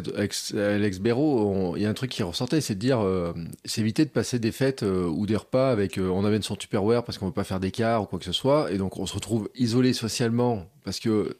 Alex, 0.54 0.98
Béraud, 0.98 1.74
il 1.76 1.82
y 1.82 1.86
a 1.86 1.88
un 1.88 1.94
truc 1.94 2.10
qui 2.10 2.22
ressortait, 2.22 2.60
c'est 2.60 2.74
de 2.74 2.80
dire, 2.80 3.00
euh, 3.00 3.32
c'est 3.64 3.80
éviter 3.80 4.04
de 4.04 4.10
passer 4.10 4.38
des 4.38 4.52
fêtes 4.52 4.82
euh, 4.82 5.06
ou 5.06 5.24
des 5.24 5.36
repas 5.36 5.70
avec, 5.70 5.98
on 5.98 6.26
amène 6.26 6.42
son 6.42 6.56
Tupperware 6.56 7.04
parce 7.04 7.16
qu'on 7.16 7.26
veut 7.26 7.32
pas 7.32 7.44
faire 7.44 7.60
d'écart 7.60 8.02
ou 8.02 8.06
quoi 8.06 8.18
que 8.18 8.26
ce 8.26 8.32
soit, 8.32 8.70
et 8.70 8.76
donc 8.76 8.98
on 8.98 9.06
se 9.06 9.14
retrouve 9.14 9.48
isolé 9.54 9.94
socialement 9.94 10.66
parce 10.84 11.00
que 11.00 11.38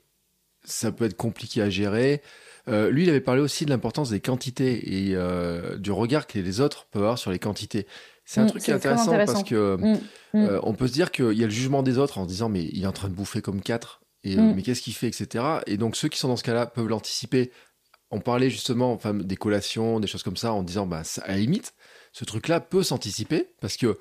ça 0.65 0.93
peut 0.93 1.05
être 1.05 1.17
compliqué 1.17 1.61
à 1.61 1.69
gérer. 1.69 2.23
Euh, 2.69 2.91
lui, 2.91 3.05
il 3.05 3.11
avait 3.11 3.21
parlé 3.21 3.43
aussi 3.43 3.65
de 3.65 3.71
l'importance 3.71 4.11
des 4.11 4.21
quantités 4.21 5.09
et 5.09 5.15
euh, 5.15 5.77
du 5.77 5.93
regard 5.93 6.27
que 6.27 6.39
les 6.39 6.61
autres 6.61 6.87
peuvent 6.91 7.03
avoir 7.03 7.19
sur 7.19 7.31
les 7.31 7.39
quantités. 7.39 7.87
C'est 8.25 8.41
un 8.41 8.45
mm, 8.45 8.49
truc 8.49 8.63
qui 8.63 8.71
est 8.71 8.75
intéressant, 8.75 9.13
parce 9.13 9.43
que 9.43 9.77
mm, 9.77 9.93
mm. 9.93 10.01
Euh, 10.37 10.59
on 10.63 10.73
peut 10.73 10.89
se 10.89 10.93
dire 10.93 11.11
qu'il 11.11 11.35
y 11.35 11.45
a 11.45 11.47
le 11.47 11.53
jugement 11.53 11.83
des 11.83 11.99
autres 11.99 12.19
en 12.19 12.25
se 12.25 12.29
disant 12.29 12.49
mais 12.49 12.65
il 12.73 12.83
est 12.83 12.87
en 12.87 12.93
train 12.93 13.09
de 13.09 13.15
bouffer 13.15 13.41
comme 13.41 13.61
quatre 13.61 14.01
et 14.25 14.37
mais 14.37 14.63
qu'est-ce 14.63 14.83
qu'il 14.83 14.95
fait 14.95 15.07
etc. 15.07 15.45
Et 15.67 15.77
donc 15.77 15.95
ceux 15.95 16.09
qui 16.09 16.19
sont 16.19 16.27
dans 16.27 16.37
ce 16.37 16.43
cas-là 16.43 16.67
peuvent 16.67 16.89
l'anticiper. 16.89 17.53
On 18.11 18.21
parlait 18.21 18.51
justement 18.51 18.93
enfin, 18.93 19.15
des 19.15 19.37
collations, 19.37 20.01
des 20.01 20.09
choses 20.09 20.25
comme 20.25 20.37
ça 20.37 20.53
en 20.53 20.65
disant 20.65 20.87
bah 20.87 21.03
à 21.23 21.29
la 21.29 21.37
limite 21.37 21.75
ce 22.13 22.25
truc-là 22.25 22.59
peut 22.59 22.83
s'anticiper 22.83 23.51
parce 23.61 23.77
que 23.77 23.97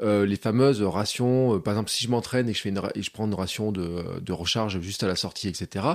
les 0.00 0.36
fameuses 0.36 0.82
rations, 0.82 1.60
par 1.60 1.74
exemple, 1.74 1.90
si 1.90 2.04
je 2.04 2.10
m'entraîne 2.10 2.48
et 2.48 2.52
que 2.52 2.58
je, 2.58 2.62
fais 2.62 2.68
une, 2.70 2.82
et 2.94 3.02
je 3.02 3.10
prends 3.10 3.26
une 3.26 3.34
ration 3.34 3.70
de, 3.70 4.20
de, 4.20 4.32
recharge 4.32 4.80
juste 4.80 5.02
à 5.04 5.06
la 5.06 5.16
sortie, 5.16 5.48
etc., 5.48 5.86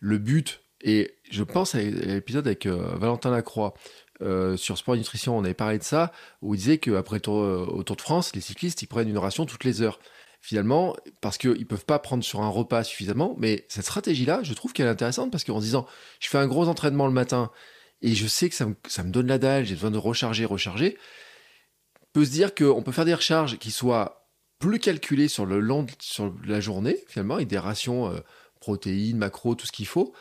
le 0.00 0.18
but 0.18 0.62
et 0.82 1.14
je 1.30 1.42
pense 1.42 1.74
à 1.74 1.80
l'épisode 1.80 2.46
avec 2.46 2.66
euh, 2.66 2.94
Valentin 2.96 3.30
Lacroix 3.30 3.74
euh, 4.20 4.56
sur 4.56 4.76
Sport 4.78 4.96
Nutrition, 4.96 5.36
on 5.36 5.44
avait 5.44 5.54
parlé 5.54 5.78
de 5.78 5.84
ça, 5.84 6.12
où 6.42 6.54
il 6.54 6.58
disait 6.58 6.78
qu'après 6.78 7.20
euh, 7.28 7.64
au 7.66 7.82
Tour 7.82 7.96
de 7.96 8.00
France, 8.00 8.34
les 8.34 8.40
cyclistes, 8.40 8.82
ils 8.82 8.86
prennent 8.86 9.08
une 9.08 9.18
ration 9.18 9.46
toutes 9.46 9.64
les 9.64 9.82
heures. 9.82 10.00
Finalement, 10.40 10.96
parce 11.20 11.38
qu'ils 11.38 11.52
ne 11.52 11.64
peuvent 11.64 11.84
pas 11.84 12.00
prendre 12.00 12.24
sur 12.24 12.40
un 12.40 12.48
repas 12.48 12.82
suffisamment, 12.82 13.36
mais 13.38 13.64
cette 13.68 13.84
stratégie-là, 13.84 14.42
je 14.42 14.54
trouve 14.54 14.72
qu'elle 14.72 14.86
est 14.86 14.90
intéressante 14.90 15.30
parce 15.30 15.44
qu'en 15.44 15.60
disant, 15.60 15.86
je 16.18 16.28
fais 16.28 16.38
un 16.38 16.48
gros 16.48 16.66
entraînement 16.66 17.06
le 17.06 17.12
matin 17.12 17.52
et 18.00 18.16
je 18.16 18.26
sais 18.26 18.48
que 18.48 18.56
ça 18.56 18.66
me, 18.66 19.10
donne 19.10 19.28
la 19.28 19.38
dalle, 19.38 19.64
j'ai 19.64 19.74
besoin 19.74 19.92
de 19.92 19.98
recharger, 19.98 20.44
recharger, 20.44 20.98
peut 22.12 22.24
se 22.24 22.32
dire 22.32 22.56
qu'on 22.56 22.82
peut 22.82 22.90
faire 22.90 23.04
des 23.04 23.14
recharges 23.14 23.56
qui 23.58 23.70
soient 23.70 24.26
plus 24.58 24.80
calculées 24.80 25.28
sur 25.28 25.46
le 25.46 25.60
long 25.60 25.86
sur 26.00 26.34
la 26.44 26.60
journée, 26.60 26.98
finalement, 27.06 27.36
avec 27.36 27.46
des 27.46 27.58
rations 27.58 28.12
protéines, 28.58 29.18
macros, 29.18 29.54
tout 29.54 29.66
ce 29.66 29.72
qu'il 29.72 29.86
faut, 29.86 30.12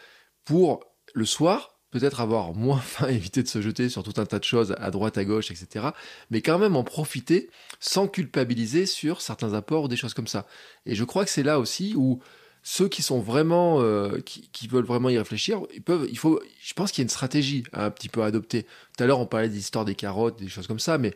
pour 0.45 0.83
le 1.13 1.25
soir, 1.25 1.79
peut-être 1.91 2.21
avoir 2.21 2.53
moins 2.53 2.79
faim, 2.83 3.07
éviter 3.07 3.43
de 3.43 3.47
se 3.47 3.61
jeter 3.61 3.89
sur 3.89 4.03
tout 4.03 4.19
un 4.19 4.25
tas 4.25 4.39
de 4.39 4.43
choses 4.43 4.75
à 4.77 4.91
droite, 4.91 5.17
à 5.17 5.25
gauche, 5.25 5.51
etc. 5.51 5.89
Mais 6.29 6.41
quand 6.41 6.57
même 6.57 6.75
en 6.75 6.83
profiter 6.83 7.49
sans 7.79 8.07
culpabiliser 8.07 8.85
sur 8.85 9.21
certains 9.21 9.53
apports 9.53 9.83
ou 9.83 9.87
des 9.87 9.97
choses 9.97 10.13
comme 10.13 10.27
ça. 10.27 10.47
Et 10.85 10.95
je 10.95 11.03
crois 11.03 11.25
que 11.25 11.31
c'est 11.31 11.43
là 11.43 11.59
aussi 11.59 11.93
où 11.95 12.21
ceux 12.63 12.87
qui 12.87 13.01
sont 13.01 13.19
vraiment, 13.19 13.81
euh, 13.81 14.19
qui, 14.19 14.67
veulent 14.67 14.85
vraiment 14.85 15.09
y 15.09 15.17
réfléchir, 15.17 15.61
ils 15.73 15.81
peuvent, 15.81 16.07
il 16.09 16.17
faut, 16.17 16.39
je 16.63 16.73
pense 16.73 16.91
qu'il 16.91 17.01
y 17.01 17.03
a 17.03 17.05
une 17.05 17.09
stratégie 17.09 17.63
un 17.73 17.89
petit 17.89 18.07
peu 18.07 18.21
à 18.21 18.27
adopter. 18.27 18.63
Tout 18.95 19.03
à 19.03 19.07
l'heure, 19.07 19.19
on 19.19 19.25
parlait 19.25 19.49
des 19.49 19.57
histoires 19.57 19.83
des 19.83 19.95
carottes, 19.95 20.37
des 20.37 20.47
choses 20.47 20.67
comme 20.67 20.79
ça, 20.79 20.99
mais 20.99 21.15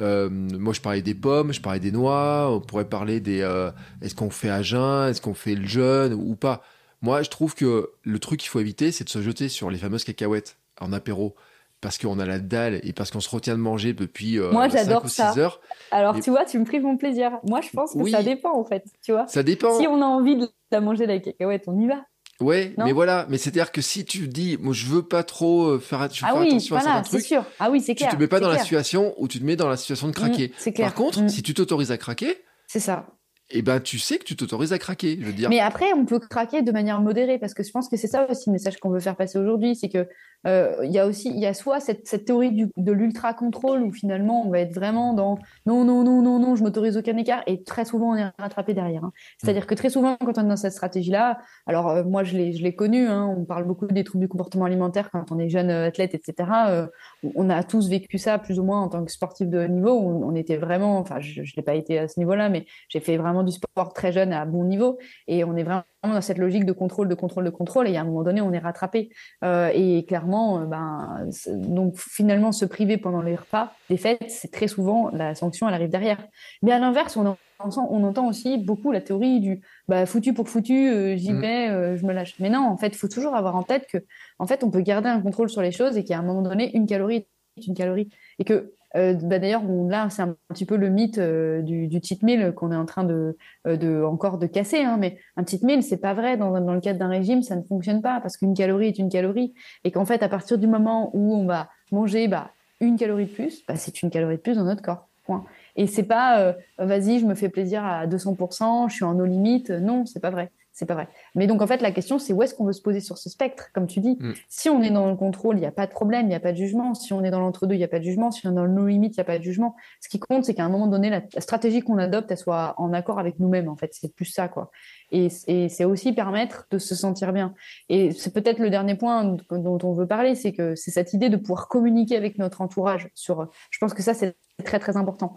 euh, 0.00 0.30
moi, 0.30 0.72
je 0.72 0.80
parlais 0.80 1.02
des 1.02 1.14
pommes, 1.14 1.52
je 1.52 1.60
parlais 1.60 1.80
des 1.80 1.92
noix, 1.92 2.50
on 2.50 2.60
pourrait 2.60 2.88
parler 2.88 3.20
des, 3.20 3.42
euh, 3.42 3.70
est-ce 4.00 4.14
qu'on 4.14 4.30
fait 4.30 4.48
à 4.48 4.62
jeun, 4.62 5.10
est-ce 5.10 5.20
qu'on 5.20 5.34
fait 5.34 5.54
le 5.54 5.66
jeûne 5.66 6.14
ou 6.14 6.34
pas. 6.34 6.62
Moi, 7.02 7.22
je 7.22 7.30
trouve 7.30 7.54
que 7.54 7.90
le 8.02 8.18
truc 8.18 8.40
qu'il 8.40 8.48
faut 8.48 8.60
éviter, 8.60 8.92
c'est 8.92 9.04
de 9.04 9.08
se 9.08 9.22
jeter 9.22 9.48
sur 9.48 9.70
les 9.70 9.78
fameuses 9.78 10.04
cacahuètes 10.04 10.56
en 10.80 10.92
apéro 10.92 11.34
parce 11.80 11.98
qu'on 11.98 12.18
a 12.18 12.26
la 12.26 12.38
dalle 12.38 12.80
et 12.82 12.92
parce 12.92 13.10
qu'on 13.10 13.20
se 13.20 13.28
retient 13.28 13.54
de 13.54 13.60
manger 13.60 13.92
depuis 13.92 14.38
euh, 14.38 14.50
Moi, 14.50 14.68
j'adore 14.68 15.04
ou 15.04 15.08
6 15.08 15.38
heures. 15.38 15.60
Alors, 15.90 16.18
tu 16.20 16.30
vois, 16.30 16.44
tu 16.44 16.58
me 16.58 16.64
prives 16.64 16.82
mon 16.82 16.96
plaisir. 16.96 17.38
Moi, 17.44 17.60
je 17.60 17.68
pense 17.70 17.94
que 17.94 18.10
ça 18.10 18.22
dépend, 18.22 18.58
en 18.58 18.64
fait. 18.64 18.84
Tu 19.02 19.12
vois 19.12 19.26
Ça 19.28 19.42
dépend. 19.42 19.78
Si 19.78 19.86
on 19.86 20.00
a 20.00 20.06
envie 20.06 20.36
de 20.36 20.48
la 20.70 20.80
manger, 20.80 21.06
la 21.06 21.18
cacahuète, 21.18 21.64
on 21.66 21.78
y 21.78 21.86
va. 21.86 22.04
Ouais, 22.40 22.74
mais 22.76 22.92
voilà, 22.92 23.26
mais 23.30 23.38
c'est-à-dire 23.38 23.72
que 23.72 23.80
si 23.80 24.04
tu 24.04 24.28
dis, 24.28 24.58
moi 24.60 24.74
je 24.74 24.84
veux 24.84 25.02
pas 25.02 25.22
trop 25.22 25.68
euh, 25.68 25.78
faire, 25.78 26.06
je 26.12 26.22
ah 26.22 26.34
oui, 26.36 26.48
attention 26.48 26.76
voilà, 26.76 26.90
à 26.90 26.94
certains 26.96 27.08
trucs, 27.08 27.24
sûr. 27.24 27.44
ah 27.58 27.70
oui, 27.70 27.80
c'est 27.80 27.94
clair. 27.94 28.10
Tu 28.10 28.16
te 28.16 28.20
mets 28.20 28.28
pas 28.28 28.40
dans 28.40 28.50
la 28.50 28.58
situation 28.58 29.14
où 29.16 29.26
tu 29.26 29.40
te 29.40 29.44
mets 29.44 29.56
dans 29.56 29.70
la 29.70 29.78
situation 29.78 30.08
de 30.08 30.12
craquer. 30.12 30.48
Mmh, 30.48 30.72
clair. 30.72 30.88
Par 30.88 30.94
contre, 30.94 31.22
mmh. 31.22 31.28
si 31.30 31.42
tu 31.42 31.54
t'autorises 31.54 31.92
à 31.92 31.96
craquer, 31.96 32.36
c'est 32.66 32.80
ça 32.80 33.06
eh 33.50 33.62
ben 33.62 33.78
tu 33.78 33.98
sais 33.98 34.18
que 34.18 34.24
tu 34.24 34.34
t'autorises 34.34 34.72
à 34.72 34.78
craquer, 34.78 35.18
je 35.20 35.26
veux 35.26 35.32
dire. 35.32 35.48
Mais 35.48 35.60
après, 35.60 35.92
on 35.94 36.04
peut 36.04 36.18
craquer 36.18 36.62
de 36.62 36.72
manière 36.72 37.00
modérée 37.00 37.38
parce 37.38 37.54
que 37.54 37.62
je 37.62 37.70
pense 37.70 37.88
que 37.88 37.96
c'est 37.96 38.08
ça 38.08 38.28
aussi 38.28 38.50
le 38.50 38.54
message 38.54 38.78
qu'on 38.78 38.90
veut 38.90 38.98
faire 38.98 39.14
passer 39.14 39.38
aujourd'hui, 39.38 39.76
c'est 39.76 39.88
que 39.88 40.08
euh, 40.46 40.76
il 40.82 40.90
y 40.90 40.98
a 40.98 41.06
aussi, 41.06 41.28
il 41.28 41.38
y 41.38 41.46
a 41.46 41.54
soit 41.54 41.78
cette, 41.78 42.06
cette 42.06 42.24
théorie 42.24 42.50
du, 42.50 42.68
de 42.76 42.92
l'ultra 42.92 43.34
contrôle 43.34 43.82
où 43.82 43.92
finalement 43.92 44.46
on 44.46 44.50
va 44.50 44.60
être 44.60 44.74
vraiment 44.74 45.12
dans 45.12 45.38
non 45.64 45.84
non 45.84 46.02
non 46.02 46.22
non 46.22 46.38
non, 46.40 46.56
je 46.56 46.62
m'autorise 46.62 46.96
aucun 46.96 47.16
écart 47.16 47.42
et 47.46 47.62
très 47.62 47.84
souvent 47.84 48.12
on 48.12 48.16
est 48.16 48.30
rattrapé 48.38 48.74
derrière. 48.74 49.04
Hein. 49.04 49.12
C'est-à-dire 49.38 49.62
mm. 49.62 49.66
que 49.66 49.74
très 49.74 49.90
souvent 49.90 50.16
quand 50.16 50.38
on 50.38 50.44
est 50.44 50.48
dans 50.48 50.56
cette 50.56 50.72
stratégie-là, 50.72 51.38
alors 51.66 51.88
euh, 51.88 52.04
moi 52.04 52.24
je 52.24 52.36
l'ai 52.36 52.52
je 52.52 52.62
l'ai 52.62 52.74
connu, 52.74 53.06
hein, 53.06 53.32
on 53.36 53.44
parle 53.44 53.64
beaucoup 53.64 53.86
des 53.86 54.02
troubles 54.02 54.22
du 54.22 54.28
comportement 54.28 54.64
alimentaire 54.64 55.10
quand 55.10 55.30
on 55.30 55.38
est 55.38 55.48
jeune 55.48 55.70
euh, 55.70 55.86
athlète, 55.86 56.14
etc. 56.14 56.86
on 57.34 57.50
a 57.50 57.62
tous 57.62 57.88
vécu 57.88 58.18
ça 58.18 58.38
plus 58.38 58.58
ou 58.58 58.64
moins 58.64 58.82
en 58.82 58.88
tant 58.88 59.04
que 59.04 59.10
sportif 59.10 59.48
de 59.48 59.58
haut 59.58 59.68
niveau. 59.68 59.92
On, 59.92 60.34
était 60.34 60.56
vraiment, 60.56 60.98
enfin 60.98 61.20
je, 61.20 61.42
je 61.42 61.56
l'ai 61.56 61.62
pas 61.62 61.74
été 61.74 61.98
à 61.98 62.08
ce 62.08 62.18
niveau-là, 62.20 62.48
mais 62.48 62.66
j'ai 62.88 63.00
fait 63.00 63.16
vraiment 63.16 63.42
du 63.42 63.52
sport 63.52 63.92
très 63.92 64.12
jeune 64.12 64.32
à 64.32 64.44
bon 64.44 64.64
niveau. 64.64 64.98
Et 65.26 65.44
on 65.44 65.56
est 65.56 65.62
vraiment 65.62 65.84
dans 66.14 66.20
cette 66.20 66.38
logique 66.38 66.64
de 66.64 66.72
contrôle, 66.72 67.08
de 67.08 67.14
contrôle, 67.14 67.44
de 67.44 67.50
contrôle. 67.50 67.88
Et 67.88 67.96
à 67.96 68.02
un 68.02 68.04
moment 68.04 68.22
donné, 68.22 68.40
on 68.40 68.52
est 68.52 68.58
rattrapé. 68.58 69.10
Euh, 69.44 69.70
et 69.74 70.04
clairement, 70.06 70.60
euh, 70.60 70.64
ben, 70.64 71.28
donc 71.48 71.96
finalement, 71.96 72.52
se 72.52 72.64
priver 72.64 72.96
pendant 72.96 73.22
les 73.22 73.36
repas, 73.36 73.72
des 73.90 73.96
fêtes, 73.96 74.24
c'est 74.28 74.50
très 74.50 74.68
souvent 74.68 75.10
la 75.10 75.34
sanction, 75.34 75.68
elle 75.68 75.74
arrive 75.74 75.90
derrière. 75.90 76.18
Mais 76.62 76.72
à 76.72 76.78
l'inverse, 76.78 77.16
on, 77.16 77.36
entend 77.58 78.28
aussi 78.28 78.58
beaucoup 78.58 78.92
la 78.92 79.00
théorie 79.00 79.40
du 79.40 79.62
bah, 79.88 80.06
foutu 80.06 80.34
pour 80.34 80.48
foutu, 80.48 80.88
euh, 80.88 81.16
j'y 81.16 81.32
mmh. 81.32 81.40
vais, 81.40 81.96
je 81.96 82.04
me 82.06 82.12
lâche. 82.12 82.34
Mais 82.40 82.50
non, 82.50 82.60
en 82.60 82.76
fait, 82.76 82.88
il 82.88 82.96
faut 82.96 83.08
toujours 83.08 83.34
avoir 83.34 83.56
en 83.56 83.62
tête 83.62 83.86
que, 83.90 83.98
en 84.38 84.46
fait, 84.46 84.64
on 84.64 84.70
peut 84.70 84.80
garder 84.80 85.08
un 85.08 85.20
contrôle 85.20 85.48
sur 85.48 85.62
les 85.62 85.72
choses 85.72 85.96
et 85.96 86.04
qu'à 86.04 86.18
un 86.18 86.22
moment 86.22 86.42
donné, 86.42 86.74
une 86.76 86.86
calorie 86.86 87.26
est 87.56 87.66
une 87.66 87.74
calorie. 87.74 88.10
Et 88.38 88.44
que 88.44 88.72
euh, 88.96 89.14
bah, 89.14 89.38
d'ailleurs, 89.38 89.62
là, 89.88 90.08
c'est 90.10 90.22
un, 90.22 90.36
petit 90.48 90.64
peu 90.64 90.76
le 90.76 90.88
mythe 90.88 91.18
euh, 91.18 91.60
du, 91.60 91.86
du, 91.88 92.00
cheat 92.02 92.22
meal 92.22 92.52
qu'on 92.54 92.72
est 92.72 92.76
en 92.76 92.86
train 92.86 93.04
de, 93.04 93.36
euh, 93.66 93.76
de, 93.76 94.02
encore 94.02 94.38
de 94.38 94.46
casser. 94.46 94.78
Hein, 94.78 94.96
mais 94.98 95.18
un 95.36 95.44
cheat 95.44 95.62
meal, 95.62 95.82
c'est 95.82 95.98
pas 95.98 96.14
vrai. 96.14 96.36
Dans, 96.36 96.58
dans 96.60 96.74
le 96.74 96.80
cadre 96.80 96.98
d'un 96.98 97.08
régime, 97.08 97.42
ça 97.42 97.56
ne 97.56 97.62
fonctionne 97.62 98.00
pas 98.00 98.20
parce 98.20 98.36
qu'une 98.36 98.54
calorie 98.54 98.88
est 98.88 98.98
une 98.98 99.10
calorie. 99.10 99.54
Et 99.84 99.90
qu'en 99.90 100.06
fait, 100.06 100.22
à 100.22 100.28
partir 100.28 100.58
du 100.58 100.66
moment 100.66 101.10
où 101.14 101.34
on 101.34 101.46
va 101.46 101.68
manger 101.92 102.28
bah, 102.28 102.52
une 102.80 102.96
calorie 102.96 103.26
de 103.26 103.30
plus, 103.30 103.64
bah, 103.66 103.76
c'est 103.76 104.02
une 104.02 104.10
calorie 104.10 104.36
de 104.36 104.42
plus 104.42 104.56
dans 104.56 104.64
notre 104.64 104.82
corps. 104.82 105.08
Point. 105.24 105.44
Et 105.76 105.86
c'est 105.86 106.04
pas, 106.04 106.56
vas-y, 106.78 107.20
je 107.20 107.26
me 107.26 107.34
fais 107.34 107.48
plaisir 107.48 107.84
à 107.84 108.06
200%, 108.06 108.88
je 108.88 108.94
suis 108.94 109.04
en 109.04 109.18
eau 109.18 109.24
limite. 109.24 109.70
Non, 109.70 110.06
c'est 110.06 110.20
pas 110.20 110.30
vrai 110.30 110.50
c'est 110.76 110.84
pas 110.84 110.92
vrai. 110.92 111.08
Mais 111.34 111.46
donc 111.46 111.62
en 111.62 111.66
fait, 111.66 111.80
la 111.80 111.90
question, 111.90 112.18
c'est 112.18 112.34
où 112.34 112.42
est-ce 112.42 112.54
qu'on 112.54 112.66
veut 112.66 112.74
se 112.74 112.82
poser 112.82 113.00
sur 113.00 113.16
ce 113.16 113.30
spectre, 113.30 113.72
comme 113.72 113.86
tu 113.86 114.00
dis. 114.00 114.18
Mm. 114.20 114.34
Si 114.50 114.68
on 114.68 114.82
est 114.82 114.90
dans 114.90 115.08
le 115.08 115.16
contrôle, 115.16 115.56
il 115.56 115.60
n'y 115.60 115.66
a 115.66 115.72
pas 115.72 115.86
de 115.86 115.90
problème, 115.90 116.26
il 116.26 116.28
n'y 116.28 116.34
a 116.34 116.40
pas 116.40 116.52
de 116.52 116.58
jugement. 116.58 116.92
Si 116.92 117.14
on 117.14 117.24
est 117.24 117.30
dans 117.30 117.40
l'entre-deux, 117.40 117.74
il 117.74 117.78
n'y 117.78 117.84
a 117.84 117.88
pas 117.88 117.98
de 117.98 118.04
jugement. 118.04 118.30
Si 118.30 118.46
on 118.46 118.50
est 118.50 118.54
dans 118.54 118.66
le 118.66 118.72
no 118.72 118.86
limite, 118.86 119.14
il 119.16 119.20
n'y 119.20 119.22
a 119.22 119.24
pas 119.24 119.38
de 119.38 119.42
jugement. 119.42 119.74
Ce 120.02 120.10
qui 120.10 120.20
compte, 120.20 120.44
c'est 120.44 120.52
qu'à 120.52 120.66
un 120.66 120.68
moment 120.68 120.86
donné, 120.86 121.08
la, 121.08 121.22
stratégie 121.40 121.80
qu'on 121.80 121.96
adopte, 121.96 122.30
elle 122.30 122.36
soit 122.36 122.74
en 122.76 122.92
accord 122.92 123.18
avec 123.18 123.40
nous-mêmes. 123.40 123.70
En 123.70 123.76
fait, 123.76 123.94
c'est 123.94 124.14
plus 124.14 124.26
ça, 124.26 124.48
quoi. 124.48 124.70
Et, 125.12 125.30
c'est 125.30 125.86
aussi 125.86 126.12
permettre 126.12 126.66
de 126.70 126.76
se 126.76 126.94
sentir 126.94 127.32
bien. 127.32 127.54
Et 127.88 128.12
c'est 128.12 128.34
peut-être 128.34 128.58
le 128.58 128.68
dernier 128.68 128.96
point 128.96 129.38
dont 129.50 129.78
on 129.82 129.94
veut 129.94 130.06
parler, 130.06 130.34
c'est 130.34 130.52
que 130.52 130.74
c'est 130.74 130.90
cette 130.90 131.14
idée 131.14 131.30
de 131.30 131.38
pouvoir 131.38 131.68
communiquer 131.68 132.18
avec 132.18 132.36
notre 132.36 132.60
entourage 132.60 133.08
sur. 133.14 133.48
Je 133.70 133.78
pense 133.78 133.94
que 133.94 134.02
ça, 134.02 134.12
c'est 134.12 134.36
très 134.62 134.78
très 134.78 134.98
important 134.98 135.36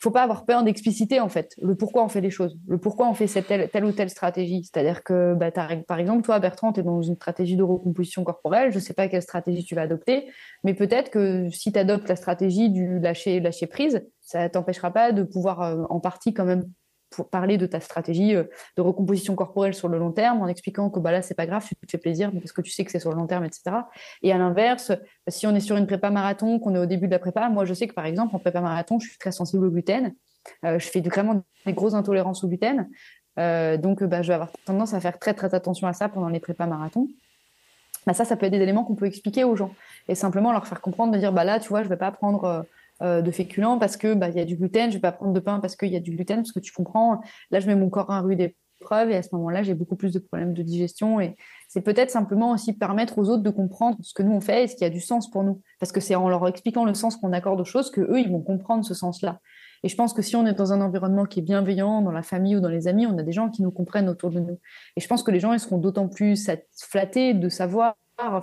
faut 0.00 0.10
pas 0.10 0.22
avoir 0.22 0.44
peur 0.44 0.62
d'expliciter 0.62 1.20
en 1.20 1.28
fait 1.28 1.54
le 1.60 1.74
pourquoi 1.74 2.04
on 2.04 2.08
fait 2.08 2.20
les 2.20 2.30
choses, 2.30 2.56
le 2.66 2.78
pourquoi 2.78 3.08
on 3.08 3.14
fait 3.14 3.26
cette 3.26 3.46
telle, 3.46 3.84
ou 3.84 3.92
telle 3.92 4.10
stratégie. 4.10 4.64
C'est-à-dire 4.64 5.02
que 5.02 5.34
bah, 5.34 5.50
par 5.50 5.98
exemple, 5.98 6.22
toi 6.22 6.38
Bertrand, 6.38 6.72
tu 6.72 6.80
es 6.80 6.82
dans 6.82 7.02
une 7.02 7.16
stratégie 7.16 7.56
de 7.56 7.62
recomposition 7.62 8.24
corporelle, 8.24 8.72
je 8.72 8.78
sais 8.78 8.94
pas 8.94 9.08
quelle 9.08 9.22
stratégie 9.22 9.64
tu 9.64 9.74
vas 9.74 9.82
adopter, 9.82 10.26
mais 10.64 10.74
peut-être 10.74 11.10
que 11.10 11.48
si 11.50 11.72
tu 11.72 11.78
adoptes 11.78 12.08
la 12.08 12.16
stratégie 12.16 12.70
du 12.70 12.98
lâcher, 12.98 13.40
lâcher 13.40 13.66
prise, 13.66 14.06
ça 14.20 14.48
t'empêchera 14.48 14.90
pas 14.90 15.12
de 15.12 15.22
pouvoir 15.22 15.62
euh, 15.62 15.84
en 15.88 16.00
partie 16.00 16.34
quand 16.34 16.44
même 16.44 16.64
pour 17.10 17.30
parler 17.30 17.56
de 17.58 17.66
ta 17.66 17.80
stratégie 17.80 18.34
euh, 18.34 18.44
de 18.76 18.82
recomposition 18.82 19.34
corporelle 19.34 19.74
sur 19.74 19.88
le 19.88 19.98
long 19.98 20.12
terme, 20.12 20.40
en 20.40 20.48
expliquant 20.48 20.90
que 20.90 21.00
bah 21.00 21.12
là 21.12 21.22
c'est 21.22 21.34
pas 21.34 21.46
grave, 21.46 21.64
tu 21.66 21.74
te 21.74 21.90
fais 21.90 21.98
plaisir 21.98 22.30
parce 22.32 22.52
que 22.52 22.62
tu 22.62 22.70
sais 22.70 22.84
que 22.84 22.90
c'est 22.90 22.98
sur 22.98 23.10
le 23.10 23.16
long 23.16 23.26
terme, 23.26 23.44
etc. 23.44 23.76
Et 24.22 24.32
à 24.32 24.38
l'inverse, 24.38 24.92
si 25.28 25.46
on 25.46 25.54
est 25.54 25.60
sur 25.60 25.76
une 25.76 25.86
prépa 25.86 26.10
marathon, 26.10 26.58
qu'on 26.58 26.74
est 26.74 26.78
au 26.78 26.86
début 26.86 27.06
de 27.06 27.12
la 27.12 27.18
prépa, 27.18 27.48
moi 27.48 27.64
je 27.64 27.74
sais 27.74 27.86
que 27.86 27.94
par 27.94 28.06
exemple 28.06 28.34
en 28.34 28.38
prépa 28.38 28.60
marathon, 28.60 28.98
je 28.98 29.08
suis 29.08 29.18
très 29.18 29.32
sensible 29.32 29.66
au 29.66 29.70
gluten, 29.70 30.14
euh, 30.64 30.78
je 30.78 30.88
fais 30.88 31.00
vraiment 31.00 31.42
des 31.64 31.72
grosses 31.72 31.94
intolérances 31.94 32.44
au 32.44 32.48
gluten, 32.48 32.88
euh, 33.38 33.76
donc 33.76 34.02
bah, 34.02 34.22
je 34.22 34.28
vais 34.28 34.34
avoir 34.34 34.50
tendance 34.64 34.94
à 34.94 35.00
faire 35.00 35.18
très 35.18 35.34
très 35.34 35.54
attention 35.54 35.86
à 35.86 35.92
ça 35.92 36.08
pendant 36.08 36.28
les 36.28 36.40
prépas 36.40 36.66
marathons. 36.66 37.08
Bah, 38.06 38.14
ça, 38.14 38.24
ça 38.24 38.36
peut 38.36 38.46
être 38.46 38.52
des 38.52 38.60
éléments 38.60 38.84
qu'on 38.84 38.94
peut 38.94 39.06
expliquer 39.06 39.42
aux 39.42 39.56
gens 39.56 39.72
et 40.08 40.14
simplement 40.14 40.52
leur 40.52 40.66
faire 40.66 40.80
comprendre, 40.80 41.12
de 41.12 41.18
dire 41.18 41.32
bah 41.32 41.44
là, 41.44 41.58
tu 41.58 41.68
vois, 41.68 41.82
je 41.82 41.88
vais 41.88 41.96
pas 41.96 42.12
prendre 42.12 42.64
euh, 43.02 43.22
de 43.22 43.30
féculents 43.30 43.78
parce 43.78 43.96
que 43.96 44.14
bah 44.14 44.28
il 44.30 44.36
y 44.36 44.40
a 44.40 44.44
du 44.44 44.56
gluten, 44.56 44.90
je 44.90 44.96
vais 44.96 45.00
pas 45.00 45.12
prendre 45.12 45.32
de 45.32 45.40
pain 45.40 45.60
parce 45.60 45.76
qu'il 45.76 45.92
y 45.92 45.96
a 45.96 46.00
du 46.00 46.12
gluten 46.12 46.38
parce 46.38 46.52
que 46.52 46.60
tu 46.60 46.72
comprends. 46.72 47.20
Là, 47.50 47.60
je 47.60 47.66
mets 47.66 47.76
mon 47.76 47.90
corps 47.90 48.10
à 48.10 48.20
rude 48.20 48.40
épreuve 48.80 49.10
et 49.10 49.16
à 49.16 49.22
ce 49.22 49.28
moment-là, 49.32 49.62
j'ai 49.62 49.74
beaucoup 49.74 49.96
plus 49.96 50.12
de 50.12 50.18
problèmes 50.18 50.54
de 50.54 50.62
digestion 50.62 51.20
et 51.20 51.36
c'est 51.68 51.82
peut-être 51.82 52.10
simplement 52.10 52.52
aussi 52.52 52.72
permettre 52.72 53.18
aux 53.18 53.28
autres 53.28 53.42
de 53.42 53.50
comprendre 53.50 53.98
ce 54.02 54.14
que 54.14 54.22
nous 54.22 54.32
on 54.32 54.40
fait 54.40 54.64
et 54.64 54.68
ce 54.68 54.76
qui 54.76 54.84
a 54.84 54.90
du 54.90 55.00
sens 55.00 55.30
pour 55.30 55.44
nous 55.44 55.60
parce 55.78 55.92
que 55.92 56.00
c'est 56.00 56.14
en 56.14 56.28
leur 56.28 56.46
expliquant 56.48 56.84
le 56.84 56.94
sens 56.94 57.16
qu'on 57.16 57.32
accorde 57.32 57.60
aux 57.60 57.64
choses 57.64 57.90
que 57.90 58.00
eux 58.00 58.20
ils 58.20 58.30
vont 58.30 58.40
comprendre 58.40 58.84
ce 58.84 58.94
sens-là. 58.94 59.40
Et 59.82 59.88
je 59.88 59.96
pense 59.96 60.14
que 60.14 60.22
si 60.22 60.34
on 60.36 60.46
est 60.46 60.54
dans 60.54 60.72
un 60.72 60.80
environnement 60.80 61.26
qui 61.26 61.40
est 61.40 61.42
bienveillant, 61.42 62.00
dans 62.00 62.10
la 62.10 62.22
famille 62.22 62.56
ou 62.56 62.60
dans 62.60 62.68
les 62.68 62.88
amis, 62.88 63.06
on 63.06 63.18
a 63.18 63.22
des 63.22 63.32
gens 63.32 63.50
qui 63.50 63.62
nous 63.62 63.70
comprennent 63.70 64.08
autour 64.08 64.30
de 64.30 64.40
nous. 64.40 64.58
Et 64.96 65.00
je 65.00 65.06
pense 65.06 65.22
que 65.22 65.30
les 65.30 65.38
gens 65.38 65.52
ils 65.52 65.60
seront 65.60 65.78
d'autant 65.78 66.08
plus 66.08 66.50
flattés 66.76 67.34
de 67.34 67.48
savoir 67.48 67.94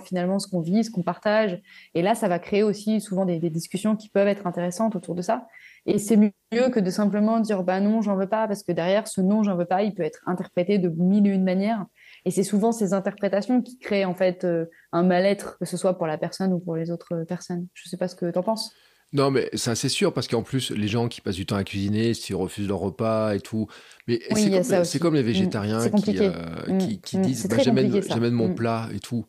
finalement 0.04 0.38
ce 0.38 0.46
qu'on 0.46 0.60
vit, 0.60 0.84
ce 0.84 0.90
qu'on 0.90 1.02
partage. 1.02 1.60
Et 1.94 2.02
là, 2.02 2.14
ça 2.14 2.28
va 2.28 2.38
créer 2.38 2.62
aussi 2.62 3.00
souvent 3.00 3.24
des, 3.24 3.38
discussions 3.38 3.96
qui 3.96 4.08
peuvent 4.08 4.28
être 4.28 4.46
intéressantes 4.46 4.96
autour 4.96 5.14
de 5.14 5.22
ça. 5.22 5.46
Et 5.86 5.98
c'est 5.98 6.16
mieux 6.16 6.32
que 6.72 6.80
de 6.80 6.90
simplement 6.90 7.40
dire 7.40 7.62
bah 7.62 7.80
non, 7.80 8.00
j'en 8.00 8.16
veux 8.16 8.28
pas, 8.28 8.48
parce 8.48 8.62
que 8.62 8.72
derrière 8.72 9.06
ce 9.06 9.20
non, 9.20 9.42
j'en 9.42 9.56
veux 9.56 9.66
pas, 9.66 9.82
il 9.82 9.94
peut 9.94 10.02
être 10.02 10.22
interprété 10.26 10.78
de 10.78 10.88
mille 10.88 11.26
et 11.26 11.30
une 11.30 11.44
manières. 11.44 11.84
Et 12.24 12.30
c'est 12.30 12.42
souvent 12.42 12.72
ces 12.72 12.94
interprétations 12.94 13.60
qui 13.60 13.78
créent 13.78 14.06
en 14.06 14.14
fait 14.14 14.44
euh, 14.44 14.66
un 14.92 15.02
mal-être, 15.02 15.58
que 15.58 15.66
ce 15.66 15.76
soit 15.76 15.98
pour 15.98 16.06
la 16.06 16.16
personne 16.16 16.52
ou 16.52 16.58
pour 16.58 16.76
les 16.76 16.90
autres 16.90 17.24
personnes. 17.28 17.66
Je 17.74 17.88
sais 17.88 17.98
pas 17.98 18.08
ce 18.08 18.14
que 18.16 18.30
tu 18.30 18.38
en 18.38 18.42
penses. 18.42 18.74
Non, 19.12 19.30
mais 19.30 19.50
ça 19.52 19.74
c'est 19.74 19.90
sûr, 19.90 20.12
parce 20.14 20.26
qu'en 20.26 20.42
plus, 20.42 20.70
les 20.70 20.88
gens 20.88 21.08
qui 21.08 21.20
passent 21.20 21.36
du 21.36 21.46
temps 21.46 21.56
à 21.56 21.64
cuisiner, 21.64 22.14
s'ils 22.14 22.34
refusent 22.34 22.66
leur 22.66 22.78
repas 22.78 23.34
et 23.34 23.40
tout, 23.40 23.68
mais 24.08 24.20
c'est 24.30 24.98
comme, 24.98 25.14
les 25.14 25.22
mmh. 25.22 25.26
végétariens 25.26 25.88
qui, 25.90 26.18
euh, 26.18 26.32
mmh. 26.66 26.78
qui, 27.02 27.18
mmh. 27.18 27.20
disent 27.20 27.46
bah, 27.46 27.56
j'amène 27.58 28.32
mon 28.32 28.54
plat 28.54 28.88
et 28.92 28.98
tout 28.98 29.26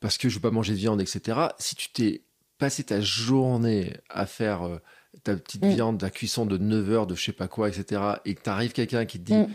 parce 0.00 0.18
que 0.18 0.28
je 0.28 0.36
veux 0.36 0.40
pas 0.40 0.50
manger 0.50 0.72
de 0.72 0.78
viande, 0.78 1.00
etc. 1.00 1.38
Si 1.58 1.74
tu 1.74 1.90
t'es 1.92 2.22
passé 2.58 2.84
ta 2.84 3.00
journée 3.00 3.94
à 4.08 4.26
faire 4.26 4.62
euh, 4.62 4.78
ta 5.24 5.36
petite 5.36 5.64
mm. 5.64 5.68
viande, 5.70 6.02
la 6.02 6.10
cuisson 6.10 6.46
de 6.46 6.58
9 6.58 6.90
heures, 6.90 7.06
de 7.06 7.14
je 7.14 7.24
sais 7.24 7.32
pas 7.32 7.48
quoi, 7.48 7.68
etc., 7.68 8.02
et 8.24 8.34
que 8.34 8.42
t'arrives 8.42 8.72
quelqu'un 8.72 9.04
qui 9.06 9.18
te 9.18 9.24
dit 9.24 9.34
mm. 9.34 9.48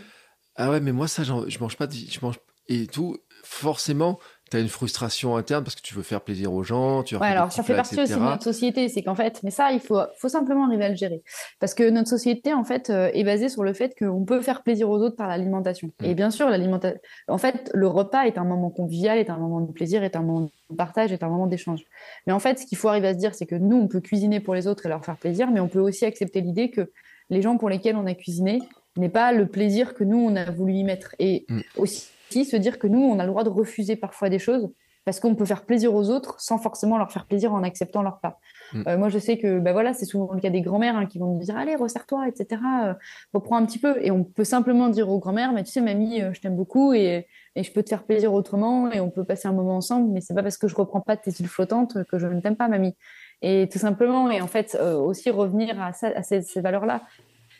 Ah 0.56 0.70
ouais, 0.70 0.80
mais 0.80 0.92
moi, 0.92 1.06
ça, 1.06 1.22
je 1.22 1.58
mange 1.58 1.76
pas 1.76 1.86
de, 1.86 1.94
je 1.94 2.18
mange, 2.22 2.38
et 2.68 2.86
tout, 2.86 3.18
forcément, 3.44 4.18
tu 4.50 4.56
as 4.56 4.60
une 4.60 4.68
frustration 4.68 5.36
interne 5.36 5.64
parce 5.64 5.74
que 5.74 5.80
tu 5.80 5.94
veux 5.94 6.04
faire 6.04 6.20
plaisir 6.20 6.52
aux 6.52 6.62
gens. 6.62 7.02
Tu 7.02 7.16
ouais, 7.16 7.26
alors 7.26 7.50
ça 7.50 7.64
fait 7.64 7.74
partie 7.74 8.00
aussi 8.00 8.12
de 8.12 8.18
notre 8.18 8.44
société. 8.44 8.88
C'est 8.88 9.02
qu'en 9.02 9.16
fait, 9.16 9.40
mais 9.42 9.50
ça, 9.50 9.72
il 9.72 9.80
faut, 9.80 10.00
faut 10.18 10.28
simplement 10.28 10.66
arriver 10.66 10.84
à 10.84 10.88
le 10.88 10.94
gérer. 10.94 11.22
Parce 11.58 11.74
que 11.74 11.88
notre 11.90 12.08
société, 12.08 12.54
en 12.54 12.62
fait, 12.62 12.88
euh, 12.90 13.10
est 13.12 13.24
basée 13.24 13.48
sur 13.48 13.64
le 13.64 13.72
fait 13.72 13.96
qu'on 13.98 14.24
peut 14.24 14.40
faire 14.40 14.62
plaisir 14.62 14.88
aux 14.88 14.98
autres 14.98 15.16
par 15.16 15.28
l'alimentation. 15.28 15.90
Et 16.02 16.12
mm. 16.12 16.14
bien 16.14 16.30
sûr, 16.30 16.48
l'alimentation, 16.48 16.98
en 17.26 17.38
fait, 17.38 17.70
le 17.74 17.88
repas 17.88 18.26
est 18.26 18.38
un 18.38 18.44
moment 18.44 18.70
convivial, 18.70 19.18
est 19.18 19.30
un 19.30 19.36
moment 19.38 19.60
de 19.60 19.72
plaisir, 19.72 20.04
est 20.04 20.14
un 20.14 20.22
moment 20.22 20.48
de 20.70 20.76
partage, 20.76 21.12
est 21.12 21.24
un 21.24 21.28
moment 21.28 21.48
d'échange. 21.48 21.82
Mais 22.28 22.32
en 22.32 22.38
fait, 22.38 22.60
ce 22.60 22.66
qu'il 22.66 22.78
faut 22.78 22.88
arriver 22.88 23.08
à 23.08 23.14
se 23.14 23.18
dire, 23.18 23.34
c'est 23.34 23.46
que 23.46 23.56
nous, 23.56 23.76
on 23.76 23.88
peut 23.88 24.00
cuisiner 24.00 24.38
pour 24.38 24.54
les 24.54 24.68
autres 24.68 24.86
et 24.86 24.88
leur 24.88 25.04
faire 25.04 25.16
plaisir, 25.16 25.50
mais 25.50 25.58
on 25.58 25.68
peut 25.68 25.80
aussi 25.80 26.04
accepter 26.04 26.40
l'idée 26.40 26.70
que 26.70 26.92
les 27.30 27.42
gens 27.42 27.56
pour 27.56 27.68
lesquels 27.68 27.96
on 27.96 28.06
a 28.06 28.14
cuisiné 28.14 28.60
n'est 28.96 29.08
pas 29.08 29.32
le 29.32 29.46
plaisir 29.48 29.94
que 29.94 30.04
nous, 30.04 30.18
on 30.18 30.36
a 30.36 30.50
voulu 30.52 30.72
y 30.74 30.84
mettre. 30.84 31.16
Et 31.18 31.46
mm. 31.48 31.60
aussi, 31.78 32.10
se 32.30 32.56
dire 32.56 32.78
que 32.78 32.86
nous, 32.86 33.00
on 33.00 33.18
a 33.18 33.24
le 33.24 33.30
droit 33.30 33.44
de 33.44 33.48
refuser 33.48 33.96
parfois 33.96 34.28
des 34.28 34.38
choses 34.38 34.70
parce 35.06 35.20
qu'on 35.20 35.36
peut 35.36 35.44
faire 35.44 35.64
plaisir 35.64 35.94
aux 35.94 36.10
autres 36.10 36.34
sans 36.40 36.58
forcément 36.58 36.98
leur 36.98 37.12
faire 37.12 37.26
plaisir 37.26 37.54
en 37.54 37.62
acceptant 37.62 38.02
leur 38.02 38.18
part. 38.18 38.40
Mm. 38.72 38.82
Euh, 38.88 38.98
moi, 38.98 39.08
je 39.08 39.20
sais 39.20 39.38
que 39.38 39.60
ben 39.60 39.72
voilà, 39.72 39.94
c'est 39.94 40.04
souvent 40.04 40.32
le 40.32 40.40
cas 40.40 40.50
des 40.50 40.62
grands-mères 40.62 40.96
hein, 40.96 41.06
qui 41.06 41.20
vont 41.20 41.36
me 41.36 41.42
dire 41.42 41.56
Allez, 41.56 41.76
resserre-toi, 41.76 42.26
etc. 42.26 42.60
Euh, 42.84 42.94
reprends 43.32 43.56
un 43.56 43.64
petit 43.64 43.78
peu. 43.78 44.04
Et 44.04 44.10
on 44.10 44.24
peut 44.24 44.42
simplement 44.42 44.88
dire 44.88 45.08
aux 45.08 45.20
grands-mères 45.20 45.52
Mais 45.52 45.62
tu 45.62 45.70
sais, 45.70 45.80
mamie, 45.80 46.20
euh, 46.20 46.32
je 46.34 46.40
t'aime 46.40 46.56
beaucoup 46.56 46.92
et, 46.92 47.28
et, 47.54 47.62
je 47.62 47.72
peux 47.72 47.84
te 47.84 47.88
faire 47.88 48.02
plaisir 48.02 48.34
autrement 48.34 48.90
et 48.90 48.98
on 48.98 49.10
peut 49.10 49.24
passer 49.24 49.46
un 49.46 49.52
moment 49.52 49.76
ensemble, 49.76 50.10
mais 50.10 50.20
c'est 50.20 50.34
pas 50.34 50.42
parce 50.42 50.58
que 50.58 50.66
je 50.66 50.74
reprends 50.74 51.00
pas 51.00 51.16
tes 51.16 51.30
îles 51.38 51.48
flottantes 51.48 52.02
que 52.10 52.18
je 52.18 52.26
ne 52.26 52.40
t'aime 52.40 52.56
pas, 52.56 52.66
mamie. 52.66 52.96
Et 53.42 53.68
tout 53.70 53.78
simplement, 53.78 54.28
et 54.30 54.40
en 54.40 54.48
fait, 54.48 54.76
aussi 54.80 55.30
revenir 55.30 55.80
à, 55.80 55.88
à 55.88 56.22
ces, 56.22 56.42
ces 56.42 56.60
valeurs-là 56.60 57.02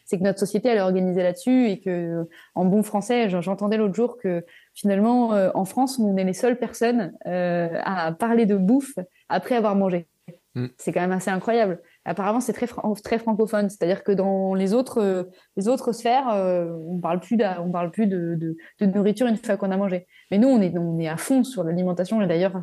c'est 0.07 0.19
que 0.19 0.23
notre 0.23 0.39
société 0.39 0.69
elle 0.69 0.79
est 0.79 0.83
organisée 0.83 1.23
là-dessus 1.23 1.69
et 1.69 1.81
que 1.81 2.27
en 2.55 2.65
bon 2.65 2.83
français 2.83 3.29
j'entendais 3.29 3.77
l'autre 3.77 3.95
jour 3.95 4.17
que 4.17 4.45
finalement, 4.77 5.33
euh, 5.33 5.51
en 5.55 5.65
France, 5.65 5.99
on 5.99 6.17
est 6.17 6.25
les 6.25 6.35
seules 6.35 6.59
personnes 6.59 7.13
euh, 7.27 7.81
à 7.83 8.13
parler 8.13 8.47
de 8.47 8.57
bouffe 8.57 8.95
après 9.29 9.57
avoir 9.57 9.75
mangé. 9.75 10.07
Mm. 10.55 10.67
C'est 10.77 10.93
quand 10.93 11.01
même 11.01 11.13
assez 11.13 11.31
incroyable. 11.31 11.81
Apparemment, 12.05 12.41
c'est 12.41 12.53
très, 12.53 12.69
très 13.03 13.19
francophone, 13.19 13.69
c'est-à-dire 13.69 14.05
que 14.05 14.13
dans 14.13 14.55
les 14.55 14.75
autres, 14.75 15.01
euh, 15.01 15.25
les 15.57 15.67
autres 15.67 15.93
sphères, 15.93 16.27
on 16.29 17.01
parle 17.01 17.21
plus, 17.21 17.39
on 17.59 17.73
parle 17.73 17.91
plus 17.91 18.07
de, 18.07 18.39
de, 18.81 18.87
nourriture 18.87 19.27
une 19.27 19.37
fois 19.37 19.57
qu'on 19.57 19.71
a 19.71 19.77
mangé. 19.77 20.07
Mais 20.31 20.39
nous, 20.39 20.49
on 20.49 20.61
est, 20.61 20.77
on 20.77 20.99
est 20.99 21.09
à 21.09 21.17
fond 21.17 21.43
sur 21.43 21.65
l'alimentation. 21.65 22.21
Et 22.21 22.27
d'ailleurs, 22.27 22.61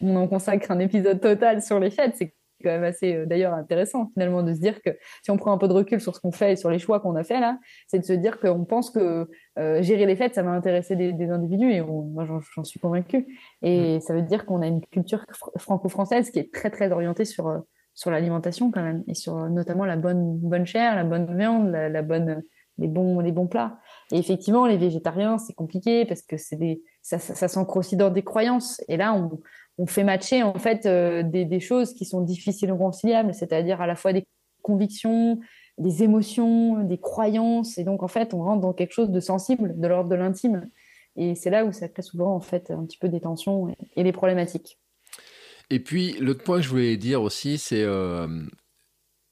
on 0.00 0.16
en 0.16 0.28
consacre 0.28 0.70
un 0.70 0.78
épisode 0.78 1.20
total 1.20 1.62
sur 1.62 1.80
les 1.80 1.90
fêtes. 1.90 2.14
C'est 2.16 2.34
quand 2.62 2.70
même 2.70 2.84
assez 2.84 3.14
euh, 3.14 3.26
d'ailleurs 3.26 3.54
intéressant 3.54 4.10
finalement 4.14 4.42
de 4.42 4.54
se 4.54 4.60
dire 4.60 4.80
que 4.82 4.90
si 5.22 5.30
on 5.30 5.36
prend 5.36 5.52
un 5.52 5.58
peu 5.58 5.68
de 5.68 5.72
recul 5.72 6.00
sur 6.00 6.14
ce 6.14 6.20
qu'on 6.20 6.32
fait 6.32 6.52
et 6.52 6.56
sur 6.56 6.70
les 6.70 6.78
choix 6.78 7.00
qu'on 7.00 7.16
a 7.16 7.24
fait 7.24 7.40
là, 7.40 7.58
c'est 7.86 7.98
de 7.98 8.04
se 8.04 8.12
dire 8.12 8.38
qu'on 8.40 8.64
pense 8.64 8.90
que 8.90 9.28
euh, 9.58 9.82
gérer 9.82 10.06
les 10.06 10.16
fêtes, 10.16 10.34
ça 10.34 10.42
va 10.42 10.50
intéresser 10.50 10.96
des, 10.96 11.30
individus 11.30 11.72
et 11.72 11.80
moi 11.80 12.26
j'en 12.26 12.64
suis 12.64 12.80
convaincue. 12.80 13.26
Et 13.62 13.96
mm. 13.96 14.00
ça 14.00 14.14
veut 14.14 14.22
dire 14.22 14.46
qu'on 14.46 14.62
a 14.62 14.66
une 14.66 14.80
culture 14.80 15.24
franco-française 15.58 16.30
qui 16.30 16.38
est 16.38 16.52
très 16.52 16.70
très 16.70 16.92
orientée 16.92 17.24
sur 17.24 17.48
euh, 17.48 17.58
sur 17.94 18.10
l'alimentation 18.10 18.70
quand 18.70 18.82
même 18.82 19.02
et 19.08 19.14
sur 19.14 19.34
notamment 19.48 19.86
la 19.86 19.96
bonne 19.96 20.38
bonne 20.38 20.66
chair, 20.66 20.94
la 20.94 21.04
bonne 21.04 21.34
viande, 21.36 21.70
la, 21.70 22.02
bonne 22.02 22.42
les 22.76 22.88
bons 22.88 23.20
les 23.20 23.32
bons 23.32 23.46
plats. 23.46 23.78
Et 24.12 24.18
effectivement, 24.18 24.66
les 24.66 24.76
végétariens, 24.76 25.38
c'est 25.38 25.54
compliqué 25.54 26.04
parce 26.04 26.20
que 26.20 26.36
c'est 26.36 26.56
des 26.56 26.82
ça, 27.00 27.18
ça, 27.18 27.34
ça 27.34 27.48
s'ancre 27.48 27.76
aussi 27.78 27.96
dans 27.96 28.10
des 28.10 28.22
croyances. 28.22 28.82
Et 28.88 28.98
là, 28.98 29.14
on, 29.14 29.40
on 29.78 29.86
fait 29.86 30.04
matcher 30.04 30.42
en 30.42 30.58
fait 30.58 30.86
euh, 30.86 31.22
des, 31.22 31.60
choses 31.60 31.94
qui 31.94 32.04
sont 32.04 32.22
difficilement 32.22 32.78
conciliables, 32.78 33.34
c'est-à-dire 33.34 33.80
à 33.80 33.86
la 33.86 33.96
fois 33.96 34.12
des 34.12 34.26
convictions, 34.62 35.40
des 35.78 36.02
émotions, 36.02 36.82
des 36.82 36.98
croyances. 36.98 37.78
Et 37.78 37.84
donc, 37.84 38.02
en 38.02 38.08
fait, 38.08 38.34
on 38.34 38.42
rentre 38.42 38.62
dans 38.62 38.72
quelque 38.72 38.92
chose 38.92 39.10
de 39.10 39.20
sensible, 39.20 39.78
de 39.78 39.86
l'ordre 39.86 40.08
de 40.08 40.16
l'intime. 40.16 40.68
Et 41.16 41.34
c'est 41.34 41.50
là 41.50 41.64
où 41.64 41.72
ça 41.72 41.88
crée 41.88 42.02
souvent, 42.02 42.34
en 42.34 42.40
fait, 42.40 42.70
un 42.70 42.84
petit 42.84 42.98
peu 42.98 43.08
des 43.08 43.20
tensions 43.20 43.74
et, 43.96 44.02
des 44.02 44.12
problématiques. 44.12 44.78
Et 45.70 45.80
puis, 45.80 46.12
l'autre 46.20 46.42
point 46.42 46.56
que 46.56 46.62
je 46.62 46.68
voulais 46.68 46.96
dire 46.96 47.22
aussi, 47.22 47.58
c'est 47.58 47.82
euh, 47.82 48.26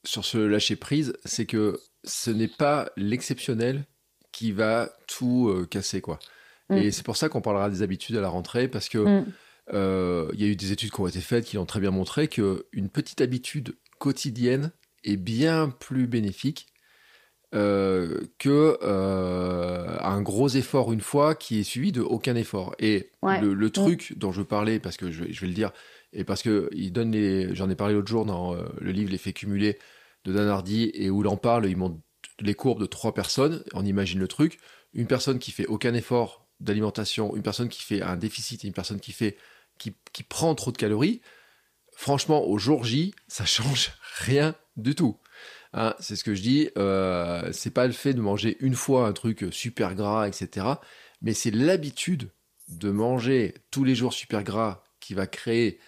sur 0.04 0.24
ce 0.24 0.38
lâcher 0.38 0.76
prise, 0.76 1.14
c'est 1.24 1.46
que 1.46 1.80
ce 2.04 2.30
n'est 2.30 2.48
pas 2.48 2.90
l'exceptionnel 2.96 3.84
qui 4.32 4.52
va 4.52 4.90
tout 5.06 5.48
euh, 5.48 5.66
casser, 5.66 6.00
quoi. 6.00 6.18
Mm. 6.70 6.76
Et 6.76 6.90
c'est 6.90 7.04
pour 7.04 7.16
ça 7.16 7.28
qu'on 7.28 7.40
parlera 7.40 7.70
des 7.70 7.82
habitudes 7.82 8.16
à 8.16 8.20
la 8.20 8.28
rentrée, 8.28 8.68
parce 8.68 8.88
que 8.88 9.24
euh, 9.72 10.30
il 10.34 10.42
y 10.42 10.44
a 10.44 10.48
eu 10.48 10.56
des 10.56 10.72
études 10.72 10.90
qui 10.90 11.00
ont 11.00 11.06
été 11.06 11.20
faites 11.20 11.46
qui 11.46 11.56
ont 11.56 11.66
très 11.66 11.80
bien 11.80 11.90
montré 11.90 12.28
qu'une 12.28 12.88
petite 12.92 13.20
habitude 13.20 13.76
quotidienne 13.98 14.72
est 15.04 15.16
bien 15.16 15.70
plus 15.70 16.06
bénéfique 16.06 16.66
euh, 17.54 18.20
que 18.38 18.78
euh, 18.82 19.96
un 20.00 20.20
gros 20.22 20.48
effort 20.48 20.92
une 20.92 21.00
fois 21.00 21.34
qui 21.34 21.60
est 21.60 21.62
suivi 21.62 21.92
de 21.92 22.02
aucun 22.02 22.34
effort. 22.34 22.74
Et 22.78 23.10
le, 23.22 23.68
truc 23.70 24.14
dont 24.16 24.32
je 24.32 24.42
parlais, 24.42 24.80
parce 24.80 24.96
que 24.96 25.10
je, 25.10 25.24
vais 25.24 25.46
le 25.46 25.54
dire, 25.54 25.70
et 26.12 26.24
parce 26.24 26.42
que 26.42 26.68
il 26.72 26.92
donne 26.92 27.12
les, 27.12 27.54
j'en 27.54 27.70
ai 27.70 27.76
parlé 27.76 27.94
l'autre 27.94 28.08
jour 28.08 28.26
dans 28.26 28.54
le 28.54 28.90
livre 28.90 29.10
Les 29.10 29.18
faits 29.18 29.34
cumulés 29.34 29.78
de 30.24 30.32
Dan 30.32 30.48
Hardy, 30.48 30.90
et 30.94 31.10
où 31.10 31.22
il 31.22 31.28
en 31.28 31.36
parle, 31.36 31.66
il 31.66 31.76
montre 31.76 31.98
les 32.40 32.54
courbes 32.54 32.80
de 32.80 32.86
trois 32.86 33.14
personnes. 33.14 33.62
On 33.72 33.84
imagine 33.84 34.18
le 34.18 34.28
truc. 34.28 34.58
Une 34.92 35.06
personne 35.06 35.38
qui 35.38 35.52
fait 35.52 35.66
aucun 35.66 35.94
effort 35.94 36.48
d'alimentation, 36.60 37.36
une 37.36 37.42
personne 37.42 37.68
qui 37.68 37.82
fait 37.82 38.02
un 38.02 38.16
déficit 38.16 38.64
et 38.64 38.66
une 38.66 38.74
personne 38.74 39.00
qui 39.00 39.12
fait 39.12 39.36
qui, 39.78 39.94
qui, 40.12 40.22
prend 40.22 40.54
trop 40.54 40.72
de 40.72 40.76
calories, 40.76 41.20
franchement, 41.92 42.46
au 42.46 42.58
jour 42.58 42.84
J, 42.84 43.14
ça 43.28 43.44
change 43.44 43.92
rien 44.18 44.54
du 44.76 44.94
tout. 44.94 45.18
Hein, 45.72 45.94
c'est 45.98 46.16
ce 46.16 46.24
que 46.24 46.34
je 46.34 46.42
dis. 46.42 46.70
Euh, 46.78 47.50
c'est 47.52 47.72
pas 47.72 47.86
le 47.86 47.92
fait 47.92 48.14
de 48.14 48.20
manger 48.20 48.56
une 48.60 48.74
fois 48.74 49.06
un 49.06 49.12
truc 49.12 49.46
super 49.50 49.94
gras, 49.94 50.28
etc. 50.28 50.66
Mais 51.20 51.32
c'est 51.32 51.50
l'habitude 51.50 52.30
de 52.68 52.90
manger 52.90 53.54
tous 53.70 53.84
les 53.84 53.94
jours 53.94 54.12
super 54.12 54.44
gras 54.44 54.84
qui 55.00 55.14
va 55.14 55.26
créer 55.26 55.80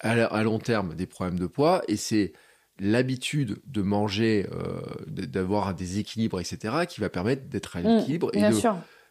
à, 0.00 0.42
long 0.42 0.58
terme 0.58 0.94
des 0.94 1.06
problèmes 1.06 1.38
de 1.38 1.46
poids. 1.46 1.82
Et 1.88 1.96
c'est 1.96 2.34
l'habitude 2.78 3.60
de 3.64 3.80
manger, 3.80 4.46
euh, 4.52 4.80
d'avoir 5.06 5.68
un 5.68 5.72
déséquilibre, 5.72 6.38
etc., 6.40 6.84
qui 6.86 7.00
va 7.00 7.08
permettre 7.08 7.48
d'être 7.48 7.76
à 7.76 7.80
mmh, 7.80 7.98
l'équilibre 7.98 8.30
et 8.34 8.40
de, 8.40 8.60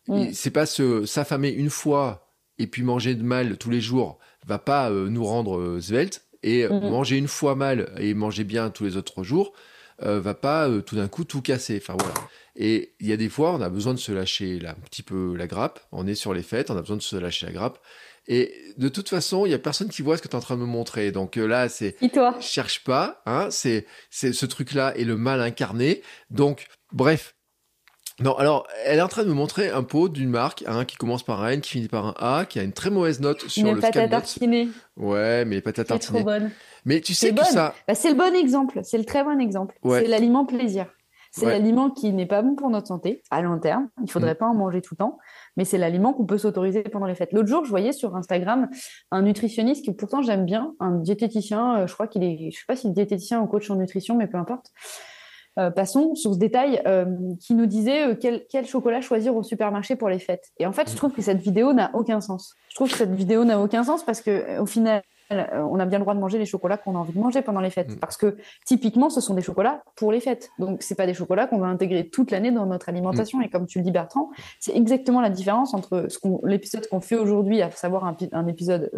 Mm. 0.07 0.33
C'est 0.33 0.51
pas 0.51 0.65
se 0.65 1.05
s'affamer 1.05 1.49
une 1.49 1.69
fois 1.69 2.32
et 2.59 2.67
puis 2.67 2.83
manger 2.83 3.15
de 3.15 3.23
mal 3.23 3.57
tous 3.57 3.69
les 3.69 3.81
jours 3.81 4.19
va 4.45 4.59
pas 4.59 4.89
euh, 4.89 5.09
nous 5.09 5.23
rendre 5.23 5.57
euh, 5.57 5.81
svelte 5.81 6.25
et 6.43 6.67
mm. 6.67 6.89
manger 6.89 7.17
une 7.17 7.27
fois 7.27 7.55
mal 7.55 7.93
et 7.97 8.13
manger 8.13 8.43
bien 8.43 8.69
tous 8.69 8.83
les 8.83 8.97
autres 8.97 9.23
jours 9.23 9.53
euh, 10.01 10.19
va 10.19 10.33
pas 10.33 10.69
tout 10.85 10.95
d'un 10.95 11.07
coup 11.07 11.23
tout 11.23 11.41
casser. 11.41 11.79
Enfin 11.81 11.95
voilà. 11.97 12.15
Et 12.55 12.95
il 12.99 13.07
y 13.07 13.13
a 13.13 13.17
des 13.17 13.29
fois, 13.29 13.53
on 13.53 13.61
a 13.61 13.69
besoin 13.69 13.93
de 13.93 13.99
se 13.99 14.11
lâcher 14.11 14.59
là, 14.59 14.71
un 14.71 14.85
petit 14.89 15.03
peu 15.03 15.35
la 15.35 15.47
grappe. 15.47 15.79
On 15.91 16.07
est 16.07 16.15
sur 16.15 16.33
les 16.33 16.41
fêtes, 16.41 16.71
on 16.71 16.77
a 16.77 16.81
besoin 16.81 16.97
de 16.97 17.01
se 17.01 17.15
lâcher 17.15 17.45
la 17.45 17.51
grappe. 17.51 17.79
Et 18.27 18.53
de 18.77 18.89
toute 18.89 19.07
façon, 19.07 19.45
il 19.45 19.51
y 19.51 19.53
a 19.53 19.59
personne 19.59 19.89
qui 19.89 20.01
voit 20.01 20.17
ce 20.17 20.21
que 20.21 20.27
tu 20.27 20.33
es 20.33 20.35
en 20.35 20.41
train 20.41 20.55
de 20.55 20.61
me 20.61 20.65
montrer. 20.65 21.11
Donc 21.11 21.35
là, 21.35 21.69
c'est 21.69 21.95
toi? 22.11 22.35
Cherche 22.39 22.83
pas, 22.83 23.21
hein, 23.25 23.49
c'est 23.51 23.85
c'est 24.09 24.33
ce 24.33 24.45
truc 24.45 24.73
là 24.73 24.93
et 24.95 25.03
le 25.03 25.15
mal 25.15 25.41
incarné. 25.41 26.01
Donc 26.31 26.67
bref, 26.91 27.35
non, 28.19 28.35
alors, 28.35 28.67
elle 28.85 28.99
est 28.99 29.01
en 29.01 29.07
train 29.07 29.23
de 29.23 29.29
me 29.29 29.33
montrer 29.33 29.69
un 29.69 29.83
pot 29.83 30.07
d'une 30.07 30.29
marque, 30.29 30.63
hein, 30.67 30.85
qui 30.85 30.97
commence 30.97 31.23
par 31.23 31.43
un 31.43 31.49
N, 31.49 31.61
qui 31.61 31.71
finit 31.71 31.87
par 31.87 32.07
un 32.07 32.13
A, 32.17 32.45
qui 32.45 32.59
a 32.59 32.63
une 32.63 32.73
très 32.73 32.89
mauvaise 32.89 33.19
note 33.19 33.41
sur 33.47 33.73
le 33.73 33.79
pâtes 33.79 33.97
à 33.97 34.07
tartiner. 34.07 34.69
Ouais, 34.97 35.45
mais 35.45 35.55
les 35.55 35.61
pâtes 35.61 35.79
à 35.79 35.83
tartiner. 35.83 36.19
C'est 36.19 36.23
trop 36.23 36.31
bonne. 36.31 36.51
Mais 36.85 37.01
tu 37.01 37.13
sais 37.13 37.33
que 37.33 37.43
ça. 37.43 37.73
Bah, 37.87 37.95
c'est 37.95 38.09
le 38.09 38.15
bon 38.15 38.35
exemple. 38.35 38.81
C'est 38.83 38.97
le 38.97 39.05
très 39.05 39.23
bon 39.23 39.39
exemple. 39.39 39.75
C'est 39.83 40.07
l'aliment 40.07 40.45
plaisir. 40.45 40.87
C'est 41.35 41.47
l'aliment 41.47 41.89
qui 41.89 42.13
n'est 42.13 42.27
pas 42.27 42.43
bon 42.43 42.53
pour 42.53 42.69
notre 42.69 42.85
santé 42.85 43.23
à 43.31 43.41
long 43.41 43.57
terme. 43.57 43.89
Il 44.03 44.11
faudrait 44.11 44.35
mm. 44.35 44.37
pas 44.37 44.45
en 44.45 44.53
manger 44.53 44.81
tout 44.81 44.93
le 44.93 44.99
temps, 44.99 45.17
mais 45.57 45.65
c'est 45.65 45.79
l'aliment 45.79 46.13
qu'on 46.13 46.27
peut 46.27 46.37
s'autoriser 46.37 46.83
pendant 46.83 47.07
les 47.07 47.15
fêtes. 47.15 47.33
L'autre 47.33 47.47
jour, 47.47 47.65
je 47.65 47.71
voyais 47.71 47.91
sur 47.91 48.15
Instagram 48.15 48.69
un 49.09 49.23
nutritionniste 49.23 49.83
que 49.83 49.91
pourtant 49.91 50.21
j'aime 50.21 50.45
bien, 50.45 50.75
un 50.79 50.91
diététicien. 50.91 51.79
Euh, 51.79 51.87
je 51.87 51.93
crois 51.95 52.07
qu'il 52.07 52.23
est, 52.23 52.51
je 52.51 52.59
sais 52.59 52.65
pas 52.67 52.75
s'il 52.75 52.91
est 52.91 52.93
diététicien 52.93 53.41
ou 53.41 53.47
coach 53.47 53.67
en 53.71 53.77
nutrition, 53.77 54.15
mais 54.15 54.27
peu 54.27 54.37
importe. 54.37 54.71
Euh, 55.59 55.69
passons 55.69 56.15
sur 56.15 56.33
ce 56.33 56.39
détail 56.39 56.81
euh, 56.87 57.05
qui 57.39 57.53
nous 57.53 57.67
disait 57.67 58.07
euh, 58.07 58.15
quel, 58.19 58.45
quel, 58.49 58.65
chocolat 58.65 59.01
choisir 59.01 59.35
au 59.35 59.43
supermarché 59.43 59.95
pour 59.95 60.09
les 60.09 60.17
fêtes. 60.17 60.51
Et 60.57 60.65
en 60.65 60.71
fait, 60.71 60.89
je 60.89 60.95
trouve 60.95 61.11
que 61.11 61.21
cette 61.21 61.39
vidéo 61.39 61.73
n'a 61.73 61.91
aucun 61.93 62.21
sens. 62.21 62.55
Je 62.69 62.75
trouve 62.75 62.89
que 62.89 62.97
cette 62.97 63.13
vidéo 63.13 63.45
n'a 63.45 63.59
aucun 63.59 63.83
sens 63.83 64.03
parce 64.03 64.21
que 64.21 64.59
au 64.59 64.65
final, 64.65 65.03
on 65.29 65.79
a 65.79 65.85
bien 65.85 65.99
le 65.99 66.03
droit 66.03 66.13
de 66.13 66.19
manger 66.19 66.37
les 66.37 66.45
chocolats 66.45 66.77
qu'on 66.77 66.95
a 66.95 66.99
envie 66.99 67.13
de 67.13 67.19
manger 67.19 67.41
pendant 67.41 67.59
les 67.59 67.69
fêtes. 67.69 67.91
Mm. 67.91 67.99
Parce 67.99 68.17
que 68.17 68.35
typiquement, 68.65 69.09
ce 69.09 69.21
sont 69.21 69.35
des 69.35 69.41
chocolats 69.41 69.83
pour 69.95 70.11
les 70.11 70.19
fêtes. 70.19 70.49
Donc, 70.59 70.81
c'est 70.81 70.95
pas 70.95 71.05
des 71.05 71.13
chocolats 71.13 71.47
qu'on 71.47 71.59
va 71.59 71.67
intégrer 71.67 72.09
toute 72.09 72.31
l'année 72.31 72.51
dans 72.51 72.65
notre 72.65 72.89
alimentation. 72.89 73.39
Mm. 73.39 73.43
Et 73.43 73.49
comme 73.49 73.67
tu 73.67 73.77
le 73.77 73.83
dis, 73.83 73.91
Bertrand, 73.91 74.31
c'est 74.59 74.75
exactement 74.75 75.21
la 75.21 75.29
différence 75.29 75.73
entre 75.73 76.07
ce 76.09 76.17
qu'on, 76.17 76.39
l'épisode 76.43 76.87
qu'on 76.87 77.01
fait 77.01 77.15
aujourd'hui, 77.15 77.61
à 77.61 77.69
savoir 77.71 78.05
un, 78.05 78.15
un 78.31 78.47
épisode 78.47 78.91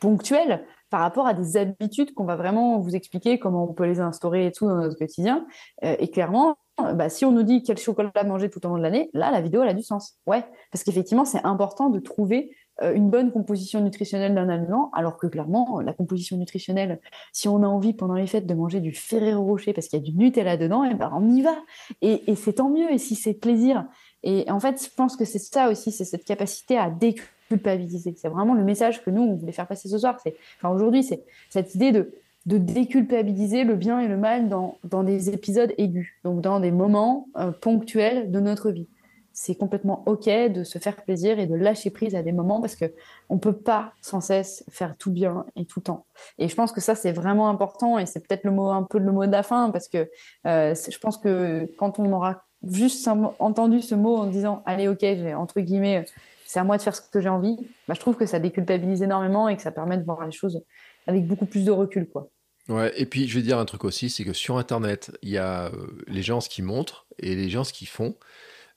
ponctuel, 0.00 0.64
par 0.92 1.00
rapport 1.00 1.26
à 1.26 1.32
des 1.32 1.56
habitudes 1.56 2.12
qu'on 2.12 2.26
va 2.26 2.36
vraiment 2.36 2.78
vous 2.78 2.94
expliquer 2.94 3.38
comment 3.38 3.64
on 3.64 3.72
peut 3.72 3.86
les 3.86 3.98
instaurer 3.98 4.44
et 4.44 4.52
tout 4.52 4.68
dans 4.68 4.76
notre 4.76 4.98
quotidien. 4.98 5.46
Euh, 5.84 5.96
et 5.98 6.10
clairement, 6.10 6.56
bah, 6.76 7.08
si 7.08 7.24
on 7.24 7.32
nous 7.32 7.44
dit 7.44 7.62
quel 7.62 7.78
chocolat 7.78 8.12
manger 8.26 8.50
tout 8.50 8.64
au 8.66 8.68
long 8.68 8.76
de 8.76 8.82
l'année, 8.82 9.08
là, 9.14 9.30
la 9.30 9.40
vidéo, 9.40 9.62
elle 9.62 9.70
a 9.70 9.74
du 9.74 9.82
sens. 9.82 10.18
Ouais, 10.26 10.44
parce 10.70 10.84
qu'effectivement, 10.84 11.24
c'est 11.24 11.42
important 11.46 11.88
de 11.88 11.98
trouver 11.98 12.54
euh, 12.82 12.92
une 12.92 13.08
bonne 13.08 13.32
composition 13.32 13.80
nutritionnelle 13.80 14.34
d'un 14.34 14.50
aliment, 14.50 14.90
alors 14.92 15.16
que 15.16 15.26
clairement, 15.26 15.80
la 15.80 15.94
composition 15.94 16.36
nutritionnelle, 16.36 17.00
si 17.32 17.48
on 17.48 17.62
a 17.62 17.66
envie 17.66 17.94
pendant 17.94 18.14
les 18.14 18.26
fêtes 18.26 18.46
de 18.46 18.52
manger 18.52 18.80
du 18.80 18.92
Ferrero 18.92 19.42
Rocher 19.42 19.72
parce 19.72 19.88
qu'il 19.88 19.98
y 19.98 20.02
a 20.02 20.04
du 20.04 20.14
Nutella 20.14 20.58
dedans, 20.58 20.84
et 20.84 20.90
eh 20.92 20.94
ben 20.94 21.10
on 21.14 21.26
y 21.26 21.40
va. 21.40 21.56
Et, 22.02 22.30
et 22.30 22.36
c'est 22.36 22.54
tant 22.54 22.68
mieux, 22.68 22.92
et 22.92 22.98
si 22.98 23.14
c'est 23.14 23.32
plaisir. 23.32 23.86
Et 24.24 24.44
en 24.50 24.60
fait, 24.60 24.84
je 24.84 24.94
pense 24.94 25.16
que 25.16 25.24
c'est 25.24 25.38
ça 25.38 25.70
aussi, 25.70 25.90
c'est 25.90 26.04
cette 26.04 26.26
capacité 26.26 26.76
à 26.76 26.90
décuper 26.90 27.26
culpabiliser. 27.52 28.14
C'est 28.16 28.28
vraiment 28.28 28.54
le 28.54 28.64
message 28.64 29.04
que 29.04 29.10
nous, 29.10 29.22
on 29.22 29.36
voulait 29.36 29.52
faire 29.52 29.66
passer 29.66 29.88
ce 29.88 29.98
soir. 29.98 30.18
C'est, 30.22 30.36
enfin, 30.58 30.74
aujourd'hui, 30.74 31.02
c'est 31.02 31.22
cette 31.50 31.74
idée 31.74 31.92
de, 31.92 32.12
de 32.46 32.56
déculpabiliser 32.58 33.64
le 33.64 33.76
bien 33.76 34.00
et 34.00 34.08
le 34.08 34.16
mal 34.16 34.48
dans, 34.48 34.78
dans 34.84 35.02
des 35.02 35.30
épisodes 35.30 35.72
aigus, 35.78 36.14
donc 36.24 36.40
dans 36.40 36.60
des 36.60 36.70
moments 36.70 37.28
euh, 37.36 37.52
ponctuels 37.52 38.30
de 38.30 38.40
notre 38.40 38.70
vie. 38.70 38.88
C'est 39.34 39.54
complètement 39.54 40.02
OK 40.06 40.26
de 40.26 40.62
se 40.62 40.78
faire 40.78 40.96
plaisir 40.96 41.38
et 41.38 41.46
de 41.46 41.54
lâcher 41.54 41.90
prise 41.90 42.14
à 42.14 42.22
des 42.22 42.32
moments 42.32 42.60
parce 42.60 42.76
que 42.76 42.92
on 43.30 43.38
peut 43.38 43.56
pas 43.56 43.94
sans 44.02 44.20
cesse 44.20 44.62
faire 44.70 44.94
tout 44.98 45.10
bien 45.10 45.46
et 45.56 45.64
tout 45.64 45.80
le 45.80 45.84
temps. 45.84 46.04
Et 46.38 46.48
je 46.48 46.54
pense 46.54 46.70
que 46.70 46.82
ça, 46.82 46.94
c'est 46.94 47.12
vraiment 47.12 47.48
important 47.48 47.98
et 47.98 48.04
c'est 48.04 48.26
peut-être 48.26 48.44
le 48.44 48.50
mot, 48.50 48.68
un 48.68 48.82
peu 48.82 48.98
le 48.98 49.10
mot 49.10 49.24
de 49.24 49.32
la 49.32 49.42
fin 49.42 49.70
parce 49.70 49.88
que 49.88 50.10
euh, 50.46 50.74
je 50.74 50.98
pense 50.98 51.16
que 51.16 51.66
quand 51.78 51.98
on 51.98 52.12
aura 52.12 52.44
juste 52.62 53.08
entendu 53.38 53.80
ce 53.80 53.94
mot 53.94 54.16
en 54.16 54.26
disant 54.26 54.62
allez 54.66 54.86
ok 54.86 55.00
j'ai 55.00 55.34
entre 55.34 55.60
guillemets 55.60 56.04
c'est 56.52 56.60
à 56.60 56.64
moi 56.64 56.76
de 56.76 56.82
faire 56.82 56.94
ce 56.94 57.00
que 57.00 57.18
j'ai 57.18 57.30
envie, 57.30 57.56
bah, 57.88 57.94
je 57.94 58.00
trouve 58.00 58.14
que 58.14 58.26
ça 58.26 58.38
déculpabilise 58.38 59.02
énormément 59.02 59.48
et 59.48 59.56
que 59.56 59.62
ça 59.62 59.72
permet 59.72 59.96
de 59.96 60.04
voir 60.04 60.22
les 60.26 60.32
choses 60.32 60.62
avec 61.06 61.26
beaucoup 61.26 61.46
plus 61.46 61.64
de 61.64 61.70
recul. 61.70 62.06
Quoi. 62.06 62.28
Ouais, 62.68 62.92
et 63.00 63.06
puis 63.06 63.26
je 63.26 63.34
vais 63.34 63.42
dire 63.42 63.58
un 63.58 63.64
truc 63.64 63.84
aussi, 63.84 64.10
c'est 64.10 64.22
que 64.22 64.34
sur 64.34 64.58
Internet, 64.58 65.16
il 65.22 65.30
y 65.30 65.38
a 65.38 65.68
euh, 65.68 65.70
les 66.08 66.22
gens 66.22 66.42
ce 66.42 66.50
qui 66.50 66.60
montrent 66.60 67.06
et 67.18 67.34
les 67.34 67.48
gens 67.48 67.64
ce 67.64 67.72
qui 67.72 67.86
font. 67.86 68.16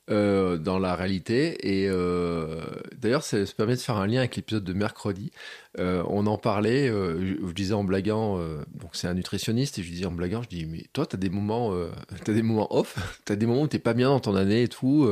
Euh, 0.08 0.56
dans 0.56 0.78
la 0.78 0.94
réalité. 0.94 1.80
Et 1.80 1.88
euh, 1.88 2.62
d'ailleurs, 2.96 3.24
ça, 3.24 3.44
ça, 3.44 3.52
permet 3.54 3.74
de 3.74 3.80
faire 3.80 3.96
un 3.96 4.06
lien 4.06 4.20
avec 4.20 4.36
l'épisode 4.36 4.62
de 4.62 4.72
mercredi. 4.72 5.32
on 5.76 6.28
en 6.28 6.38
parlait, 6.38 6.86
je, 6.86 7.38
je, 7.44 7.52
disais 7.52 7.74
en 7.74 7.82
blaguant, 7.82 8.38
donc 8.72 8.90
c'est 8.92 9.08
un 9.08 9.14
nutritionniste, 9.14 9.80
et 9.80 9.82
je 9.82 9.90
disais 9.90 10.06
en 10.06 10.12
blaguant, 10.12 10.42
je 10.44 10.48
dis, 10.48 10.64
mais 10.64 10.84
toi, 10.92 11.06
tu 11.06 11.16
as 11.16 11.18
des 11.18 11.28
moments, 11.28 11.72
as 11.74 12.32
des 12.32 12.42
moments 12.42 12.72
off, 12.72 12.96
tu 13.26 13.32
as 13.32 13.34
des 13.34 13.46
moments 13.46 13.62
où 13.62 13.66
t'es 13.66 13.80
pas 13.80 13.94
bien 13.94 14.10
dans 14.10 14.20
ton 14.20 14.36
année 14.36 14.62
et 14.62 14.68
tout. 14.68 15.10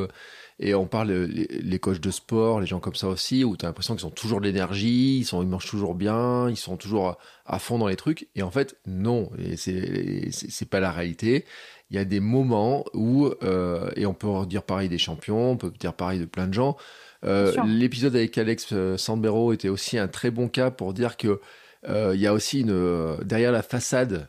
Et 0.59 0.73
on 0.73 0.87
parle 0.87 1.11
les, 1.11 1.47
les, 1.47 1.79
coachs 1.79 1.99
de 1.99 2.11
sport, 2.11 2.61
les 2.61 2.65
gens 2.65 2.79
comme 2.79 2.95
ça 2.95 3.09
aussi, 3.09 3.43
où 3.43 3.57
tu 3.57 3.65
as 3.65 3.67
l'impression 3.67 3.95
qu'ils 3.95 4.05
ont 4.05 4.11
toujours 4.11 4.39
de 4.39 4.45
l'énergie, 4.45 5.17
ils, 5.17 5.25
sont, 5.25 5.41
ils 5.41 5.49
mangent 5.49 5.69
toujours 5.69 5.95
bien, 5.95 6.49
ils 6.49 6.55
sont 6.55 6.77
toujours 6.77 7.17
à, 7.45 7.59
fond 7.59 7.77
dans 7.77 7.87
les 7.87 7.97
trucs. 7.97 8.29
Et 8.35 8.41
en 8.41 8.51
fait, 8.51 8.77
non, 8.85 9.29
et 9.37 9.57
c'est, 9.57 10.69
pas 10.69 10.79
la 10.79 10.91
réalité. 10.91 11.43
Il 11.91 11.97
y 11.97 11.99
a 11.99 12.05
des 12.05 12.21
moments 12.21 12.85
où, 12.93 13.29
euh, 13.43 13.91
et 13.97 14.05
on 14.05 14.13
peut 14.13 14.29
dire 14.45 14.63
pareil 14.63 14.87
des 14.87 14.97
champions, 14.97 15.51
on 15.51 15.57
peut 15.57 15.71
dire 15.77 15.93
pareil 15.93 16.19
de 16.19 16.25
plein 16.25 16.47
de 16.47 16.53
gens. 16.53 16.77
Euh, 17.25 17.53
l'épisode 17.65 18.15
avec 18.15 18.37
Alex 18.37 18.67
euh, 18.71 18.97
Sandbero 18.97 19.53
était 19.53 19.69
aussi 19.69 19.97
un 19.97 20.07
très 20.07 20.31
bon 20.31 20.47
cas 20.47 20.69
pour 20.69 20.93
dire 20.93 21.17
que 21.17 21.39
euh, 21.87 22.11
il 22.13 22.21
y 22.21 22.27
a 22.27 22.33
aussi 22.33 22.61
une, 22.61 23.17
derrière 23.23 23.51
la 23.51 23.63
façade 23.63 24.27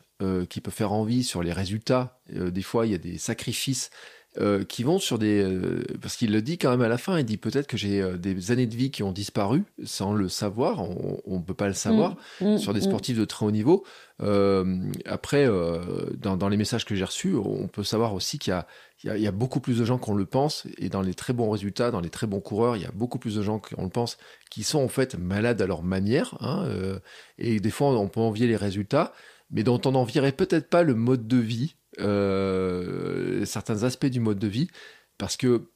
qui 0.48 0.62
peut 0.62 0.70
faire 0.70 0.92
envie 0.92 1.22
sur 1.22 1.42
les 1.42 1.52
résultats. 1.52 2.18
des 2.30 2.62
fois, 2.62 2.86
il 2.86 2.92
y 2.92 2.94
a 2.94 2.98
des 2.98 3.18
sacrifices 3.18 3.90
euh, 4.38 4.64
qui 4.64 4.82
vont 4.82 4.98
sur 4.98 5.18
des... 5.18 5.42
Euh, 5.42 5.82
parce 6.02 6.16
qu'il 6.16 6.30
le 6.30 6.42
dit 6.42 6.58
quand 6.58 6.70
même 6.70 6.82
à 6.82 6.88
la 6.88 6.98
fin, 6.98 7.18
il 7.18 7.24
dit 7.24 7.38
peut-être 7.38 7.66
que 7.66 7.78
j'ai 7.78 8.02
euh, 8.02 8.18
des 8.18 8.50
années 8.50 8.66
de 8.66 8.74
vie 8.74 8.90
qui 8.90 9.02
ont 9.02 9.12
disparu 9.12 9.64
sans 9.84 10.12
le 10.12 10.28
savoir, 10.28 10.82
on 10.82 11.38
ne 11.38 11.42
peut 11.42 11.54
pas 11.54 11.68
le 11.68 11.74
savoir, 11.74 12.16
mmh, 12.40 12.54
mmh, 12.54 12.58
sur 12.58 12.74
des 12.74 12.80
mmh. 12.80 12.82
sportifs 12.82 13.18
de 13.18 13.24
très 13.24 13.46
haut 13.46 13.50
niveau. 13.50 13.84
après, 15.06 15.48
dans, 16.18 16.36
dans, 16.36 16.48
les 16.48 16.56
messages 16.56 16.84
que 16.84 16.94
j'ai 16.94 17.04
reçus, 17.04 17.34
on 17.34 17.66
peut 17.66 17.84
savoir 17.84 18.12
aussi 18.14 18.38
qu'il 18.38 18.54
y, 19.04 19.08
y, 19.08 19.20
y 19.20 19.26
a, 19.26 19.32
beaucoup 19.32 19.60
plus 19.60 19.78
de 19.78 19.84
gens 19.84 19.96
qu'on 19.96 20.14
le 20.14 20.26
pense, 20.26 20.66
et 20.76 20.90
dans 20.90 21.02
les 21.02 21.14
très 21.14 21.32
bons 21.32 21.50
résultats, 21.50 21.90
dans 21.90 22.00
les 22.00 22.10
très 22.10 22.26
bons 22.26 22.40
coureurs, 22.40 22.76
il 22.76 22.82
y 22.82 22.86
a 22.86 22.92
beaucoup 22.92 23.18
plus 23.18 23.36
de 23.36 23.42
gens 23.42 23.58
qu'on 23.58 23.84
le 23.84 23.90
pense 23.90 24.18
qui 24.50 24.64
sont 24.64 24.80
en 24.80 24.88
fait 24.88 25.18
malades 25.18 25.62
à 25.62 25.66
leur 25.66 25.82
manière, 25.82 26.36
hein, 26.40 26.68
et 27.38 27.60
des 27.60 27.70
fois 27.70 27.98
on 27.98 28.08
peut 28.08 28.20
envier 28.20 28.46
les 28.46 28.56
résultats, 28.56 29.12
mais 29.50 29.62
dont 29.62 29.80
on 29.86 29.92
n'envierait 29.92 30.32
peut-être 30.32 30.68
pas 30.68 30.82
le 30.82 30.94
mode 30.94 31.26
de 31.26 31.38
vie 31.38 31.76
certains 31.98 33.82
aspects 33.82 34.06
du 34.06 34.20
mode 34.20 34.38
de 34.38 34.48
vie, 34.48 34.68
parce 35.18 35.36
que 35.36 35.70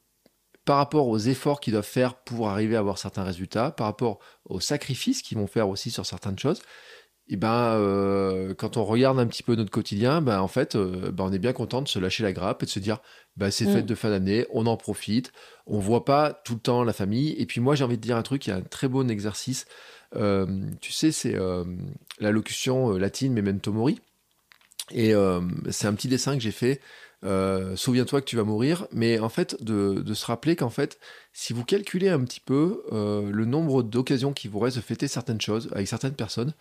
par 0.64 0.76
rapport 0.76 1.08
aux 1.08 1.18
efforts 1.18 1.60
qu'ils 1.60 1.72
doivent 1.72 1.84
faire 1.84 2.16
pour 2.16 2.48
arriver 2.48 2.76
à 2.76 2.80
avoir 2.80 2.98
certains 2.98 3.24
résultats, 3.24 3.70
par 3.70 3.86
rapport 3.86 4.18
aux 4.44 4.60
sacrifices 4.60 5.22
qu'ils 5.22 5.38
vont 5.38 5.46
faire 5.46 5.68
aussi 5.68 5.90
sur 5.90 6.06
certaines 6.06 6.38
choses, 6.38 6.60
et 7.32 7.36
ben 7.36 7.74
euh, 7.76 8.54
quand 8.54 8.76
on 8.76 8.84
regarde 8.84 9.20
un 9.20 9.26
petit 9.26 9.44
peu 9.44 9.54
notre 9.54 9.70
quotidien, 9.70 10.20
ben 10.20 10.40
en 10.40 10.48
fait, 10.48 10.74
euh, 10.74 11.12
ben, 11.12 11.24
on 11.24 11.32
est 11.32 11.38
bien 11.38 11.52
content 11.52 11.80
de 11.80 11.86
se 11.86 12.00
lâcher 12.00 12.24
la 12.24 12.32
grappe 12.32 12.64
et 12.64 12.66
de 12.66 12.70
se 12.70 12.80
dire, 12.80 12.98
ben 13.36 13.52
c'est 13.52 13.66
mm. 13.66 13.72
fête 13.72 13.86
de 13.86 13.94
fin 13.94 14.10
d'année, 14.10 14.46
on 14.52 14.66
en 14.66 14.76
profite, 14.76 15.32
on 15.66 15.78
voit 15.78 16.04
pas 16.04 16.32
tout 16.44 16.54
le 16.54 16.60
temps 16.60 16.82
la 16.82 16.92
famille. 16.92 17.30
Et 17.38 17.46
puis 17.46 17.60
moi, 17.60 17.76
j'ai 17.76 17.84
envie 17.84 17.98
de 17.98 18.02
dire 18.02 18.16
un 18.16 18.22
truc, 18.22 18.48
il 18.48 18.50
y 18.50 18.52
a 18.52 18.56
un 18.56 18.62
très 18.62 18.88
bon 18.88 19.08
exercice. 19.08 19.66
Euh, 20.16 20.46
tu 20.80 20.90
sais, 20.90 21.12
c'est 21.12 21.36
la 22.18 22.30
locution 22.32 22.90
latine 22.98 23.32
memento 23.32 23.72
mori, 23.72 24.00
et 24.92 25.14
c'est 25.70 25.86
un 25.86 25.94
petit 25.94 26.08
dessin 26.08 26.34
que 26.34 26.42
j'ai 26.42 26.52
fait. 26.52 26.80
Souviens-toi 27.76 28.20
que 28.20 28.26
tu 28.26 28.36
vas 28.36 28.44
mourir, 28.44 28.86
mais 28.92 29.18
en 29.18 29.28
fait 29.28 29.62
de, 29.62 30.02
de 30.02 30.14
se 30.14 30.26
rappeler 30.26 30.56
qu'en 30.56 30.70
fait, 30.70 30.98
si 31.32 31.52
vous 31.52 31.64
calculez 31.64 32.08
un 32.08 32.20
petit 32.24 32.40
peu 32.40 32.82
le 32.92 33.44
nombre 33.44 33.82
d'occasions 33.82 34.32
qui 34.32 34.48
vous 34.48 34.58
reste 34.58 34.76
de 34.76 34.82
fêter 34.82 35.08
certaines 35.08 35.40
choses 35.40 35.68
avec 35.72 35.88
certaines 35.88 36.14
personnes, 36.14 36.54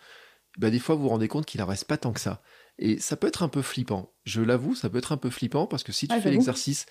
bah, 0.58 0.70
des 0.70 0.78
fois 0.78 0.94
vous 0.94 1.02
vous 1.02 1.08
rendez 1.08 1.28
compte 1.28 1.46
qu'il 1.46 1.62
en 1.62 1.66
reste 1.66 1.84
pas 1.84 1.96
tant 1.96 2.12
que 2.12 2.20
ça. 2.20 2.42
Et 2.78 2.98
ça 2.98 3.16
peut 3.16 3.26
être 3.26 3.42
un 3.42 3.48
peu 3.48 3.60
flippant. 3.60 4.10
Je 4.24 4.40
l'avoue, 4.40 4.74
ça 4.74 4.88
peut 4.88 4.98
être 4.98 5.12
un 5.12 5.18
peu 5.18 5.28
flippant 5.28 5.66
parce 5.66 5.82
que 5.82 5.92
si 5.92 6.08
tu 6.08 6.18
fais 6.18 6.30
l'exercice, 6.30 6.86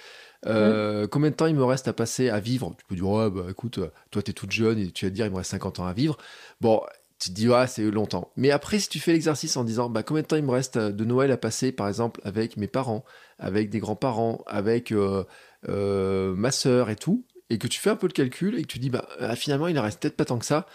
euh, 0.45 1.07
combien 1.07 1.31
de 1.31 1.35
temps 1.35 1.47
il 1.47 1.55
me 1.55 1.63
reste 1.63 1.87
à 1.87 1.93
passer 1.93 2.29
à 2.29 2.39
vivre? 2.39 2.75
Tu 2.77 2.85
peux 2.85 2.95
dire, 2.95 3.07
ouais, 3.07 3.29
bah 3.31 3.47
écoute, 3.49 3.79
toi 4.11 4.21
tu 4.21 4.29
es 4.29 4.33
toute 4.33 4.51
jeune 4.51 4.77
et 4.77 4.91
tu 4.91 5.05
vas 5.05 5.09
te 5.09 5.15
dire, 5.15 5.25
il 5.25 5.31
me 5.31 5.37
reste 5.37 5.51
50 5.51 5.79
ans 5.79 5.87
à 5.87 5.93
vivre. 5.93 6.17
Bon, 6.61 6.81
tu 7.19 7.29
te 7.29 7.35
dis, 7.35 7.49
ouais, 7.49 7.67
c'est 7.67 7.83
longtemps. 7.91 8.31
Mais 8.37 8.51
après, 8.51 8.79
si 8.79 8.89
tu 8.89 8.99
fais 8.99 9.11
l'exercice 9.11 9.57
en 9.57 9.63
disant, 9.63 9.89
bah 9.89 10.03
combien 10.03 10.23
de 10.23 10.27
temps 10.27 10.37
il 10.37 10.43
me 10.43 10.51
reste 10.51 10.77
de 10.77 11.05
Noël 11.05 11.31
à 11.31 11.37
passer, 11.37 11.71
par 11.71 11.87
exemple, 11.87 12.21
avec 12.23 12.55
mes 12.57 12.67
parents, 12.67 13.03
avec 13.39 13.69
des 13.69 13.79
grands-parents, 13.79 14.43
avec 14.47 14.91
euh, 14.91 15.25
euh, 15.67 16.33
ma 16.35 16.51
sœur 16.51 16.89
et 16.89 16.95
tout, 16.95 17.25
et 17.49 17.57
que 17.57 17.67
tu 17.67 17.79
fais 17.79 17.89
un 17.89 17.95
peu 17.95 18.07
le 18.07 18.13
calcul 18.13 18.57
et 18.57 18.61
que 18.61 18.67
tu 18.67 18.79
dis, 18.79 18.89
bah 18.89 19.07
finalement, 19.35 19.67
il 19.67 19.77
en 19.77 19.83
reste 19.83 20.01
peut-être 20.01 20.15
pas 20.15 20.25
tant 20.25 20.39
que 20.39 20.45
ça 20.45 20.65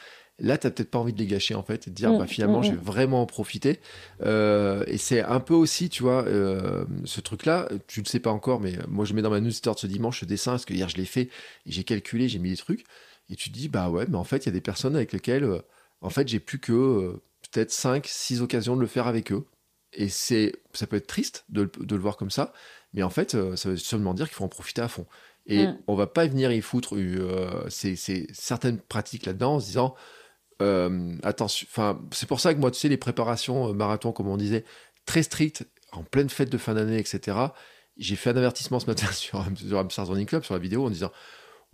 Là, 0.40 0.58
tu 0.58 0.68
peut-être 0.68 0.90
pas 0.90 0.98
envie 0.98 1.12
de 1.12 1.18
les 1.18 1.26
gâcher 1.26 1.54
en 1.54 1.62
fait 1.62 1.86
et 1.86 1.90
de 1.90 1.94
dire 1.94 2.12
mm, 2.12 2.18
bah, 2.18 2.26
finalement 2.26 2.58
mm, 2.58 2.64
je 2.64 2.70
vais 2.70 2.76
mm. 2.76 2.80
vraiment 2.80 3.22
en 3.22 3.26
profiter. 3.26 3.78
Euh, 4.22 4.82
et 4.88 4.98
c'est 4.98 5.22
un 5.22 5.38
peu 5.38 5.54
aussi, 5.54 5.88
tu 5.88 6.02
vois, 6.02 6.24
euh, 6.26 6.84
ce 7.04 7.20
truc-là, 7.20 7.68
tu 7.86 8.00
ne 8.00 8.04
sais 8.04 8.18
pas 8.18 8.30
encore, 8.32 8.60
mais 8.60 8.72
moi 8.88 9.04
je 9.04 9.14
mets 9.14 9.22
dans 9.22 9.30
ma 9.30 9.40
newsletter 9.40 9.74
de 9.74 9.78
ce 9.78 9.86
dimanche 9.86 10.20
ce 10.20 10.24
dessin 10.24 10.52
parce 10.52 10.64
que 10.64 10.74
hier 10.74 10.88
je 10.88 10.96
l'ai 10.96 11.04
fait 11.04 11.28
et 11.66 11.72
j'ai 11.72 11.84
calculé, 11.84 12.28
j'ai 12.28 12.40
mis 12.40 12.50
des 12.50 12.56
trucs 12.56 12.84
et 13.30 13.36
tu 13.36 13.50
te 13.50 13.54
dis 13.54 13.68
bah 13.68 13.90
ouais, 13.90 14.06
mais 14.08 14.16
en 14.16 14.24
fait 14.24 14.44
il 14.44 14.46
y 14.46 14.48
a 14.48 14.52
des 14.52 14.60
personnes 14.60 14.96
avec 14.96 15.12
lesquelles 15.12 15.44
euh, 15.44 15.60
en 16.04 16.10
fait 16.10 16.28
j'ai 16.28 16.40
plus 16.40 16.58
que 16.58 17.20
peut-être 17.52 17.72
5 17.72 18.06
6 18.06 18.42
occasions 18.42 18.76
de 18.76 18.80
le 18.80 18.86
faire 18.86 19.06
avec 19.06 19.32
eux. 19.32 19.44
Et 19.92 20.08
c'est 20.08 20.52
ça 20.72 20.86
peut 20.86 20.96
être 20.96 21.06
triste 21.06 21.44
de, 21.48 21.70
de, 21.78 21.94
le 21.94 22.02
voir 22.02 22.16
comme 22.16 22.30
ça, 22.30 22.52
mais 22.92 23.02
en 23.02 23.10
fait 23.10 23.36
ça 23.56 23.68
veut 23.68 23.76
seulement 23.76 24.12
dire 24.14 24.26
qu'il 24.26 24.34
faut 24.34 24.44
en 24.44 24.48
profiter 24.48 24.82
à 24.82 24.88
fond. 24.88 25.06
Et 25.46 25.66
on 25.86 25.94
va 25.94 26.06
pas 26.06 26.26
venir 26.26 26.50
y 26.52 26.62
foutre 26.62 26.96
c'est 27.68 27.96
certaines 28.32 28.80
pratiques 28.80 29.26
là-dedans 29.26 29.56
en 29.56 29.60
se 29.60 29.66
disant 29.66 29.94
euh, 30.62 31.16
attention, 31.22 31.66
enfin, 31.70 32.00
c'est 32.12 32.28
pour 32.28 32.40
ça 32.40 32.54
que 32.54 32.60
moi, 32.60 32.70
tu 32.70 32.78
sais, 32.78 32.88
les 32.88 32.96
préparations 32.96 33.68
euh, 33.68 33.72
marathon, 33.72 34.12
comme 34.12 34.28
on 34.28 34.36
disait, 34.36 34.64
très 35.06 35.22
strictes, 35.22 35.66
en 35.92 36.02
pleine 36.02 36.28
fête 36.30 36.50
de 36.50 36.58
fin 36.58 36.74
d'année, 36.74 36.98
etc. 36.98 37.38
J'ai 37.96 38.16
fait 38.16 38.30
un 38.30 38.36
avertissement 38.36 38.80
ce 38.80 38.86
matin 38.86 39.06
sur, 39.12 39.44
sur 39.56 39.78
Amsterdam 39.78 40.12
Running 40.12 40.26
Club, 40.26 40.44
sur 40.44 40.54
la 40.54 40.60
vidéo, 40.60 40.86
en 40.86 40.90
disant 40.90 41.12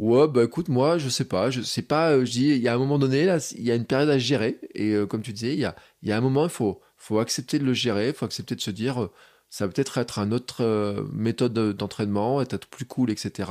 Ouais, 0.00 0.26
bah 0.26 0.44
écoute, 0.44 0.68
moi, 0.68 0.98
je 0.98 1.08
sais 1.08 1.26
pas, 1.26 1.50
je 1.50 1.60
sais 1.60 1.82
pas, 1.82 2.10
euh, 2.10 2.24
je 2.24 2.30
dis, 2.30 2.48
il 2.48 2.62
y 2.62 2.68
a 2.68 2.74
un 2.74 2.78
moment 2.78 2.98
donné, 2.98 3.24
là, 3.26 3.38
il 3.56 3.62
y 3.62 3.70
a 3.70 3.74
une 3.74 3.84
période 3.84 4.08
à 4.08 4.18
gérer, 4.18 4.58
et 4.74 4.94
comme 5.08 5.22
tu 5.22 5.32
disais, 5.32 5.52
il 5.52 5.60
y 5.60 5.64
a, 5.64 5.76
y 6.02 6.10
a 6.10 6.16
un 6.16 6.20
moment, 6.20 6.44
il 6.44 6.50
faut, 6.50 6.80
faut 6.96 7.18
accepter 7.18 7.58
de 7.58 7.64
le 7.64 7.74
gérer, 7.74 8.08
il 8.08 8.14
faut 8.14 8.24
accepter 8.24 8.54
de 8.54 8.60
se 8.60 8.70
dire, 8.70 9.10
ça 9.50 9.66
va 9.66 9.72
peut-être 9.72 9.98
être 9.98 10.20
un 10.20 10.30
autre 10.30 10.62
euh, 10.64 11.02
méthode 11.12 11.52
d'entraînement, 11.52 12.40
être 12.40 12.68
plus 12.68 12.84
cool, 12.84 13.10
etc. 13.10 13.50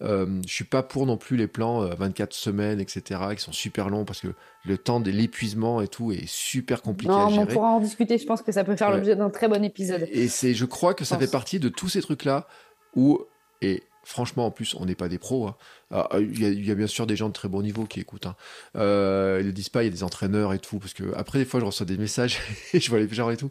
Euh, 0.00 0.40
je 0.46 0.52
suis 0.52 0.64
pas 0.64 0.82
pour 0.82 1.04
non 1.04 1.18
plus 1.18 1.36
les 1.36 1.46
plans 1.46 1.80
24 1.80 2.30
euh, 2.30 2.34
semaines, 2.34 2.80
etc., 2.80 3.20
qui 3.36 3.42
sont 3.42 3.52
super 3.52 3.90
longs 3.90 4.06
parce 4.06 4.22
que 4.22 4.28
le 4.64 4.78
temps 4.78 5.00
de 5.00 5.10
l'épuisement 5.10 5.82
et 5.82 5.88
tout 5.88 6.12
est 6.12 6.26
super 6.26 6.80
compliqué 6.80 7.12
à 7.12 7.28
gérer. 7.28 7.42
on 7.42 7.46
pourra 7.46 7.68
en 7.68 7.80
discuter. 7.80 8.16
Je 8.16 8.24
pense 8.24 8.40
que 8.40 8.52
ça 8.52 8.64
peut 8.64 8.74
faire 8.74 8.90
l'objet 8.90 9.16
d'un 9.16 9.28
très 9.28 9.46
bon 9.46 9.62
épisode. 9.62 10.08
Et 10.10 10.28
c'est, 10.28 10.54
je 10.54 10.64
crois 10.64 10.94
que 10.94 11.04
ça 11.04 11.18
fait 11.18 11.30
partie 11.30 11.60
de 11.60 11.68
tous 11.68 11.90
ces 11.90 12.00
trucs-là 12.00 12.48
où 12.96 13.20
et 13.60 13.82
franchement, 14.04 14.46
en 14.46 14.50
plus, 14.50 14.74
on 14.74 14.86
n'est 14.86 14.94
pas 14.94 15.08
des 15.08 15.18
pros. 15.18 15.48
Hein. 15.48 15.56
Ah, 15.90 16.08
ah, 16.10 16.20
il 16.20 16.64
y, 16.64 16.70
a 16.70 16.74
bien 16.74 16.86
sûr 16.86 17.06
des 17.06 17.16
gens 17.16 17.28
de 17.28 17.32
très 17.32 17.48
bon 17.48 17.62
niveau 17.62 17.84
qui 17.84 18.00
écoutent. 18.00 18.26
Hein. 18.26 18.36
Euh, 18.76 19.38
ils 19.40 19.46
ne 19.46 19.52
disent 19.52 19.68
pas, 19.68 19.82
il 19.82 19.86
y 19.86 19.88
a 19.88 19.92
des 19.92 20.02
entraîneurs 20.02 20.52
et 20.52 20.58
tout, 20.58 20.78
parce 20.78 20.92
que 20.92 21.14
après, 21.14 21.38
des 21.38 21.44
fois, 21.44 21.60
je 21.60 21.64
reçois 21.64 21.86
des 21.86 21.96
messages 21.96 22.38
et 22.72 22.80
je 22.80 22.90
vois 22.90 22.98
les 22.98 23.08
gens 23.08 23.30
et 23.30 23.36
tout. 23.36 23.50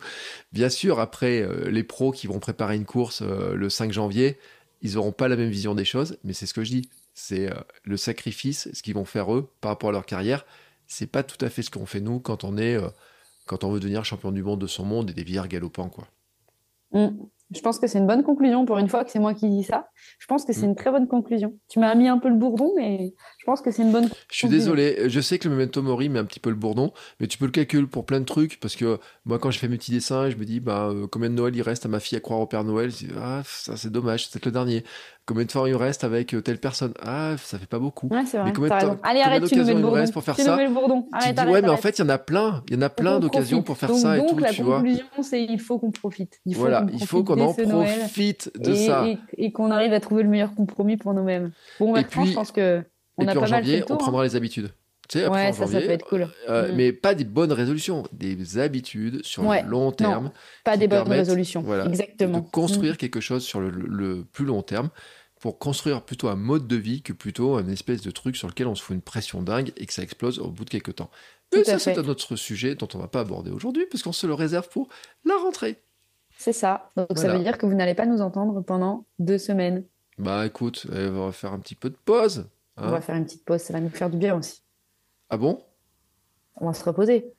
Bien 0.52 0.70
sûr, 0.70 1.00
après, 1.00 1.42
euh, 1.42 1.70
les 1.70 1.84
pros 1.84 2.12
qui 2.12 2.28
vont 2.28 2.40
préparer 2.40 2.76
une 2.76 2.86
course 2.86 3.22
euh, 3.22 3.56
le 3.56 3.70
5 3.70 3.92
janvier, 3.92 4.38
ils 4.82 4.96
n'auront 4.96 5.12
pas 5.12 5.28
la 5.28 5.36
même 5.36 5.50
vision 5.50 5.76
des 5.76 5.86
choses, 5.86 6.18
mais 6.24 6.34
c'est 6.34 6.46
ce 6.46 6.54
que 6.54 6.64
je 6.64 6.72
dis. 6.72 6.90
C'est 7.16 7.50
le 7.84 7.96
sacrifice, 7.96 8.70
ce 8.74 8.82
qu'ils 8.82 8.96
vont 8.96 9.06
faire 9.06 9.34
eux 9.34 9.48
par 9.62 9.70
rapport 9.70 9.90
à 9.90 9.94
leur 9.94 10.06
carrière. 10.06 10.46
C'est 10.88 11.06
pas 11.06 11.22
tout 11.22 11.38
à 11.46 11.50
fait 11.50 11.62
ce 11.62 11.70
qu'on 11.70 11.86
fait 11.86 12.02
nous 12.02 12.20
quand 12.20 12.44
on 12.44 12.58
est, 12.58 12.78
quand 13.46 13.64
on 13.64 13.72
veut 13.72 13.80
devenir 13.80 14.04
champion 14.04 14.32
du 14.32 14.42
monde 14.42 14.60
de 14.60 14.68
son 14.68 14.84
monde 14.84 15.12
et 15.12 15.14
des 15.14 15.24
vieillards 15.24 15.48
galopants, 15.48 15.90
quoi. 15.90 16.08
Mmh. 16.92 17.10
Je 17.52 17.62
pense 17.62 17.80
que 17.80 17.88
c'est 17.88 18.00
une 18.00 18.08
bonne 18.08 18.24
conclusion 18.24 18.66
pour 18.66 18.78
une 18.78 18.90
fois 18.90 19.04
que 19.04 19.12
c'est 19.12 19.20
moi 19.20 19.34
qui 19.34 19.50
dis 19.50 19.64
ça. 19.64 19.88
Je 20.20 20.26
pense 20.26 20.46
que 20.46 20.54
c'est 20.54 20.66
mm. 20.66 20.70
une 20.70 20.76
très 20.76 20.92
bonne 20.92 21.08
conclusion. 21.08 21.54
Tu 21.70 21.80
m'as 21.80 21.94
mis 21.96 22.08
un 22.08 22.18
peu 22.18 22.30
le 22.30 22.36
bourdon, 22.36 22.72
mais 22.76 23.14
je 23.40 23.46
pense 23.46 23.62
que 23.62 23.72
c'est 23.72 23.84
une 23.84 23.92
bonne. 23.92 24.10
Je 24.32 24.38
suis 24.38 24.50
désolé. 24.50 25.10
Je 25.10 25.20
sais 25.20 25.38
que 25.38 25.48
le 25.48 25.56
memento 25.56 25.82
mori 25.82 26.10
met 26.10 26.20
un 26.20 26.26
petit 26.26 26.40
peu 26.40 26.50
le 26.50 26.56
bourdon, 26.56 26.94
mais 27.20 27.28
tu 27.28 27.38
peux 27.38 27.46
le 27.46 27.52
calculer 27.52 27.86
pour 27.86 28.06
plein 28.06 28.20
de 28.20 28.26
trucs 28.26 28.60
parce 28.60 28.76
que 28.76 29.00
moi, 29.26 29.40
quand 29.40 29.52
je 29.52 29.60
fais 29.60 29.68
mes 29.68 29.78
petits 29.78 29.92
dessins, 29.92 30.30
je 30.30 30.38
me 30.38 30.46
dis, 30.46 30.60
bah, 30.60 30.90
euh, 30.90 31.08
combien 31.08 31.30
de 31.30 31.36
Noël 31.36 31.56
il 31.56 31.62
reste 31.62 31.86
à 31.86 31.90
ma 31.90 32.00
fille 32.00 32.18
à 32.18 32.22
croire 32.22 32.40
au 32.40 32.48
Père 32.48 32.64
Noël? 32.64 32.92
Ah, 33.18 33.42
ça 33.46 33.78
c'est 33.78 33.92
dommage, 33.92 34.26
c'est 34.26 34.34
peut-être 34.34 34.46
le 34.48 34.52
dernier. 34.52 34.84
Combien 35.26 35.46
de 35.46 35.52
fois 35.52 35.70
il 35.70 35.76
reste 35.76 36.04
avec 36.04 36.34
euh, 36.34 36.42
telle 36.42 36.60
personne? 36.60 36.94
Ah, 37.02 37.36
ça 37.38 37.58
fait 37.58 37.66
pas 37.66 37.80
beaucoup. 37.80 38.10
Ouais, 38.10 38.24
vrai. 38.24 38.44
Mais 38.44 38.52
combien 38.52 38.78
de 38.78 38.98
Allez, 39.04 39.22
arrête, 39.22 39.46
tu 39.46 39.56
nous 39.56 39.64
mets 39.64 39.74
le 39.74 39.82
bourdon. 39.82 40.06
pour 40.12 40.22
faire 40.22 40.36
tu 40.36 40.42
ça? 40.42 40.52
Nous 40.52 40.58
mets 40.58 40.68
le 40.68 40.74
bourdon. 40.74 41.08
Arrête, 41.14 41.38
tu 41.38 41.46
dis, 41.46 41.50
ouais, 41.50 41.62
mais 41.62 41.70
en 41.70 41.78
fait, 41.78 41.98
il 41.98 42.02
y 42.02 42.06
en 42.06 42.10
a 42.10 42.18
plein. 42.18 42.62
Il 42.68 42.76
y 42.76 42.78
en 42.78 42.82
a 42.82 42.90
plein 42.90 43.20
d'occasions 43.20 43.62
pour 43.62 43.78
faire 43.78 43.94
ça 43.94 44.18
et 44.18 44.26
tout, 44.26 44.38
la 44.38 44.52
tu 44.52 44.64
vois. 44.64 44.78
La 44.78 44.82
conclusion, 44.82 45.06
c'est 45.22 45.44
il 45.44 45.60
faut 45.62 45.80
qu'on 45.80 45.92
profite. 45.92 46.42
Il 46.46 46.56
faut 46.56 46.62
voilà, 46.62 46.86
il 46.92 47.06
faut 47.06 47.24
qu'on 47.24 47.40
en 47.44 47.54
profite 47.54 48.52
de 48.60 48.74
ça. 48.74 49.06
Et, 49.38 49.52
qu'on 49.52 49.72
arrive 49.72 49.94
à 49.94 50.00
trouver 50.00 50.24
le 50.24 50.30
meilleur 50.30 50.54
compromis 50.56 50.98
pour 50.98 51.14
nous-mêmes. 51.14 51.52
Bon, 51.80 51.94
maintenant, 51.94 52.26
je 52.26 52.34
pense 52.34 52.52
que 52.52 52.84
on 53.18 53.28
a 53.28 53.34
pas 53.34 53.48
mal 53.48 53.64
fait 53.64 53.80
le 53.80 53.92
on 53.92 53.98
prendra 53.98 54.22
hein. 54.22 54.26
les 54.26 54.36
habitudes. 54.36 54.72
Tu 55.10 55.20
sais, 55.20 55.28
ouais, 55.28 55.52
ça, 55.52 55.68
ça 55.68 55.82
peut 55.82 55.90
être 55.90 56.06
cool. 56.06 56.28
Euh, 56.50 56.72
mm. 56.72 56.76
Mais 56.76 56.94
pas 56.94 57.14
des 57.14 57.26
bonnes 57.26 57.52
résolutions, 57.52 58.04
des 58.14 58.58
habitudes 58.58 59.24
sur 59.24 59.44
le 59.44 59.62
long 59.68 59.92
terme. 59.92 60.32
pas 60.64 60.78
des 60.78 60.88
bonnes 60.88 61.08
résolutions. 61.08 61.62
Voilà, 61.62 61.86
Exactement. 61.86 62.40
De 62.40 62.50
construire 62.50 62.94
mm. 62.94 62.98
quelque 62.98 63.20
chose 63.20 63.44
sur 63.44 63.60
le, 63.60 64.24
plus 64.32 64.46
long 64.46 64.62
terme 64.62 64.90
pour 65.40 65.60
construire 65.60 66.04
plutôt 66.04 66.30
un 66.30 66.38
mode 66.38 66.68
de 66.68 66.78
vie 66.78 67.02
que 67.02 67.12
plutôt 67.12 67.58
un 67.58 67.68
espèce 67.68 68.02
de 68.02 68.12
truc 68.12 68.38
sur 68.38 68.48
lequel 68.48 68.66
on 68.68 68.76
se 68.76 68.82
fout 68.82 68.96
une 68.96 69.02
pression 69.02 69.42
dingue 69.42 69.74
et 69.76 69.86
que 69.86 69.94
ça 69.94 70.02
explose 70.02 70.40
au 70.40 70.50
bout 70.50 70.64
de 70.64 70.70
quelques 70.70 70.96
temps. 70.96 71.12
Mais 71.54 71.66
ça, 71.66 71.80
c'est 71.80 71.98
un 71.98 72.08
autre 72.08 72.38
sujet 72.38 72.76
dont 72.76 72.88
on 72.94 72.98
va 72.98 73.10
pas 73.10 73.20
aborder 73.20 73.52
aujourd'hui, 73.52 73.86
puisqu'on 73.90 74.14
se 74.14 74.26
le 74.26 74.34
réserve 74.34 74.70
pour 74.70 74.88
la 75.26 75.36
rentrée. 75.36 75.83
C'est 76.44 76.52
ça. 76.52 76.90
Donc 76.98 77.18
ça 77.18 77.32
veut 77.32 77.42
dire 77.42 77.58
que 77.58 77.66
vous 77.66 77.74
n'allez 77.74 77.94
pas 77.94 78.06
nous 78.06 78.20
entendre 78.20 78.60
pendant 78.60 79.06
deux 79.18 79.38
semaines. 79.38 79.86
Bah 80.18 80.46
écoute, 80.46 80.86
on 80.92 81.26
va 81.26 81.32
faire 81.32 81.54
un 81.54 81.60
petit 81.60 81.74
peu 81.74 81.90
de 81.90 81.96
pause. 81.96 82.50
on 82.76 82.90
va 82.90 82.98
hein. 82.98 83.02
faire 83.02 83.16
une 83.16 83.24
petite 83.24 83.46
pause, 83.46 83.62
ça 83.62 83.72
va 83.72 83.80
nous 83.80 83.88
faire 83.88 84.10
du 84.10 84.18
bien 84.18 84.36
aussi. 84.36 84.62
Ah 85.30 85.38
bon? 85.38 85.64
On 86.58 86.66
va 86.66 86.74
se 86.74 86.84
reposer. 86.84 87.32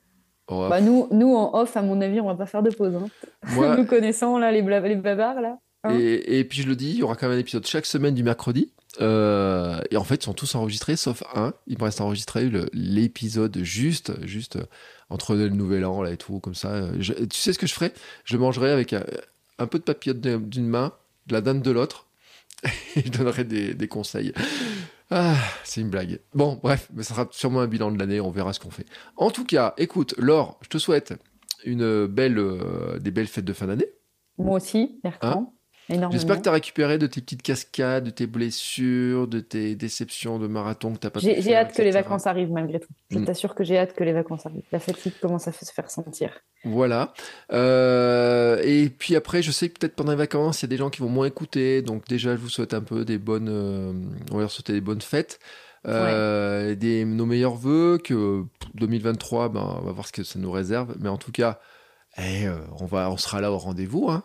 bah, 0.49 0.81
nous, 0.81 1.07
nous, 1.11 1.35
en 1.35 1.53
off, 1.53 1.77
à 1.77 1.83
mon 1.83 2.01
avis, 2.01 2.19
on 2.19 2.25
va 2.25 2.33
pas 2.33 2.47
faire 2.47 2.63
de 2.63 2.71
pause. 2.71 2.95
Hein. 2.95 3.05
nous 3.77 3.85
connaissons 3.85 4.39
là, 4.39 4.51
les, 4.51 4.63
les 4.63 4.95
bavards, 4.95 5.39
là. 5.39 5.59
Hein. 5.83 5.95
et, 5.99 6.43
puis 6.45 6.63
je 6.63 6.67
le 6.67 6.75
dis, 6.75 6.89
il 6.93 6.97
y 6.97 7.03
aura 7.03 7.15
quand 7.15 7.27
même 7.27 7.37
un 7.37 7.39
épisode 7.39 7.67
chaque 7.67 7.85
semaine 7.85 8.15
du 8.15 8.23
mercredi. 8.23 8.73
Euh, 9.01 9.81
et 9.91 9.97
en 9.97 10.03
fait, 10.03 10.15
ils 10.15 10.23
sont 10.23 10.33
tous 10.33 10.55
enregistrés, 10.55 10.95
sauf 10.95 11.23
un. 11.33 11.53
Il 11.67 11.77
me 11.77 11.83
reste 11.83 12.01
enregistré 12.01 12.49
l'épisode 12.73 13.57
juste, 13.63 14.13
juste 14.25 14.57
entre 15.09 15.35
le 15.35 15.49
nouvel 15.49 15.85
an 15.85 16.01
là 16.01 16.11
et 16.11 16.17
tout, 16.17 16.39
comme 16.39 16.55
ça. 16.55 16.89
tu 16.99 17.37
sais 17.37 17.53
ce 17.53 17.59
que 17.59 17.67
je 17.67 17.73
ferai 17.73 17.93
Je 18.23 18.37
mangerai 18.37 18.71
avec 18.71 18.93
un, 18.93 19.67
peu 19.67 19.79
de 19.79 19.83
papillote 19.83 20.19
d'une 20.19 20.67
main, 20.67 20.93
de 21.27 21.33
la 21.33 21.41
dinde 21.41 21.61
de 21.61 21.71
l'autre, 21.71 22.07
et 22.95 23.03
je 23.05 23.11
donnerai 23.11 23.43
des, 23.43 23.87
conseils. 23.87 24.33
Ah, 25.11 25.35
c'est 25.63 25.81
une 25.81 25.89
blague. 25.89 26.19
Bon, 26.33 26.59
bref, 26.61 26.89
mais 26.93 27.03
ça 27.03 27.13
sera 27.13 27.27
sûrement 27.31 27.61
un 27.61 27.67
bilan 27.67 27.91
de 27.91 27.99
l'année, 27.99 28.19
on 28.19 28.31
verra 28.31 28.53
ce 28.53 28.59
qu'on 28.59 28.71
fait. 28.71 28.85
En 29.17 29.29
tout 29.29 29.45
cas, 29.45 29.73
écoute, 29.77 30.15
Laure, 30.17 30.57
je 30.61 30.69
te 30.69 30.77
souhaite 30.77 31.13
une 31.63 32.07
belle, 32.07 32.37
euh, 32.37 32.99
des 32.99 33.11
belles 33.11 33.27
fêtes 33.27 33.45
de 33.45 33.53
fin 33.53 33.67
d'année. 33.67 33.87
Moi 34.37 34.57
aussi, 34.57 34.99
Bertrand. 35.03 35.54
J'espère 35.89 36.37
que 36.37 36.41
tu 36.41 36.49
as 36.49 36.53
récupéré 36.53 36.97
de 36.97 37.05
tes 37.05 37.21
petites 37.21 37.43
cascades, 37.43 38.05
de 38.05 38.09
tes 38.09 38.25
blessures, 38.25 39.27
de 39.27 39.39
tes 39.39 39.75
déceptions 39.75 40.39
de 40.39 40.47
marathon 40.47 40.93
que 40.93 40.99
tu 40.99 41.09
pas 41.09 41.19
J'ai 41.19 41.55
hâte 41.55 41.75
que 41.75 41.81
les 41.81 41.91
vacances 41.91 42.25
arrivent 42.25 42.51
malgré 42.51 42.79
tout. 42.79 42.89
Je 43.11 43.19
mm. 43.19 43.25
t'assure 43.25 43.53
que 43.53 43.63
j'ai 43.63 43.77
hâte 43.77 43.93
que 43.93 44.03
les 44.03 44.13
vacances 44.13 44.45
arrivent. 44.45 44.63
La 44.71 44.79
fatigue 44.79 45.13
commence 45.21 45.47
à 45.47 45.51
se 45.51 45.71
faire 45.71 45.91
sentir. 45.91 46.31
Voilà. 46.63 47.13
Euh, 47.51 48.59
et 48.63 48.89
puis 48.89 49.15
après, 49.15 49.43
je 49.43 49.51
sais 49.51 49.69
que 49.69 49.77
peut-être 49.79 49.95
pendant 49.95 50.11
les 50.11 50.17
vacances, 50.17 50.61
il 50.61 50.65
y 50.65 50.67
a 50.67 50.69
des 50.69 50.77
gens 50.77 50.89
qui 50.89 51.01
vont 51.01 51.09
moins 51.09 51.27
écouter. 51.27 51.83
Donc 51.83 52.07
déjà, 52.07 52.35
je 52.35 52.41
vous 52.41 52.49
souhaite 52.49 52.73
un 52.73 52.81
peu 52.81 53.05
des 53.05 53.19
bonnes, 53.19 53.49
euh, 53.49 53.93
on 54.31 54.35
va 54.35 54.41
leur 54.41 54.51
souhaiter 54.51 54.73
des 54.73 54.81
bonnes 54.81 55.01
fêtes. 55.01 55.39
Euh, 55.87 56.73
des, 56.73 57.05
nos 57.05 57.27
meilleurs 57.27 57.53
voeux, 57.53 57.99
que 57.99 58.43
2023, 58.73 59.49
ben, 59.49 59.77
on 59.81 59.85
va 59.85 59.91
voir 59.91 60.07
ce 60.07 60.11
que 60.11 60.23
ça 60.23 60.39
nous 60.39 60.51
réserve. 60.51 60.95
Mais 60.99 61.09
en 61.09 61.17
tout 61.17 61.31
cas, 61.31 61.59
eh, 62.17 62.47
on, 62.79 62.85
va, 62.87 63.11
on 63.11 63.17
sera 63.17 63.39
là 63.39 63.51
au 63.51 63.59
rendez-vous. 63.59 64.09
Hein. 64.09 64.23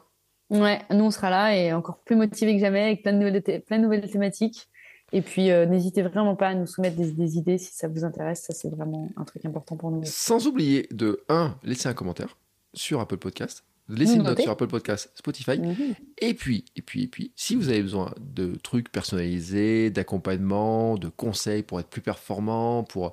Ouais, 0.51 0.81
nous 0.91 1.05
on 1.05 1.11
sera 1.11 1.31
là 1.31 1.57
et 1.57 1.73
encore 1.73 1.99
plus 2.05 2.17
motivés 2.17 2.55
que 2.55 2.61
jamais 2.61 2.83
avec 2.83 3.03
plein 3.03 3.13
de 3.13 3.19
nouvelles, 3.19 3.63
plein 3.63 3.79
de 3.79 3.83
nouvelles 3.83 4.11
thématiques. 4.11 4.69
Et 5.13 5.23
puis, 5.23 5.51
euh, 5.51 5.67
n'hésitez 5.67 6.03
vraiment 6.03 6.37
pas 6.37 6.49
à 6.49 6.55
nous 6.55 6.67
soumettre 6.67 6.97
des, 6.97 7.37
idées 7.37 7.59
si 7.59 7.75
ça 7.75 7.89
vous 7.89 8.05
intéresse. 8.05 8.43
Ça, 8.43 8.55
c'est 8.55 8.69
vraiment 8.69 9.11
un 9.17 9.25
truc 9.25 9.45
important 9.45 9.77
pour 9.77 9.91
nous. 9.91 10.03
Sans 10.05 10.47
oublier 10.47 10.87
de, 10.93 11.25
un, 11.29 11.57
laisser 11.65 11.89
un 11.89 11.95
commentaire 11.95 12.37
sur 12.75 13.01
Apple 13.01 13.17
Podcast. 13.17 13.65
Laissez 13.89 14.15
une 14.15 14.23
note 14.23 14.41
sur 14.41 14.53
Apple 14.53 14.69
Podcast, 14.69 15.11
Spotify. 15.17 15.59
Mhm. 15.59 15.95
Et 16.19 16.35
puis, 16.35 16.65
et 16.77 16.83
puis, 16.83 17.03
et 17.03 17.09
puis, 17.09 17.33
si 17.35 17.57
vous 17.57 17.71
avez 17.71 17.83
besoin 17.83 18.15
de 18.21 18.55
trucs 18.63 18.93
personnalisés, 18.93 19.91
d'accompagnement, 19.91 20.97
de 20.97 21.09
conseils 21.09 21.65
pour 21.65 21.81
être 21.81 21.89
plus 21.89 22.01
performant, 22.01 22.85
pour 22.85 23.13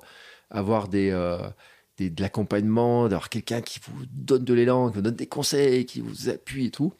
avoir 0.50 0.86
des, 0.86 1.10
euh, 1.10 1.38
des 1.96 2.10
de 2.10 2.22
l'accompagnement, 2.22 3.08
d'avoir 3.08 3.28
quelqu'un 3.28 3.60
qui 3.60 3.80
vous 3.82 4.04
donne 4.12 4.44
de 4.44 4.54
l'élan, 4.54 4.88
qui 4.88 4.96
vous 4.96 5.02
donne 5.02 5.16
des 5.16 5.26
conseils, 5.26 5.84
qui 5.84 6.00
vous 6.00 6.28
appuie 6.28 6.66
et 6.66 6.70
tout, 6.70 6.92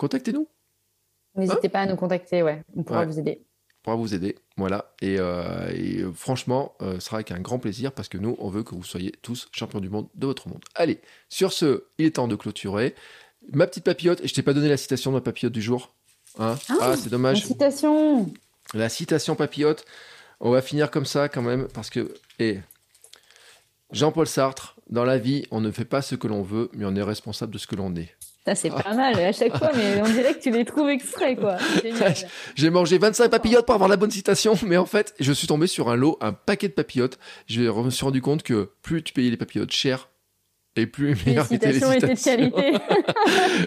contactez-nous. 0.00 0.48
N'hésitez 1.36 1.68
pas 1.68 1.80
à 1.80 1.86
nous 1.86 1.96
contacter, 1.96 2.42
ouais. 2.42 2.64
On 2.74 2.82
pourra 2.82 3.04
vous 3.04 3.18
aider 3.18 3.44
pourra 3.82 3.96
vous 3.96 4.14
aider. 4.14 4.36
Voilà. 4.56 4.92
Et, 5.00 5.18
euh, 5.18 5.70
euh, 5.70 6.12
franchement, 6.12 6.74
euh, 6.82 6.94
ce 6.94 7.00
sera 7.00 7.16
avec 7.16 7.30
un 7.30 7.40
grand 7.40 7.58
plaisir 7.58 7.92
parce 7.92 8.08
que 8.08 8.18
nous, 8.18 8.36
on 8.38 8.48
veut 8.48 8.62
que 8.62 8.74
vous 8.74 8.84
soyez 8.84 9.12
tous 9.22 9.48
champions 9.52 9.80
du 9.80 9.88
monde 9.88 10.08
de 10.14 10.26
votre 10.26 10.48
monde. 10.48 10.62
Allez, 10.74 11.00
sur 11.28 11.52
ce, 11.52 11.84
il 11.98 12.06
est 12.06 12.10
temps 12.12 12.28
de 12.28 12.36
clôturer. 12.36 12.94
Ma 13.52 13.66
petite 13.66 13.84
papillote, 13.84 14.20
et 14.22 14.28
je 14.28 14.34
t'ai 14.34 14.42
pas 14.42 14.52
donné 14.52 14.68
la 14.68 14.76
citation 14.76 15.10
de 15.10 15.16
ma 15.16 15.20
papillote 15.22 15.52
du 15.52 15.62
jour. 15.62 15.94
Hein 16.38 16.56
ah, 16.68 16.76
ah 16.80 16.96
c'est 16.96 17.08
dommage. 17.08 17.40
La 17.40 17.46
citation. 17.46 18.32
La 18.74 18.88
citation 18.88 19.34
papillote. 19.34 19.84
On 20.40 20.50
va 20.50 20.62
finir 20.62 20.90
comme 20.90 21.06
ça 21.06 21.28
quand 21.28 21.42
même 21.42 21.68
parce 21.72 21.90
que. 21.90 22.14
Et 22.38 22.60
Jean-Paul 23.92 24.26
Sartre, 24.26 24.76
dans 24.88 25.04
la 25.04 25.18
vie, 25.18 25.46
on 25.50 25.60
ne 25.60 25.70
fait 25.70 25.84
pas 25.84 26.02
ce 26.02 26.14
que 26.14 26.28
l'on 26.28 26.42
veut, 26.42 26.70
mais 26.74 26.84
on 26.84 26.94
est 26.94 27.02
responsable 27.02 27.52
de 27.52 27.58
ce 27.58 27.66
que 27.66 27.76
l'on 27.76 27.94
est. 27.96 28.14
Ça, 28.50 28.56
c'est 28.56 28.70
pas 28.70 28.94
mal 28.94 29.14
à 29.14 29.30
chaque 29.30 29.56
fois, 29.56 29.70
mais 29.76 30.00
on 30.00 30.12
dirait 30.12 30.34
que 30.34 30.40
tu 30.40 30.50
les 30.50 30.64
trouves 30.64 30.88
extraits, 30.88 31.38
quoi. 31.38 31.56
J'ai 32.56 32.70
mangé 32.70 32.98
25 32.98 33.30
papillotes 33.30 33.64
pour 33.64 33.76
avoir 33.76 33.88
la 33.88 33.96
bonne 33.96 34.10
citation, 34.10 34.54
mais 34.66 34.76
en 34.76 34.86
fait, 34.86 35.14
je 35.20 35.32
suis 35.32 35.46
tombé 35.46 35.68
sur 35.68 35.88
un 35.88 35.94
lot, 35.94 36.18
un 36.20 36.32
paquet 36.32 36.66
de 36.66 36.72
papillotes. 36.72 37.16
Je 37.46 37.62
me 37.62 37.90
suis 37.90 38.04
rendu 38.04 38.20
compte 38.20 38.42
que 38.42 38.70
plus 38.82 39.04
tu 39.04 39.12
payais 39.12 39.30
les 39.30 39.36
papillotes 39.36 39.70
cher, 39.70 40.08
et 40.76 40.86
plus 40.86 41.16
meilleur 41.26 41.50
étaient 41.52 41.72
les 41.72 41.80
citations. 41.80 42.08
de 42.08 42.24
qualité. 42.24 42.78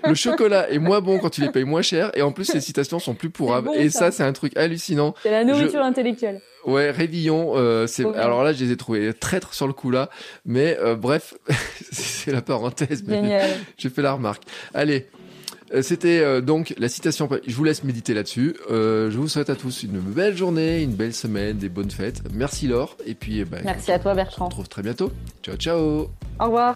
le 0.08 0.16
chocolat 0.16 0.70
est 0.70 0.80
moins 0.80 1.02
bon 1.02 1.20
quand 1.20 1.30
tu 1.30 1.42
les 1.42 1.50
payes 1.50 1.66
moins 1.66 1.82
cher, 1.82 2.12
et 2.16 2.22
en 2.22 2.32
plus, 2.32 2.54
les 2.54 2.62
citations 2.62 3.00
sont 3.00 3.14
plus 3.14 3.30
pourrables. 3.30 3.70
et 3.76 3.90
ça, 3.90 4.12
c'est 4.12 4.24
un 4.24 4.34
truc 4.34 4.56
hallucinant. 4.58 5.14
C'est 5.24 5.32
la 5.32 5.44
nourriture 5.44 5.82
intellectuelle. 5.82 6.42
Ouais, 6.66 6.92
Révillon, 6.92 7.54
euh, 7.56 7.88
c'est 7.88 8.06
alors 8.16 8.44
là 8.44 8.54
je 8.54 8.64
les 8.64 8.72
ai 8.72 8.78
trouvés 8.78 9.14
traîtres 9.14 9.54
sur 9.54 9.68
le 9.68 9.74
coup 9.74 9.92
là, 9.92 10.10
mais 10.46 10.78
euh, 10.80 10.96
bref, 10.96 11.34
c'est 11.92 12.32
la 12.32 12.42
parenthèse. 12.42 13.04
J'ai 13.78 13.90
fait 13.90 14.02
la 14.02 14.14
remarque. 14.14 14.44
Allez, 14.74 15.08
euh, 15.74 15.82
c'était 15.82 16.42
donc 16.42 16.74
la 16.78 16.88
citation. 16.88 17.28
Je 17.46 17.56
vous 17.56 17.64
laisse 17.66 17.84
méditer 17.84 18.14
là-dessus. 18.14 18.56
je 18.70 19.16
vous 19.16 19.28
souhaite 19.28 19.50
à 19.50 19.56
tous 19.56 19.84
une 19.84 20.00
belle 20.00 20.38
journée, 20.38 20.82
une 20.82 20.94
belle 20.96 21.14
semaine, 21.14 21.58
des 21.58 21.70
bonnes 21.70 21.92
fêtes. 21.92 22.22
Merci 22.34 22.68
Laure, 22.68 22.96
et 23.06 23.14
puis 23.14 23.40
eh 23.40 23.46
ben, 23.46 23.62
merci 23.66 23.92
à 23.92 24.00
toi 24.00 24.14
Bertrand. 24.14 24.46
On 24.46 24.50
se 24.50 24.56
retrouve 24.56 24.70
très 24.70 24.84
bientôt. 24.84 25.12
Ciao 25.44 25.58
ciao. 25.58 26.08
Au 26.40 26.46
revoir. 26.46 26.76